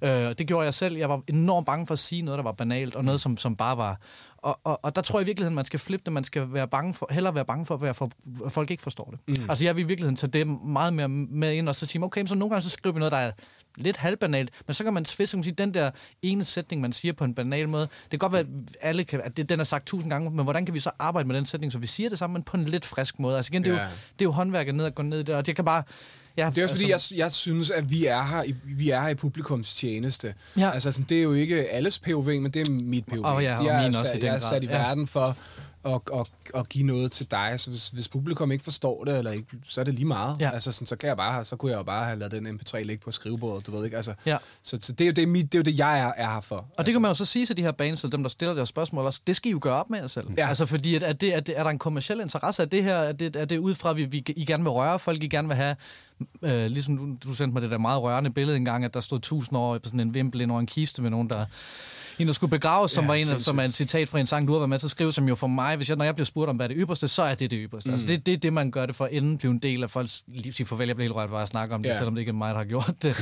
Mm. 0.03 0.09
Øh, 0.09 0.35
det 0.39 0.47
gjorde 0.47 0.65
jeg 0.65 0.75
selv. 0.75 0.97
Jeg 0.97 1.09
var 1.09 1.23
enormt 1.29 1.67
bange 1.67 1.87
for 1.87 1.93
at 1.93 1.99
sige 1.99 2.23
noget, 2.23 2.39
der 2.39 2.45
var 2.45 2.53
banalt, 2.53 2.97
og 2.97 3.05
noget, 3.05 3.21
som, 3.21 3.37
som 3.37 3.57
bare 3.57 3.77
var... 3.77 4.01
Og, 4.39 4.61
og, 4.65 4.85
og 4.85 4.97
der 4.97 5.03
tror 5.03 5.19
jeg 5.19 5.25
i 5.25 5.27
virkeligheden, 5.27 5.55
man 5.55 5.65
skal 5.65 5.79
flippe 5.79 6.05
det. 6.05 6.13
Man 6.13 6.25
skal 6.25 6.53
være 6.53 6.69
bange 6.69 6.95
for, 6.95 7.09
hellere 7.11 7.35
være 7.35 7.45
bange 7.45 7.67
for, 7.67 7.75
at, 7.75 7.83
være 7.83 7.95
for, 7.95 8.11
at 8.47 8.53
folk 8.53 8.71
ikke 8.71 8.83
forstår 8.83 9.11
det. 9.11 9.39
Mm. 9.39 9.51
Altså 9.51 9.65
jeg 9.65 9.77
vil 9.77 9.85
i 9.85 9.87
virkeligheden 9.87 10.17
tage 10.17 10.31
det 10.31 10.47
meget 10.47 10.95
mere 10.95 11.09
med 11.09 11.55
ind, 11.55 11.69
og 11.69 11.75
så 11.75 11.87
sige, 11.87 12.05
okay, 12.05 12.27
så 12.27 12.35
nogle 12.35 12.51
gange 12.51 12.63
så 12.63 12.71
skriver 12.71 12.93
vi 12.93 12.99
noget, 12.99 13.13
der 13.13 13.19
er 13.19 13.33
lidt 13.81 13.97
halvbanalt, 13.97 14.51
men 14.67 14.75
så 14.75 14.85
kan 14.85 14.95
man 14.95 15.05
tviste, 15.05 15.33
kan 15.35 15.39
man 15.39 15.45
sige, 15.45 15.55
den 15.55 15.75
der 15.75 15.91
ene 16.23 16.45
sætning, 16.45 16.83
man 16.83 16.93
siger 16.93 17.13
på 17.13 17.25
en 17.25 17.35
banal 17.35 17.69
måde, 17.69 17.83
det 18.03 18.11
kan 18.11 18.19
godt 18.19 18.33
være, 18.33 18.41
at 18.41 18.47
alle 18.81 19.05
kan, 19.05 19.21
at 19.25 19.37
det, 19.37 19.49
den 19.49 19.61
er 19.61 19.65
sagt 19.65 19.87
tusind 19.87 20.11
gange, 20.13 20.31
men 20.31 20.45
hvordan 20.45 20.65
kan 20.65 20.75
vi 20.75 20.81
så 20.81 20.91
arbejde 20.99 21.29
med 21.29 21.37
den 21.37 21.47
sætning, 21.47 21.73
så 21.73 21.79
vi 21.79 21.87
siger 21.87 22.09
det 22.09 22.19
samme, 22.19 22.35
men 22.35 22.43
på 22.43 22.57
en 22.57 22.65
lidt 22.65 22.87
frisk 22.87 23.19
måde? 23.19 23.37
Altså 23.37 23.51
igen, 23.53 23.65
det 23.65 23.71
er, 23.73 23.77
Ja. 23.77 23.83
jo, 23.83 23.89
det 23.89 24.21
er 24.21 24.25
jo 24.25 24.31
håndværket 24.31 24.75
ned 24.75 24.85
og 24.85 24.95
gå 24.95 25.03
ned 25.03 25.21
i 25.21 25.23
det, 25.23 25.35
og 25.35 25.47
det 25.47 25.57
kan 25.57 25.65
bare... 25.65 25.83
Ja, 26.37 26.51
Det 26.55 26.59
er 26.59 26.63
også 26.63 26.75
fordi, 26.75 26.91
jeg, 26.91 27.01
jeg 27.15 27.33
synes, 27.33 27.71
at 27.71 27.91
vi 27.91 28.07
er 28.07 28.23
her 28.27 28.43
i, 28.43 28.55
vi 28.65 28.91
er 28.91 29.01
her 29.01 29.09
i 29.09 29.15
publikums 29.15 29.75
tjeneste. 29.75 30.35
Ja. 30.57 30.71
Altså, 30.71 30.93
sådan, 30.93 31.07
det 31.09 31.19
er 31.19 31.23
jo 31.23 31.33
ikke 31.33 31.69
alles 31.71 31.99
POV, 31.99 32.25
men 32.25 32.51
det 32.51 32.69
er 32.69 32.71
mit 32.71 33.05
POV. 33.07 33.19
Og 33.25 33.43
ja, 33.43 33.59
og 33.59 33.67
er, 33.67 33.79
min 33.83 33.87
også 33.87 34.11
sat, 34.13 34.23
i 34.23 34.25
jeg 34.27 34.35
er 34.35 34.39
sat 34.41 34.63
i 34.63 34.67
Ja. 34.67 34.79
verden 34.79 35.07
for 35.07 35.37
at, 35.89 36.01
at, 36.15 36.27
at 36.55 36.69
give 36.69 36.87
noget 36.87 37.13
til 37.13 37.31
dig. 37.31 37.55
Så 37.57 37.71
hvis, 37.71 37.89
hvis 37.89 38.09
publikum 38.09 38.53
ikke 38.53 38.65
forstår 38.65 39.05
det, 39.05 39.19
eller 39.19 39.31
ikke, 39.31 39.47
så 39.69 39.81
er 39.81 39.85
det 39.85 39.95
lige 39.95 40.05
meget. 40.05 40.37
Ja. 40.41 40.51
Altså, 40.51 40.73
sådan, 40.73 40.87
så, 40.87 40.97
kan 40.97 41.09
jeg 41.09 41.17
bare, 41.17 41.45
så 41.45 41.57
kunne 41.57 41.71
jeg 41.71 41.79
jo 41.79 41.83
bare 41.83 42.05
have 42.05 42.19
lavet 42.19 42.33
den 42.33 42.47
MP3 42.47 42.79
ligge 42.83 43.05
på 43.05 43.11
skrivebordet, 43.11 43.67
du 43.67 43.73
ved 43.77 43.85
ikke. 43.85 43.97
Altså, 43.97 44.15
Ja. 44.27 44.37
Så, 44.63 44.79
så 44.83 44.93
det, 44.93 45.05
er 45.05 45.07
jo, 45.07 45.13
det, 45.13 45.23
er 45.23 45.27
mit, 45.27 45.53
det 45.53 45.55
er 45.55 45.59
jo 45.59 45.63
det, 45.63 45.79
jeg 45.79 46.01
er, 46.01 46.13
er 46.17 46.31
her 46.31 46.41
for. 46.41 46.69
Og 46.79 46.87
det 46.87 46.93
kan 46.93 47.03
man 47.03 47.11
jo 47.11 47.15
så 47.15 47.25
sige 47.25 47.47
til 47.47 47.57
de 47.57 47.63
her 47.63 47.73
bands, 47.73 48.05
og 48.05 48.13
dem, 48.13 48.23
der 48.23 48.31
stiller 48.31 48.55
deres 48.55 48.69
spørgsmål 48.69 49.05
også, 49.05 49.21
det 49.27 49.37
skal 49.37 49.49
I 49.49 49.53
jo 49.53 49.59
gøre 49.63 49.75
op 49.75 49.91
med 49.91 49.99
jer 49.99 50.07
selv. 50.07 50.27
Ja. 50.37 50.49
Altså 50.49 50.67
fordi, 50.67 50.95
at, 50.95 51.03
at 51.03 51.21
det, 51.21 51.33
at 51.33 51.47
det, 51.47 51.59
er 51.59 51.63
der 51.63 51.71
en 51.71 51.79
kommersiel 51.79 52.21
interesse 52.21 52.63
af 52.63 52.71
det 52.71 52.85
her? 52.85 52.97
Er 52.97 53.13
det, 53.13 53.37
er 53.37 53.45
det 53.45 53.59
ud 53.59 53.75
fra, 53.75 53.91
at 53.91 53.99
vi, 53.99 54.05
vi, 54.05 54.25
I 54.37 54.45
gerne 54.45 54.63
vil 54.63 54.71
røre 54.71 54.99
folk, 54.99 55.23
I 55.23 55.27
gerne 55.29 55.49
vil 55.49 55.57
have, 55.57 55.77
øh, 56.43 56.67
ligesom 56.67 56.97
du, 56.97 57.29
du 57.29 57.35
sendte 57.35 57.53
mig 57.53 57.63
det 57.63 57.71
der 57.71 57.79
meget 57.79 58.03
rørende 58.03 58.31
billede 58.31 58.57
engang, 58.57 58.85
at 58.85 58.95
der 58.95 59.01
stod 59.01 59.21
tusind 59.21 59.59
år 59.59 59.79
på 59.79 59.89
sådan 59.89 60.01
en 60.01 60.15
vimpel 60.15 60.41
ind 60.41 60.51
over 60.51 60.61
en 60.61 60.67
kiste 60.67 61.03
med 61.03 61.11
nogen, 61.11 61.29
der 61.31 61.47
en, 62.23 62.27
der 62.27 62.33
skulle 62.33 62.51
begraves, 62.51 62.91
som 62.91 63.05
Ja, 63.05 63.09
var 63.09 63.15
en, 63.15 63.25
sindssygt. 63.27 63.45
som 63.45 63.59
er 63.59 63.63
en 63.63 63.73
citat 63.73 64.09
fra 64.09 64.19
en 64.19 64.27
sang, 64.27 64.47
du 64.49 64.53
har 64.53 64.59
været 64.59 64.69
med 64.69 64.79
til 64.79 64.87
at 64.87 64.91
skrive, 64.91 65.13
som 65.13 65.29
jo 65.29 65.35
for 65.35 65.47
mig, 65.47 65.77
hvis 65.77 65.89
jeg, 65.89 65.97
når 65.97 66.05
jeg 66.05 66.15
bliver 66.15 66.25
spurgt 66.25 66.49
om, 66.51 66.57
hvad 66.57 66.67
er 66.67 66.69
det 66.69 66.77
ypperste, 66.81 67.09
så 67.09 67.23
er 67.23 67.35
det 67.35 67.51
det 67.51 67.59
ypperste. 67.63 67.89
Mm. 67.91 67.95
Altså 67.95 68.07
det, 68.07 68.27
det 68.27 68.35
er 68.35 68.39
det, 68.39 68.53
man 68.53 68.71
gør 68.71 68.87
det 68.87 68.97
for, 68.97 69.07
inden 69.07 69.39
blive 69.39 69.51
en 69.51 69.59
del 69.59 69.83
af 69.83 69.91
folks 69.91 70.23
liv. 70.27 70.53
Sige 70.53 70.67
farvel, 70.67 70.87
jeg 70.87 70.97
bliver 70.97 71.09
helt 71.09 71.17
rørt, 71.17 71.31
bare 71.31 71.43
at 71.43 71.49
snakke 71.49 71.75
om 71.75 71.83
det, 71.83 71.91
Ja. 71.91 71.97
selvom 71.97 72.15
det 72.15 72.21
ikke 72.21 72.31
er 72.31 72.35
mig, 72.35 72.51
der 72.51 72.57
har 72.59 72.65
gjort 72.65 72.93
det. 73.03 73.15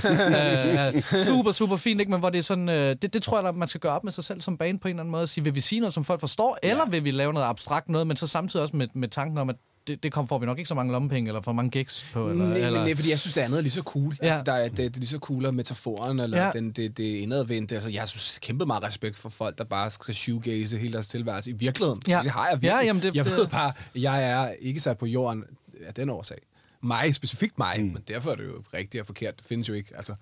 uh, 0.97 1.03
super, 1.29 1.53
super 1.53 1.77
fint, 1.77 2.01
ikke? 2.01 2.11
men 2.11 2.21
hvor 2.21 2.31
det 2.31 2.39
er 2.39 2.43
sådan, 2.43 2.69
uh, 2.69 2.75
det, 2.75 3.13
det 3.13 3.23
tror 3.23 3.43
jeg, 3.43 3.55
man 3.55 3.69
skal 3.69 3.81
gøre 3.81 3.93
op 3.93 4.05
med 4.05 4.13
sig 4.13 4.25
selv 4.25 4.41
som 4.41 4.57
band 4.59 4.79
på 4.79 4.89
en 4.89 4.95
eller 4.95 5.01
anden 5.03 5.11
måde, 5.11 5.23
og 5.23 5.29
sige, 5.29 5.45
vil 5.45 5.55
vi 5.55 5.61
sige 5.61 5.81
noget, 5.81 5.95
som 5.95 6.05
folk 6.05 6.21
forstår, 6.21 6.59
eller 6.63 6.87
vil 6.91 7.05
vi 7.05 7.11
lave 7.11 7.33
noget 7.33 7.47
abstrakt 7.47 7.89
noget, 7.89 8.07
men 8.07 8.17
så 8.17 8.27
samtidig 8.27 8.63
også 8.63 8.77
med, 8.77 8.89
med 8.95 9.09
tanken 9.09 9.39
om, 9.39 9.51
at 9.51 9.57
det, 9.87 10.03
det 10.03 10.13
kom, 10.13 10.29
får 10.29 10.39
vi 10.39 10.47
nok 10.47 10.59
ikke 10.59 10.69
så 10.69 10.75
mange 10.75 10.93
lommepenge, 10.93 11.29
eller 11.29 11.41
for 11.41 11.53
mange 11.53 11.71
gigs 11.71 12.11
på. 12.13 12.29
Eller, 12.31 12.45
Nej, 12.49 12.57
eller, 12.59 12.81
er, 12.81 12.95
fordi 12.95 13.11
jeg 13.11 13.19
synes, 13.21 13.35
det 13.35 13.41
andet 13.41 13.59
er 13.59 13.63
lige 13.63 13.71
så 13.73 13.83
cool. 13.83 14.17
Ja. 14.23 14.27
Altså, 14.27 14.43
der 14.45 14.53
er, 14.53 14.69
det, 14.69 14.77
det 14.79 14.87
er 14.97 15.01
lige 15.01 15.07
så 15.09 15.19
cool, 15.19 15.47
og 15.47 15.55
metaforen, 15.55 16.21
eller 16.21 16.45
ja. 16.45 16.51
Den, 16.53 16.71
det, 16.71 16.97
det 16.99 17.05
indadvendte. 17.05 17.75
Altså, 17.75 17.91
jeg 17.91 18.09
synes 18.09 18.39
kæmpe 18.43 18.67
meget 18.67 18.83
respekt 18.83 19.17
for 19.17 19.29
folk, 19.29 19.59
der 19.59 19.65
bare 19.65 19.91
skal 19.91 20.15
shoegaze 20.15 20.79
hele 20.79 20.93
deres 20.93 21.09
tilværelse. 21.09 21.51
I 21.51 21.55
virkeligheden, 21.55 22.03
Ja. 22.09 22.21
det 22.23 22.31
har 22.31 22.49
jeg 22.49 22.63
virkelig. 22.63 22.69
Ja, 22.81 22.87
jamen, 22.87 23.03
det- 23.03 23.15
jeg 23.17 23.25
det- 23.25 23.33
ved 23.33 23.47
bare, 23.47 23.73
jeg 23.95 24.31
er 24.31 24.51
ikke 24.61 24.81
sat 24.81 24.99
på 24.99 25.07
jorden 25.07 25.45
af 25.87 25.95
den 25.95 26.11
årsag. 26.11 26.39
Mig, 26.83 27.15
specifikt 27.15 27.59
mig, 27.59 27.77
mm. 27.79 27.87
men 27.87 28.03
derfor 28.09 28.31
er 28.31 28.35
det 28.35 28.45
jo 28.45 28.63
rigtigt 28.75 29.01
og 29.01 29.07
forkert. 29.07 29.39
Det 29.39 29.47
findes 29.47 29.69
jo 29.69 29.75
ikke. 29.75 29.91
Altså, 29.97 30.15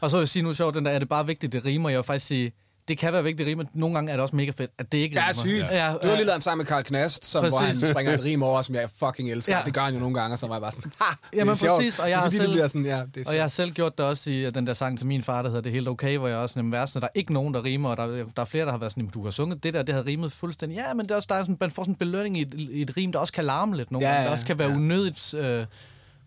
Og 0.00 0.10
så 0.10 0.16
vil 0.16 0.20
jeg 0.22 0.28
sige 0.28 0.42
nu 0.42 0.52
sjovt, 0.54 0.74
den 0.74 0.84
der, 0.84 0.90
er 0.90 0.98
det 0.98 1.08
bare 1.08 1.26
vigtigt, 1.26 1.52
det 1.52 1.64
rimer. 1.64 1.88
Jeg 1.88 1.96
vil 1.96 2.04
faktisk 2.04 2.26
sige, 2.26 2.52
det 2.88 2.98
kan 2.98 3.12
være 3.12 3.22
vigtigt, 3.24 3.38
det 3.38 3.46
rimer. 3.46 3.64
Nogle 3.74 3.94
gange 3.94 4.12
er 4.12 4.16
det 4.16 4.22
også 4.22 4.36
mega 4.36 4.50
fedt, 4.50 4.70
at 4.78 4.92
det 4.92 4.98
ikke 4.98 5.16
rimer. 5.16 5.28
er 5.28 5.32
sygt. 5.32 5.70
Ja, 5.70 5.92
Du 6.02 6.08
har 6.08 6.14
lige 6.16 6.24
lavet 6.26 6.34
en 6.34 6.40
sammen 6.40 6.58
med 6.58 6.66
Karl 6.66 6.82
Knast, 6.82 7.24
som, 7.24 7.48
hvor 7.48 7.58
han 7.58 7.68
Præcis. 7.68 7.88
springer 7.88 8.12
et 8.12 8.24
rim 8.24 8.42
over, 8.42 8.62
som 8.62 8.74
jeg 8.74 8.88
fucking 8.98 9.30
elsker. 9.30 9.52
Ja. 9.52 9.58
Ja. 9.58 9.64
Det 9.64 9.74
gør 9.74 9.80
han 9.80 9.94
jo 9.94 10.00
nogle 10.00 10.20
gange, 10.20 10.34
og 10.34 10.38
så 10.38 10.46
var 10.46 10.54
jeg 10.54 10.62
bare 10.62 10.72
sådan, 10.72 10.92
ha, 11.00 11.06
det 11.32 11.38
Jamen 11.38 11.50
er 11.52 11.54
sjovt. 11.54 11.76
præcis, 11.78 11.98
og 11.98 12.10
jeg 12.10 12.18
har 12.18 12.30
selv- 12.30 12.52
det 12.62 12.70
sådan, 12.70 12.86
ja, 12.86 13.02
det 13.14 13.28
Og 13.28 13.34
jeg 13.34 13.42
har 13.42 13.48
selv 13.48 13.70
gjort 13.72 13.98
det 13.98 14.06
også 14.06 14.30
i 14.30 14.50
den 14.50 14.66
der 14.66 14.72
sang 14.72 14.98
til 14.98 15.06
min 15.06 15.22
far, 15.22 15.42
der 15.42 15.48
hedder 15.48 15.62
Det 15.62 15.72
helt 15.72 15.88
okay, 15.88 16.18
hvor 16.18 16.28
jeg 16.28 16.36
også 16.36 16.58
nemlig 16.58 16.78
versene, 16.78 17.00
der 17.00 17.06
er 17.06 17.10
ikke 17.14 17.32
nogen, 17.32 17.54
der 17.54 17.64
rimer, 17.64 17.88
og 17.90 17.96
der, 17.96 18.06
der 18.06 18.42
er 18.42 18.44
flere, 18.44 18.64
der 18.64 18.70
har 18.70 18.78
været 18.78 18.92
sådan, 18.92 19.00
"Jamen, 19.00 19.10
du 19.14 19.24
har 19.24 19.30
sunget 19.30 19.62
det 19.62 19.74
der, 19.74 19.82
det 19.82 19.94
har 19.94 20.06
rimet 20.06 20.32
fuldstændig. 20.32 20.76
Ja, 20.76 20.94
men 20.94 21.04
det 21.06 21.10
er 21.10 21.16
også, 21.16 21.26
der 21.30 21.34
er 21.34 21.40
sådan, 21.42 21.56
man 21.60 21.70
får 21.70 21.82
sådan 21.82 21.92
en 21.92 21.96
belønning 21.96 22.38
i 22.38 22.42
et, 22.42 22.54
i 22.54 22.82
et 22.82 22.96
rim, 22.96 23.12
der 23.12 23.18
også 23.18 23.32
kan 23.32 23.44
larme 23.44 23.76
lidt 23.76 23.90
nogle 23.90 24.06
Ja, 24.06 24.12
gange, 24.12 24.22
ja, 24.22 24.26
der 24.26 24.32
også 24.32 24.46
kan 24.46 24.58
være 24.58 24.68
ja. 24.70 24.76
unødigt, 24.76 25.34
øh, 25.34 25.66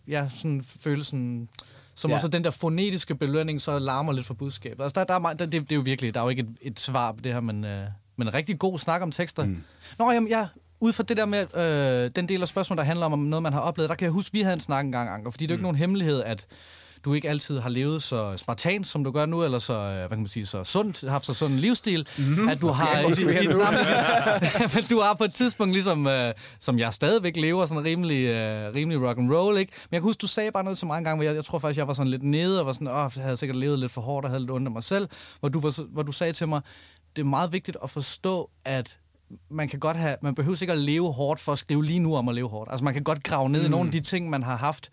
ja, 0.07 0.25
sådan 0.35 0.63
følelsen, 0.81 1.49
som 1.95 2.11
Ja. 2.11 2.15
også 2.15 2.27
den 2.27 2.43
der 2.43 2.49
fonetiske 2.49 3.15
belønning, 3.15 3.61
så 3.61 3.79
larmer 3.79 4.11
lidt 4.13 4.25
for 4.25 4.33
budskabet. 4.33 4.83
Altså, 4.83 4.99
der, 4.99 5.05
der 5.05 5.13
er, 5.13 5.19
meget- 5.19 5.39
der, 5.39 5.45
det, 5.45 5.61
det, 5.61 5.71
er 5.71 5.75
jo 5.75 5.81
virkelig, 5.81 6.13
der 6.13 6.19
er 6.19 6.23
jo 6.23 6.29
ikke 6.29 6.41
et, 6.41 6.47
et 6.61 6.79
svar 6.79 7.11
på 7.11 7.21
det 7.21 7.33
her, 7.33 7.39
men, 7.39 7.65
øh, 7.65 7.87
men 8.17 8.27
en 8.27 8.33
rigtig 8.33 8.59
god 8.59 8.79
snak 8.79 9.01
om 9.01 9.11
tekster. 9.11 9.45
Mm. 9.45 9.63
Nå, 9.99 10.11
jamen, 10.11 10.29
ja, 10.29 10.47
ud 10.79 10.93
fra 10.93 11.03
det 11.03 11.17
der 11.17 11.25
med 11.25 11.57
øh, 12.05 12.11
den 12.15 12.29
del 12.29 12.41
af 12.41 12.47
spørgsmålet, 12.47 12.77
der 12.77 12.83
handler 12.85 13.05
om, 13.05 13.13
om 13.13 13.19
noget, 13.19 13.43
man 13.43 13.53
har 13.53 13.59
oplevet, 13.59 13.89
der 13.89 13.95
kan 13.95 14.05
jeg 14.05 14.11
huske, 14.11 14.33
vi 14.33 14.41
havde 14.41 14.53
en 14.53 14.59
snak 14.59 14.85
engang, 14.85 15.09
Anker, 15.09 15.31
fordi 15.31 15.45
det 15.45 15.51
er 15.51 15.55
jo 15.55 15.57
ikke 15.57 15.63
nogen 15.63 15.77
hemmelighed, 15.77 16.23
at 16.23 16.45
du 17.05 17.13
ikke 17.13 17.29
altid 17.29 17.59
har 17.59 17.69
levet 17.69 18.03
så 18.03 18.37
spartan, 18.37 18.83
som 18.83 19.03
du 19.03 19.11
gør 19.11 19.25
nu, 19.25 19.43
eller 19.43 19.59
så, 19.59 19.73
øh, 19.73 19.97
hvad 19.97 20.09
kan 20.09 20.17
man 20.17 20.27
sige, 20.27 20.45
så 20.45 20.63
sundt, 20.63 21.09
haft 21.09 21.25
så 21.25 21.33
sund 21.33 21.53
en 21.53 21.59
livsstil, 21.59 22.07
mm-hmm. 22.17 22.49
at 22.49 22.61
du 22.61 22.67
har... 22.67 23.15
vi 23.25 23.33
hen 23.33 23.49
nu? 23.55 23.57
men 24.75 24.83
du 24.89 24.99
har 24.99 25.13
på 25.13 25.23
et 25.23 25.33
tidspunkt, 25.33 25.73
ligesom, 25.73 26.07
øh, 26.07 26.33
som 26.59 26.79
jeg 26.79 26.93
stadigvæk 26.93 27.37
lever, 27.37 27.65
sådan 27.65 27.83
rimelig, 27.83 28.25
øh, 28.25 28.75
rimelig 28.75 29.07
rock 29.07 29.17
and 29.17 29.33
roll, 29.33 29.57
ikke? 29.57 29.71
Men 29.75 29.91
jeg 29.91 30.01
kan 30.01 30.07
huske, 30.07 30.19
du 30.19 30.27
sagde 30.27 30.51
bare 30.51 30.63
noget 30.63 30.77
til 30.77 30.87
mig 30.87 30.97
en 30.97 31.03
gang, 31.03 31.17
hvor 31.17 31.23
jeg, 31.23 31.35
jeg 31.35 31.45
tror 31.45 31.59
faktisk, 31.59 31.77
jeg 31.77 31.87
var 31.87 31.93
sådan 31.93 32.11
lidt 32.11 32.23
nede, 32.23 32.59
og 32.59 32.65
var 32.65 32.73
sådan, 32.73 32.87
åh, 32.87 33.11
jeg 33.15 33.23
havde 33.23 33.37
sikkert 33.37 33.57
levet 33.57 33.79
lidt 33.79 33.91
for 33.91 34.01
hårdt, 34.01 34.25
og 34.25 34.29
havde 34.29 34.41
lidt 34.41 34.51
ondt 34.51 34.67
af 34.67 34.71
mig 34.71 34.83
selv, 34.83 35.09
hvor 35.39 35.49
du, 35.49 35.59
var, 35.59 35.83
hvor 35.93 36.03
du 36.03 36.11
sagde 36.11 36.33
til 36.33 36.47
mig, 36.47 36.61
det 37.15 37.21
er 37.21 37.25
meget 37.25 37.53
vigtigt 37.53 37.77
at 37.83 37.89
forstå, 37.89 38.49
at 38.65 38.97
man 39.49 39.67
kan 39.67 39.79
godt 39.79 39.97
have, 39.97 40.15
man 40.21 40.35
behøver 40.35 40.57
ikke 40.61 40.73
at 40.73 40.79
leve 40.79 41.13
hårdt 41.13 41.39
for 41.39 41.51
at 41.51 41.59
skrive 41.59 41.85
lige 41.85 41.99
nu 41.99 42.15
om 42.15 42.29
at 42.29 42.35
leve 42.35 42.49
hårdt. 42.49 42.71
Altså 42.71 42.83
man 42.83 42.93
kan 42.93 43.03
godt 43.03 43.23
grave 43.23 43.49
ned 43.49 43.59
mm. 43.59 43.65
i 43.65 43.69
nogle 43.69 43.87
af 43.87 43.91
de 43.91 43.99
ting, 43.99 44.29
man 44.29 44.43
har 44.43 44.55
haft. 44.55 44.89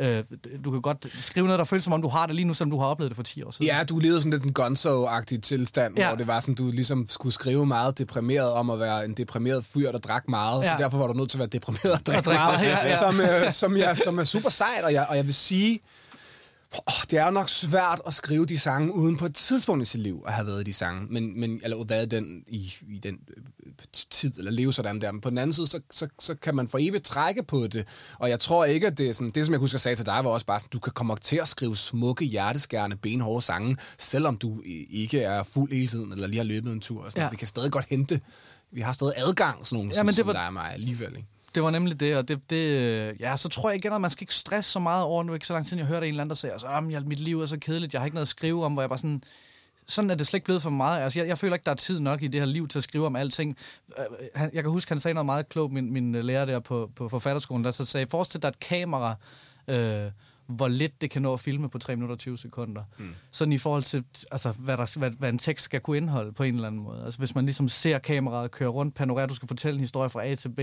Øh, 0.00 0.24
du 0.64 0.70
kan 0.70 0.80
godt 0.80 1.06
skrive 1.22 1.46
noget, 1.46 1.58
der 1.58 1.64
føles 1.64 1.84
som 1.84 1.92
om, 1.92 2.02
du 2.02 2.08
har 2.08 2.26
det 2.26 2.34
lige 2.34 2.46
nu, 2.46 2.54
som 2.54 2.70
du 2.70 2.78
har 2.78 2.86
oplevet 2.86 3.10
det 3.10 3.16
for 3.16 3.22
10 3.22 3.42
år 3.42 3.50
siden. 3.50 3.66
Ja, 3.66 3.84
du 3.84 3.98
levede 3.98 4.20
sådan 4.20 4.30
lidt 4.30 4.44
en 4.44 4.52
gonzo-agtig 4.52 5.40
tilstand, 5.42 5.98
ja. 5.98 6.08
Hvor 6.08 6.16
det 6.16 6.26
var 6.26 6.40
sådan, 6.40 6.54
du 6.54 6.70
ligesom 6.70 7.06
skulle 7.08 7.32
skrive 7.32 7.66
meget 7.66 7.98
deprimeret 7.98 8.52
om 8.52 8.70
at 8.70 8.80
være 8.80 9.04
en 9.04 9.14
deprimeret 9.14 9.64
fyr, 9.64 9.92
der 9.92 9.98
drak 9.98 10.28
meget, 10.28 10.62
ja. 10.62 10.66
Så 10.66 10.82
derfor 10.82 10.98
var 10.98 11.06
du 11.06 11.12
nødt 11.12 11.30
til 11.30 11.36
at 11.36 11.40
være 11.40 11.48
deprimeret 11.48 11.92
og 11.92 12.06
drikke 12.06 12.28
meget, 12.28 12.62
ja, 12.62 12.88
ja. 12.88 12.98
Som, 12.98 13.20
øh, 13.20 13.50
som, 13.50 13.76
jeg, 13.76 13.96
som 14.04 14.18
er 14.18 14.24
super 14.24 14.50
sejt, 14.50 14.84
og 14.84 14.92
jeg, 14.92 15.06
og 15.08 15.16
jeg 15.16 15.24
vil 15.24 15.34
sige, 15.34 15.80
oh, 16.78 16.92
det 17.10 17.18
er 17.18 17.24
jo 17.24 17.30
nok 17.30 17.48
svært 17.48 18.00
at 18.06 18.14
skrive 18.14 18.46
de 18.46 18.58
sange 18.58 18.94
uden 18.94 19.16
på 19.16 19.26
et 19.26 19.34
tidspunkt 19.34 19.82
i 19.82 19.90
sit 19.90 20.00
liv 20.00 20.22
at 20.26 20.32
have 20.32 20.46
været 20.46 20.60
i 20.60 20.64
de 20.64 20.72
sange, 20.72 21.06
men, 21.10 21.40
men, 21.40 21.60
eller 21.64 21.84
været 21.84 22.10
den 22.10 22.44
i, 22.48 22.72
i 22.88 22.98
den 22.98 23.18
øh, 23.36 23.42
tid, 24.10 24.38
eller 24.38 24.50
leve 24.50 24.72
sådan 24.72 25.00
der. 25.00 25.12
Men 25.12 25.20
på 25.20 25.30
den 25.30 25.38
anden 25.38 25.54
side, 25.54 25.66
så, 25.66 25.80
så, 25.90 26.08
så 26.20 26.34
kan 26.34 26.56
man 26.56 26.68
for 26.68 26.78
evigt 26.80 27.04
trække 27.04 27.42
på 27.42 27.66
det, 27.66 27.86
og 28.18 28.30
jeg 28.30 28.40
tror 28.40 28.64
ikke, 28.64 28.86
at 28.86 28.98
det 28.98 29.08
er 29.08 29.12
sådan, 29.12 29.30
det 29.30 29.44
som 29.46 29.52
jeg 29.52 29.58
husker 29.60 29.76
at 29.76 29.82
sige 29.82 29.96
til 29.96 30.06
dig, 30.06 30.24
var 30.24 30.30
også 30.30 30.46
bare 30.46 30.60
sådan, 30.60 30.70
du 30.72 30.78
kan 30.78 30.92
komme 30.92 31.16
til 31.16 31.36
at 31.36 31.48
skrive 31.48 31.76
smukke, 31.76 32.24
hjerteskærende, 32.24 32.96
benhårde 32.96 33.42
sange, 33.44 33.76
selvom 33.98 34.36
du 34.36 34.60
i- 34.64 34.86
ikke 35.02 35.20
er 35.20 35.42
fuld 35.42 35.72
hele 35.72 35.86
tiden, 35.86 36.12
eller 36.12 36.26
lige 36.26 36.36
har 36.38 36.44
løbet 36.44 36.72
en 36.72 36.80
tur. 36.80 37.04
Og 37.04 37.10
sådan. 37.12 37.24
Ja. 37.24 37.30
Vi 37.30 37.36
kan 37.36 37.46
stadig 37.48 37.72
godt 37.72 37.86
hente, 37.88 38.20
vi 38.72 38.80
har 38.80 38.92
stadig 38.92 39.12
adgang, 39.16 39.66
sådan 39.66 39.76
nogle, 39.76 39.92
Ja, 39.94 40.02
men 40.02 40.08
det 40.08 40.16
som 40.16 40.26
var- 40.26 40.32
dig 40.32 40.46
og 40.46 40.52
mig 40.52 40.72
alligevel. 40.72 41.16
Ikke? 41.16 41.28
Det 41.54 41.62
var 41.62 41.70
nemlig 41.70 42.00
det, 42.00 42.16
og 42.16 42.28
det, 42.28 42.50
det, 42.50 42.56
øh, 42.56 43.20
ja, 43.20 43.36
så 43.36 43.48
tror 43.48 43.70
jeg 43.70 43.78
igen, 43.78 43.92
at 43.92 44.00
man 44.00 44.10
skal 44.10 44.22
ikke 44.22 44.34
stresse 44.34 44.70
så 44.70 44.78
meget 44.78 45.04
over, 45.04 45.22
nu 45.22 45.34
ikke 45.34 45.46
så 45.46 45.52
lang 45.52 45.66
tid, 45.66 45.78
jeg 45.78 45.86
hørte 45.86 46.06
en 46.06 46.10
eller 46.10 46.20
anden, 46.20 46.30
der 46.30 46.36
sagde, 46.36 46.52
altså, 46.52 47.02
mit 47.06 47.20
liv 47.20 47.40
er 47.40 47.46
så 47.46 47.58
kedeligt, 47.58 47.92
jeg 47.92 48.00
har 48.00 48.06
ikke 48.06 48.14
noget 48.14 48.24
at 48.24 48.28
skrive 48.28 48.64
om, 48.64 48.72
hvor 48.72 48.82
jeg 48.82 48.88
bare 48.88 48.98
sådan, 48.98 49.22
sådan 49.86 50.10
er 50.10 50.14
det 50.14 50.26
slet 50.26 50.36
ikke 50.36 50.44
blevet 50.44 50.62
for 50.62 50.70
meget. 50.70 51.02
Altså, 51.02 51.18
jeg, 51.18 51.28
jeg 51.28 51.38
føler 51.38 51.54
ikke, 51.54 51.64
der 51.64 51.70
er 51.70 51.74
tid 51.74 52.00
nok 52.00 52.22
i 52.22 52.26
det 52.26 52.40
her 52.40 52.46
liv 52.46 52.68
til 52.68 52.78
at 52.78 52.82
skrive 52.82 53.06
om 53.06 53.16
alting. 53.16 53.56
Øh, 53.98 54.04
øh, 54.44 54.50
jeg 54.52 54.62
kan 54.62 54.70
huske, 54.70 54.90
han 54.90 55.00
sagde 55.00 55.14
noget 55.14 55.26
meget 55.26 55.48
klogt, 55.48 55.72
min, 55.72 55.92
min 55.92 56.12
lærer 56.12 56.44
der 56.44 56.60
på, 56.60 56.90
på 56.96 57.08
forfatterskolen, 57.08 57.64
der 57.64 57.70
så 57.70 57.84
sagde, 57.84 58.06
forestil 58.10 58.42
dig 58.42 58.48
et 58.48 58.60
kamera, 58.60 59.14
øh, 59.68 60.10
hvor 60.50 60.68
lidt 60.68 61.00
det 61.00 61.10
kan 61.10 61.22
nå 61.22 61.32
at 61.32 61.40
filme 61.40 61.68
på 61.68 61.78
3 61.78 61.96
minutter 61.96 62.14
og 62.14 62.18
20 62.18 62.38
sekunder. 62.38 62.82
Mm. 62.98 63.14
Sådan 63.30 63.52
i 63.52 63.58
forhold 63.58 63.82
til, 63.82 64.04
altså, 64.32 64.52
hvad, 64.52 64.76
der, 64.76 64.98
hvad, 64.98 65.10
hvad 65.10 65.28
en 65.28 65.38
tekst 65.38 65.64
skal 65.64 65.80
kunne 65.80 65.96
indeholde 65.96 66.32
på 66.32 66.42
en 66.42 66.54
eller 66.54 66.66
anden 66.66 66.82
måde. 66.82 67.04
Altså, 67.04 67.18
hvis 67.18 67.34
man 67.34 67.44
ligesom 67.44 67.68
ser 67.68 67.98
kameraet 67.98 68.50
køre 68.50 68.68
rundt, 68.68 68.94
panorere, 68.94 69.26
du 69.26 69.34
skal 69.34 69.48
fortælle 69.48 69.74
en 69.74 69.80
historie 69.80 70.10
fra 70.10 70.24
A 70.26 70.34
til 70.34 70.48
B 70.48 70.60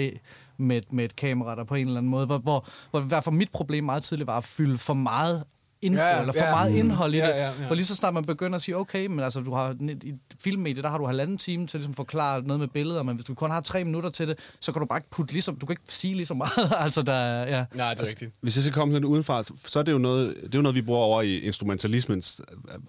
med, 0.57 0.81
med 0.91 1.05
et 1.05 1.15
kamera, 1.15 1.55
der 1.55 1.63
på 1.63 1.75
en 1.75 1.88
eller 1.88 1.97
anden 1.97 2.09
måde, 2.09 2.25
hvor, 2.25 2.38
hvor, 2.38 2.67
hvor 2.91 3.01
i 3.01 3.07
hvert 3.07 3.23
fald 3.23 3.35
mit 3.35 3.51
problem 3.51 3.83
meget 3.83 4.03
tidligt 4.03 4.27
var 4.27 4.38
at 4.38 4.43
fylde 4.43 4.77
for 4.77 4.93
meget 4.93 5.43
info, 5.82 6.01
Ja, 6.03 6.19
eller 6.19 6.34
for 6.34 6.43
ja. 6.45 6.51
meget 6.51 6.75
indhold 6.75 7.13
i 7.13 7.17
det. 7.17 7.23
Ja, 7.23 7.30
ja, 7.30 7.45
ja. 7.45 7.65
Hvor 7.67 7.75
lige 7.75 7.86
så 7.86 7.95
snart 7.95 8.13
man 8.13 8.25
begynder 8.25 8.55
at 8.55 8.61
sige, 8.61 8.78
okay, 8.78 9.05
men 9.05 9.19
altså, 9.19 9.39
du 9.41 9.53
har 9.53 9.75
i 10.03 10.09
et 10.09 10.19
filmmedie, 10.43 10.84
der 10.84 10.89
har 10.89 10.97
du 10.97 11.05
halvanden 11.05 11.38
time 11.38 11.67
til 11.67 11.78
ligesom 11.80 11.91
at 11.91 11.95
forklare 11.95 12.41
noget 12.41 12.59
med 12.59 12.67
billeder, 12.67 13.03
men 13.03 13.15
hvis 13.15 13.25
du 13.25 13.34
kun 13.36 13.51
har 13.51 13.61
tre 13.61 13.84
minutter 13.84 14.09
til 14.09 14.28
det, 14.28 14.39
så 14.59 14.71
kan 14.71 14.80
du 14.80 14.86
bare 14.86 14.97
ikke 14.99 15.09
putte 15.09 15.34
ligesom, 15.34 15.55
du 15.55 15.65
kan 15.65 15.73
ikke 15.73 15.93
sige 15.93 16.15
lige 16.15 16.25
så 16.25 16.34
meget. 16.34 16.51
altså, 16.86 17.01
der, 17.01 17.13
er- 17.13 17.57
ja. 17.57 17.65
Nej, 17.73 17.93
det 17.93 18.01
er 18.03 18.07
rigtigt. 18.07 18.32
Hvis 18.41 18.55
jeg 18.55 18.63
skal 18.63 18.73
komme 18.73 18.93
lidt 18.93 19.05
udenfra, 19.05 19.43
så 19.43 19.80
er 19.80 19.84
det 19.84 19.91
jo 19.91 19.97
noget, 19.97 20.36
det 20.43 20.55
er 20.55 20.59
jo 20.59 20.61
noget 20.61 20.75
vi 20.75 20.82
bruger 20.82 20.99
over 20.99 21.21
i 21.21 21.38
instrumentalismens 21.39 22.41
øh, 22.67 22.73
øh, 22.73 22.80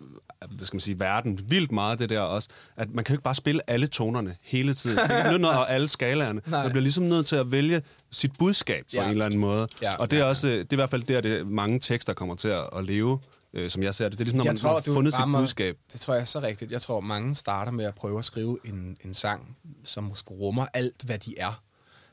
hvad 0.57 0.67
skal 0.67 0.77
man 0.77 0.81
sige, 0.81 1.01
verden. 1.01 1.41
Vildt 1.49 1.73
meget 1.73 1.99
det 1.99 2.11
der 2.11 2.21
også, 2.21 2.49
at 2.77 2.89
man 2.95 3.05
kan 3.05 3.13
jo 3.13 3.17
ikke 3.17 3.25
bare 3.25 3.35
spille 3.35 3.61
alle 3.71 3.87
tonerne 3.87 4.37
hele 4.43 4.75
tiden. 4.75 4.97
Det 4.99 5.05
er 5.11 5.19
ikke 5.31 5.39
nødt 5.43 5.55
og 5.55 5.71
alle 5.73 5.89
skalaerne. 5.89 6.41
Nej. 6.47 6.63
Man 6.63 6.71
bliver 6.71 6.83
ligesom 6.83 7.05
nødt 7.05 7.27
til 7.27 7.37
at 7.37 7.51
vælge 7.53 7.83
sit 8.11 8.33
budskab 8.39 8.85
på 8.85 8.91
Ja. 8.93 9.05
en 9.05 9.11
eller 9.11 9.25
anden 9.25 9.41
måde. 9.41 9.69
Ja, 9.83 9.97
og 9.97 10.11
det 10.11 10.17
er 10.19 10.23
ja, 10.23 10.29
også, 10.29 10.49
det 10.49 10.59
er 10.61 10.67
i 10.73 10.77
hvert 10.77 10.91
fald 10.91 11.03
der, 11.03 11.21
det 11.21 11.47
mange 11.47 11.81
tekster 11.81 12.13
kommer 12.15 12.35
til 12.35 12.49
at, 12.49 12.69
at 12.77 12.85
leve, 12.85 13.21
øh, 13.55 13.71
som 13.71 13.83
jeg 13.83 13.95
ser 13.95 14.09
det. 14.09 14.19
Det 14.19 14.21
er 14.21 14.25
ligesom, 14.25 14.37
når 14.37 14.45
jeg 14.45 14.51
man 14.51 14.57
tror, 14.57 14.75
har 14.75 14.95
fundet 14.95 15.13
sit 15.15 15.21
rammer, 15.21 15.41
budskab. 15.41 15.77
Det 15.93 16.01
tror 16.01 16.15
jeg 16.15 16.21
er 16.21 16.25
så 16.25 16.41
rigtigt. 16.41 16.73
Jeg 16.73 16.81
tror, 16.81 17.01
mange 17.01 17.35
starter 17.35 17.73
med 17.73 17.85
at 17.85 17.95
prøve 17.95 18.19
at 18.19 18.25
skrive 18.25 18.59
en, 18.65 18.97
en 19.05 19.15
sang, 19.15 19.57
som 19.85 20.05
måske 20.05 20.31
rummer 20.31 20.67
alt, 20.75 21.03
hvad 21.07 21.19
de 21.19 21.35
er. 21.39 21.63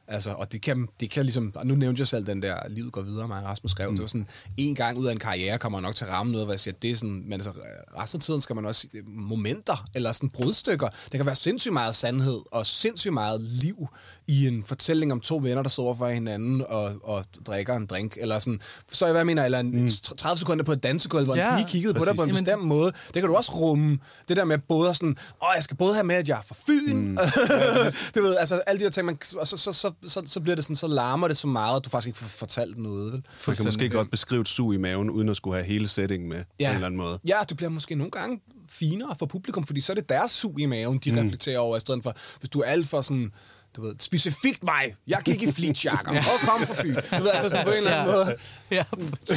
Altså, 0.08 0.32
og 0.32 0.52
det 0.52 0.62
kan, 0.62 0.88
det 1.00 1.10
kan 1.10 1.24
ligesom... 1.24 1.52
Og 1.56 1.68
nu 1.68 1.76
nævnte 1.76 2.00
jeg 2.00 2.08
selv 2.08 2.26
den 2.26 2.42
der, 2.42 2.58
livet 2.70 2.92
går 2.92 3.02
videre, 3.02 3.28
mig 3.28 3.44
Rasmus 3.44 3.72
skrev. 3.72 3.90
Mm. 3.90 3.96
Det 3.96 4.02
var 4.02 4.08
sådan, 4.08 4.28
en 4.58 4.76
gang 4.76 4.98
ud 4.98 5.06
af 5.06 5.12
en 5.12 5.20
karriere 5.20 5.58
kommer 5.58 5.80
man 5.80 5.88
nok 5.88 5.96
til 5.96 6.06
at 6.06 6.12
ramme 6.12 6.32
noget, 6.32 6.48
hvor 6.48 6.54
jeg 6.54 6.60
siger, 6.60 6.76
det 6.82 6.92
er 6.92 6.96
sådan... 6.96 7.24
Men 7.26 7.34
altså, 7.34 7.52
resten 8.00 8.18
af 8.18 8.22
tiden 8.22 8.42
skal 8.42 8.56
man 8.56 8.66
også... 8.66 8.88
Momenter, 9.08 9.86
eller 9.96 10.12
sådan 10.12 10.30
brudstykker. 10.30 10.88
Det 10.88 11.12
kan 11.12 11.26
være 11.26 11.36
sindssygt 11.36 11.74
meget 11.74 11.96
sandhed, 11.96 12.40
og 12.52 12.66
sindssygt 12.66 13.14
meget 13.14 13.42
liv 13.42 13.88
i 14.28 14.48
en 14.48 14.64
fortælling 14.64 15.12
om 15.12 15.20
to 15.20 15.40
venner, 15.44 15.62
der 15.62 15.70
står 15.70 15.84
over 15.84 15.96
for 15.96 16.08
hinanden 16.08 16.64
og, 16.70 16.96
og 17.04 17.26
drikker 17.46 17.76
en 17.76 17.86
drink. 17.86 18.18
Eller 18.20 18.40
sådan... 18.40 18.60
Forstår 18.88 19.08
jeg, 19.08 19.12
hvad 19.12 19.20
jeg 19.20 19.26
mener? 19.26 19.46
Eller 19.46 19.60
en, 19.60 19.82
mm. 19.82 19.88
30 20.18 20.38
sekunder 20.38 20.64
på 20.64 20.72
et 20.72 20.84
dansegulv, 20.84 21.26
hvor 21.26 21.36
ja, 21.36 21.52
en 21.52 21.58
pige 21.58 21.70
kiggede 21.70 21.94
på 21.94 22.06
dig 22.06 22.16
præcis. 22.16 22.18
på 22.18 22.24
en 22.24 22.30
Jamen, 22.30 22.44
bestemt 22.44 22.64
måde. 22.64 22.92
Det 22.92 23.14
kan 23.14 23.24
du 23.24 23.36
også 23.36 23.52
rumme. 23.52 24.00
Det 24.30 24.38
der 24.38 24.46
med 24.46 24.58
både 24.58 24.94
sådan, 24.94 25.18
åh, 25.42 25.48
jeg 25.56 25.64
skal 25.64 25.78
både 25.78 25.94
have 25.94 26.04
med, 26.04 26.16
at 26.16 26.30
jeg 26.30 26.38
er 26.38 26.42
fra 26.42 26.56
Fyn. 26.68 26.96
Mm. 26.96 27.18
du 28.16 28.22
ved, 28.22 28.36
altså 28.38 28.56
alle 28.68 28.80
de 28.80 28.84
her 28.84 28.90
ting, 28.90 29.06
man, 29.06 29.18
og 29.38 29.48
så, 29.48 29.58
så, 29.58 29.74
så, 29.74 29.92
så, 30.08 30.22
så 30.26 30.40
bliver 30.40 30.56
det 30.56 30.64
sådan, 30.64 30.76
så 30.76 30.88
larmer 30.88 31.28
det 31.28 31.38
så 31.38 31.48
meget, 31.48 31.78
at 31.78 31.86
du 31.86 31.90
faktisk 31.90 32.08
ikke 32.08 32.20
får 32.20 32.28
fortalt 32.28 32.78
noget. 32.78 33.14
Vel? 33.14 33.24
Man 33.48 33.56
kan 33.56 33.66
måske 33.66 33.90
godt 33.90 34.12
beskrive 34.12 34.42
et 34.42 34.48
sug 34.48 34.74
i 34.74 34.78
maven, 34.78 35.10
uden 35.10 35.30
at 35.30 35.38
skulle 35.38 35.56
have 35.56 35.66
hele 35.66 35.88
settingen 35.88 36.30
med 36.30 36.44
ja. 36.60 36.68
på 36.68 36.70
en 36.70 36.76
eller 36.76 36.86
anden 36.86 36.98
måde. 36.98 37.20
Ja, 37.28 37.40
det 37.50 37.58
bliver 37.58 37.70
måske 37.70 37.96
nogle 37.96 38.12
gange 38.12 38.42
finere 38.70 39.16
for 39.20 39.26
publikum, 39.26 39.66
fordi 39.66 39.82
så 39.82 39.94
er 39.94 39.96
det 39.96 40.10
deres 40.10 40.32
sug 40.32 40.60
i 40.60 40.66
maven, 40.66 40.98
de 40.98 41.12
mm. 41.12 41.18
reflekterer 41.18 41.60
over, 41.60 41.78
i 41.78 41.80
stedet 41.80 42.04
for, 42.04 42.14
hvis 42.40 42.50
du 42.50 42.60
er 42.60 42.66
alt 42.66 42.88
for 42.88 43.02
sådan, 43.02 43.32
du 43.76 43.82
ved, 43.82 43.96
specifikt 44.00 44.64
mig. 44.64 44.96
Jeg 45.08 45.22
gik 45.26 45.42
i 45.44 45.52
fleetjakker. 45.52 46.14
ja. 46.14 46.20
Og 46.34 46.40
kom 46.50 46.68
fra 46.68 46.84
Fyn. 46.84 46.94
Du 46.96 47.24
ved, 47.24 47.32
altså 47.34 47.50
sådan 47.50 47.66
på 47.66 47.72
en 47.72 47.78
eller 47.78 47.96
anden 47.96 48.16
måde. 48.16 48.36
Ja. 48.72 48.84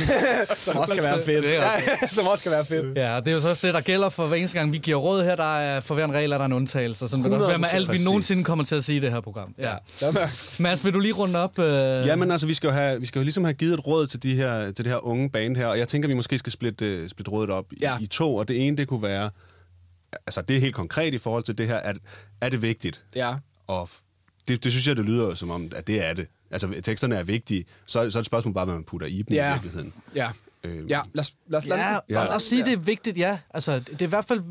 Som 0.67 0.77
også 0.77 0.95
kan 0.95 1.03
være 1.05 1.23
fedt. 1.23 1.45
Det 1.45 1.57
er 1.57 1.65
også 1.65 1.85
Ja, 2.03 2.07
som 2.17 2.27
også 2.27 2.43
kan 2.45 2.53
være 2.53 2.65
fedt. 2.65 2.97
Ja, 2.97 3.17
det 3.21 3.29
er 3.29 3.33
jo 3.33 3.41
så 3.41 3.49
også 3.49 3.67
det, 3.67 3.75
der 3.75 3.81
gælder 3.81 4.09
for 4.09 4.27
hver 4.27 4.37
eneste 4.37 4.59
gang, 4.59 4.73
vi 4.73 4.79
giver 4.79 4.97
råd 4.97 5.25
her. 5.25 5.37
Der 5.37 5.59
er 5.59 5.81
for 5.81 5.95
hver 5.95 6.05
en 6.05 6.13
regel, 6.13 6.33
er 6.33 6.39
der 6.39 6.45
en 6.45 6.53
undtagelse. 6.53 7.09
Sådan 7.09 7.25
vil 7.25 7.33
også 7.33 7.47
være 7.49 7.59
med 7.59 7.69
100% 7.69 7.75
alt, 7.75 7.93
vi 7.93 7.99
nogensinde 8.05 8.45
kommer 8.45 8.65
til 8.65 8.75
at 8.75 8.85
sige 8.85 8.97
i 8.97 9.01
det 9.01 9.11
her 9.13 9.21
program. 9.21 9.55
Ja. 9.59 9.75
Ja. 10.03 10.07
Mads, 10.59 10.85
vil 10.85 10.95
du 10.95 11.01
lige 11.01 11.13
runde 11.15 11.39
op? 11.39 11.59
Øh... 11.59 12.07
Ja, 12.07 12.17
men 12.17 12.31
altså, 12.31 12.47
vi 12.47 12.55
skal 12.55 12.69
jo, 12.69 12.73
have, 12.73 13.01
vi 13.01 13.07
skal 13.07 13.19
jo 13.19 13.23
ligesom 13.23 13.45
have 13.45 13.55
givet 13.55 13.75
et 13.75 13.87
råd 13.87 14.07
til, 14.07 14.23
de 14.23 14.35
her, 14.35 14.71
til 14.73 14.85
det 14.85 14.93
her 14.93 15.05
unge 15.07 15.31
band 15.31 15.57
her, 15.57 15.67
og 15.67 15.79
jeg 15.79 15.89
tænker, 15.89 16.09
vi 16.09 16.15
måske 16.15 16.39
skal 16.39 16.53
splitte, 16.53 17.03
uh, 17.03 17.09
splitte 17.11 17.31
rådet 17.31 17.51
op 17.51 17.65
i, 17.73 17.77
Ja. 17.81 17.99
i 18.01 18.07
to, 18.07 18.37
og 18.37 18.49
det 18.49 18.67
ene, 18.67 18.77
det 18.77 18.89
kunne 18.89 19.03
være, 19.03 19.31
altså 20.27 20.43
det 20.43 20.57
er 20.57 20.61
helt 20.61 20.75
konkret 20.75 21.15
i 21.15 21.19
forhold 21.19 21.43
til 21.45 21.59
det 21.59 21.67
her, 21.67 21.77
at 21.77 21.97
er 22.41 22.49
det 22.49 22.63
vigtigt? 22.63 23.05
Ja. 23.17 23.35
Og 23.67 23.89
det, 24.49 24.65
det 24.65 24.73
synes 24.73 24.87
jeg, 24.87 24.97
det 24.97 25.05
lyder 25.05 25.35
som 25.35 25.51
om, 25.51 25.73
at 25.77 25.87
det 25.87 26.07
er 26.07 26.13
det. 26.15 26.27
Altså, 26.51 26.75
teksterne 26.83 27.15
er 27.17 27.23
vigtige, 27.23 27.65
så, 27.87 27.93
så 27.93 27.99
er 27.99 28.05
det 28.05 28.17
et 28.17 28.27
spørgsmål 28.27 28.55
bare, 28.55 28.65
hvad 28.65 28.75
man 28.75 28.85
putter 28.85 29.07
i 29.07 29.23
dem 29.23 29.35
Ja. 29.35 29.49
i 29.51 29.53
virkeligheden. 29.53 29.93
Ja. 30.15 30.29
Øh, 30.65 30.91
Ja, 30.91 31.01
lad 31.15 31.21
os, 31.21 31.35
lad 31.49 31.59
os 31.59 31.67
lade 31.67 31.81
Ja, 31.81 31.91
den- 31.93 32.01
ja. 32.11 32.21
Og, 32.21 32.29
og 32.35 32.43
sige, 32.43 32.65
det 32.65 32.73
er 32.73 32.77
vigtigt, 32.77 33.19
ja. 33.19 33.39
Altså, 33.55 33.79
det 33.79 34.03
er 34.03 34.07
i 34.07 34.09
hvert 34.09 34.25
fald... 34.25 34.43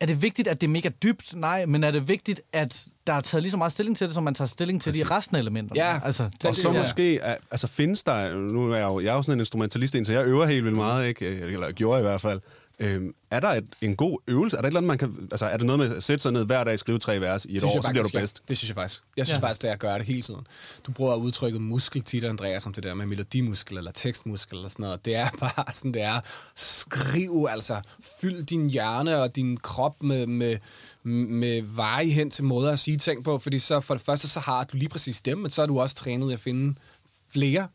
er 0.00 0.06
det 0.06 0.22
vigtigt, 0.22 0.48
at 0.48 0.60
det 0.60 0.66
er 0.66 0.70
mega 0.70 0.88
dybt? 1.02 1.34
Nej, 1.36 1.66
men 1.66 1.84
er 1.84 1.90
det 1.90 2.08
vigtigt, 2.08 2.40
at 2.52 2.84
der 3.06 3.12
er 3.12 3.20
taget 3.20 3.42
lige 3.42 3.50
så 3.50 3.56
meget 3.56 3.72
stilling 3.72 3.96
til 3.96 4.06
det, 4.06 4.14
som 4.14 4.22
man 4.24 4.34
tager 4.34 4.48
stilling 4.48 4.82
til 4.82 4.94
de 4.94 5.04
resten 5.04 5.36
af 5.36 5.40
elementerne? 5.40 5.80
Ja. 5.84 6.00
altså, 6.04 6.24
Og 6.24 6.30
det, 6.42 6.56
så 6.56 6.72
ja. 6.72 6.78
måske, 6.80 7.18
er- 7.18 7.36
altså 7.50 7.66
findes 7.66 8.02
der, 8.02 8.34
nu 8.36 8.72
er 8.72 8.76
jeg 8.76 8.84
jo, 8.84 9.00
jeg 9.00 9.08
er 9.10 9.14
jo 9.14 9.22
sådan 9.22 9.34
en 9.36 9.40
instrumentalist, 9.40 9.96
så 10.06 10.12
jeg 10.12 10.24
øver 10.26 10.46
helt 10.46 10.64
vildt 10.64 10.76
meget, 10.76 11.08
ikke? 11.08 11.26
eller 11.26 11.72
gjorde 11.72 12.00
i 12.00 12.02
hvert 12.02 12.20
fald. 12.20 12.40
Øhm, 12.78 13.14
er 13.30 13.40
der 13.40 13.48
et, 13.48 13.64
en 13.80 13.96
god 13.96 14.18
øvelse? 14.26 14.56
Er 14.56 14.60
der 14.60 14.66
et 14.66 14.70
eller 14.70 14.80
andet, 14.80 14.88
man 14.88 14.98
kan, 14.98 15.28
altså 15.30 15.46
er 15.46 15.56
det 15.56 15.66
noget 15.66 15.78
med 15.78 15.96
at 15.96 16.02
sætte 16.02 16.22
sig 16.22 16.32
ned 16.32 16.44
hver 16.44 16.64
dag 16.64 16.78
skrive 16.78 16.98
tre 16.98 17.20
vers 17.20 17.44
i 17.44 17.56
et 17.56 17.64
år, 17.64 17.82
så 17.82 17.90
bliver 17.90 18.02
du 18.02 18.10
ja. 18.12 18.18
bedst? 18.20 18.42
Det 18.48 18.58
synes 18.58 18.68
jeg 18.68 18.74
faktisk. 18.74 19.02
Jeg 19.16 19.26
synes 19.26 19.38
Ja. 19.38 19.40
ja. 19.40 19.48
faktisk, 19.48 19.64
at 19.64 19.70
jeg 19.70 19.78
gør 19.78 19.98
det 19.98 20.06
hele 20.06 20.22
tiden. 20.22 20.40
Du 20.86 20.92
bruger 20.92 21.14
udtrykket 21.14 21.60
muskel 21.60 22.02
tit, 22.02 22.24
Andreas, 22.24 22.62
som 22.62 22.72
det 22.72 22.84
der 22.84 22.94
med 22.94 23.06
melodimuskel 23.06 23.76
eller 23.78 23.90
tekstmuskel 23.92 24.56
eller 24.56 24.68
sådan 24.68 24.82
noget. 24.82 25.04
Det 25.04 25.14
er 25.14 25.28
bare 25.40 25.72
sådan, 25.72 25.94
det 25.94 26.02
er. 26.02 26.20
Skriv 26.54 27.46
altså. 27.50 27.80
Fyld 28.20 28.42
din 28.42 28.70
hjerne 28.70 29.22
og 29.22 29.36
din 29.36 29.56
krop 29.56 30.02
med, 30.02 30.26
med, 30.26 30.56
med 31.26 31.62
veje 31.62 32.04
hen 32.08 32.30
til 32.30 32.44
måder 32.44 32.72
at 32.72 32.78
sige 32.78 32.98
ting 32.98 33.24
på, 33.24 33.38
fordi 33.38 33.58
så 33.58 33.80
for 33.80 33.94
det 33.94 34.02
første, 34.02 34.28
så 34.28 34.40
har 34.40 34.64
du 34.64 34.76
lige 34.76 34.88
præcis 34.88 35.20
dem, 35.20 35.38
men 35.38 35.50
så 35.50 35.62
er 35.62 35.66
du 35.66 35.80
også 35.80 35.94
trænet 35.96 36.30
i 36.30 36.32
at 36.32 36.40
finde 36.40 36.74
flere 37.32 37.68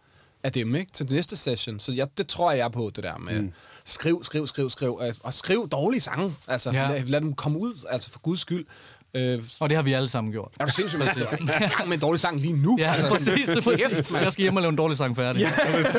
af 0.43 0.51
dem, 0.51 0.75
ikke? 0.75 0.91
Til 0.91 1.05
næste 1.11 1.35
session. 1.37 1.79
Så 1.79 1.91
jeg, 1.91 2.07
det 2.17 2.27
tror 2.27 2.51
jeg 2.51 2.59
er 2.65 2.69
på, 2.69 2.91
det 2.95 3.03
der 3.03 3.17
med 3.17 3.41
mm. 3.41 3.51
skriv, 3.85 4.23
skriv, 4.23 4.47
skriv, 4.47 4.69
skriv. 4.69 4.99
øh, 5.03 5.13
Og 5.23 5.33
skriv 5.33 5.69
dårlige 5.69 6.01
sange. 6.01 6.35
Altså, 6.47 6.71
Ja. 6.71 6.87
lad, 6.91 7.03
lad 7.03 7.21
dem 7.21 7.33
komme 7.33 7.59
ud, 7.59 7.73
altså 7.89 8.09
for 8.09 8.19
guds 8.19 8.39
skyld. 8.39 8.65
Øh, 9.13 9.43
Og 9.59 9.69
det 9.69 9.75
har 9.75 9.83
vi 9.83 9.93
alle 9.93 10.09
sammen 10.09 10.31
gjort. 10.33 10.51
er 10.59 10.65
du 10.65 10.71
sindssygt, 10.71 10.99
man 10.99 11.07
er 11.49 11.65
i 11.65 11.69
gang 11.77 11.87
med 11.87 11.93
en 11.97 12.01
dårlig 12.01 12.19
sang 12.19 12.39
lige 12.41 12.53
nu? 12.53 12.77
Ja, 12.79 12.91
altså, 12.93 13.09
præcis. 13.09 13.49
præcis. 13.63 13.85
kæft. 13.85 14.21
Jeg 14.21 14.31
skal 14.31 14.41
hjem 14.41 14.55
og 14.55 14.61
lave 14.61 14.69
en 14.69 14.75
dårlig 14.75 14.97
sang 14.97 15.15
færdig. 15.15 15.39
Ja, 15.41 15.51
altså, 15.65 15.91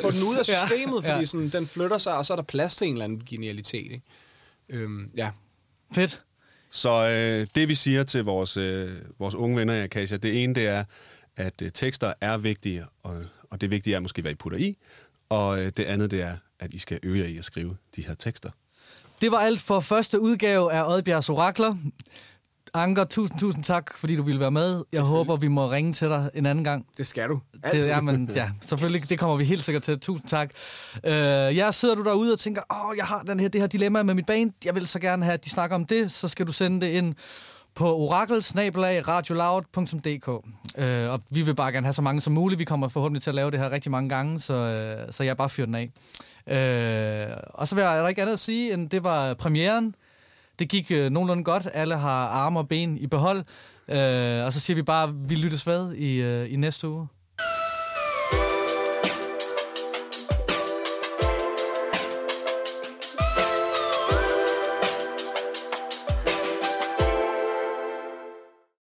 få 0.02 0.10
den 0.10 0.22
ud 0.22 0.36
af 0.38 0.44
systemet, 0.44 1.04
Ja. 1.04 1.14
fordi 1.14 1.26
sådan, 1.26 1.48
den 1.48 1.66
flytter 1.66 1.98
sig, 1.98 2.16
og 2.16 2.26
så 2.26 2.32
er 2.32 2.36
der 2.36 2.42
plads 2.44 2.76
til 2.76 2.86
en 2.86 2.92
eller 2.92 3.04
anden 3.04 3.22
genialitet. 3.28 3.92
Ikke? 3.92 4.02
Øhm, 4.70 5.10
ja. 5.16 5.30
Fedt. 5.94 6.22
Så 6.70 6.90
øh, 7.08 7.46
det 7.54 7.68
vi 7.68 7.74
siger 7.74 8.02
til 8.04 8.24
vores, 8.24 8.56
øh, 8.56 8.92
vores 9.18 9.34
unge 9.34 9.56
venner 9.56 9.74
i 9.74 9.80
Acacia, 9.82 10.16
det 10.16 10.42
ene 10.42 10.54
det 10.54 10.66
er, 10.66 10.84
at 11.36 11.62
øh, 11.62 11.70
tekster 11.74 12.12
er 12.20 12.36
vigtige, 12.36 12.84
og, 13.02 13.22
og 13.50 13.60
det 13.60 13.70
vigtige 13.70 13.96
er 13.96 14.00
måske, 14.00 14.22
hvad 14.22 14.32
I 14.32 14.34
putter 14.34 14.58
i. 14.58 14.76
Og 15.28 15.60
øh, 15.60 15.72
det 15.76 15.84
andet 15.84 16.10
det 16.10 16.22
er, 16.22 16.36
at 16.60 16.74
I 16.74 16.78
skal 16.78 16.98
øve 17.02 17.18
jer 17.18 17.24
i 17.24 17.38
at 17.38 17.44
skrive 17.44 17.76
de 17.96 18.02
her 18.02 18.14
tekster. 18.14 18.50
Det 19.20 19.32
var 19.32 19.38
alt 19.38 19.60
for 19.60 19.80
første 19.80 20.20
udgave 20.20 20.72
af 20.72 20.92
Oddbjergs 20.92 21.28
Orakler. 21.28 21.76
Anker, 22.74 23.04
tusind, 23.04 23.38
tusind 23.38 23.64
tak, 23.64 23.96
fordi 23.96 24.16
du 24.16 24.22
ville 24.22 24.40
være 24.40 24.50
med. 24.50 24.84
Jeg 24.92 25.02
håber, 25.02 25.36
vi 25.36 25.48
må 25.48 25.70
ringe 25.70 25.92
til 25.92 26.08
dig 26.08 26.30
en 26.34 26.46
anden 26.46 26.64
gang. 26.64 26.86
Det 26.98 27.06
skal 27.06 27.28
du. 27.28 27.40
Det, 27.72 27.86
ja, 27.86 28.00
men, 28.00 28.30
ja, 28.34 28.50
selvfølgelig, 28.60 29.08
det 29.08 29.18
kommer 29.18 29.36
vi 29.36 29.44
helt 29.44 29.64
sikkert 29.64 29.82
til. 29.82 30.00
Tusind 30.00 30.28
tak. 30.28 30.50
Øh, 31.04 31.12
jeg 31.56 31.74
sidder 31.74 31.94
du 31.94 32.04
derude 32.04 32.32
og 32.32 32.38
tænker, 32.38 32.62
åh, 32.70 32.96
jeg 32.96 33.04
har 33.04 33.22
den 33.22 33.40
her, 33.40 33.48
det 33.48 33.60
her 33.60 33.68
dilemma 33.68 34.02
med 34.02 34.14
mit 34.14 34.26
band. 34.26 34.52
Jeg 34.64 34.74
vil 34.74 34.86
så 34.86 34.98
gerne 34.98 35.24
have, 35.24 35.34
at 35.34 35.44
de 35.44 35.50
snakker 35.50 35.76
om 35.76 35.84
det. 35.84 36.12
Så 36.12 36.28
skal 36.28 36.46
du 36.46 36.52
sende 36.52 36.86
det 36.86 36.92
ind 36.92 37.14
på 37.76 37.96
orakelsnabelagradioloud.dk 37.96 40.28
øh, 40.78 41.10
Og 41.10 41.20
vi 41.30 41.42
vil 41.42 41.54
bare 41.54 41.72
gerne 41.72 41.86
have 41.86 41.92
så 41.92 42.02
mange 42.02 42.20
som 42.20 42.32
muligt. 42.32 42.58
Vi 42.58 42.64
kommer 42.64 42.88
forhåbentlig 42.88 43.22
til 43.22 43.30
at 43.30 43.34
lave 43.34 43.50
det 43.50 43.60
her 43.60 43.70
rigtig 43.70 43.90
mange 43.90 44.08
gange, 44.08 44.40
så, 44.40 44.54
øh, 44.54 45.12
så 45.12 45.24
jeg 45.24 45.36
bare 45.36 45.48
fyrer 45.48 45.66
den 45.66 45.74
af. 45.74 45.90
Øh, 46.46 47.36
og 47.48 47.68
så 47.68 47.74
vil 47.74 47.82
jeg 47.82 47.96
er 47.96 48.00
der 48.00 48.08
ikke 48.08 48.22
andet 48.22 48.32
at 48.32 48.40
sige, 48.40 48.72
end 48.72 48.90
det 48.90 49.04
var 49.04 49.34
premieren. 49.34 49.94
Det 50.58 50.68
gik 50.68 50.90
øh, 50.90 51.10
nogenlunde 51.10 51.44
godt. 51.44 51.68
Alle 51.72 51.96
har 51.96 52.28
arme 52.28 52.58
og 52.58 52.68
ben 52.68 52.98
i 52.98 53.06
behold. 53.06 53.38
Øh, 53.88 54.44
og 54.44 54.52
så 54.52 54.60
siger 54.60 54.74
vi 54.74 54.82
bare, 54.82 55.14
vi 55.14 55.34
lyttes 55.34 55.66
ved 55.66 55.94
i, 55.94 56.22
øh, 56.22 56.52
i 56.52 56.56
næste 56.56 56.88
uge. 56.88 57.08